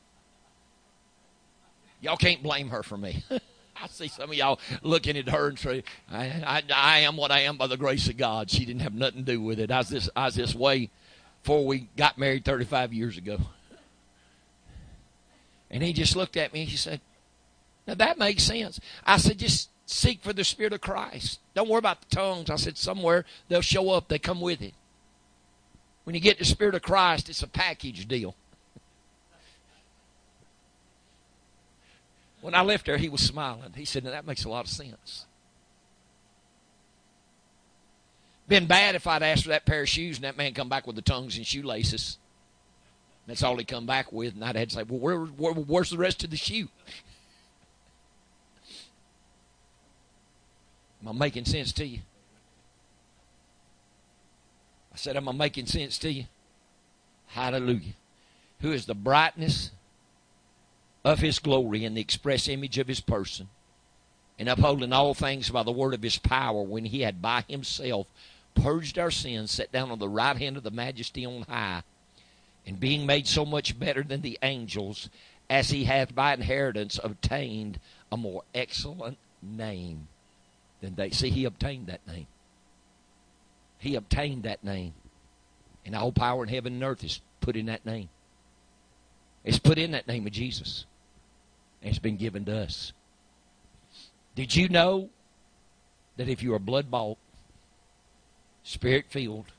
Y'all 2.00 2.16
can't 2.16 2.42
blame 2.42 2.68
her 2.68 2.82
for 2.82 2.96
me. 2.96 3.24
I 3.30 3.88
see 3.88 4.08
some 4.08 4.30
of 4.30 4.36
y'all 4.36 4.60
looking 4.82 5.16
at 5.16 5.28
her 5.30 5.48
and 5.48 5.58
say, 5.58 5.82
I, 6.12 6.26
I, 6.46 6.62
I, 6.72 6.98
am 7.00 7.16
what 7.16 7.32
I 7.32 7.40
am 7.40 7.56
by 7.56 7.66
the 7.66 7.76
grace 7.76 8.08
of 8.08 8.16
God. 8.16 8.50
She 8.50 8.64
didn't 8.64 8.82
have 8.82 8.94
nothing 8.94 9.24
to 9.24 9.32
do 9.32 9.40
with 9.40 9.58
it. 9.58 9.70
I 9.72 9.78
was 9.78 9.88
this, 9.88 10.08
I 10.14 10.26
was 10.26 10.34
this 10.36 10.54
way 10.54 10.90
before 11.42 11.66
we 11.66 11.88
got 11.96 12.16
married 12.16 12.44
35 12.44 12.92
years 12.92 13.18
ago. 13.18 13.38
And 15.70 15.82
he 15.82 15.92
just 15.92 16.14
looked 16.14 16.36
at 16.36 16.52
me 16.52 16.60
and 16.60 16.68
he 16.68 16.76
said, 16.76 17.00
Now 17.86 17.94
that 17.94 18.18
makes 18.18 18.42
sense. 18.42 18.80
I 19.04 19.18
said, 19.18 19.38
Just 19.38 19.70
seek 19.86 20.22
for 20.22 20.32
the 20.32 20.44
Spirit 20.44 20.72
of 20.72 20.80
Christ. 20.80 21.40
Don't 21.54 21.68
worry 21.68 21.78
about 21.78 22.00
the 22.00 22.16
tongues. 22.16 22.50
I 22.50 22.56
said, 22.56 22.78
Somewhere 22.78 23.24
they'll 23.48 23.60
show 23.60 23.90
up, 23.90 24.08
they 24.08 24.18
come 24.18 24.40
with 24.40 24.62
it. 24.62 24.74
When 26.04 26.14
you 26.14 26.20
get 26.20 26.38
the 26.38 26.44
Spirit 26.44 26.74
of 26.74 26.82
Christ, 26.82 27.28
it's 27.28 27.42
a 27.42 27.48
package 27.48 28.06
deal. 28.06 28.34
When 32.40 32.54
I 32.54 32.60
left 32.60 32.84
there, 32.84 32.98
he 32.98 33.08
was 33.08 33.22
smiling. 33.22 33.72
He 33.74 33.84
said, 33.84 34.04
Now 34.04 34.10
That 34.10 34.26
makes 34.26 34.44
a 34.44 34.48
lot 34.48 34.64
of 34.64 34.70
sense. 34.70 35.26
Been 38.46 38.66
bad 38.66 38.94
if 38.94 39.06
I'd 39.06 39.22
asked 39.22 39.44
for 39.44 39.48
that 39.48 39.64
pair 39.64 39.82
of 39.82 39.88
shoes 39.88 40.16
and 40.16 40.24
that 40.24 40.36
man 40.36 40.52
come 40.52 40.68
back 40.68 40.86
with 40.86 40.96
the 40.96 41.02
tongues 41.02 41.36
and 41.38 41.46
shoelaces. 41.46 42.18
That's 43.26 43.42
all 43.42 43.56
he 43.56 43.64
come 43.64 43.86
back 43.86 44.12
with, 44.12 44.34
and 44.34 44.44
I'd 44.44 44.56
had 44.56 44.68
to 44.68 44.74
say, 44.76 44.82
"Well, 44.82 44.98
where, 44.98 45.18
where, 45.18 45.54
where's 45.54 45.88
the 45.88 45.96
rest 45.96 46.24
of 46.24 46.30
the 46.30 46.36
shoe?" 46.36 46.68
Am 51.04 51.08
I 51.08 51.26
making 51.26 51.44
sense 51.44 51.70
to 51.72 51.84
you? 51.84 51.98
I 54.92 54.96
said, 54.96 55.16
Am 55.16 55.28
I 55.28 55.32
making 55.32 55.66
sense 55.66 55.98
to 55.98 56.10
you? 56.10 56.24
Hallelujah. 57.26 57.92
Who 58.60 58.72
is 58.72 58.86
the 58.86 58.94
brightness 58.94 59.70
of 61.04 61.18
his 61.18 61.38
glory 61.38 61.84
and 61.84 61.94
the 61.94 62.00
express 62.00 62.48
image 62.48 62.78
of 62.78 62.88
his 62.88 63.00
person, 63.00 63.48
and 64.38 64.48
upholding 64.48 64.94
all 64.94 65.12
things 65.12 65.50
by 65.50 65.62
the 65.62 65.72
word 65.72 65.92
of 65.92 66.02
his 66.02 66.16
power, 66.16 66.62
when 66.62 66.86
he 66.86 67.02
had 67.02 67.20
by 67.20 67.44
himself 67.48 68.06
purged 68.54 68.98
our 68.98 69.10
sins, 69.10 69.50
sat 69.50 69.70
down 69.70 69.90
on 69.90 69.98
the 69.98 70.08
right 70.08 70.38
hand 70.38 70.56
of 70.56 70.62
the 70.62 70.70
majesty 70.70 71.26
on 71.26 71.42
high, 71.42 71.82
and 72.66 72.80
being 72.80 73.04
made 73.04 73.26
so 73.26 73.44
much 73.44 73.78
better 73.78 74.02
than 74.02 74.22
the 74.22 74.38
angels, 74.42 75.10
as 75.50 75.68
he 75.68 75.84
hath 75.84 76.14
by 76.14 76.32
inheritance 76.32 76.98
obtained 77.04 77.78
a 78.10 78.16
more 78.16 78.42
excellent 78.54 79.18
name 79.42 80.08
than 80.84 80.94
they. 80.94 81.10
See, 81.10 81.30
he 81.30 81.44
obtained 81.44 81.86
that 81.86 82.06
name. 82.06 82.26
He 83.78 83.96
obtained 83.96 84.44
that 84.44 84.62
name. 84.62 84.92
And 85.84 85.94
all 85.94 86.12
power 86.12 86.42
in 86.42 86.48
heaven 86.48 86.74
and 86.74 86.84
earth 86.84 87.02
is 87.02 87.20
put 87.40 87.56
in 87.56 87.66
that 87.66 87.84
name. 87.84 88.08
It's 89.44 89.58
put 89.58 89.78
in 89.78 89.90
that 89.90 90.06
name 90.06 90.26
of 90.26 90.32
Jesus. 90.32 90.86
And 91.82 91.90
it's 91.90 91.98
been 91.98 92.16
given 92.16 92.44
to 92.46 92.56
us. 92.56 92.92
Did 94.34 94.54
you 94.54 94.68
know 94.68 95.10
that 96.16 96.28
if 96.28 96.42
you 96.42 96.54
are 96.54 96.58
blood 96.58 96.90
bought, 96.90 97.18
spirit 98.62 99.06
filled, 99.10 99.52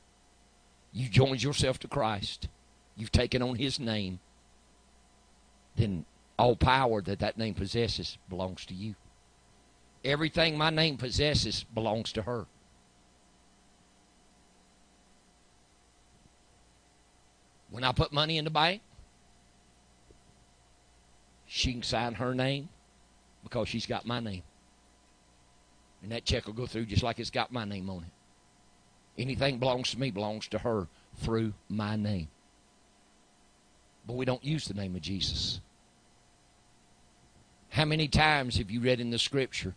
you 0.91 1.09
joined 1.09 1.43
yourself 1.43 1.79
to 1.79 1.87
Christ, 1.87 2.47
you've 2.95 3.11
taken 3.11 3.41
on 3.41 3.55
his 3.55 3.79
name, 3.79 4.19
then 5.75 6.05
all 6.37 6.55
power 6.55 7.01
that 7.01 7.19
that 7.19 7.37
name 7.37 7.53
possesses 7.53 8.17
belongs 8.29 8.65
to 8.65 8.73
you. 8.73 8.95
Everything 10.05 10.55
my 10.55 10.69
name 10.69 10.97
possesses 10.97 11.65
belongs 11.73 12.11
to 12.13 12.21
her. 12.21 12.45
When 17.71 17.83
I 17.83 17.91
put 17.91 18.13
money 18.13 18.37
in 18.37 18.45
the 18.45 18.51
bank, 18.51 18.81
she 21.47 21.73
can 21.73 21.81
sign 21.81 22.13
her 22.13 22.35
name 22.35 22.69
because 23.43 23.67
she's 23.67 23.87
got 23.87 24.05
my 24.05 24.19
name. 24.19 24.43
And 26.03 26.11
that 26.11 26.23
check 26.23 26.45
will 26.45 26.53
go 26.53 26.67
through 26.67 26.85
just 26.85 27.01
like 27.01 27.19
it's 27.19 27.31
got 27.31 27.51
my 27.51 27.65
name 27.65 27.89
on 27.89 28.03
it. 28.03 29.21
Anything 29.21 29.57
belongs 29.57 29.89
to 29.91 29.99
me 29.99 30.11
belongs 30.11 30.47
to 30.49 30.59
her 30.59 30.87
through 31.15 31.53
my 31.67 31.95
name. 31.95 32.27
But 34.05 34.17
we 34.17 34.25
don't 34.25 34.43
use 34.45 34.65
the 34.65 34.75
name 34.75 34.95
of 34.95 35.01
Jesus. 35.01 35.61
How 37.69 37.85
many 37.85 38.07
times 38.07 38.57
have 38.57 38.69
you 38.69 38.81
read 38.81 38.99
in 38.99 39.09
the 39.09 39.17
scripture 39.17 39.73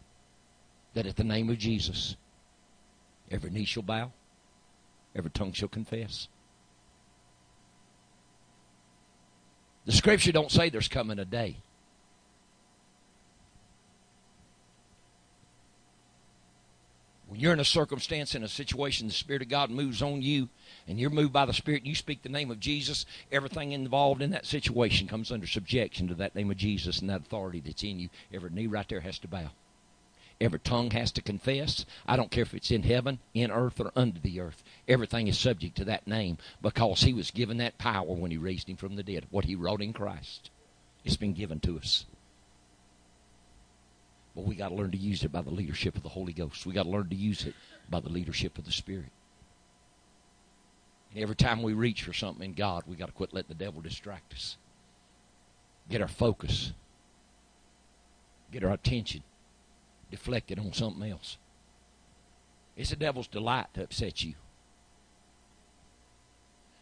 that 0.98 1.06
at 1.06 1.14
the 1.14 1.22
name 1.22 1.48
of 1.48 1.56
Jesus, 1.56 2.16
every 3.30 3.50
knee 3.50 3.64
shall 3.64 3.84
bow, 3.84 4.10
every 5.14 5.30
tongue 5.30 5.52
shall 5.52 5.68
confess? 5.68 6.26
The 9.86 9.92
scripture 9.92 10.32
don't 10.32 10.50
say 10.50 10.70
there's 10.70 10.88
coming 10.88 11.20
a 11.20 11.24
day. 11.24 11.58
When 17.28 17.38
you're 17.38 17.52
in 17.52 17.60
a 17.60 17.64
circumstance, 17.64 18.34
in 18.34 18.42
a 18.42 18.48
situation, 18.48 19.06
the 19.06 19.12
Spirit 19.12 19.42
of 19.42 19.48
God 19.48 19.70
moves 19.70 20.02
on 20.02 20.20
you, 20.20 20.48
and 20.88 20.98
you're 20.98 21.10
moved 21.10 21.32
by 21.32 21.46
the 21.46 21.52
Spirit, 21.52 21.82
and 21.82 21.86
you 21.86 21.94
speak 21.94 22.22
the 22.22 22.28
name 22.28 22.50
of 22.50 22.58
Jesus, 22.58 23.06
everything 23.30 23.70
involved 23.70 24.20
in 24.20 24.30
that 24.30 24.46
situation 24.46 25.06
comes 25.06 25.30
under 25.30 25.46
subjection 25.46 26.08
to 26.08 26.14
that 26.16 26.34
name 26.34 26.50
of 26.50 26.56
Jesus 26.56 26.98
and 26.98 27.08
that 27.08 27.20
authority 27.20 27.60
that's 27.60 27.84
in 27.84 28.00
you. 28.00 28.08
Every 28.34 28.50
knee 28.50 28.66
right 28.66 28.88
there 28.88 28.98
has 28.98 29.20
to 29.20 29.28
bow. 29.28 29.50
Every 30.40 30.60
tongue 30.60 30.92
has 30.92 31.10
to 31.12 31.22
confess. 31.22 31.84
I 32.06 32.16
don't 32.16 32.30
care 32.30 32.42
if 32.42 32.54
it's 32.54 32.70
in 32.70 32.84
heaven, 32.84 33.18
in 33.34 33.50
earth, 33.50 33.80
or 33.80 33.90
under 33.96 34.20
the 34.20 34.40
earth. 34.40 34.62
Everything 34.86 35.26
is 35.26 35.36
subject 35.36 35.76
to 35.76 35.84
that 35.86 36.06
name 36.06 36.38
because 36.62 37.02
he 37.02 37.12
was 37.12 37.32
given 37.32 37.56
that 37.56 37.78
power 37.78 38.04
when 38.04 38.30
he 38.30 38.36
raised 38.36 38.68
him 38.68 38.76
from 38.76 38.94
the 38.94 39.02
dead. 39.02 39.26
What 39.30 39.46
he 39.46 39.56
wrote 39.56 39.82
in 39.82 39.92
Christ. 39.92 40.50
It's 41.04 41.16
been 41.16 41.32
given 41.32 41.58
to 41.60 41.78
us. 41.78 42.06
But 44.36 44.44
we 44.44 44.54
got 44.54 44.68
to 44.68 44.76
learn 44.76 44.92
to 44.92 44.98
use 44.98 45.24
it 45.24 45.32
by 45.32 45.42
the 45.42 45.50
leadership 45.50 45.96
of 45.96 46.04
the 46.04 46.08
Holy 46.10 46.32
Ghost. 46.32 46.64
We 46.64 46.72
got 46.72 46.84
to 46.84 46.90
learn 46.90 47.08
to 47.08 47.16
use 47.16 47.44
it 47.44 47.54
by 47.90 47.98
the 47.98 48.08
leadership 48.08 48.58
of 48.58 48.64
the 48.64 48.70
Spirit. 48.70 49.10
And 51.12 51.22
every 51.22 51.34
time 51.34 51.62
we 51.62 51.72
reach 51.72 52.02
for 52.02 52.12
something 52.12 52.44
in 52.44 52.54
God, 52.54 52.84
we 52.86 52.94
got 52.94 53.06
to 53.06 53.12
quit 53.12 53.34
letting 53.34 53.48
the 53.48 53.64
devil 53.64 53.80
distract 53.80 54.34
us. 54.34 54.56
Get 55.90 56.02
our 56.02 56.08
focus. 56.08 56.72
Get 58.52 58.62
our 58.62 58.72
attention 58.72 59.24
deflected 60.10 60.58
on 60.58 60.72
something 60.72 61.10
else. 61.10 61.36
It's 62.76 62.90
the 62.90 62.96
devil's 62.96 63.26
delight 63.26 63.66
to 63.74 63.84
upset 63.84 64.22
you. 64.22 64.34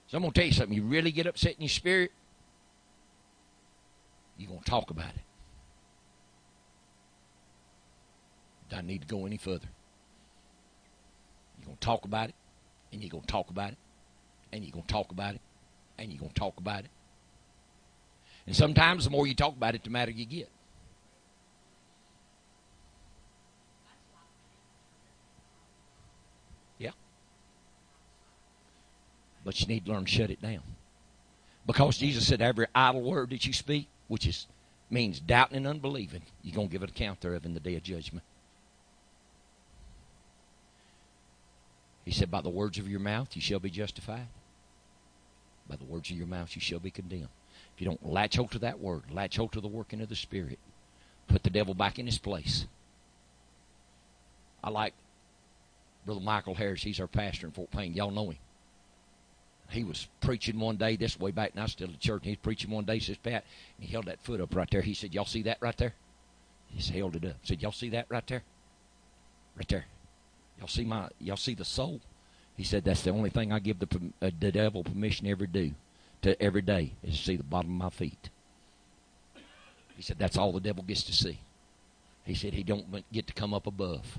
So 0.09 0.17
I'm 0.17 0.23
going 0.23 0.33
to 0.33 0.41
tell 0.41 0.47
you 0.47 0.53
something. 0.53 0.77
You 0.77 0.85
really 0.85 1.11
get 1.11 1.27
upset 1.27 1.55
in 1.55 1.63
your 1.63 1.69
spirit, 1.69 2.13
you're 4.37 4.49
going 4.49 4.61
to 4.61 4.71
talk 4.71 4.91
about 4.91 5.15
it. 5.15 5.23
do 8.69 8.77
not 8.77 8.85
need 8.85 9.03
to 9.03 9.07
go 9.07 9.27
any 9.27 9.37
further. 9.37 9.69
You're 11.59 11.67
going 11.67 11.77
to 11.77 11.87
talk 11.87 12.05
about 12.05 12.29
it, 12.29 12.35
and 12.93 13.03
you're 13.03 13.11
going 13.11 13.23
to 13.23 13.29
talk 13.29 13.51
about 13.51 13.73
it, 13.73 13.79
and 14.53 14.65
you're 14.65 14.73
going 14.73 14.85
to 14.85 14.93
talk 14.93 15.11
about 15.11 15.35
it, 15.35 15.41
and 15.99 16.11
you're 16.11 16.21
going 16.21 16.33
to 16.33 16.39
talk 16.39 16.59
about 16.59 16.81
it. 16.81 16.91
And 18.47 18.55
sometimes 18.55 19.05
the 19.05 19.11
more 19.11 19.27
you 19.27 19.35
talk 19.35 19.57
about 19.57 19.75
it, 19.75 19.85
the 19.85 19.91
madder 19.91 20.13
you 20.13 20.25
get. 20.25 20.49
But 29.47 29.61
you 29.61 29.69
need 29.69 29.87
to 29.87 29.93
learn 29.93 30.05
to 30.05 30.11
shut 30.11 30.31
it 30.31 30.43
down. 30.43 30.61
Because 31.67 31.99
Jesus 31.99 32.27
said, 32.27 32.43
every 32.43 32.67
idle 32.75 33.03
word 33.03 33.31
that 33.31 33.47
you 33.47 33.53
speak, 33.53 33.87
which 34.09 34.27
is 34.27 34.47
means 34.91 35.21
doubting 35.21 35.57
and 35.57 35.69
unbelieving, 35.69 36.23
you're 36.43 36.55
going 36.55 36.67
to 36.67 36.73
give 36.73 36.83
an 36.83 36.91
account 36.91 37.21
thereof 37.21 37.45
in 37.45 37.55
the 37.55 37.61
day 37.61 37.77
of 37.77 37.85
judgment. 37.85 38.25
He 42.05 42.11
said, 42.11 42.29
By 42.29 42.41
the 42.41 42.51
words 42.51 42.77
of 42.79 42.89
your 42.89 42.99
mouth 42.99 43.37
you 43.37 43.41
shall 43.41 43.61
be 43.61 43.71
justified. 43.71 44.27
By 45.69 45.77
the 45.77 45.85
words 45.85 46.11
of 46.11 46.17
your 46.17 46.27
mouth 46.27 46.55
you 46.57 46.61
shall 46.61 46.81
be 46.81 46.91
condemned. 46.91 47.29
If 47.75 47.81
you 47.81 47.87
don't 47.87 48.05
latch 48.05 48.35
hold 48.35 48.51
to 48.51 48.59
that 48.61 48.81
word, 48.81 49.03
latch 49.13 49.37
hold 49.37 49.53
to 49.53 49.61
the 49.61 49.69
working 49.69 50.01
of 50.01 50.09
the 50.09 50.17
Spirit, 50.17 50.59
put 51.29 51.45
the 51.45 51.51
devil 51.51 51.75
back 51.75 52.01
in 52.01 52.07
his 52.07 52.19
place. 52.19 52.67
I 54.65 54.71
like 54.71 54.95
Brother 56.05 56.21
Michael 56.21 56.57
Harris. 56.57 56.83
He's 56.83 56.99
our 56.99 57.07
pastor 57.07 57.47
in 57.47 57.53
Fort 57.53 57.71
Payne. 57.71 57.95
Y'all 57.95 58.11
know 58.11 58.31
him 58.31 58.39
he 59.71 59.85
was 59.85 60.09
preaching 60.21 60.59
one 60.59 60.77
day, 60.77 60.97
this 60.97 61.19
way 61.19 61.31
back, 61.31 61.51
and 61.53 61.61
I 61.61 61.65
was 61.65 61.73
still 61.73 61.89
at 61.89 61.99
church, 61.99 62.23
and 62.23 62.27
he 62.27 62.33
was 62.33 62.43
preaching 62.43 62.71
one 62.71 62.85
day, 62.85 62.99
says, 62.99 63.17
Pat, 63.17 63.45
he 63.79 63.87
held 63.87 64.07
that 64.07 64.21
foot 64.23 64.41
up 64.41 64.55
right 64.55 64.71
there. 64.71 64.83
He 64.83 64.95
said, 64.95 65.15
Y'all 65.15 65.25
see 65.25 65.43
that 65.43 65.59
right 65.61 65.77
there? 65.77 65.95
He 66.69 66.99
held 66.99 67.17
it 67.17 67.25
up. 67.25 67.37
He 67.43 67.49
said, 67.49 67.63
Y'all 67.63 67.73
see 67.73 67.91
that 67.91 68.07
right 68.09 68.27
there? 68.27 68.43
Right 69.57 69.69
there. 69.69 69.87
Y'all 70.59 70.69
see 70.69 70.85
my 70.85 71.09
y'all 71.19 71.37
see 71.37 71.55
the 71.55 71.65
sole? 71.65 72.01
He 72.57 72.65
said, 72.65 72.85
That's 72.85 73.03
the 73.03 73.11
only 73.11 73.31
thing 73.31 73.53
I 73.53 73.59
give 73.59 73.79
the 73.79 73.89
uh, 74.23 74.31
the 74.39 74.53
devil 74.53 74.85
permission 74.85 75.27
to 75.27 75.31
ever 75.33 75.47
do 75.47 75.73
to 76.23 76.41
every 76.43 76.63
day 76.63 76.93
is 77.03 77.17
to 77.19 77.25
see 77.25 77.37
the 77.37 77.43
bottom 77.43 77.71
of 77.73 77.77
my 77.77 77.91
feet. 77.91 78.31
He 79.97 80.03
said, 80.03 80.19
That's 80.19 80.37
all 80.37 80.53
the 80.53 80.61
devil 80.61 80.83
gets 80.83 81.03
to 81.05 81.13
see. 81.13 81.41
He 82.25 82.35
said 82.35 82.55
he 82.55 82.63
don't 82.63 83.05
get 83.13 83.27
to 83.29 83.33
come 83.33 83.55
up 83.55 83.67
above 83.67 84.19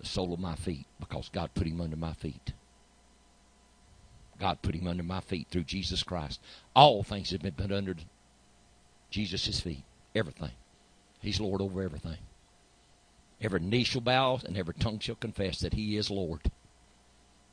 the 0.00 0.06
sole 0.06 0.32
of 0.32 0.40
my 0.40 0.56
feet 0.56 0.86
because 0.98 1.28
God 1.28 1.50
put 1.54 1.66
him 1.66 1.80
under 1.80 1.96
my 1.96 2.12
feet. 2.14 2.52
God 4.40 4.62
put 4.62 4.74
him 4.74 4.86
under 4.86 5.02
my 5.02 5.20
feet 5.20 5.48
through 5.50 5.64
Jesus 5.64 6.02
Christ. 6.02 6.40
All 6.74 7.02
things 7.02 7.30
have 7.30 7.42
been 7.42 7.52
put 7.52 7.70
under 7.70 7.94
Jesus' 9.10 9.60
feet. 9.60 9.84
Everything. 10.14 10.52
He's 11.20 11.40
Lord 11.40 11.60
over 11.60 11.82
everything. 11.82 12.16
Every 13.40 13.60
knee 13.60 13.84
shall 13.84 14.00
bow 14.00 14.40
and 14.44 14.56
every 14.56 14.74
tongue 14.74 14.98
shall 14.98 15.14
confess 15.14 15.60
that 15.60 15.74
He 15.74 15.96
is 15.96 16.10
Lord. 16.10 16.50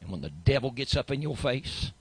And 0.01 0.09
when 0.09 0.21
the 0.21 0.29
devil 0.29 0.71
gets 0.71 0.95
up 0.95 1.11
in 1.11 1.21
your 1.21 1.35
face 1.35 1.91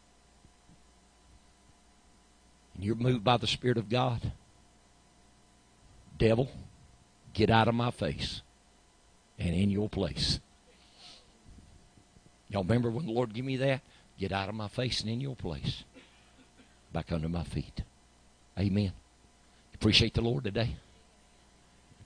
and 2.74 2.84
you're 2.84 2.94
moved 2.94 3.24
by 3.24 3.36
the 3.36 3.46
Spirit 3.46 3.78
of 3.78 3.88
God, 3.88 4.32
devil, 6.16 6.50
get 7.32 7.50
out 7.50 7.68
of 7.68 7.74
my 7.74 7.90
face 7.90 8.42
and 9.38 9.54
in 9.54 9.70
your 9.70 9.88
place. 9.88 10.40
Y'all 12.48 12.62
remember 12.62 12.90
when 12.90 13.06
the 13.06 13.12
Lord 13.12 13.34
gave 13.34 13.44
me 13.44 13.56
that? 13.56 13.80
Get 14.18 14.32
out 14.32 14.48
of 14.48 14.54
my 14.54 14.68
face 14.68 15.00
and 15.00 15.10
in 15.10 15.20
your 15.20 15.36
place. 15.36 15.84
Back 16.92 17.12
under 17.12 17.28
my 17.28 17.44
feet. 17.44 17.82
Amen. 18.58 18.92
Appreciate 19.74 20.14
the 20.14 20.22
Lord 20.22 20.44
today. 20.44 20.76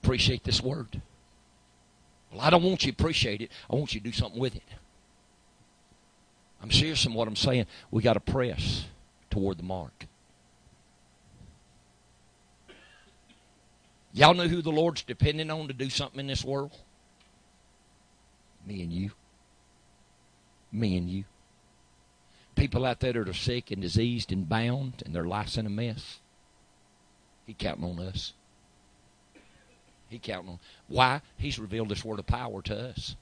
Appreciate 0.03 0.43
this 0.43 0.61
word. 0.61 1.01
Well, 2.31 2.41
I 2.41 2.49
don't 2.49 2.63
want 2.63 2.85
you 2.85 2.91
to 2.91 3.01
appreciate 3.01 3.41
it. 3.41 3.51
I 3.69 3.75
want 3.75 3.93
you 3.93 4.01
to 4.01 4.03
do 4.03 4.11
something 4.11 4.39
with 4.39 4.55
it. 4.55 4.63
I'm 6.61 6.71
serious 6.71 7.05
in 7.05 7.13
what 7.13 7.27
I'm 7.27 7.35
saying. 7.35 7.65
We 7.89 8.03
got 8.03 8.13
to 8.13 8.19
press 8.19 8.85
toward 9.29 9.57
the 9.57 9.63
mark. 9.63 10.05
Y'all 14.13 14.33
know 14.33 14.47
who 14.47 14.61
the 14.61 14.71
Lord's 14.71 15.03
depending 15.03 15.49
on 15.49 15.67
to 15.67 15.73
do 15.73 15.89
something 15.89 16.19
in 16.19 16.27
this 16.27 16.43
world? 16.43 16.71
Me 18.67 18.83
and 18.83 18.91
you. 18.91 19.11
Me 20.73 20.97
and 20.97 21.09
you 21.09 21.23
people 22.61 22.85
out 22.85 22.99
there 22.99 23.13
that 23.13 23.27
are 23.27 23.33
sick 23.33 23.71
and 23.71 23.81
diseased 23.81 24.31
and 24.31 24.47
bound 24.47 25.01
and 25.03 25.15
their 25.15 25.23
life's 25.23 25.57
in 25.57 25.65
a 25.65 25.69
mess. 25.69 26.19
He 27.47 27.55
counting 27.55 27.83
on 27.83 27.99
us. 27.99 28.33
He 30.09 30.19
counting 30.19 30.51
on. 30.51 30.59
Why? 30.87 31.21
He's 31.37 31.57
revealed 31.57 31.89
this 31.89 32.05
word 32.05 32.19
of 32.19 32.27
power 32.27 32.61
to 32.61 32.89
us. 32.89 33.15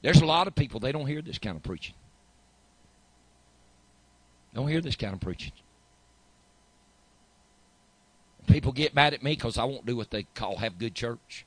There's 0.00 0.20
a 0.20 0.26
lot 0.26 0.46
of 0.46 0.54
people, 0.54 0.78
they 0.78 0.92
don't 0.92 1.08
hear 1.08 1.20
this 1.20 1.38
kind 1.38 1.56
of 1.56 1.64
preaching. 1.64 1.96
Don't 4.54 4.68
hear 4.68 4.80
this 4.80 4.94
kind 4.94 5.12
of 5.12 5.18
preaching. 5.18 5.52
People 8.46 8.70
get 8.70 8.94
mad 8.94 9.12
at 9.12 9.24
me 9.24 9.32
because 9.32 9.58
I 9.58 9.64
won't 9.64 9.86
do 9.86 9.96
what 9.96 10.12
they 10.12 10.22
call 10.22 10.58
have 10.58 10.78
good 10.78 10.94
church. 10.94 11.44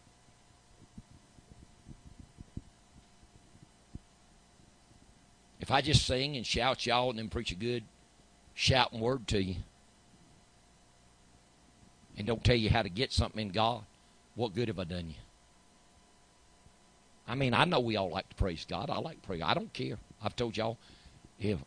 If 5.61 5.69
I 5.71 5.81
just 5.81 6.05
sing 6.05 6.35
and 6.35 6.45
shout 6.45 6.85
y'all 6.85 7.11
and 7.11 7.19
then 7.19 7.29
preach 7.29 7.51
a 7.51 7.55
good 7.55 7.83
shouting 8.55 8.99
word 8.99 9.27
to 9.27 9.41
you 9.41 9.55
and 12.17 12.27
don't 12.27 12.43
tell 12.43 12.55
you 12.55 12.69
how 12.69 12.81
to 12.81 12.89
get 12.89 13.13
something 13.13 13.39
in 13.39 13.49
God, 13.51 13.83
what 14.35 14.55
good 14.55 14.67
have 14.67 14.79
I 14.79 14.83
done 14.83 15.09
you? 15.09 15.15
I 17.27 17.35
mean, 17.35 17.53
I 17.53 17.65
know 17.65 17.79
we 17.79 17.95
all 17.95 18.09
like 18.09 18.27
to 18.29 18.35
praise 18.35 18.65
God. 18.67 18.89
I 18.89 18.97
like 18.97 19.21
to 19.21 19.27
pray. 19.27 19.41
I 19.41 19.53
don't 19.53 19.71
care. 19.71 19.97
I've 20.23 20.35
told 20.35 20.57
y'all, 20.57 20.77
if 21.39 21.59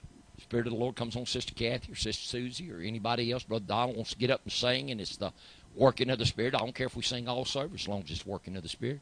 Spirit 0.43 0.66
of 0.66 0.73
the 0.73 0.79
Lord 0.79 0.97
comes 0.97 1.15
on 1.16 1.25
Sister 1.25 1.55
Kathy 1.55 1.93
or 1.93 1.95
Sister 1.95 2.27
Susie 2.27 2.71
or 2.73 2.81
anybody 2.81 3.31
else, 3.31 3.45
Brother 3.45 3.65
Donald 3.66 3.97
wants 3.97 4.11
to 4.11 4.19
get 4.19 4.31
up 4.31 4.41
and 4.43 4.53
sing, 4.53 4.91
and 4.91 5.01
it's 5.01 5.16
the 5.16 5.33
working 5.77 6.11
of 6.11 6.19
the 6.19 6.27
Spirit. 6.27 6.55
I 6.55 6.59
don't 6.59 6.75
care 6.75 6.89
if 6.89 6.97
we 6.97 7.03
sing 7.03 7.29
all 7.29 7.45
service 7.45 7.83
as 7.83 7.89
long 7.89 8.03
as 8.03 8.11
it's 8.11 8.27
working 8.27 8.57
of 8.57 8.65
the 8.65 8.69
Spirit. 8.69 9.01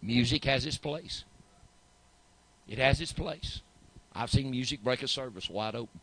Music 0.00 0.44
has 0.46 0.66
its 0.66 0.78
place. 0.78 1.24
It 2.72 2.78
has 2.78 3.02
its 3.02 3.12
place. 3.12 3.60
I've 4.14 4.30
seen 4.30 4.50
music 4.50 4.82
break 4.82 5.02
a 5.02 5.08
service 5.08 5.50
wide 5.50 5.74
open. 5.74 6.00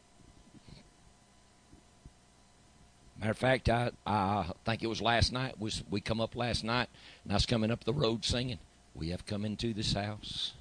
Matter 3.20 3.32
of 3.32 3.38
fact, 3.40 3.70
I, 3.70 3.90
I 4.06 4.52
think 4.66 4.84
it 4.84 4.88
was 4.88 5.02
last 5.02 5.34
night. 5.34 5.60
Was 5.60 5.84
we 5.90 6.00
come 6.00 6.22
up 6.22 6.36
last 6.36 6.64
night, 6.64 6.88
and 7.24 7.34
I 7.34 7.38
was 7.38 7.48
coming 7.48 7.72
up 7.72 7.86
the 7.86 7.92
road 7.94 8.24
singing, 8.24 8.60
"We 8.94 9.10
have 9.10 9.26
come 9.26 9.46
into 9.46 9.74
this 9.74 9.94
house 9.94 10.54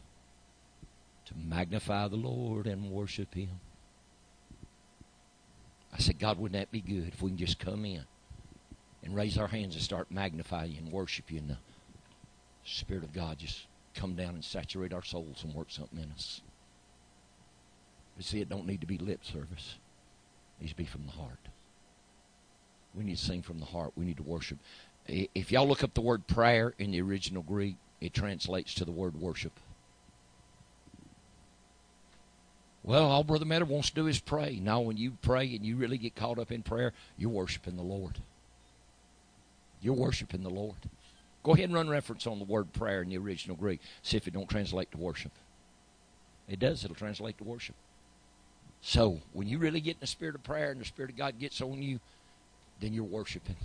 to 1.27 1.35
magnify 1.37 2.09
the 2.09 2.17
Lord 2.17 2.67
and 2.67 2.91
worship 2.91 3.35
Him." 3.35 3.61
I 5.93 5.99
said, 5.99 6.19
God, 6.19 6.39
wouldn't 6.39 6.59
that 6.59 6.73
be 6.73 6.81
good 6.81 7.09
if 7.09 7.21
we 7.21 7.31
can 7.31 7.39
just 7.39 7.59
come 7.59 7.85
in 7.85 8.05
and 9.03 9.15
raise 9.15 9.37
our 9.37 9.49
hands 9.49 9.75
and 9.75 9.85
start 9.85 10.11
magnifying 10.11 10.79
and 10.79 10.91
worship 10.91 11.31
you, 11.31 11.39
and 11.41 11.51
the 11.51 11.59
Spirit 12.65 13.05
of 13.05 13.13
God 13.13 13.39
just 13.39 13.68
come 13.99 14.15
down 14.15 14.35
and 14.35 14.45
saturate 14.45 14.93
our 14.93 15.03
souls 15.03 15.43
and 15.43 15.55
work 15.55 15.71
something 15.71 15.99
in 15.99 16.11
us. 16.13 16.41
But 18.17 18.25
see, 18.25 18.41
it 18.41 18.49
don't 18.49 18.67
need 18.67 18.81
to 18.81 18.87
be 18.87 18.99
lip 18.99 19.25
service. 19.25 19.77
It 20.59 20.63
needs 20.63 20.73
to 20.73 20.77
be 20.77 20.85
from 20.85 21.07
the 21.07 21.13
heart. 21.13 21.49
We 22.95 23.05
need 23.05 23.17
to 23.17 23.25
sing 23.25 23.43
from 23.43 23.61
the 23.61 23.67
heart. 23.67 23.93
We 23.97 24.05
need 24.05 24.17
to 24.17 24.23
worship. 24.23 24.59
If 25.07 25.53
y'all 25.53 25.69
look 25.69 25.85
up 25.85 25.95
the 25.95 26.01
word 26.01 26.27
prayer 26.27 26.75
in 26.79 26.91
the 26.91 27.01
original 27.01 27.43
Greek, 27.43 27.77
it 28.01 28.15
translates 28.15 28.75
to 28.75 28.85
the 28.85 28.93
word 28.93 29.21
worship. 29.21 29.53
Well, 32.83 33.05
all 33.05 33.25
Brother 33.25 33.45
Matter 33.45 33.65
wants 33.65 33.91
to 33.91 33.95
do 33.97 34.07
is 34.07 34.19
pray. 34.19 34.61
Now, 34.63 34.81
when 34.81 34.97
you 34.97 35.17
pray 35.23 35.55
and 35.55 35.65
you 35.65 35.77
really 35.77 35.99
get 35.99 36.15
caught 36.15 36.39
up 36.39 36.53
in 36.53 36.63
prayer, 36.63 36.93
you're 37.17 37.31
worshiping 37.31 37.77
the 37.77 37.83
Lord. 37.83 38.19
You're 39.81 39.95
worshiping 39.95 40.43
the 40.43 40.51
Lord. 40.51 40.77
Go 41.43 41.53
ahead 41.55 41.67
and 41.67 41.75
run 41.75 41.89
reference 41.89 42.27
on 42.27 42.39
the 42.39 42.45
word 42.45 42.73
prayer 42.73 43.03
in 43.03 43.09
the 43.09 43.19
original 43.19 43.57
Greek. 43.57 43.81
See 44.03 44.17
if 44.17 44.27
it 44.27 44.35
don't 44.35 44.49
translate 44.49 44.91
to 44.93 44.99
worship. 44.99 45.33
It 46.49 46.59
does. 46.59 46.85
It'll 46.85 46.97
translate 46.97 47.39
to 47.39 47.45
worship. 47.45 47.77
So, 48.81 49.21
when 49.33 49.49
you 49.49 49.59
really 49.59 49.81
get 49.81 49.97
in 49.97 50.01
the 50.01 50.07
spirit 50.07 50.35
of 50.35 50.43
prayer 50.43 50.71
and 50.71 50.81
the 50.81 50.85
spirit 50.85 51.11
of 51.11 51.17
God 51.17 51.39
gets 51.39 51.61
on 51.61 51.83
you, 51.83 52.01
then 52.81 52.93
you're 52.93 53.05
worshiping. 53.05 53.57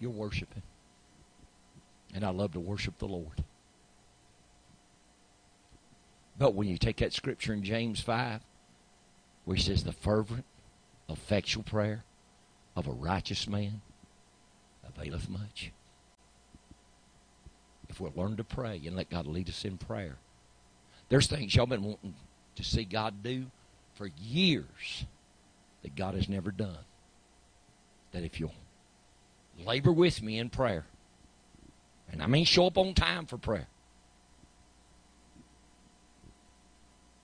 You're 0.00 0.10
worshiping. 0.10 0.62
And 2.14 2.24
I 2.24 2.30
love 2.30 2.52
to 2.52 2.60
worship 2.60 2.98
the 2.98 3.06
Lord. 3.06 3.44
But 6.38 6.54
when 6.54 6.68
you 6.68 6.78
take 6.78 6.98
that 6.98 7.12
scripture 7.12 7.52
in 7.52 7.64
James 7.64 8.00
5, 8.00 8.40
where 9.44 9.56
he 9.56 9.62
says, 9.62 9.82
The 9.82 9.92
fervent, 9.92 10.44
effectual 11.08 11.64
prayer 11.64 12.04
of 12.76 12.86
a 12.86 12.92
righteous 12.92 13.48
man 13.48 13.80
availeth 14.86 15.28
much. 15.28 15.72
We'll 18.00 18.12
learn 18.14 18.36
to 18.36 18.44
pray 18.44 18.80
and 18.86 18.96
let 18.96 19.10
God 19.10 19.26
lead 19.26 19.48
us 19.48 19.64
in 19.64 19.78
prayer, 19.78 20.16
there's 21.08 21.26
things 21.26 21.54
y'all 21.54 21.66
been 21.66 21.82
wanting 21.82 22.14
to 22.56 22.64
see 22.64 22.84
God 22.84 23.22
do 23.22 23.46
for 23.94 24.10
years 24.20 25.04
that 25.82 25.96
God 25.96 26.14
has 26.14 26.28
never 26.28 26.50
done. 26.50 26.78
That 28.12 28.22
if 28.22 28.40
you'll 28.40 28.54
labor 29.64 29.92
with 29.92 30.22
me 30.22 30.38
in 30.38 30.50
prayer, 30.50 30.86
and 32.10 32.22
I 32.22 32.26
mean 32.26 32.44
show 32.44 32.66
up 32.66 32.78
on 32.78 32.94
time 32.94 33.26
for 33.26 33.38
prayer. 33.38 33.68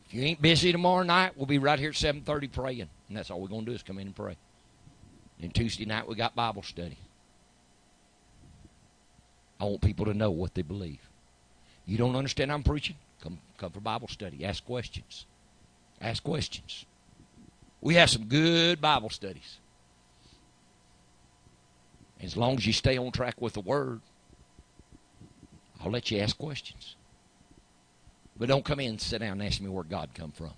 If 0.07 0.15
you 0.15 0.23
ain't 0.23 0.43
busy 0.43 0.73
tomorrow 0.73 1.03
night, 1.03 1.33
we'll 1.37 1.47
be 1.47 1.59
right 1.59 1.79
here 1.79 1.89
at 1.91 1.95
7.30 1.95 2.53
praying. 2.53 2.89
And 3.09 3.17
that's 3.17 3.31
all 3.31 3.41
we're 3.41 3.49
going 3.49 3.65
to 3.65 3.71
do 3.71 3.75
is 3.75 3.83
come 3.83 3.99
in 3.99 4.09
and 4.09 4.17
pray. 4.17 4.37
And 5.41 5.55
Tuesday 5.55 5.85
night 5.85 6.07
we 6.07 6.15
got 6.15 6.35
Bible 6.35 6.63
study. 6.63 6.99
I 9.61 9.65
want 9.65 9.81
people 9.81 10.07
to 10.07 10.15
know 10.15 10.31
what 10.31 10.55
they 10.55 10.63
believe. 10.63 11.01
You 11.87 11.99
don't 11.99 12.17
understand 12.17 12.51
I'm 12.51 12.63
preaching? 12.63 12.97
Come, 13.23 13.39
come 13.59 13.71
for 13.71 13.81
Bible 13.81 14.09
study. 14.09 14.45
Ask 14.45 14.65
questions. 14.65 15.27
Ask 16.01 16.23
questions. 16.23 16.87
We 17.81 17.95
have 17.95 18.11
some 18.11 18.25
good 18.25 18.81
Bible 18.81 19.11
studies. 19.11 19.59
As 22.23 22.37
long 22.37 22.57
as 22.57 22.67
you 22.67 22.73
stay 22.73 22.97
on 22.97 23.13
track 23.13 23.41
with 23.41 23.53
the 23.53 23.61
Word, 23.61 24.01
I'll 25.81 25.91
let 25.91 26.11
you 26.11 26.21
ask 26.21 26.37
questions. 26.39 26.97
But 28.37 28.49
don't 28.49 28.65
come 28.65 28.81
in 28.81 28.91
and 28.91 29.01
sit 29.01 29.19
down 29.19 29.33
and 29.33 29.43
ask 29.43 29.61
me 29.61 29.69
where 29.69 29.85
God 29.85 30.11
come 30.15 30.33
from. 30.33 30.53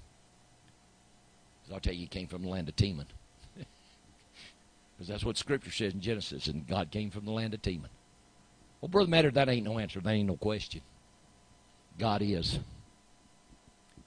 Because 1.62 1.74
I'll 1.74 1.80
tell 1.80 1.92
you, 1.92 2.00
he 2.00 2.06
came 2.06 2.28
from 2.28 2.42
the 2.42 2.48
land 2.48 2.68
of 2.68 2.76
Teman. 2.76 3.06
Because 4.96 5.08
that's 5.08 5.24
what 5.24 5.36
Scripture 5.36 5.70
says 5.70 5.92
in 5.92 6.00
Genesis, 6.00 6.46
and 6.46 6.66
God 6.66 6.90
came 6.90 7.10
from 7.10 7.26
the 7.26 7.30
land 7.30 7.52
of 7.52 7.60
Teman. 7.60 7.90
Well, 8.80 8.88
Brother 8.88 9.10
Matter, 9.10 9.30
that 9.30 9.48
ain't 9.48 9.64
no 9.64 9.78
answer. 9.78 10.00
That 10.00 10.10
ain't 10.10 10.28
no 10.28 10.36
question. 10.36 10.82
God 11.98 12.22
is. 12.22 12.58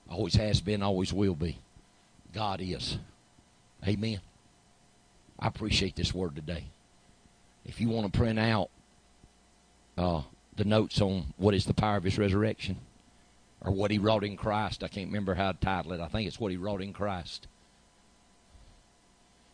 Always 0.10 0.36
has 0.36 0.62
been, 0.62 0.82
always 0.82 1.14
will 1.14 1.36
be. 1.36 1.60
God 2.34 2.62
is. 2.62 2.98
Amen. 3.88 4.22
I 5.40 5.48
appreciate 5.48 5.96
this 5.96 6.14
word 6.14 6.36
today. 6.36 6.66
If 7.66 7.80
you 7.80 7.90
want 7.90 8.12
to 8.12 8.18
print 8.18 8.40
out 8.40 8.70
uh, 9.98 10.22
the 10.56 10.66
notes 10.66 11.02
on 11.02 11.34
what 11.38 11.54
is 11.54 11.66
the 11.66 11.74
power 11.74 11.98
of 11.98 12.04
his 12.04 12.18
resurrection 12.18 12.78
or 13.62 13.72
what 13.72 13.92
he 13.92 13.98
wrought 13.98 14.24
in 14.24 14.38
Christ, 14.38 14.84
I 14.84 14.88
can't 14.88 15.08
remember 15.08 15.36
how 15.36 15.52
to 15.52 15.58
title 15.58 15.94
it. 15.94 16.02
I 16.02 16.08
think 16.08 16.28
it's 16.28 16.40
what 16.40 16.52
he 16.52 16.58
wrought 16.58 16.82
in 16.82 16.94
Christ. 16.94 17.48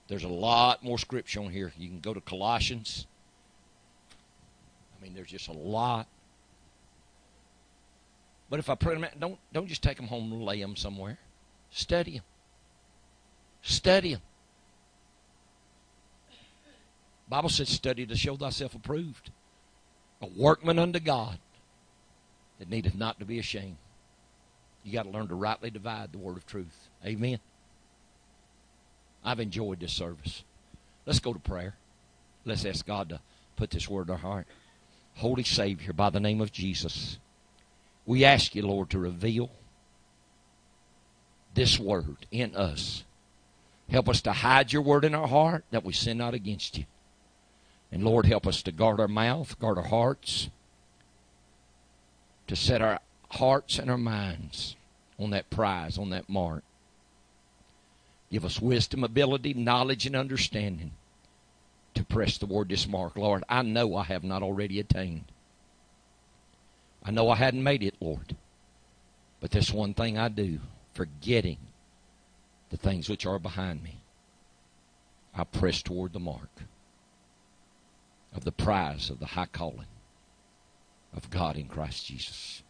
There's 0.08 0.24
a 0.24 0.30
lot 0.30 0.84
more 0.84 1.00
scripture 1.00 1.42
on 1.42 1.50
here. 1.50 1.74
You 1.78 1.90
can 1.90 2.00
go 2.00 2.14
to 2.14 2.22
Colossians 2.22 3.08
mean, 5.06 5.14
there's 5.14 5.30
just 5.30 5.48
a 5.48 5.54
lot. 5.54 6.08
But 8.50 8.60
if 8.60 8.70
I 8.70 8.76
put 8.76 8.94
them, 8.94 9.04
out, 9.04 9.20
don't 9.20 9.40
don't 9.54 9.68
just 9.68 9.84
take 9.84 9.98
them 9.98 10.08
home 10.08 10.32
and 10.32 10.44
lay 10.44 10.60
them 10.60 10.76
somewhere. 10.76 11.18
Study 11.70 12.14
them. 12.14 12.24
Study 13.62 14.14
them. 14.14 14.22
Bible 17.28 17.50
says, 17.50 17.70
"Study 17.70 18.06
to 18.06 18.16
show 18.16 18.36
thyself 18.36 18.76
approved, 18.76 19.32
a 20.22 20.28
workman 20.28 20.78
unto 20.78 21.00
God, 21.00 21.40
that 22.60 22.70
needeth 22.70 22.96
not 22.96 23.20
to 23.20 23.26
be 23.26 23.40
ashamed." 23.40 23.78
You 24.84 24.94
got 24.94 25.04
to 25.04 25.10
learn 25.10 25.28
to 25.30 25.36
rightly 25.36 25.72
divide 25.72 26.12
the 26.12 26.20
word 26.20 26.38
of 26.38 26.46
truth. 26.46 26.90
Amen. 27.04 27.40
I've 29.24 29.40
enjoyed 29.40 29.80
this 29.80 29.94
service. 29.94 30.44
Let's 31.08 31.20
go 31.20 31.34
to 31.34 31.40
prayer. 31.40 31.76
Let's 32.46 32.64
ask 32.66 32.86
God 32.86 33.10
to 33.10 33.22
put 33.56 33.72
this 33.72 33.90
word 33.90 34.08
in 34.08 34.12
our 34.12 34.18
heart. 34.20 34.48
Holy 35.16 35.44
Savior, 35.44 35.94
by 35.94 36.10
the 36.10 36.20
name 36.20 36.42
of 36.42 36.52
Jesus, 36.52 37.18
we 38.06 38.26
ask 38.26 38.54
you, 38.54 38.66
Lord, 38.68 38.90
to 38.90 39.00
reveal 39.00 39.50
this 41.54 41.80
word 41.80 42.26
in 42.32 42.56
us. 42.56 43.04
Help 43.90 44.10
us 44.10 44.22
to 44.22 44.34
hide 44.34 44.74
your 44.74 44.82
word 44.82 45.06
in 45.06 45.16
our 45.16 45.28
heart 45.28 45.64
that 45.72 45.86
we 45.86 45.94
sin 45.94 46.18
not 46.18 46.34
against 46.34 46.78
you. 46.78 46.86
And 47.92 48.04
Lord, 48.04 48.26
help 48.26 48.46
us 48.46 48.62
to 48.64 48.72
guard 48.72 49.00
our 49.00 49.08
mouth, 49.08 49.58
guard 49.58 49.78
our 49.78 49.86
hearts, 49.86 50.50
to 52.48 52.56
set 52.56 52.82
our 52.82 53.00
hearts 53.32 53.80
and 53.80 53.90
our 53.90 53.98
minds 53.98 54.76
on 55.18 55.30
that 55.30 55.50
prize, 55.50 55.98
on 55.98 56.10
that 56.10 56.28
mark. 56.28 56.64
Give 58.32 58.44
us 58.44 58.60
wisdom, 58.60 59.04
ability, 59.04 59.54
knowledge, 59.54 60.06
and 60.06 60.16
understanding 60.16 60.92
to 61.96 62.04
press 62.04 62.38
toward 62.38 62.70
this 62.70 62.88
mark, 62.88 63.18
Lord. 63.18 63.44
I 63.50 63.62
know 63.64 63.96
I 63.96 64.04
have 64.04 64.24
not 64.24 64.44
already 64.44 64.80
attained. 64.80 65.26
I 67.04 67.12
know 67.12 67.30
I 67.30 67.36
hadn't 67.36 67.64
made 67.64 67.84
it, 67.84 67.96
Lord. 68.00 68.36
But 69.40 69.52
this 69.52 69.72
one 69.72 69.94
thing 69.94 70.18
I 70.18 70.28
do, 70.30 70.60
forgetting 70.94 71.58
the 72.70 72.78
things 72.78 73.10
which 73.10 73.26
are 73.26 73.40
behind 73.40 73.84
me, 73.84 74.00
I 75.34 75.44
press 75.44 75.82
toward 75.82 76.14
the 76.14 76.20
mark 76.20 76.50
of 78.34 78.44
the 78.44 78.52
prize 78.52 79.10
of 79.10 79.20
the 79.20 79.26
high 79.28 79.46
calling 79.46 79.88
of 81.14 81.30
God 81.30 81.58
in 81.58 81.68
Christ 81.68 82.06
Jesus. 82.06 82.64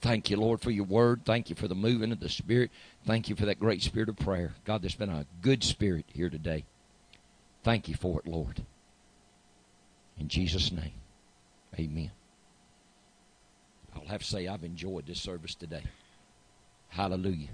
Thank 0.00 0.30
you, 0.30 0.36
Lord, 0.36 0.60
for 0.60 0.70
your 0.70 0.84
word. 0.84 1.22
Thank 1.24 1.50
you 1.50 1.56
for 1.56 1.68
the 1.68 1.74
moving 1.74 2.12
of 2.12 2.20
the 2.20 2.28
Spirit. 2.28 2.70
Thank 3.06 3.28
you 3.28 3.34
for 3.34 3.46
that 3.46 3.58
great 3.58 3.82
spirit 3.82 4.08
of 4.08 4.16
prayer. 4.16 4.54
God, 4.64 4.82
there's 4.82 4.94
been 4.94 5.08
a 5.08 5.26
good 5.40 5.64
spirit 5.64 6.04
here 6.12 6.30
today. 6.30 6.64
Thank 7.66 7.88
you 7.88 7.96
for 7.96 8.20
it, 8.20 8.28
Lord. 8.28 8.64
In 10.20 10.28
Jesus' 10.28 10.70
name, 10.70 10.92
amen. 11.76 12.12
I'll 13.92 14.06
have 14.06 14.20
to 14.20 14.24
say 14.24 14.46
I've 14.46 14.62
enjoyed 14.62 15.04
this 15.04 15.20
service 15.20 15.56
today. 15.56 15.82
Hallelujah. 16.90 17.48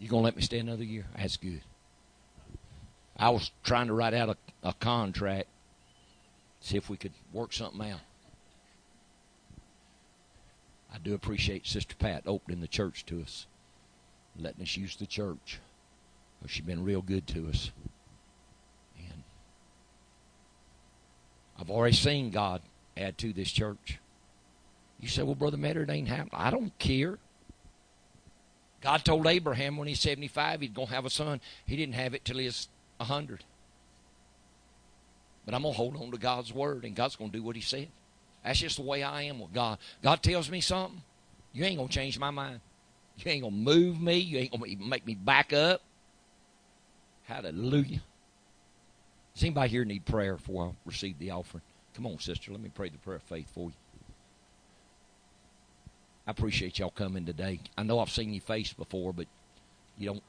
You 0.00 0.08
gonna 0.08 0.22
let 0.22 0.34
me 0.34 0.42
stay 0.42 0.58
another 0.58 0.82
year? 0.82 1.04
That's 1.16 1.36
good. 1.36 1.60
I 3.16 3.30
was 3.30 3.52
trying 3.62 3.86
to 3.86 3.92
write 3.92 4.12
out 4.12 4.30
a, 4.30 4.36
a 4.68 4.72
contract, 4.72 5.46
see 6.58 6.76
if 6.78 6.90
we 6.90 6.96
could 6.96 7.12
work 7.32 7.52
something 7.52 7.92
out. 7.92 8.00
I 10.92 10.98
do 10.98 11.14
appreciate 11.14 11.64
Sister 11.64 11.94
Pat 11.94 12.24
opening 12.26 12.60
the 12.60 12.66
church 12.66 13.06
to 13.06 13.22
us, 13.22 13.46
letting 14.36 14.62
us 14.62 14.76
use 14.76 14.96
the 14.96 15.06
church. 15.06 15.60
She's 16.46 16.64
been 16.64 16.84
real 16.84 17.02
good 17.02 17.26
to 17.28 17.48
us. 17.48 17.70
And 18.98 19.22
I've 21.58 21.70
already 21.70 21.94
seen 21.94 22.30
God 22.30 22.62
add 22.96 23.18
to 23.18 23.32
this 23.32 23.50
church. 23.50 23.98
You 25.00 25.08
say, 25.08 25.22
well, 25.22 25.34
Brother 25.34 25.56
Matter, 25.56 25.82
it 25.82 25.90
ain't 25.90 26.08
happening. 26.08 26.30
I 26.32 26.50
don't 26.50 26.76
care. 26.78 27.18
God 28.80 29.04
told 29.04 29.26
Abraham 29.26 29.76
when 29.76 29.88
he's 29.88 30.00
75 30.00 30.60
he's 30.60 30.70
going 30.70 30.88
to 30.88 30.94
have 30.94 31.06
a 31.06 31.10
son. 31.10 31.40
He 31.66 31.76
didn't 31.76 31.94
have 31.94 32.14
it 32.14 32.24
till 32.24 32.38
he 32.38 32.46
was 32.46 32.68
100. 32.98 33.44
But 35.44 35.54
I'm 35.54 35.62
going 35.62 35.74
to 35.74 35.76
hold 35.76 35.96
on 35.96 36.10
to 36.10 36.18
God's 36.18 36.52
word, 36.52 36.84
and 36.84 36.94
God's 36.94 37.16
going 37.16 37.30
to 37.30 37.36
do 37.36 37.42
what 37.42 37.56
he 37.56 37.62
said. 37.62 37.88
That's 38.44 38.60
just 38.60 38.76
the 38.76 38.82
way 38.82 39.02
I 39.02 39.22
am 39.22 39.40
with 39.40 39.52
God. 39.52 39.78
God 40.02 40.22
tells 40.22 40.50
me 40.50 40.60
something, 40.60 41.02
you 41.52 41.64
ain't 41.64 41.76
going 41.76 41.88
to 41.88 41.94
change 41.94 42.18
my 42.18 42.30
mind. 42.30 42.60
You 43.18 43.30
ain't 43.30 43.42
going 43.42 43.54
to 43.54 43.60
move 43.60 44.00
me. 44.00 44.18
You 44.18 44.38
ain't 44.38 44.52
going 44.52 44.78
to 44.78 44.84
make 44.84 45.06
me 45.06 45.14
back 45.14 45.52
up. 45.52 45.80
Hallelujah. 47.32 48.02
Does 49.32 49.42
anybody 49.42 49.70
here 49.70 49.86
need 49.86 50.04
prayer 50.04 50.36
before 50.36 50.66
I 50.66 50.70
receive 50.84 51.18
the 51.18 51.30
offering? 51.30 51.62
Come 51.94 52.06
on, 52.06 52.18
sister. 52.18 52.52
Let 52.52 52.60
me 52.60 52.68
pray 52.68 52.90
the 52.90 52.98
prayer 52.98 53.16
of 53.16 53.22
faith 53.22 53.50
for 53.54 53.70
you. 53.70 53.76
I 56.26 56.30
appreciate 56.30 56.78
y'all 56.78 56.90
coming 56.90 57.24
today. 57.24 57.60
I 57.78 57.84
know 57.84 58.00
I've 58.00 58.10
seen 58.10 58.34
your 58.34 58.42
face 58.42 58.74
before, 58.74 59.14
but 59.14 59.26
you 59.96 60.10
don't. 60.10 60.22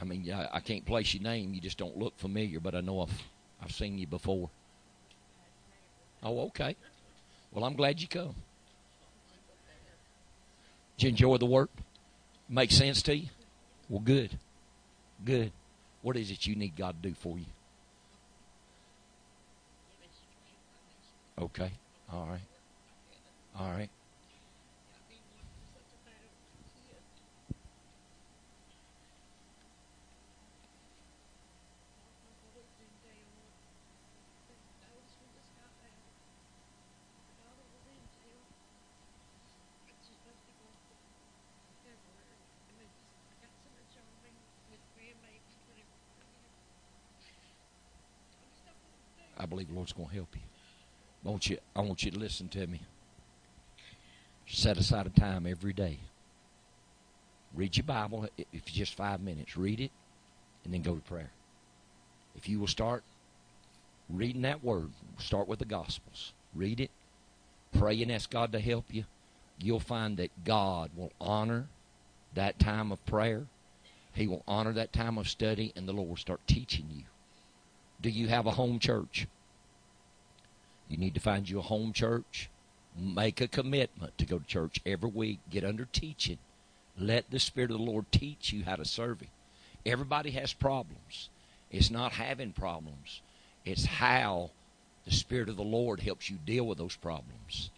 I 0.00 0.04
mean, 0.04 0.28
I, 0.32 0.48
I 0.54 0.60
can't 0.60 0.84
place 0.84 1.14
your 1.14 1.22
name. 1.22 1.54
You 1.54 1.60
just 1.60 1.78
don't 1.78 1.96
look 1.96 2.18
familiar, 2.18 2.58
but 2.58 2.74
I 2.74 2.80
know 2.80 3.02
I've 3.02 3.22
I've 3.62 3.72
seen 3.72 3.98
you 3.98 4.08
before. 4.08 4.50
Oh, 6.24 6.40
okay. 6.46 6.74
Well, 7.52 7.64
I'm 7.64 7.74
glad 7.76 8.02
you 8.02 8.08
come. 8.08 8.34
Did 10.96 11.04
you 11.04 11.08
enjoy 11.10 11.36
the 11.36 11.46
work? 11.46 11.70
Make 12.48 12.72
sense 12.72 13.00
to 13.02 13.16
you? 13.16 13.28
Well, 13.88 14.00
good. 14.00 14.38
Good. 15.24 15.52
What 16.02 16.16
is 16.16 16.30
it 16.30 16.46
you 16.46 16.56
need 16.56 16.76
God 16.76 17.02
to 17.02 17.08
do 17.10 17.14
for 17.14 17.38
you? 17.38 17.46
Okay. 21.38 21.72
All 22.12 22.26
right. 22.26 22.40
All 23.58 23.70
right. 23.70 23.90
I 49.44 49.46
believe 49.46 49.68
the 49.68 49.74
Lord's 49.74 49.92
going 49.92 50.08
to 50.08 50.14
help 50.14 50.34
you. 50.34 50.40
I 51.22 51.28
want 51.28 51.50
you. 51.50 51.58
I 51.76 51.82
want 51.82 52.02
you 52.02 52.10
to 52.10 52.18
listen 52.18 52.48
to 52.48 52.66
me. 52.66 52.80
Set 54.46 54.78
aside 54.78 55.06
a 55.06 55.10
time 55.10 55.46
every 55.46 55.74
day. 55.74 55.98
Read 57.54 57.76
your 57.76 57.84
Bible. 57.84 58.26
If 58.38 58.46
it's 58.54 58.72
just 58.72 58.94
five 58.94 59.20
minutes, 59.20 59.54
read 59.54 59.80
it, 59.80 59.90
and 60.64 60.72
then 60.72 60.80
go 60.80 60.94
to 60.94 61.00
prayer. 61.02 61.30
If 62.34 62.48
you 62.48 62.58
will 62.58 62.66
start 62.66 63.04
reading 64.08 64.42
that 64.42 64.64
word, 64.64 64.88
start 65.18 65.46
with 65.46 65.58
the 65.58 65.66
Gospels. 65.66 66.32
Read 66.54 66.80
it, 66.80 66.90
pray, 67.78 68.00
and 68.00 68.10
ask 68.10 68.30
God 68.30 68.50
to 68.52 68.60
help 68.60 68.86
you. 68.94 69.04
You'll 69.60 69.78
find 69.78 70.16
that 70.16 70.30
God 70.44 70.90
will 70.96 71.12
honor 71.20 71.66
that 72.32 72.58
time 72.58 72.90
of 72.90 73.04
prayer. 73.04 73.44
He 74.14 74.26
will 74.26 74.42
honor 74.48 74.72
that 74.72 74.94
time 74.94 75.18
of 75.18 75.28
study, 75.28 75.70
and 75.76 75.86
the 75.86 75.92
Lord 75.92 76.08
will 76.08 76.16
start 76.16 76.40
teaching 76.46 76.86
you. 76.90 77.02
Do 78.04 78.10
you 78.10 78.28
have 78.28 78.44
a 78.44 78.50
home 78.50 78.80
church? 78.80 79.26
You 80.90 80.98
need 80.98 81.14
to 81.14 81.20
find 81.20 81.48
you 81.48 81.58
a 81.58 81.62
home 81.62 81.94
church. 81.94 82.50
Make 82.94 83.40
a 83.40 83.48
commitment 83.48 84.18
to 84.18 84.26
go 84.26 84.38
to 84.38 84.44
church 84.44 84.78
every 84.84 85.08
week. 85.08 85.38
Get 85.48 85.64
under 85.64 85.86
teaching. 85.86 86.36
Let 86.98 87.30
the 87.30 87.38
Spirit 87.38 87.70
of 87.70 87.78
the 87.78 87.82
Lord 87.82 88.04
teach 88.12 88.52
you 88.52 88.62
how 88.64 88.76
to 88.76 88.84
serve 88.84 89.20
Him. 89.20 89.30
Everybody 89.86 90.32
has 90.32 90.52
problems. 90.52 91.30
It's 91.70 91.90
not 91.90 92.12
having 92.12 92.52
problems, 92.52 93.22
it's 93.64 93.86
how 93.86 94.50
the 95.06 95.10
Spirit 95.10 95.48
of 95.48 95.56
the 95.56 95.62
Lord 95.62 96.00
helps 96.00 96.28
you 96.28 96.36
deal 96.44 96.66
with 96.66 96.76
those 96.76 96.96
problems. 96.96 97.70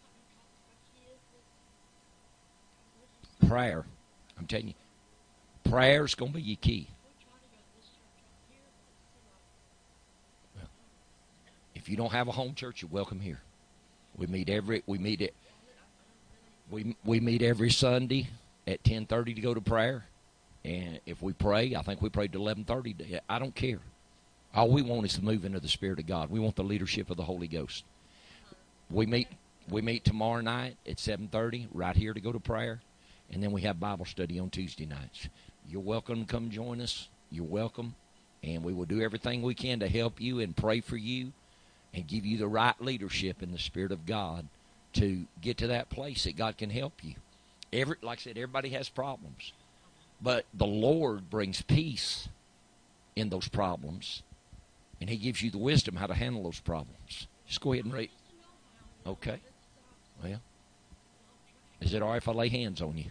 Prayer. 3.46 3.84
I'm 4.36 4.46
telling 4.48 4.66
you, 4.66 5.70
prayer 5.70 6.04
is 6.04 6.16
going 6.16 6.32
to 6.32 6.38
be 6.38 6.42
your 6.42 6.56
key. 6.56 6.88
If 11.86 11.90
you 11.90 11.96
don't 11.96 12.10
have 12.10 12.26
a 12.26 12.32
home 12.32 12.54
church, 12.54 12.82
you're 12.82 12.90
welcome 12.90 13.20
here. 13.20 13.38
We 14.16 14.26
meet 14.26 14.50
every 14.50 14.82
we 14.86 14.98
meet 14.98 15.20
it. 15.20 15.34
We 16.68 16.96
we 17.04 17.20
meet 17.20 17.42
every 17.42 17.70
Sunday 17.70 18.26
at 18.66 18.82
ten 18.82 19.06
thirty 19.06 19.34
to 19.34 19.40
go 19.40 19.54
to 19.54 19.60
prayer, 19.60 20.04
and 20.64 20.98
if 21.06 21.22
we 21.22 21.32
pray, 21.32 21.76
I 21.76 21.82
think 21.82 22.02
we 22.02 22.08
prayed 22.08 22.32
to 22.32 22.40
eleven 22.40 22.64
thirty. 22.64 22.96
I 23.28 23.38
don't 23.38 23.54
care. 23.54 23.78
All 24.52 24.68
we 24.68 24.82
want 24.82 25.06
is 25.06 25.14
the 25.14 25.22
moving 25.22 25.54
of 25.54 25.62
the 25.62 25.68
Spirit 25.68 26.00
of 26.00 26.08
God. 26.08 26.28
We 26.28 26.40
want 26.40 26.56
the 26.56 26.64
leadership 26.64 27.08
of 27.08 27.18
the 27.18 27.22
Holy 27.22 27.46
Ghost. 27.46 27.84
We 28.90 29.06
meet 29.06 29.28
we 29.68 29.80
meet 29.80 30.02
tomorrow 30.02 30.40
night 30.40 30.78
at 30.88 30.98
seven 30.98 31.28
thirty 31.28 31.68
right 31.72 31.94
here 31.94 32.12
to 32.12 32.20
go 32.20 32.32
to 32.32 32.40
prayer, 32.40 32.80
and 33.30 33.40
then 33.40 33.52
we 33.52 33.62
have 33.62 33.78
Bible 33.78 34.06
study 34.06 34.40
on 34.40 34.50
Tuesday 34.50 34.86
nights. 34.86 35.28
You're 35.68 35.82
welcome 35.82 36.24
to 36.24 36.26
come 36.26 36.50
join 36.50 36.80
us. 36.80 37.08
You're 37.30 37.44
welcome, 37.44 37.94
and 38.42 38.64
we 38.64 38.72
will 38.72 38.86
do 38.86 39.02
everything 39.02 39.42
we 39.42 39.54
can 39.54 39.78
to 39.78 39.88
help 39.88 40.20
you 40.20 40.40
and 40.40 40.56
pray 40.56 40.80
for 40.80 40.96
you 40.96 41.32
and 41.96 42.06
give 42.06 42.26
you 42.26 42.36
the 42.36 42.46
right 42.46 42.78
leadership 42.78 43.42
in 43.42 43.50
the 43.50 43.58
Spirit 43.58 43.90
of 43.90 44.04
God 44.04 44.46
to 44.92 45.24
get 45.40 45.56
to 45.58 45.66
that 45.68 45.88
place 45.88 46.24
that 46.24 46.36
God 46.36 46.58
can 46.58 46.68
help 46.68 47.02
you. 47.02 47.14
Every, 47.72 47.96
like 48.02 48.18
I 48.18 48.22
said, 48.22 48.36
everybody 48.36 48.68
has 48.70 48.90
problems, 48.90 49.54
but 50.20 50.44
the 50.52 50.66
Lord 50.66 51.30
brings 51.30 51.62
peace 51.62 52.28
in 53.16 53.30
those 53.30 53.48
problems, 53.48 54.22
and 55.00 55.08
He 55.08 55.16
gives 55.16 55.40
you 55.42 55.50
the 55.50 55.58
wisdom 55.58 55.96
how 55.96 56.06
to 56.06 56.14
handle 56.14 56.44
those 56.44 56.60
problems. 56.60 57.26
Just 57.48 57.62
go 57.62 57.72
ahead 57.72 57.86
and 57.86 57.94
read. 57.94 58.10
Okay. 59.06 59.40
Well, 60.22 60.40
is 61.80 61.94
it 61.94 62.02
all 62.02 62.10
right 62.10 62.16
if 62.18 62.28
I 62.28 62.32
lay 62.32 62.48
hands 62.50 62.82
on 62.82 62.98
you? 62.98 63.10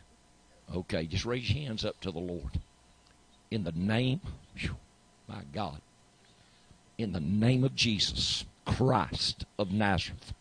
Okay, 0.73 1.05
just 1.05 1.25
raise 1.25 1.49
your 1.51 1.63
hands 1.63 1.85
up 1.85 1.99
to 2.01 2.11
the 2.11 2.19
Lord. 2.19 2.59
In 3.49 3.63
the 3.63 3.71
name, 3.71 4.21
whew, 4.55 4.75
my 5.27 5.41
God, 5.53 5.81
in 6.97 7.13
the 7.13 7.19
name 7.19 7.63
of 7.63 7.75
Jesus. 7.75 8.45
Christ 8.65 9.45
of 9.57 9.71
Nazareth. 9.71 10.33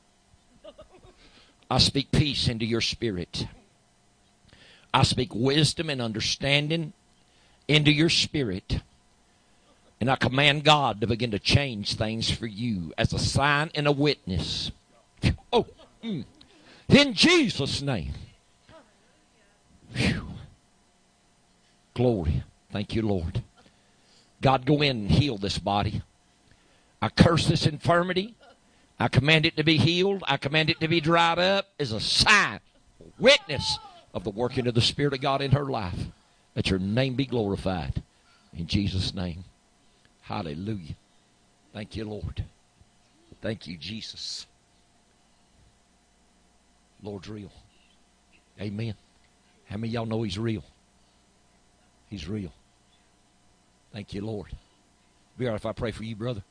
I 1.70 1.78
speak 1.78 2.12
peace 2.12 2.48
into 2.48 2.64
your 2.64 2.80
spirit. 2.80 3.46
I 4.92 5.02
speak 5.02 5.34
wisdom 5.34 5.90
and 5.90 6.00
understanding 6.00 6.92
into 7.66 7.90
your 7.90 8.10
spirit. 8.10 8.80
And 10.00 10.10
I 10.10 10.16
command 10.16 10.64
God 10.64 11.00
to 11.00 11.06
begin 11.06 11.30
to 11.30 11.38
change 11.38 11.94
things 11.94 12.30
for 12.30 12.46
you 12.46 12.92
as 12.98 13.12
a 13.12 13.18
sign 13.18 13.70
and 13.74 13.86
a 13.86 13.92
witness. 13.92 14.70
Oh, 15.52 15.66
mm. 16.02 16.24
in 16.88 17.14
Jesus' 17.14 17.80
name. 17.80 18.12
Whew. 19.94 20.26
Glory. 21.94 22.42
Thank 22.70 22.94
you, 22.94 23.02
Lord. 23.02 23.42
God, 24.42 24.66
go 24.66 24.82
in 24.82 24.96
and 24.96 25.10
heal 25.10 25.38
this 25.38 25.58
body. 25.58 26.02
I 27.00 27.08
curse 27.08 27.46
this 27.46 27.66
infirmity. 27.66 28.34
I 28.98 29.08
command 29.08 29.46
it 29.46 29.56
to 29.56 29.64
be 29.64 29.76
healed. 29.76 30.22
I 30.26 30.36
command 30.36 30.70
it 30.70 30.80
to 30.80 30.88
be 30.88 31.00
dried 31.00 31.38
up 31.38 31.66
as 31.78 31.92
a 31.92 32.00
sign, 32.00 32.60
witness 33.18 33.78
of 34.14 34.24
the 34.24 34.30
working 34.30 34.66
of 34.66 34.74
the 34.74 34.80
Spirit 34.80 35.14
of 35.14 35.20
God 35.20 35.42
in 35.42 35.50
her 35.50 35.64
life. 35.64 35.98
Let 36.54 36.70
your 36.70 36.78
name 36.78 37.14
be 37.14 37.26
glorified. 37.26 38.02
In 38.56 38.66
Jesus' 38.66 39.14
name. 39.14 39.44
Hallelujah. 40.22 40.94
Thank 41.72 41.96
you, 41.96 42.04
Lord. 42.04 42.44
Thank 43.42 43.66
you, 43.66 43.76
Jesus. 43.76 44.46
Lord's 47.02 47.28
real. 47.28 47.52
Amen. 48.60 48.94
How 49.66 49.76
many 49.76 49.92
y'all 49.92 50.06
know 50.06 50.22
He's 50.22 50.38
real? 50.38 50.64
He's 52.08 52.28
real. 52.28 52.52
Thank 53.92 54.14
you, 54.14 54.24
Lord. 54.24 54.52
Be 55.36 55.46
all 55.46 55.52
right 55.52 55.60
if 55.60 55.66
I 55.66 55.72
pray 55.72 55.90
for 55.90 56.04
you, 56.04 56.16
brother. 56.16 56.42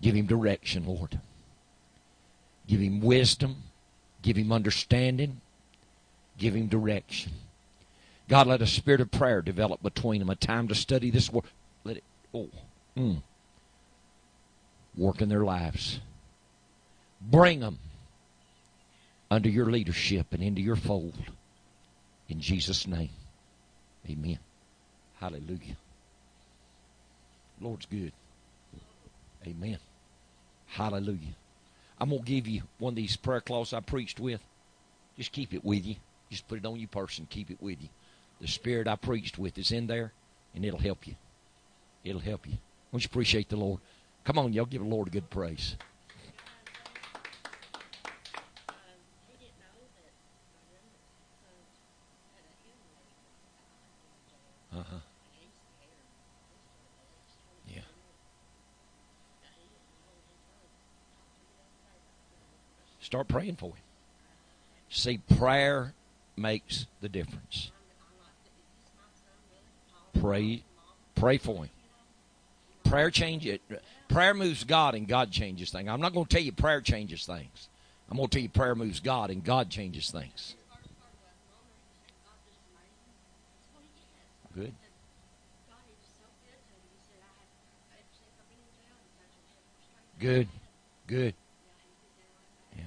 Give 0.00 0.14
him 0.14 0.26
direction, 0.26 0.86
Lord. 0.86 1.20
Give 2.66 2.80
him 2.80 3.00
wisdom. 3.00 3.56
Give 4.22 4.36
him 4.36 4.52
understanding. 4.52 5.40
Give 6.38 6.54
him 6.54 6.68
direction. 6.68 7.32
God, 8.28 8.46
let 8.46 8.62
a 8.62 8.66
spirit 8.66 9.00
of 9.00 9.10
prayer 9.10 9.42
develop 9.42 9.82
between 9.82 10.20
them, 10.20 10.30
a 10.30 10.36
time 10.36 10.68
to 10.68 10.74
study 10.74 11.10
this 11.10 11.30
word. 11.32 11.44
Let 11.84 11.96
it, 11.96 12.04
oh, 12.32 12.48
mm, 12.96 13.22
work 14.96 15.20
in 15.20 15.28
their 15.28 15.44
lives. 15.44 16.00
Bring 17.20 17.60
them 17.60 17.78
under 19.30 19.48
your 19.48 19.66
leadership 19.66 20.28
and 20.32 20.42
into 20.42 20.62
your 20.62 20.76
fold. 20.76 21.18
In 22.28 22.40
Jesus' 22.40 22.86
name. 22.86 23.10
Amen. 24.08 24.38
Hallelujah. 25.18 25.76
Lord's 27.60 27.86
good. 27.86 28.12
Amen. 29.46 29.78
Hallelujah. 30.70 31.34
I'm 31.98 32.10
going 32.10 32.22
to 32.22 32.26
give 32.26 32.46
you 32.46 32.62
one 32.78 32.92
of 32.92 32.96
these 32.96 33.16
prayer 33.16 33.40
cloths 33.40 33.72
I 33.72 33.80
preached 33.80 34.20
with. 34.20 34.40
Just 35.16 35.32
keep 35.32 35.52
it 35.52 35.64
with 35.64 35.84
you. 35.84 35.96
Just 36.30 36.48
put 36.48 36.58
it 36.58 36.66
on 36.66 36.78
your 36.78 36.88
person. 36.88 37.26
Keep 37.28 37.50
it 37.50 37.60
with 37.60 37.82
you. 37.82 37.88
The 38.40 38.48
spirit 38.48 38.88
I 38.88 38.96
preached 38.96 39.38
with 39.38 39.58
is 39.58 39.72
in 39.72 39.86
there, 39.86 40.12
and 40.54 40.64
it'll 40.64 40.78
help 40.78 41.06
you. 41.06 41.16
It'll 42.04 42.20
help 42.20 42.46
you. 42.46 42.54
Won't 42.90 43.04
you 43.04 43.08
appreciate 43.10 43.48
the 43.48 43.56
Lord? 43.56 43.80
Come 44.24 44.38
on, 44.38 44.52
y'all 44.52 44.64
give 44.64 44.82
the 44.82 44.88
Lord 44.88 45.08
a 45.08 45.10
good 45.10 45.28
praise. 45.28 45.76
Start 63.10 63.26
praying 63.26 63.56
for 63.56 63.70
him. 63.70 63.82
See, 64.88 65.18
prayer 65.36 65.94
makes 66.36 66.86
the 67.00 67.08
difference. 67.08 67.72
Pray, 70.20 70.62
pray 71.16 71.38
for 71.38 71.64
him. 71.64 71.70
Prayer 72.84 73.10
changes. 73.10 73.58
Prayer 74.08 74.32
moves 74.32 74.62
God, 74.62 74.94
and 74.94 75.08
God 75.08 75.32
changes 75.32 75.70
things. 75.70 75.88
I'm 75.88 76.00
not 76.00 76.12
going 76.12 76.26
to 76.26 76.30
tell 76.32 76.42
you 76.42 76.52
prayer 76.52 76.80
changes 76.80 77.26
things. 77.26 77.68
I'm 78.08 78.16
going 78.16 78.28
to 78.28 78.32
tell 78.32 78.42
you 78.42 78.48
prayer 78.48 78.76
moves 78.76 79.00
God, 79.00 79.30
and 79.30 79.42
God 79.42 79.70
changes 79.70 80.12
things. 80.12 80.54
Good. 84.54 84.72
Good. 90.20 90.48
Good. 91.06 91.34
Yeah. 92.76 92.84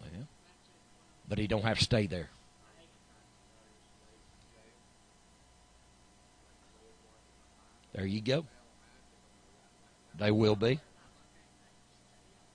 Well, 0.00 0.10
but 1.28 1.38
he 1.38 1.46
don't 1.46 1.64
have 1.64 1.78
to 1.78 1.84
stay 1.84 2.06
there. 2.06 2.30
There 7.94 8.06
you 8.06 8.20
go. 8.20 8.46
They 10.18 10.30
will 10.30 10.56
be. 10.56 10.80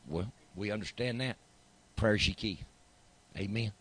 Well, 0.07 0.31
we 0.56 0.72
understand 0.72 1.22
that. 1.22 1.38
Prayer's 1.95 2.27
your 2.27 2.35
key. 2.35 2.60
Amen. 3.38 3.72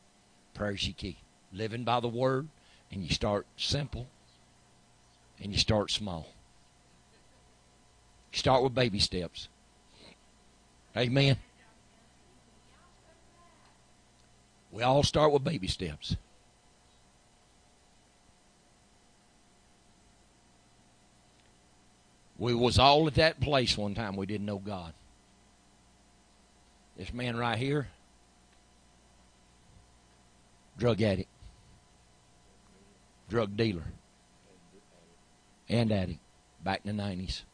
Prayer's 0.55 0.87
your 0.87 0.95
key. 0.95 1.19
Living 1.53 1.85
by 1.85 2.01
the 2.01 2.09
word, 2.09 2.49
and 2.91 3.03
you 3.03 3.11
start 3.11 3.47
simple, 3.57 4.07
and 5.43 5.53
you 5.53 5.59
start 5.59 5.91
small. 5.91 6.29
You 8.33 8.39
start 8.39 8.63
with 8.63 8.75
baby 8.75 8.99
steps. 8.99 9.49
Amen. 10.97 11.37
We 14.77 14.82
all 14.82 15.03
start 15.03 15.32
with 15.32 15.43
baby 15.43 15.69
steps. 15.69 16.16
We 22.36 22.53
was 22.53 22.78
all 22.78 23.07
at 23.07 23.15
that 23.15 23.40
place 23.40 23.78
one 23.78 23.94
time 23.94 24.16
we 24.16 24.27
didn't 24.27 24.44
know 24.44 24.59
God. 24.59 24.93
This 26.98 27.11
man 27.15 27.39
right 27.39 27.57
here, 27.57 27.89
drug 30.77 31.01
addict, 31.01 31.31
drug 33.31 33.57
dealer, 33.57 33.94
and 35.70 35.90
addict 35.90 36.20
back 36.62 36.82
in 36.85 36.98
the 36.98 37.03
90s. 37.03 37.44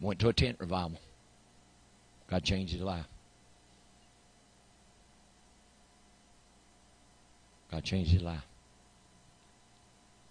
Went 0.00 0.20
to 0.20 0.28
a 0.28 0.32
tent 0.32 0.58
revival. 0.60 1.00
God 2.30 2.44
changed 2.44 2.72
his 2.72 2.82
life. 2.82 3.06
God 7.70 7.84
changed 7.84 8.12
his 8.12 8.22
life. 8.22 8.46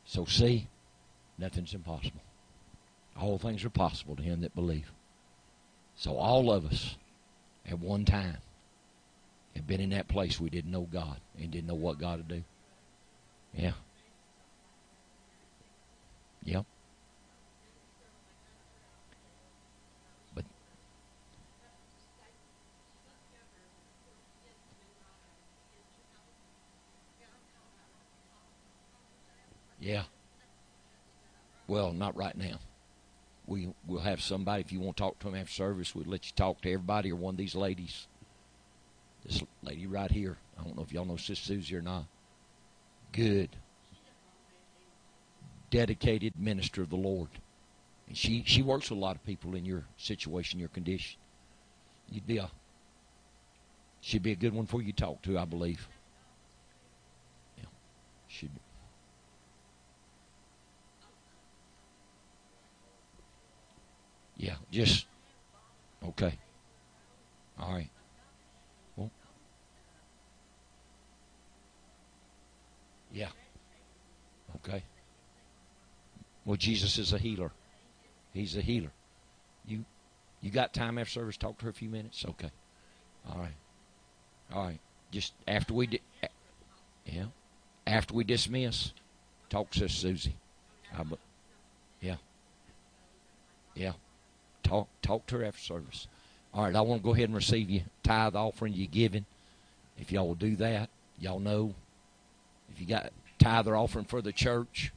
So 0.06 0.26
see, 0.26 0.68
nothing's 1.38 1.74
impossible. 1.74 2.22
All 3.20 3.38
things 3.38 3.64
are 3.64 3.70
possible 3.70 4.16
to 4.16 4.22
him 4.22 4.42
that 4.42 4.56
believe. 4.56 4.92
So 5.96 6.18
all 6.18 6.52
of 6.52 6.66
us, 6.66 6.98
at 7.66 7.80
one 7.80 8.06
time, 8.06 8.38
have 9.56 9.66
been 9.66 9.82
in 9.82 9.92
that 9.92 10.08
place 10.08 10.40
we 10.40 10.50
didn't 10.50 10.72
know 10.72 10.88
God 10.92 11.18
and 11.40 11.50
didn't 11.50 11.68
know 11.68 11.76
what 11.76 12.00
God 12.00 12.18
would 12.18 12.28
do. 12.28 12.44
Yeah. 13.54 13.72
Yep. 16.44 16.66
Yeah. 29.86 30.04
Well, 31.68 31.94
not 31.94 32.18
right 32.18 32.36
now. 32.36 32.60
We 33.46 33.70
will 33.86 34.00
have 34.00 34.20
somebody 34.20 34.62
if 34.62 34.72
you 34.72 34.80
want 34.80 34.98
to 34.98 35.04
talk 35.04 35.20
to 35.20 35.28
them 35.28 35.36
after 35.36 35.54
service 35.54 35.94
we'll 35.94 36.08
let 36.08 36.26
you 36.26 36.32
talk 36.36 36.62
to 36.62 36.72
everybody 36.72 37.12
or 37.12 37.16
one 37.16 37.36
of 37.36 37.38
these 37.38 37.54
ladies. 37.54 38.08
This 39.24 39.44
lady 39.62 39.86
right 39.86 40.12
here. 40.12 40.38
I 40.60 40.64
don't 40.64 40.76
know 40.76 40.82
if 40.82 40.92
y'all 40.92 41.06
know 41.06 41.18
sister 41.18 41.46
susie 41.46 41.76
or 41.76 41.84
not. 41.84 42.06
Good. 43.12 43.50
Dedicated 45.70 46.34
minister 46.36 46.82
of 46.82 46.90
the 46.90 46.96
lord. 46.96 47.30
And 48.08 48.18
she 48.18 48.44
she 48.48 48.64
works 48.64 48.90
with 48.90 48.98
a 48.98 49.02
lot 49.02 49.16
of 49.16 49.24
people 49.24 49.56
in 49.56 49.66
your 49.66 49.84
situation 49.98 50.60
your 50.60 50.70
condition. 50.70 51.20
You'd 52.10 52.26
be 52.26 52.38
a 52.38 52.50
she'd 54.02 54.24
be 54.24 54.32
a 54.32 54.36
good 54.36 54.54
one 54.54 54.66
for 54.66 54.82
you 54.82 54.94
to 54.94 55.04
talk 55.04 55.22
to 55.24 55.38
i 55.38 55.46
believe. 55.46 55.88
Yeah. 57.58 57.66
Should 58.28 58.50
Yeah, 64.38 64.56
just 64.72 65.06
okay. 66.04 66.38
All 67.58 67.74
right. 67.74 67.90
Well, 68.96 69.12
yeah. 73.14 73.30
Okay. 74.58 74.84
Well, 76.44 76.58
Jesus 76.58 76.98
is 76.98 77.14
a 77.14 77.18
healer. 77.18 77.52
He's 78.34 78.58
a 78.58 78.62
healer. 78.62 78.92
You, 79.66 79.86
you 80.42 80.52
got 80.52 80.74
time 80.74 80.98
after 80.98 81.12
service? 81.12 81.38
Talk 81.38 81.58
to 81.60 81.66
her 81.66 81.70
a 81.72 81.74
few 81.74 81.90
minutes. 81.90 82.26
Okay. 82.28 82.52
All 83.28 83.40
right. 83.40 83.56
All 84.54 84.66
right. 84.66 84.80
Just 85.12 85.34
after 85.48 85.74
we, 85.74 85.88
di- 85.88 86.02
yeah, 87.06 87.26
after 87.88 88.14
we 88.14 88.26
dismiss, 88.26 88.92
talk 89.50 89.72
to 89.72 89.88
Susie. 89.88 90.36
yeah. 92.02 92.16
Yeah 93.76 93.94
talk 94.66 94.88
talk 95.02 95.26
to 95.28 95.38
her 95.38 95.46
after 95.46 95.62
service. 95.62 96.08
All 96.54 96.64
right, 96.64 96.76
I 96.76 96.82
want 96.82 97.02
to 97.02 97.06
go 97.06 97.14
ahead 97.14 97.26
and 97.26 97.36
receive 97.36 97.70
you 97.70 97.82
tithe 98.04 98.36
offering 98.36 98.74
you 98.74 98.88
giving. 98.88 99.26
If 99.98 100.12
y'all 100.12 100.28
will 100.28 100.36
do 100.36 100.56
that, 100.58 100.90
y'all 101.20 101.40
know 101.40 101.74
if 102.72 102.82
you 102.82 102.88
got 102.88 103.12
tithe 103.40 103.68
or 103.68 103.76
offering 103.76 104.06
for 104.06 104.22
the 104.22 104.32
church, 104.32 104.92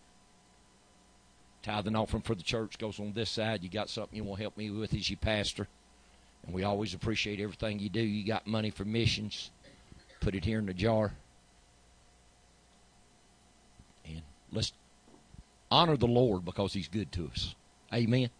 tithe 1.62 1.86
and 1.86 1.96
offering 1.96 2.22
for 2.22 2.34
the 2.34 2.42
church 2.42 2.78
goes 2.78 2.98
on 2.98 3.12
this 3.12 3.30
side. 3.30 3.62
You 3.62 3.68
got 3.68 3.90
something 3.90 4.16
you 4.16 4.24
want 4.24 4.38
to 4.38 4.44
help 4.44 4.56
me 4.56 4.70
with 4.70 4.94
as 4.94 5.10
your 5.10 5.18
pastor, 5.18 5.68
and 6.44 6.54
we 6.54 6.64
always 6.64 6.94
appreciate 6.94 7.40
everything 7.40 7.78
you 7.78 7.88
do. 7.88 8.00
You 8.00 8.26
got 8.26 8.46
money 8.46 8.70
for 8.70 8.84
missions, 8.84 9.50
put 10.20 10.34
it 10.34 10.44
here 10.44 10.58
in 10.58 10.66
the 10.66 10.74
jar, 10.74 11.12
and 14.04 14.22
let's 14.52 14.72
honor 15.70 15.96
the 15.96 16.06
Lord 16.06 16.44
because 16.44 16.72
He's 16.72 16.88
good 16.88 17.12
to 17.12 17.30
us. 17.32 17.54
Amen. 17.92 18.30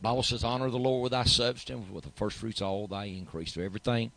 Bible 0.00 0.22
says, 0.22 0.44
honor 0.44 0.70
the 0.70 0.78
Lord 0.78 1.02
with 1.02 1.12
thy 1.12 1.24
substance, 1.24 1.90
with 1.90 2.04
the 2.04 2.10
first 2.10 2.36
fruits 2.36 2.60
of 2.60 2.68
all 2.68 2.86
thy 2.86 3.06
increase. 3.06 3.54
So 3.54 3.62
everything, 3.62 4.12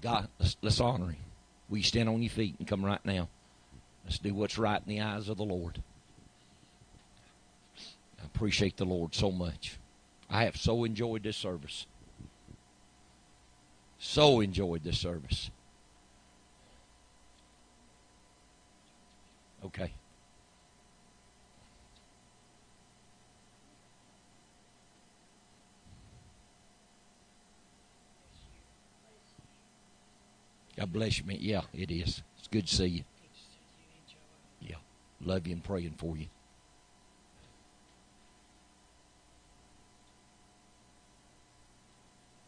God, 0.00 0.28
let's, 0.38 0.56
let's 0.62 0.80
honor 0.80 1.08
him. 1.08 1.16
Will 1.68 1.78
you 1.78 1.82
stand 1.82 2.08
on 2.08 2.22
your 2.22 2.30
feet 2.30 2.54
and 2.58 2.68
come 2.68 2.84
right 2.84 3.04
now? 3.04 3.28
Let's 4.04 4.18
do 4.18 4.32
what's 4.34 4.56
right 4.56 4.80
in 4.86 4.88
the 4.88 5.00
eyes 5.00 5.28
of 5.28 5.36
the 5.36 5.44
Lord. 5.44 5.82
I 8.22 8.24
appreciate 8.24 8.76
the 8.76 8.84
Lord 8.84 9.14
so 9.14 9.32
much. 9.32 9.78
I 10.30 10.44
have 10.44 10.56
so 10.56 10.84
enjoyed 10.84 11.24
this 11.24 11.36
service. 11.36 11.86
So 13.98 14.40
enjoyed 14.40 14.84
this 14.84 14.98
service. 14.98 15.50
Okay. 19.64 19.92
God 30.76 30.92
bless 30.92 31.18
you, 31.18 31.24
man. 31.24 31.38
Yeah, 31.40 31.62
it 31.72 31.90
is. 31.90 32.22
It's 32.38 32.48
good 32.48 32.66
to 32.66 32.74
see 32.74 32.86
you. 32.86 33.04
Yeah. 34.60 34.76
Love 35.24 35.46
you 35.46 35.54
and 35.54 35.64
praying 35.64 35.94
for 35.98 36.16
you. 36.16 36.26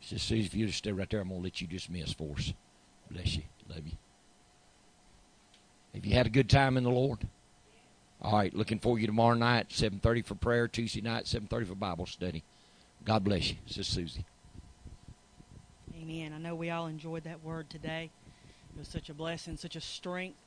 Sister 0.01 0.19
Susie, 0.19 0.47
if 0.47 0.55
you 0.55 0.67
just 0.67 0.79
stay 0.79 0.93
right 0.93 1.09
there, 1.11 1.21
I'm 1.21 1.29
going 1.29 1.41
to 1.41 1.45
let 1.45 1.61
you 1.61 1.67
dismiss 1.67 2.13
for 2.13 2.35
us. 2.35 2.55
Bless 3.11 3.37
you. 3.37 3.43
Love 3.69 3.87
you. 3.87 3.93
Have 5.95 6.07
you 6.07 6.15
had 6.15 6.27
a 6.27 6.31
good 6.31 6.49
time 6.49 6.77
in 6.77 6.85
the 6.85 6.91
Lord? 6.91 7.27
All 8.21 8.33
right, 8.33 8.53
looking 8.55 8.79
for 8.79 8.99
you 8.99 9.07
tomorrow 9.07 9.35
night, 9.35 9.69
7.30 9.69 10.25
for 10.25 10.35
prayer, 10.35 10.67
Tuesday 10.67 11.01
night, 11.01 11.25
7.30 11.25 11.69
for 11.69 11.75
Bible 11.75 12.07
study. 12.07 12.43
God 13.05 13.23
bless 13.23 13.51
you. 13.51 13.57
Sister 13.67 13.85
Susie. 13.85 14.25
Amen. 16.09 16.33
I 16.33 16.39
know 16.39 16.55
we 16.55 16.71
all 16.71 16.87
enjoyed 16.87 17.25
that 17.25 17.45
word 17.45 17.69
today. 17.69 18.09
It 18.75 18.79
was 18.79 18.89
such 18.89 19.11
a 19.11 19.15
blessing, 19.15 19.59
such 19.59 19.77
a 19.77 19.81
strength. 19.81 20.39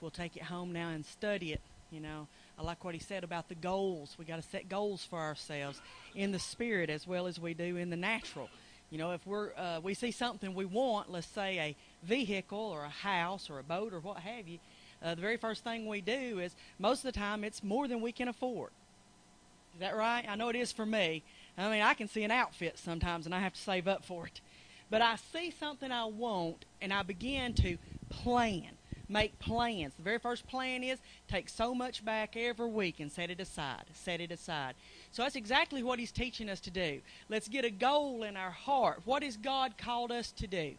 We'll 0.00 0.10
take 0.10 0.34
it 0.34 0.44
home 0.44 0.72
now 0.72 0.88
and 0.88 1.04
study 1.04 1.52
it. 1.52 1.60
You 1.90 2.00
know, 2.00 2.26
I 2.58 2.62
like 2.62 2.84
what 2.84 2.94
he 2.94 3.00
said 3.00 3.22
about 3.22 3.50
the 3.50 3.54
goals. 3.54 4.16
We 4.18 4.24
got 4.24 4.36
to 4.36 4.48
set 4.48 4.70
goals 4.70 5.04
for 5.04 5.18
ourselves 5.18 5.82
in 6.14 6.32
the 6.32 6.38
spirit 6.38 6.88
as 6.88 7.06
well 7.06 7.26
as 7.26 7.38
we 7.38 7.52
do 7.52 7.76
in 7.76 7.90
the 7.90 7.96
natural. 7.96 8.48
You 8.88 8.96
know, 8.96 9.10
if 9.10 9.26
we're 9.26 9.52
uh, 9.58 9.80
we 9.82 9.92
see 9.92 10.10
something 10.10 10.54
we 10.54 10.64
want, 10.64 11.10
let's 11.10 11.26
say 11.26 11.58
a 11.58 11.76
vehicle 12.02 12.58
or 12.58 12.84
a 12.84 12.88
house 12.88 13.50
or 13.50 13.58
a 13.58 13.62
boat 13.62 13.92
or 13.92 14.00
what 14.00 14.20
have 14.20 14.48
you, 14.48 14.58
uh, 15.02 15.14
the 15.14 15.20
very 15.20 15.36
first 15.36 15.64
thing 15.64 15.86
we 15.86 16.00
do 16.00 16.38
is 16.38 16.56
most 16.78 17.04
of 17.04 17.12
the 17.12 17.18
time 17.18 17.44
it's 17.44 17.62
more 17.62 17.86
than 17.88 18.00
we 18.00 18.12
can 18.12 18.28
afford. 18.28 18.70
Is 19.74 19.80
that 19.80 19.94
right? 19.94 20.24
I 20.26 20.34
know 20.34 20.48
it 20.48 20.56
is 20.56 20.72
for 20.72 20.86
me. 20.86 21.22
I 21.58 21.70
mean, 21.70 21.82
I 21.82 21.92
can 21.92 22.08
see 22.08 22.24
an 22.24 22.30
outfit 22.30 22.78
sometimes 22.78 23.26
and 23.26 23.34
I 23.34 23.40
have 23.40 23.52
to 23.52 23.60
save 23.60 23.86
up 23.86 24.02
for 24.02 24.26
it. 24.26 24.40
But 24.90 25.02
I 25.02 25.16
see 25.32 25.52
something 25.58 25.90
I 25.90 26.04
want 26.04 26.64
and 26.82 26.92
I 26.92 27.02
begin 27.02 27.54
to 27.54 27.78
plan, 28.08 28.70
make 29.08 29.38
plans. 29.38 29.94
The 29.96 30.02
very 30.02 30.18
first 30.18 30.46
plan 30.48 30.82
is 30.82 30.98
take 31.28 31.48
so 31.48 31.74
much 31.74 32.04
back 32.04 32.36
every 32.36 32.68
week 32.68 32.98
and 32.98 33.10
set 33.10 33.30
it 33.30 33.40
aside, 33.40 33.84
set 33.94 34.20
it 34.20 34.32
aside. 34.32 34.74
So 35.12 35.22
that's 35.22 35.36
exactly 35.36 35.82
what 35.82 36.00
he's 36.00 36.12
teaching 36.12 36.48
us 36.48 36.60
to 36.60 36.70
do. 36.70 37.00
Let's 37.28 37.48
get 37.48 37.64
a 37.64 37.70
goal 37.70 38.24
in 38.24 38.36
our 38.36 38.50
heart. 38.50 39.02
What 39.04 39.22
has 39.22 39.36
God 39.36 39.78
called 39.78 40.10
us 40.10 40.32
to 40.32 40.46
do? 40.46 40.74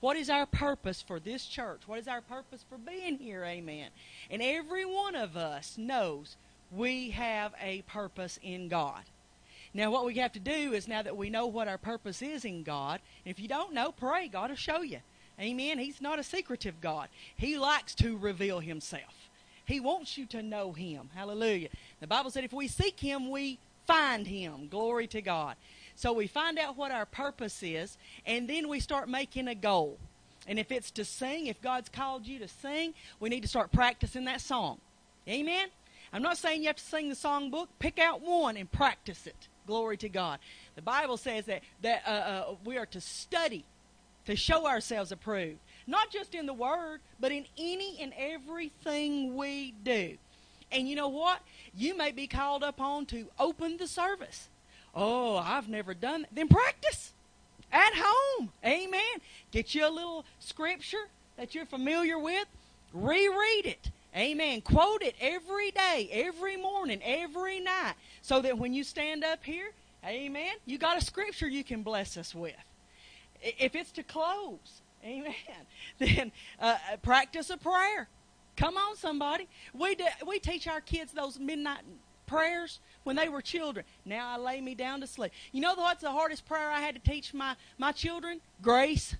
What 0.00 0.16
is 0.16 0.28
our 0.28 0.46
purpose 0.46 1.00
for 1.00 1.20
this 1.20 1.46
church? 1.46 1.82
What 1.86 2.00
is 2.00 2.08
our 2.08 2.20
purpose 2.20 2.64
for 2.68 2.76
being 2.76 3.18
here? 3.18 3.44
Amen. 3.44 3.90
And 4.28 4.42
every 4.42 4.84
one 4.84 5.14
of 5.14 5.36
us 5.36 5.78
knows 5.78 6.34
we 6.72 7.10
have 7.10 7.52
a 7.62 7.82
purpose 7.82 8.40
in 8.42 8.66
God. 8.66 9.02
Now, 9.74 9.90
what 9.90 10.04
we 10.04 10.14
have 10.16 10.32
to 10.32 10.40
do 10.40 10.74
is 10.74 10.86
now 10.86 11.02
that 11.02 11.16
we 11.16 11.30
know 11.30 11.46
what 11.46 11.68
our 11.68 11.78
purpose 11.78 12.20
is 12.20 12.44
in 12.44 12.62
God, 12.62 13.00
if 13.24 13.40
you 13.40 13.48
don't 13.48 13.72
know, 13.72 13.90
pray. 13.90 14.28
God 14.28 14.50
will 14.50 14.56
show 14.56 14.82
you. 14.82 14.98
Amen. 15.40 15.78
He's 15.78 16.02
not 16.02 16.18
a 16.18 16.22
secretive 16.22 16.80
God. 16.80 17.08
He 17.36 17.56
likes 17.56 17.94
to 17.96 18.18
reveal 18.18 18.60
Himself. 18.60 19.30
He 19.64 19.80
wants 19.80 20.18
you 20.18 20.26
to 20.26 20.42
know 20.42 20.72
Him. 20.72 21.08
Hallelujah. 21.14 21.68
The 22.00 22.06
Bible 22.06 22.30
said 22.30 22.44
if 22.44 22.52
we 22.52 22.68
seek 22.68 23.00
Him, 23.00 23.30
we 23.30 23.58
find 23.86 24.26
Him. 24.26 24.68
Glory 24.68 25.06
to 25.08 25.22
God. 25.22 25.56
So 25.94 26.12
we 26.12 26.26
find 26.26 26.58
out 26.58 26.76
what 26.76 26.92
our 26.92 27.06
purpose 27.06 27.62
is, 27.62 27.96
and 28.26 28.48
then 28.48 28.68
we 28.68 28.80
start 28.80 29.08
making 29.08 29.48
a 29.48 29.54
goal. 29.54 29.98
And 30.46 30.58
if 30.58 30.72
it's 30.72 30.90
to 30.92 31.04
sing, 31.04 31.46
if 31.46 31.62
God's 31.62 31.88
called 31.88 32.26
you 32.26 32.38
to 32.40 32.48
sing, 32.48 32.94
we 33.20 33.28
need 33.28 33.42
to 33.42 33.48
start 33.48 33.72
practicing 33.72 34.24
that 34.24 34.40
song. 34.40 34.78
Amen? 35.28 35.68
I'm 36.12 36.22
not 36.22 36.36
saying 36.36 36.62
you 36.62 36.66
have 36.66 36.76
to 36.76 36.84
sing 36.84 37.08
the 37.08 37.14
songbook. 37.14 37.68
Pick 37.78 37.98
out 37.98 38.20
one 38.20 38.56
and 38.56 38.70
practice 38.70 39.26
it. 39.26 39.48
Glory 39.66 39.96
to 39.98 40.08
God. 40.08 40.38
The 40.74 40.82
Bible 40.82 41.16
says 41.16 41.46
that, 41.46 41.62
that 41.82 42.02
uh, 42.06 42.10
uh, 42.10 42.54
we 42.64 42.76
are 42.76 42.86
to 42.86 43.00
study 43.00 43.64
to 44.26 44.36
show 44.36 44.66
ourselves 44.66 45.12
approved. 45.12 45.58
Not 45.86 46.10
just 46.10 46.34
in 46.34 46.46
the 46.46 46.52
Word, 46.52 47.00
but 47.18 47.32
in 47.32 47.44
any 47.58 47.98
and 48.00 48.12
everything 48.16 49.36
we 49.36 49.74
do. 49.84 50.16
And 50.70 50.88
you 50.88 50.96
know 50.96 51.08
what? 51.08 51.40
You 51.76 51.96
may 51.96 52.12
be 52.12 52.26
called 52.26 52.62
upon 52.62 53.06
to 53.06 53.26
open 53.38 53.76
the 53.76 53.86
service. 53.86 54.48
Oh, 54.94 55.36
I've 55.36 55.68
never 55.68 55.94
done 55.94 56.22
that. 56.22 56.34
Then 56.34 56.48
practice 56.48 57.12
at 57.72 57.92
home. 57.94 58.52
Amen. 58.64 59.00
Get 59.50 59.74
you 59.74 59.86
a 59.86 59.90
little 59.90 60.24
scripture 60.38 61.08
that 61.36 61.54
you're 61.54 61.66
familiar 61.66 62.18
with. 62.18 62.46
Reread 62.92 63.66
it. 63.66 63.90
Amen. 64.16 64.60
Quote 64.60 65.02
it 65.02 65.14
every 65.20 65.70
day, 65.70 66.08
every 66.12 66.56
morning, 66.56 67.00
every 67.02 67.60
night, 67.60 67.94
so 68.20 68.42
that 68.42 68.58
when 68.58 68.74
you 68.74 68.84
stand 68.84 69.24
up 69.24 69.42
here, 69.42 69.72
amen, 70.06 70.52
you 70.66 70.76
got 70.76 70.98
a 70.98 71.04
scripture 71.04 71.48
you 71.48 71.64
can 71.64 71.82
bless 71.82 72.16
us 72.16 72.34
with. 72.34 72.54
If 73.40 73.74
it's 73.74 73.90
to 73.92 74.02
close, 74.02 74.82
amen, 75.04 75.34
then 75.98 76.32
uh, 76.60 76.76
uh, 76.92 76.96
practice 76.98 77.48
a 77.50 77.56
prayer. 77.56 78.08
Come 78.56 78.76
on, 78.76 78.96
somebody. 78.96 79.48
We, 79.72 79.94
do, 79.94 80.04
we 80.26 80.38
teach 80.38 80.68
our 80.68 80.82
kids 80.82 81.12
those 81.12 81.38
midnight 81.38 81.80
prayers 82.26 82.80
when 83.04 83.16
they 83.16 83.30
were 83.30 83.40
children. 83.40 83.86
Now 84.04 84.34
I 84.34 84.36
lay 84.36 84.60
me 84.60 84.74
down 84.74 85.00
to 85.00 85.06
sleep. 85.06 85.32
You 85.52 85.62
know 85.62 85.74
what's 85.74 86.02
the 86.02 86.10
hardest 86.10 86.44
prayer 86.44 86.70
I 86.70 86.80
had 86.80 86.94
to 86.94 87.10
teach 87.10 87.32
my, 87.32 87.56
my 87.78 87.92
children? 87.92 88.40
Grace. 88.60 89.16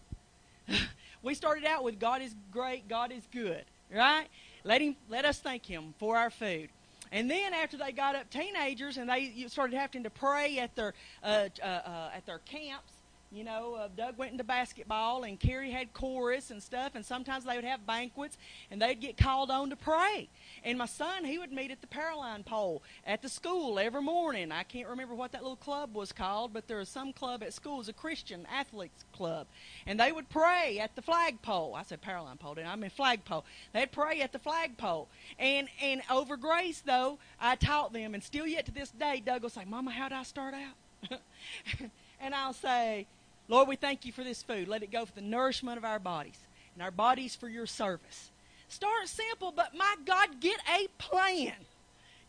we 1.22 1.34
started 1.34 1.64
out 1.64 1.82
with 1.82 1.98
God 1.98 2.20
is 2.20 2.34
great, 2.50 2.88
God 2.88 3.10
is 3.10 3.26
good, 3.32 3.64
right? 3.92 4.26
Let 4.64 4.80
him 4.80 4.96
let 5.08 5.24
us 5.24 5.38
thank 5.38 5.66
him 5.66 5.94
for 5.98 6.16
our 6.16 6.30
food. 6.30 6.70
And 7.10 7.30
then 7.30 7.52
after 7.52 7.76
they 7.76 7.92
got 7.92 8.16
up 8.16 8.30
teenagers 8.30 8.96
and 8.96 9.08
they 9.08 9.44
started 9.48 9.76
having 9.76 10.02
to 10.04 10.10
pray 10.10 10.58
at 10.58 10.74
their 10.74 10.94
uh, 11.22 11.48
uh, 11.62 11.66
uh, 11.66 12.10
at 12.14 12.24
their 12.26 12.38
camps, 12.38 12.91
you 13.32 13.44
know, 13.44 13.74
uh, 13.74 13.88
Doug 13.96 14.18
went 14.18 14.32
into 14.32 14.44
basketball 14.44 15.24
and 15.24 15.40
Carrie 15.40 15.70
had 15.70 15.92
chorus 15.94 16.50
and 16.50 16.62
stuff, 16.62 16.94
and 16.94 17.04
sometimes 17.04 17.44
they 17.44 17.56
would 17.56 17.64
have 17.64 17.86
banquets 17.86 18.36
and 18.70 18.80
they'd 18.80 19.00
get 19.00 19.16
called 19.16 19.50
on 19.50 19.70
to 19.70 19.76
pray. 19.76 20.28
And 20.64 20.78
my 20.78 20.86
son, 20.86 21.24
he 21.24 21.38
would 21.38 21.52
meet 21.52 21.70
at 21.70 21.80
the 21.80 21.86
Paraline 21.86 22.44
pole 22.44 22.82
at 23.06 23.22
the 23.22 23.28
school 23.28 23.78
every 23.78 24.02
morning. 24.02 24.52
I 24.52 24.64
can't 24.64 24.88
remember 24.88 25.14
what 25.14 25.32
that 25.32 25.42
little 25.42 25.56
club 25.56 25.94
was 25.94 26.12
called, 26.12 26.52
but 26.52 26.68
there 26.68 26.76
was 26.76 26.88
some 26.88 27.12
club 27.12 27.42
at 27.42 27.54
school, 27.54 27.76
it 27.76 27.78
was 27.78 27.88
a 27.88 27.94
Christian 27.94 28.46
athletes 28.52 29.04
club. 29.14 29.46
And 29.86 29.98
they 29.98 30.12
would 30.12 30.28
pray 30.28 30.78
at 30.78 30.94
the 30.94 31.02
flagpole. 31.02 31.74
I 31.74 31.84
said 31.84 32.02
Paraline 32.02 32.38
pole, 32.38 32.54
didn't 32.54 32.68
I? 32.68 32.72
I 32.72 32.76
mean 32.76 32.90
flagpole. 32.90 33.44
They'd 33.72 33.92
pray 33.92 34.20
at 34.20 34.32
the 34.32 34.38
flagpole. 34.38 35.08
And 35.38 35.68
and 35.82 36.02
over 36.10 36.36
grace 36.36 36.82
though, 36.84 37.18
I 37.40 37.56
taught 37.56 37.92
them, 37.92 38.14
and 38.14 38.22
still 38.22 38.46
yet 38.46 38.66
to 38.66 38.72
this 38.72 38.90
day, 38.90 39.22
Doug 39.24 39.42
will 39.42 39.50
say, 39.50 39.64
Mama, 39.64 39.90
how 39.90 40.08
did 40.08 40.18
I 40.18 40.22
start 40.22 40.54
out? 40.54 41.20
and 42.20 42.34
I'll 42.34 42.52
say, 42.52 43.06
Lord, 43.48 43.68
we 43.68 43.76
thank 43.76 44.04
you 44.04 44.12
for 44.12 44.24
this 44.24 44.42
food. 44.42 44.68
Let 44.68 44.82
it 44.82 44.90
go 44.90 45.04
for 45.04 45.12
the 45.12 45.20
nourishment 45.20 45.78
of 45.78 45.84
our 45.84 45.98
bodies 45.98 46.38
and 46.74 46.82
our 46.82 46.90
bodies 46.90 47.34
for 47.34 47.48
your 47.48 47.66
service. 47.66 48.30
Start 48.68 49.06
simple, 49.08 49.52
but 49.54 49.76
my 49.76 49.96
God, 50.06 50.40
get 50.40 50.58
a 50.68 50.88
plan. 50.98 51.52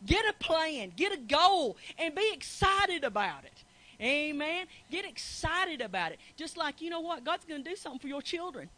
Get 0.04 0.26
a 0.28 0.34
plan. 0.34 0.92
Get 0.94 1.12
a 1.12 1.16
goal 1.16 1.76
and 1.98 2.14
be 2.14 2.30
excited 2.32 3.04
about 3.04 3.44
it. 3.44 3.64
Amen. 4.02 4.66
Get 4.90 5.06
excited 5.06 5.80
about 5.80 6.12
it. 6.12 6.18
Just 6.36 6.56
like, 6.56 6.82
you 6.82 6.90
know 6.90 7.00
what? 7.00 7.24
God's 7.24 7.44
going 7.44 7.64
to 7.64 7.70
do 7.70 7.76
something 7.76 8.00
for 8.00 8.08
your 8.08 8.20
children. 8.20 8.68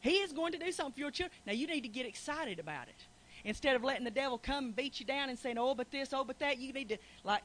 He 0.00 0.16
is 0.16 0.32
going 0.32 0.52
to 0.52 0.58
do 0.58 0.72
something 0.72 0.94
for 0.94 1.00
your 1.00 1.10
children. 1.10 1.38
Now, 1.46 1.52
you 1.52 1.66
need 1.66 1.82
to 1.82 1.88
get 1.88 2.06
excited 2.06 2.58
about 2.58 2.88
it. 2.88 2.96
Instead 3.44 3.76
of 3.76 3.84
letting 3.84 4.04
the 4.04 4.10
devil 4.10 4.38
come 4.38 4.64
and 4.64 4.76
beat 4.76 4.98
you 4.98 5.06
down 5.06 5.28
and 5.28 5.38
saying, 5.38 5.58
oh, 5.58 5.74
but 5.74 5.90
this, 5.90 6.12
oh, 6.12 6.24
but 6.24 6.38
that, 6.38 6.58
you 6.58 6.72
need 6.72 6.88
to, 6.88 6.96
like, 7.22 7.42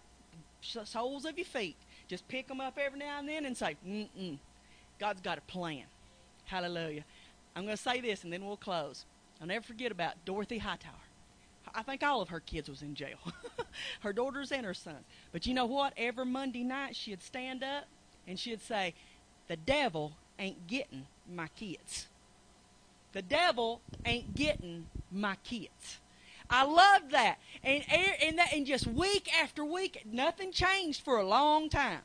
soles 0.61 1.25
of 1.25 1.37
your 1.37 1.45
feet, 1.45 1.75
just 2.09 2.27
pick 2.27 2.47
them 2.47 2.59
up 2.59 2.77
every 2.77 2.99
now 2.99 3.19
and 3.19 3.29
then 3.29 3.45
and 3.45 3.55
say, 3.55 3.77
mm-mm. 3.87 4.37
God's 4.99 5.21
got 5.21 5.37
a 5.37 5.41
plan. 5.41 5.83
Hallelujah. 6.45 7.05
I'm 7.55 7.63
going 7.63 7.77
to 7.77 7.81
say 7.81 8.01
this 8.01 8.23
and 8.23 8.33
then 8.33 8.43
we'll 8.45 8.57
close. 8.57 9.05
I'll 9.39 9.47
never 9.47 9.63
forget 9.63 9.91
about 9.91 10.15
Dorothy 10.25 10.57
Hightower. 10.57 10.93
I 11.73 11.83
think 11.83 12.01
all 12.03 12.21
of 12.21 12.29
her 12.29 12.39
kids 12.39 12.67
was 12.67 12.81
in 12.81 12.95
jail. 12.95 13.19
her 14.01 14.11
daughters 14.11 14.51
and 14.51 14.65
her 14.65 14.73
sons. 14.73 15.05
But 15.31 15.45
you 15.45 15.53
know 15.53 15.67
what? 15.67 15.93
Every 15.95 16.25
Monday 16.25 16.63
night 16.63 16.95
she'd 16.95 17.21
stand 17.21 17.63
up 17.63 17.85
and 18.27 18.39
she'd 18.39 18.61
say, 18.61 18.95
The 19.47 19.55
devil 19.55 20.13
ain't 20.39 20.65
getting 20.65 21.05
my 21.31 21.47
kids. 21.55 22.07
The 23.11 23.21
devil 23.21 23.81
ain't 24.03 24.35
getting 24.35 24.87
my 25.11 25.35
kids. 25.43 25.99
I 26.49 26.65
loved 26.65 27.11
that. 27.11 27.37
And, 27.63 27.83
and, 28.21 28.39
that, 28.39 28.53
and 28.53 28.65
just 28.65 28.87
week 28.87 29.29
after 29.37 29.63
week, 29.63 30.03
nothing 30.05 30.51
changed 30.51 31.01
for 31.01 31.17
a 31.17 31.27
long 31.27 31.69
time. 31.69 32.01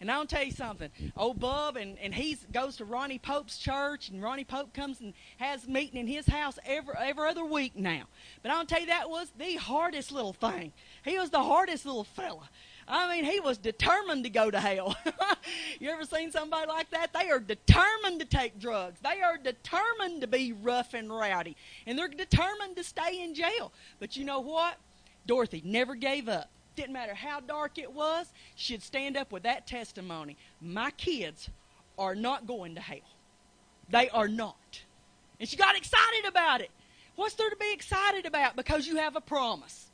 And 0.00 0.10
I'll 0.10 0.26
tell 0.26 0.42
you 0.42 0.52
something. 0.52 0.90
Old 1.16 1.40
Bub 1.40 1.76
and, 1.76 1.98
and 1.98 2.14
he 2.14 2.36
goes 2.52 2.76
to 2.76 2.84
Ronnie 2.84 3.18
Pope's 3.18 3.56
church, 3.58 4.10
and 4.10 4.22
Ronnie 4.22 4.44
Pope 4.44 4.74
comes 4.74 5.00
and 5.00 5.14
has 5.38 5.66
meeting 5.66 5.98
in 5.98 6.06
his 6.06 6.26
house 6.26 6.58
every 6.66 6.94
every 6.98 7.26
other 7.26 7.44
week 7.44 7.74
now. 7.74 8.02
But 8.42 8.50
I'll 8.50 8.66
tell 8.66 8.80
you 8.80 8.86
that 8.86 9.08
was 9.08 9.32
the 9.38 9.56
hardest 9.56 10.12
little 10.12 10.34
thing. 10.34 10.72
He 11.02 11.18
was 11.18 11.30
the 11.30 11.42
hardest 11.42 11.86
little 11.86 12.04
fella. 12.04 12.50
I 12.88 13.14
mean, 13.14 13.24
he 13.24 13.40
was 13.40 13.58
determined 13.58 14.24
to 14.24 14.30
go 14.30 14.50
to 14.50 14.60
hell. 14.60 14.96
you 15.80 15.90
ever 15.90 16.04
seen 16.04 16.30
somebody 16.30 16.68
like 16.68 16.90
that? 16.90 17.12
They 17.12 17.30
are 17.30 17.40
determined 17.40 18.20
to 18.20 18.26
take 18.26 18.60
drugs. 18.60 19.00
They 19.02 19.20
are 19.22 19.36
determined 19.36 20.20
to 20.20 20.26
be 20.28 20.52
rough 20.52 20.94
and 20.94 21.10
rowdy. 21.10 21.56
And 21.86 21.98
they're 21.98 22.08
determined 22.08 22.76
to 22.76 22.84
stay 22.84 23.22
in 23.22 23.34
jail. 23.34 23.72
But 23.98 24.16
you 24.16 24.24
know 24.24 24.40
what? 24.40 24.76
Dorothy 25.26 25.62
never 25.64 25.96
gave 25.96 26.28
up. 26.28 26.48
Didn't 26.76 26.92
matter 26.92 27.14
how 27.14 27.40
dark 27.40 27.78
it 27.78 27.92
was, 27.92 28.32
she'd 28.54 28.82
stand 28.82 29.16
up 29.16 29.32
with 29.32 29.44
that 29.44 29.66
testimony. 29.66 30.36
My 30.60 30.90
kids 30.92 31.48
are 31.98 32.14
not 32.14 32.46
going 32.46 32.74
to 32.74 32.80
hell. 32.80 32.98
They 33.88 34.10
are 34.10 34.28
not. 34.28 34.82
And 35.40 35.48
she 35.48 35.56
got 35.56 35.76
excited 35.76 36.26
about 36.28 36.60
it. 36.60 36.70
What's 37.16 37.34
there 37.34 37.48
to 37.48 37.56
be 37.56 37.72
excited 37.72 38.26
about? 38.26 38.56
Because 38.56 38.86
you 38.86 38.96
have 38.96 39.16
a 39.16 39.20
promise. 39.20 39.85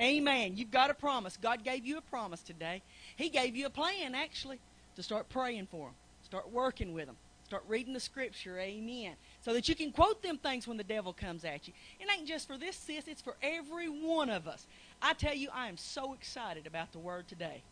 Amen. 0.00 0.56
You've 0.56 0.70
got 0.70 0.90
a 0.90 0.94
promise. 0.94 1.36
God 1.36 1.62
gave 1.62 1.86
you 1.86 1.98
a 1.98 2.02
promise 2.02 2.42
today. 2.42 2.82
He 3.16 3.28
gave 3.28 3.54
you 3.54 3.66
a 3.66 3.70
plan, 3.70 4.14
actually, 4.14 4.58
to 4.96 5.02
start 5.02 5.28
praying 5.28 5.68
for 5.70 5.86
them, 5.86 5.94
start 6.24 6.50
working 6.50 6.92
with 6.92 7.06
them, 7.06 7.16
start 7.44 7.62
reading 7.68 7.94
the 7.94 8.00
scripture. 8.00 8.58
Amen. 8.58 9.14
So 9.42 9.52
that 9.52 9.68
you 9.68 9.74
can 9.74 9.92
quote 9.92 10.22
them 10.22 10.38
things 10.38 10.66
when 10.66 10.76
the 10.76 10.84
devil 10.84 11.12
comes 11.12 11.44
at 11.44 11.68
you. 11.68 11.74
It 12.00 12.08
ain't 12.10 12.26
just 12.26 12.48
for 12.48 12.58
this 12.58 12.76
sis, 12.76 13.06
it's 13.06 13.22
for 13.22 13.36
every 13.42 13.88
one 13.88 14.30
of 14.30 14.48
us. 14.48 14.66
I 15.00 15.12
tell 15.12 15.34
you, 15.34 15.48
I 15.52 15.68
am 15.68 15.76
so 15.76 16.12
excited 16.12 16.66
about 16.66 16.92
the 16.92 16.98
word 16.98 17.28
today. 17.28 17.62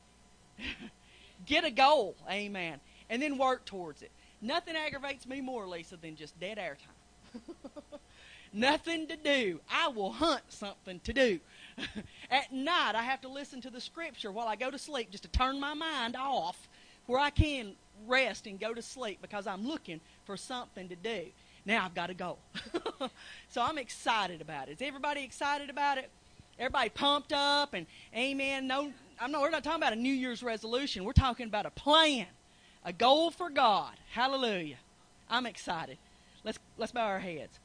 Get 1.47 1.65
a 1.65 1.71
goal, 1.71 2.15
amen, 2.31 2.79
and 3.11 3.21
then 3.21 3.37
work 3.37 3.65
towards 3.65 4.03
it. 4.03 4.13
Nothing 4.41 4.77
aggravates 4.77 5.27
me 5.27 5.41
more, 5.41 5.67
Lisa, 5.67 5.97
than 5.97 6.15
just 6.15 6.39
dead 6.39 6.59
air 6.59 6.77
time. 6.77 7.43
Nothing 8.53 9.07
to 9.07 9.17
do. 9.17 9.61
I 9.71 9.89
will 9.89 10.13
hunt 10.13 10.43
something 10.49 11.01
to 11.05 11.13
do. 11.13 11.41
At 12.31 12.53
night, 12.53 12.95
I 12.95 13.03
have 13.03 13.21
to 13.23 13.29
listen 13.29 13.61
to 13.63 13.71
the 13.71 13.81
scripture 13.81 14.31
while 14.31 14.49
I 14.49 14.57
go 14.57 14.71
to 14.71 14.79
sleep 14.79 15.11
just 15.11 15.25
to 15.25 15.31
turn 15.31 15.61
my 15.61 15.75
mind 15.75 16.17
off 16.17 16.69
where 17.07 17.21
I 17.21 17.31
can 17.31 17.73
rest 18.07 18.47
and 18.47 18.59
go 18.59 18.75
to 18.75 18.83
sleep 18.83 19.19
because 19.21 19.47
I'm 19.47 19.67
looking 19.67 20.01
for 20.25 20.37
something 20.37 20.89
to 20.89 20.97
do. 20.97 21.25
Now 21.65 21.85
I've 21.85 21.95
got 21.95 22.09
to 22.09 22.15
go. 22.15 22.39
so 23.49 23.63
I'm 23.63 23.79
excited 23.79 24.41
about 24.41 24.69
it. 24.69 24.73
Is 24.73 24.83
everybody 24.83 25.23
excited 25.23 25.71
about 25.71 25.99
it? 25.99 26.11
everybody 26.59 26.91
pumped 26.91 27.33
up 27.33 27.75
and 27.75 27.87
amen. 28.17 28.67
No, 28.67 28.93
I'm 29.21 29.33
not. 29.33 29.43
We're 29.43 29.51
not 29.51 29.65
talking 29.65 29.83
about 29.83 29.93
a 29.93 29.97
New 29.97 30.13
Year's 30.13 30.43
resolution. 30.43 31.05
We're 31.05 31.13
talking 31.13 31.47
about 31.47 31.67
a 31.67 31.71
plan, 31.71 32.27
a 32.85 32.93
goal 32.93 33.31
for 33.31 33.51
God. 33.51 33.93
Hallelujah. 34.13 34.77
I'm 35.29 35.47
excited. 35.47 35.99
Let's 36.45 36.59
let's 36.79 36.93
bow 36.93 37.07
our 37.07 37.19
heads. 37.21 37.59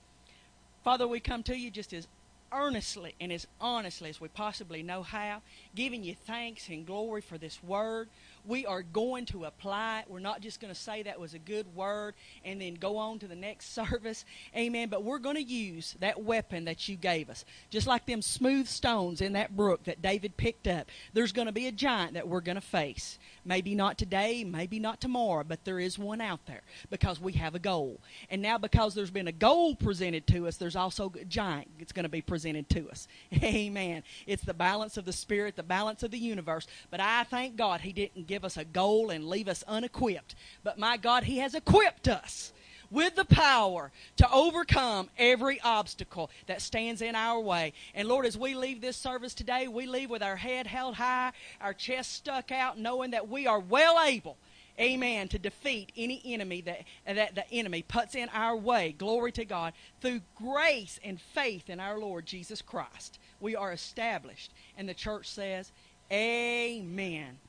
Father, 0.83 1.07
we 1.07 1.19
come 1.19 1.43
to 1.43 1.57
you 1.57 1.69
just 1.69 1.93
as 1.93 2.07
earnestly 2.51 3.15
and 3.19 3.31
as 3.31 3.47
honestly 3.59 4.09
as 4.09 4.21
we 4.21 4.27
possibly 4.27 4.83
know 4.83 5.03
how, 5.03 5.41
giving 5.75 6.03
you 6.03 6.15
thanks 6.15 6.69
and 6.69 6.85
glory 6.85 7.21
for 7.21 7.37
this 7.37 7.61
word 7.63 8.09
we 8.47 8.65
are 8.65 8.81
going 8.81 9.25
to 9.27 9.45
apply 9.45 9.99
it. 9.99 10.05
We're 10.07 10.19
not 10.19 10.41
just 10.41 10.59
going 10.59 10.73
to 10.73 10.79
say 10.79 11.03
that 11.03 11.19
was 11.19 11.33
a 11.33 11.39
good 11.39 11.75
word 11.75 12.15
and 12.45 12.61
then 12.61 12.75
go 12.75 12.97
on 12.97 13.19
to 13.19 13.27
the 13.27 13.35
next 13.35 13.73
service. 13.75 14.25
Amen. 14.55 14.89
But 14.89 15.03
we're 15.03 15.19
going 15.19 15.35
to 15.35 15.43
use 15.43 15.95
that 15.99 16.23
weapon 16.23 16.65
that 16.65 16.87
you 16.87 16.95
gave 16.95 17.29
us. 17.29 17.45
Just 17.69 17.87
like 17.87 18.05
them 18.05 18.21
smooth 18.21 18.67
stones 18.67 19.21
in 19.21 19.33
that 19.33 19.55
brook 19.55 19.83
that 19.83 20.01
David 20.01 20.37
picked 20.37 20.67
up. 20.67 20.87
There's 21.13 21.31
going 21.31 21.47
to 21.47 21.51
be 21.51 21.67
a 21.67 21.71
giant 21.71 22.13
that 22.13 22.27
we're 22.27 22.41
going 22.41 22.55
to 22.55 22.61
face. 22.61 23.19
Maybe 23.43 23.75
not 23.75 23.97
today, 23.97 24.43
maybe 24.43 24.79
not 24.79 24.99
tomorrow, 25.01 25.43
but 25.43 25.63
there 25.65 25.79
is 25.79 25.97
one 25.99 26.21
out 26.21 26.45
there 26.45 26.63
because 26.89 27.19
we 27.19 27.33
have 27.33 27.55
a 27.55 27.59
goal. 27.59 27.99
And 28.29 28.41
now, 28.41 28.57
because 28.57 28.93
there's 28.93 29.11
been 29.11 29.27
a 29.27 29.31
goal 29.31 29.75
presented 29.75 30.27
to 30.27 30.47
us, 30.47 30.57
there's 30.57 30.75
also 30.75 31.11
a 31.19 31.25
giant 31.25 31.69
that's 31.79 31.91
going 31.91 32.03
to 32.03 32.09
be 32.09 32.21
presented 32.21 32.69
to 32.69 32.89
us. 32.89 33.07
Amen. 33.43 34.03
It's 34.25 34.43
the 34.43 34.53
balance 34.53 34.97
of 34.97 35.05
the 35.05 35.13
Spirit, 35.13 35.55
the 35.55 35.63
balance 35.63 36.03
of 36.03 36.11
the 36.11 36.17
universe. 36.17 36.67
But 36.89 36.99
I 36.99 37.23
thank 37.23 37.55
God 37.55 37.81
He 37.81 37.93
didn't 37.93 38.27
give 38.37 38.45
us 38.45 38.55
a 38.55 38.65
goal 38.65 39.09
and 39.09 39.27
leave 39.27 39.47
us 39.47 39.63
unequipped. 39.67 40.35
But 40.63 40.77
my 40.77 40.95
God, 40.95 41.23
He 41.23 41.39
has 41.39 41.55
equipped 41.55 42.07
us 42.07 42.53
with 42.91 43.15
the 43.15 43.25
power 43.25 43.91
to 44.17 44.31
overcome 44.31 45.09
every 45.17 45.59
obstacle 45.61 46.29
that 46.45 46.61
stands 46.61 47.01
in 47.01 47.15
our 47.15 47.39
way. 47.39 47.73
And 47.95 48.07
Lord, 48.07 48.27
as 48.27 48.37
we 48.37 48.53
leave 48.53 48.79
this 48.79 48.95
service 48.95 49.33
today, 49.33 49.67
we 49.67 49.87
leave 49.87 50.11
with 50.11 50.21
our 50.21 50.35
head 50.35 50.67
held 50.67 50.93
high, 50.93 51.31
our 51.59 51.73
chest 51.73 52.11
stuck 52.13 52.51
out, 52.51 52.77
knowing 52.77 53.09
that 53.09 53.27
we 53.27 53.47
are 53.47 53.59
well 53.59 53.99
able 54.05 54.37
amen, 54.79 55.27
to 55.27 55.39
defeat 55.39 55.91
any 55.97 56.21
enemy 56.23 56.61
that, 56.61 56.83
that 57.07 57.33
the 57.33 57.51
enemy 57.51 57.81
puts 57.81 58.13
in 58.13 58.29
our 58.29 58.55
way. 58.55 58.93
Glory 58.95 59.31
to 59.31 59.43
God. 59.43 59.73
Through 60.01 60.21
grace 60.35 60.99
and 61.03 61.19
faith 61.19 61.67
in 61.67 61.79
our 61.79 61.97
Lord 61.97 62.27
Jesus 62.27 62.61
Christ, 62.61 63.17
we 63.39 63.55
are 63.55 63.71
established. 63.71 64.53
And 64.77 64.87
the 64.87 64.93
church 64.93 65.27
says, 65.27 65.71
Amen. 66.11 67.39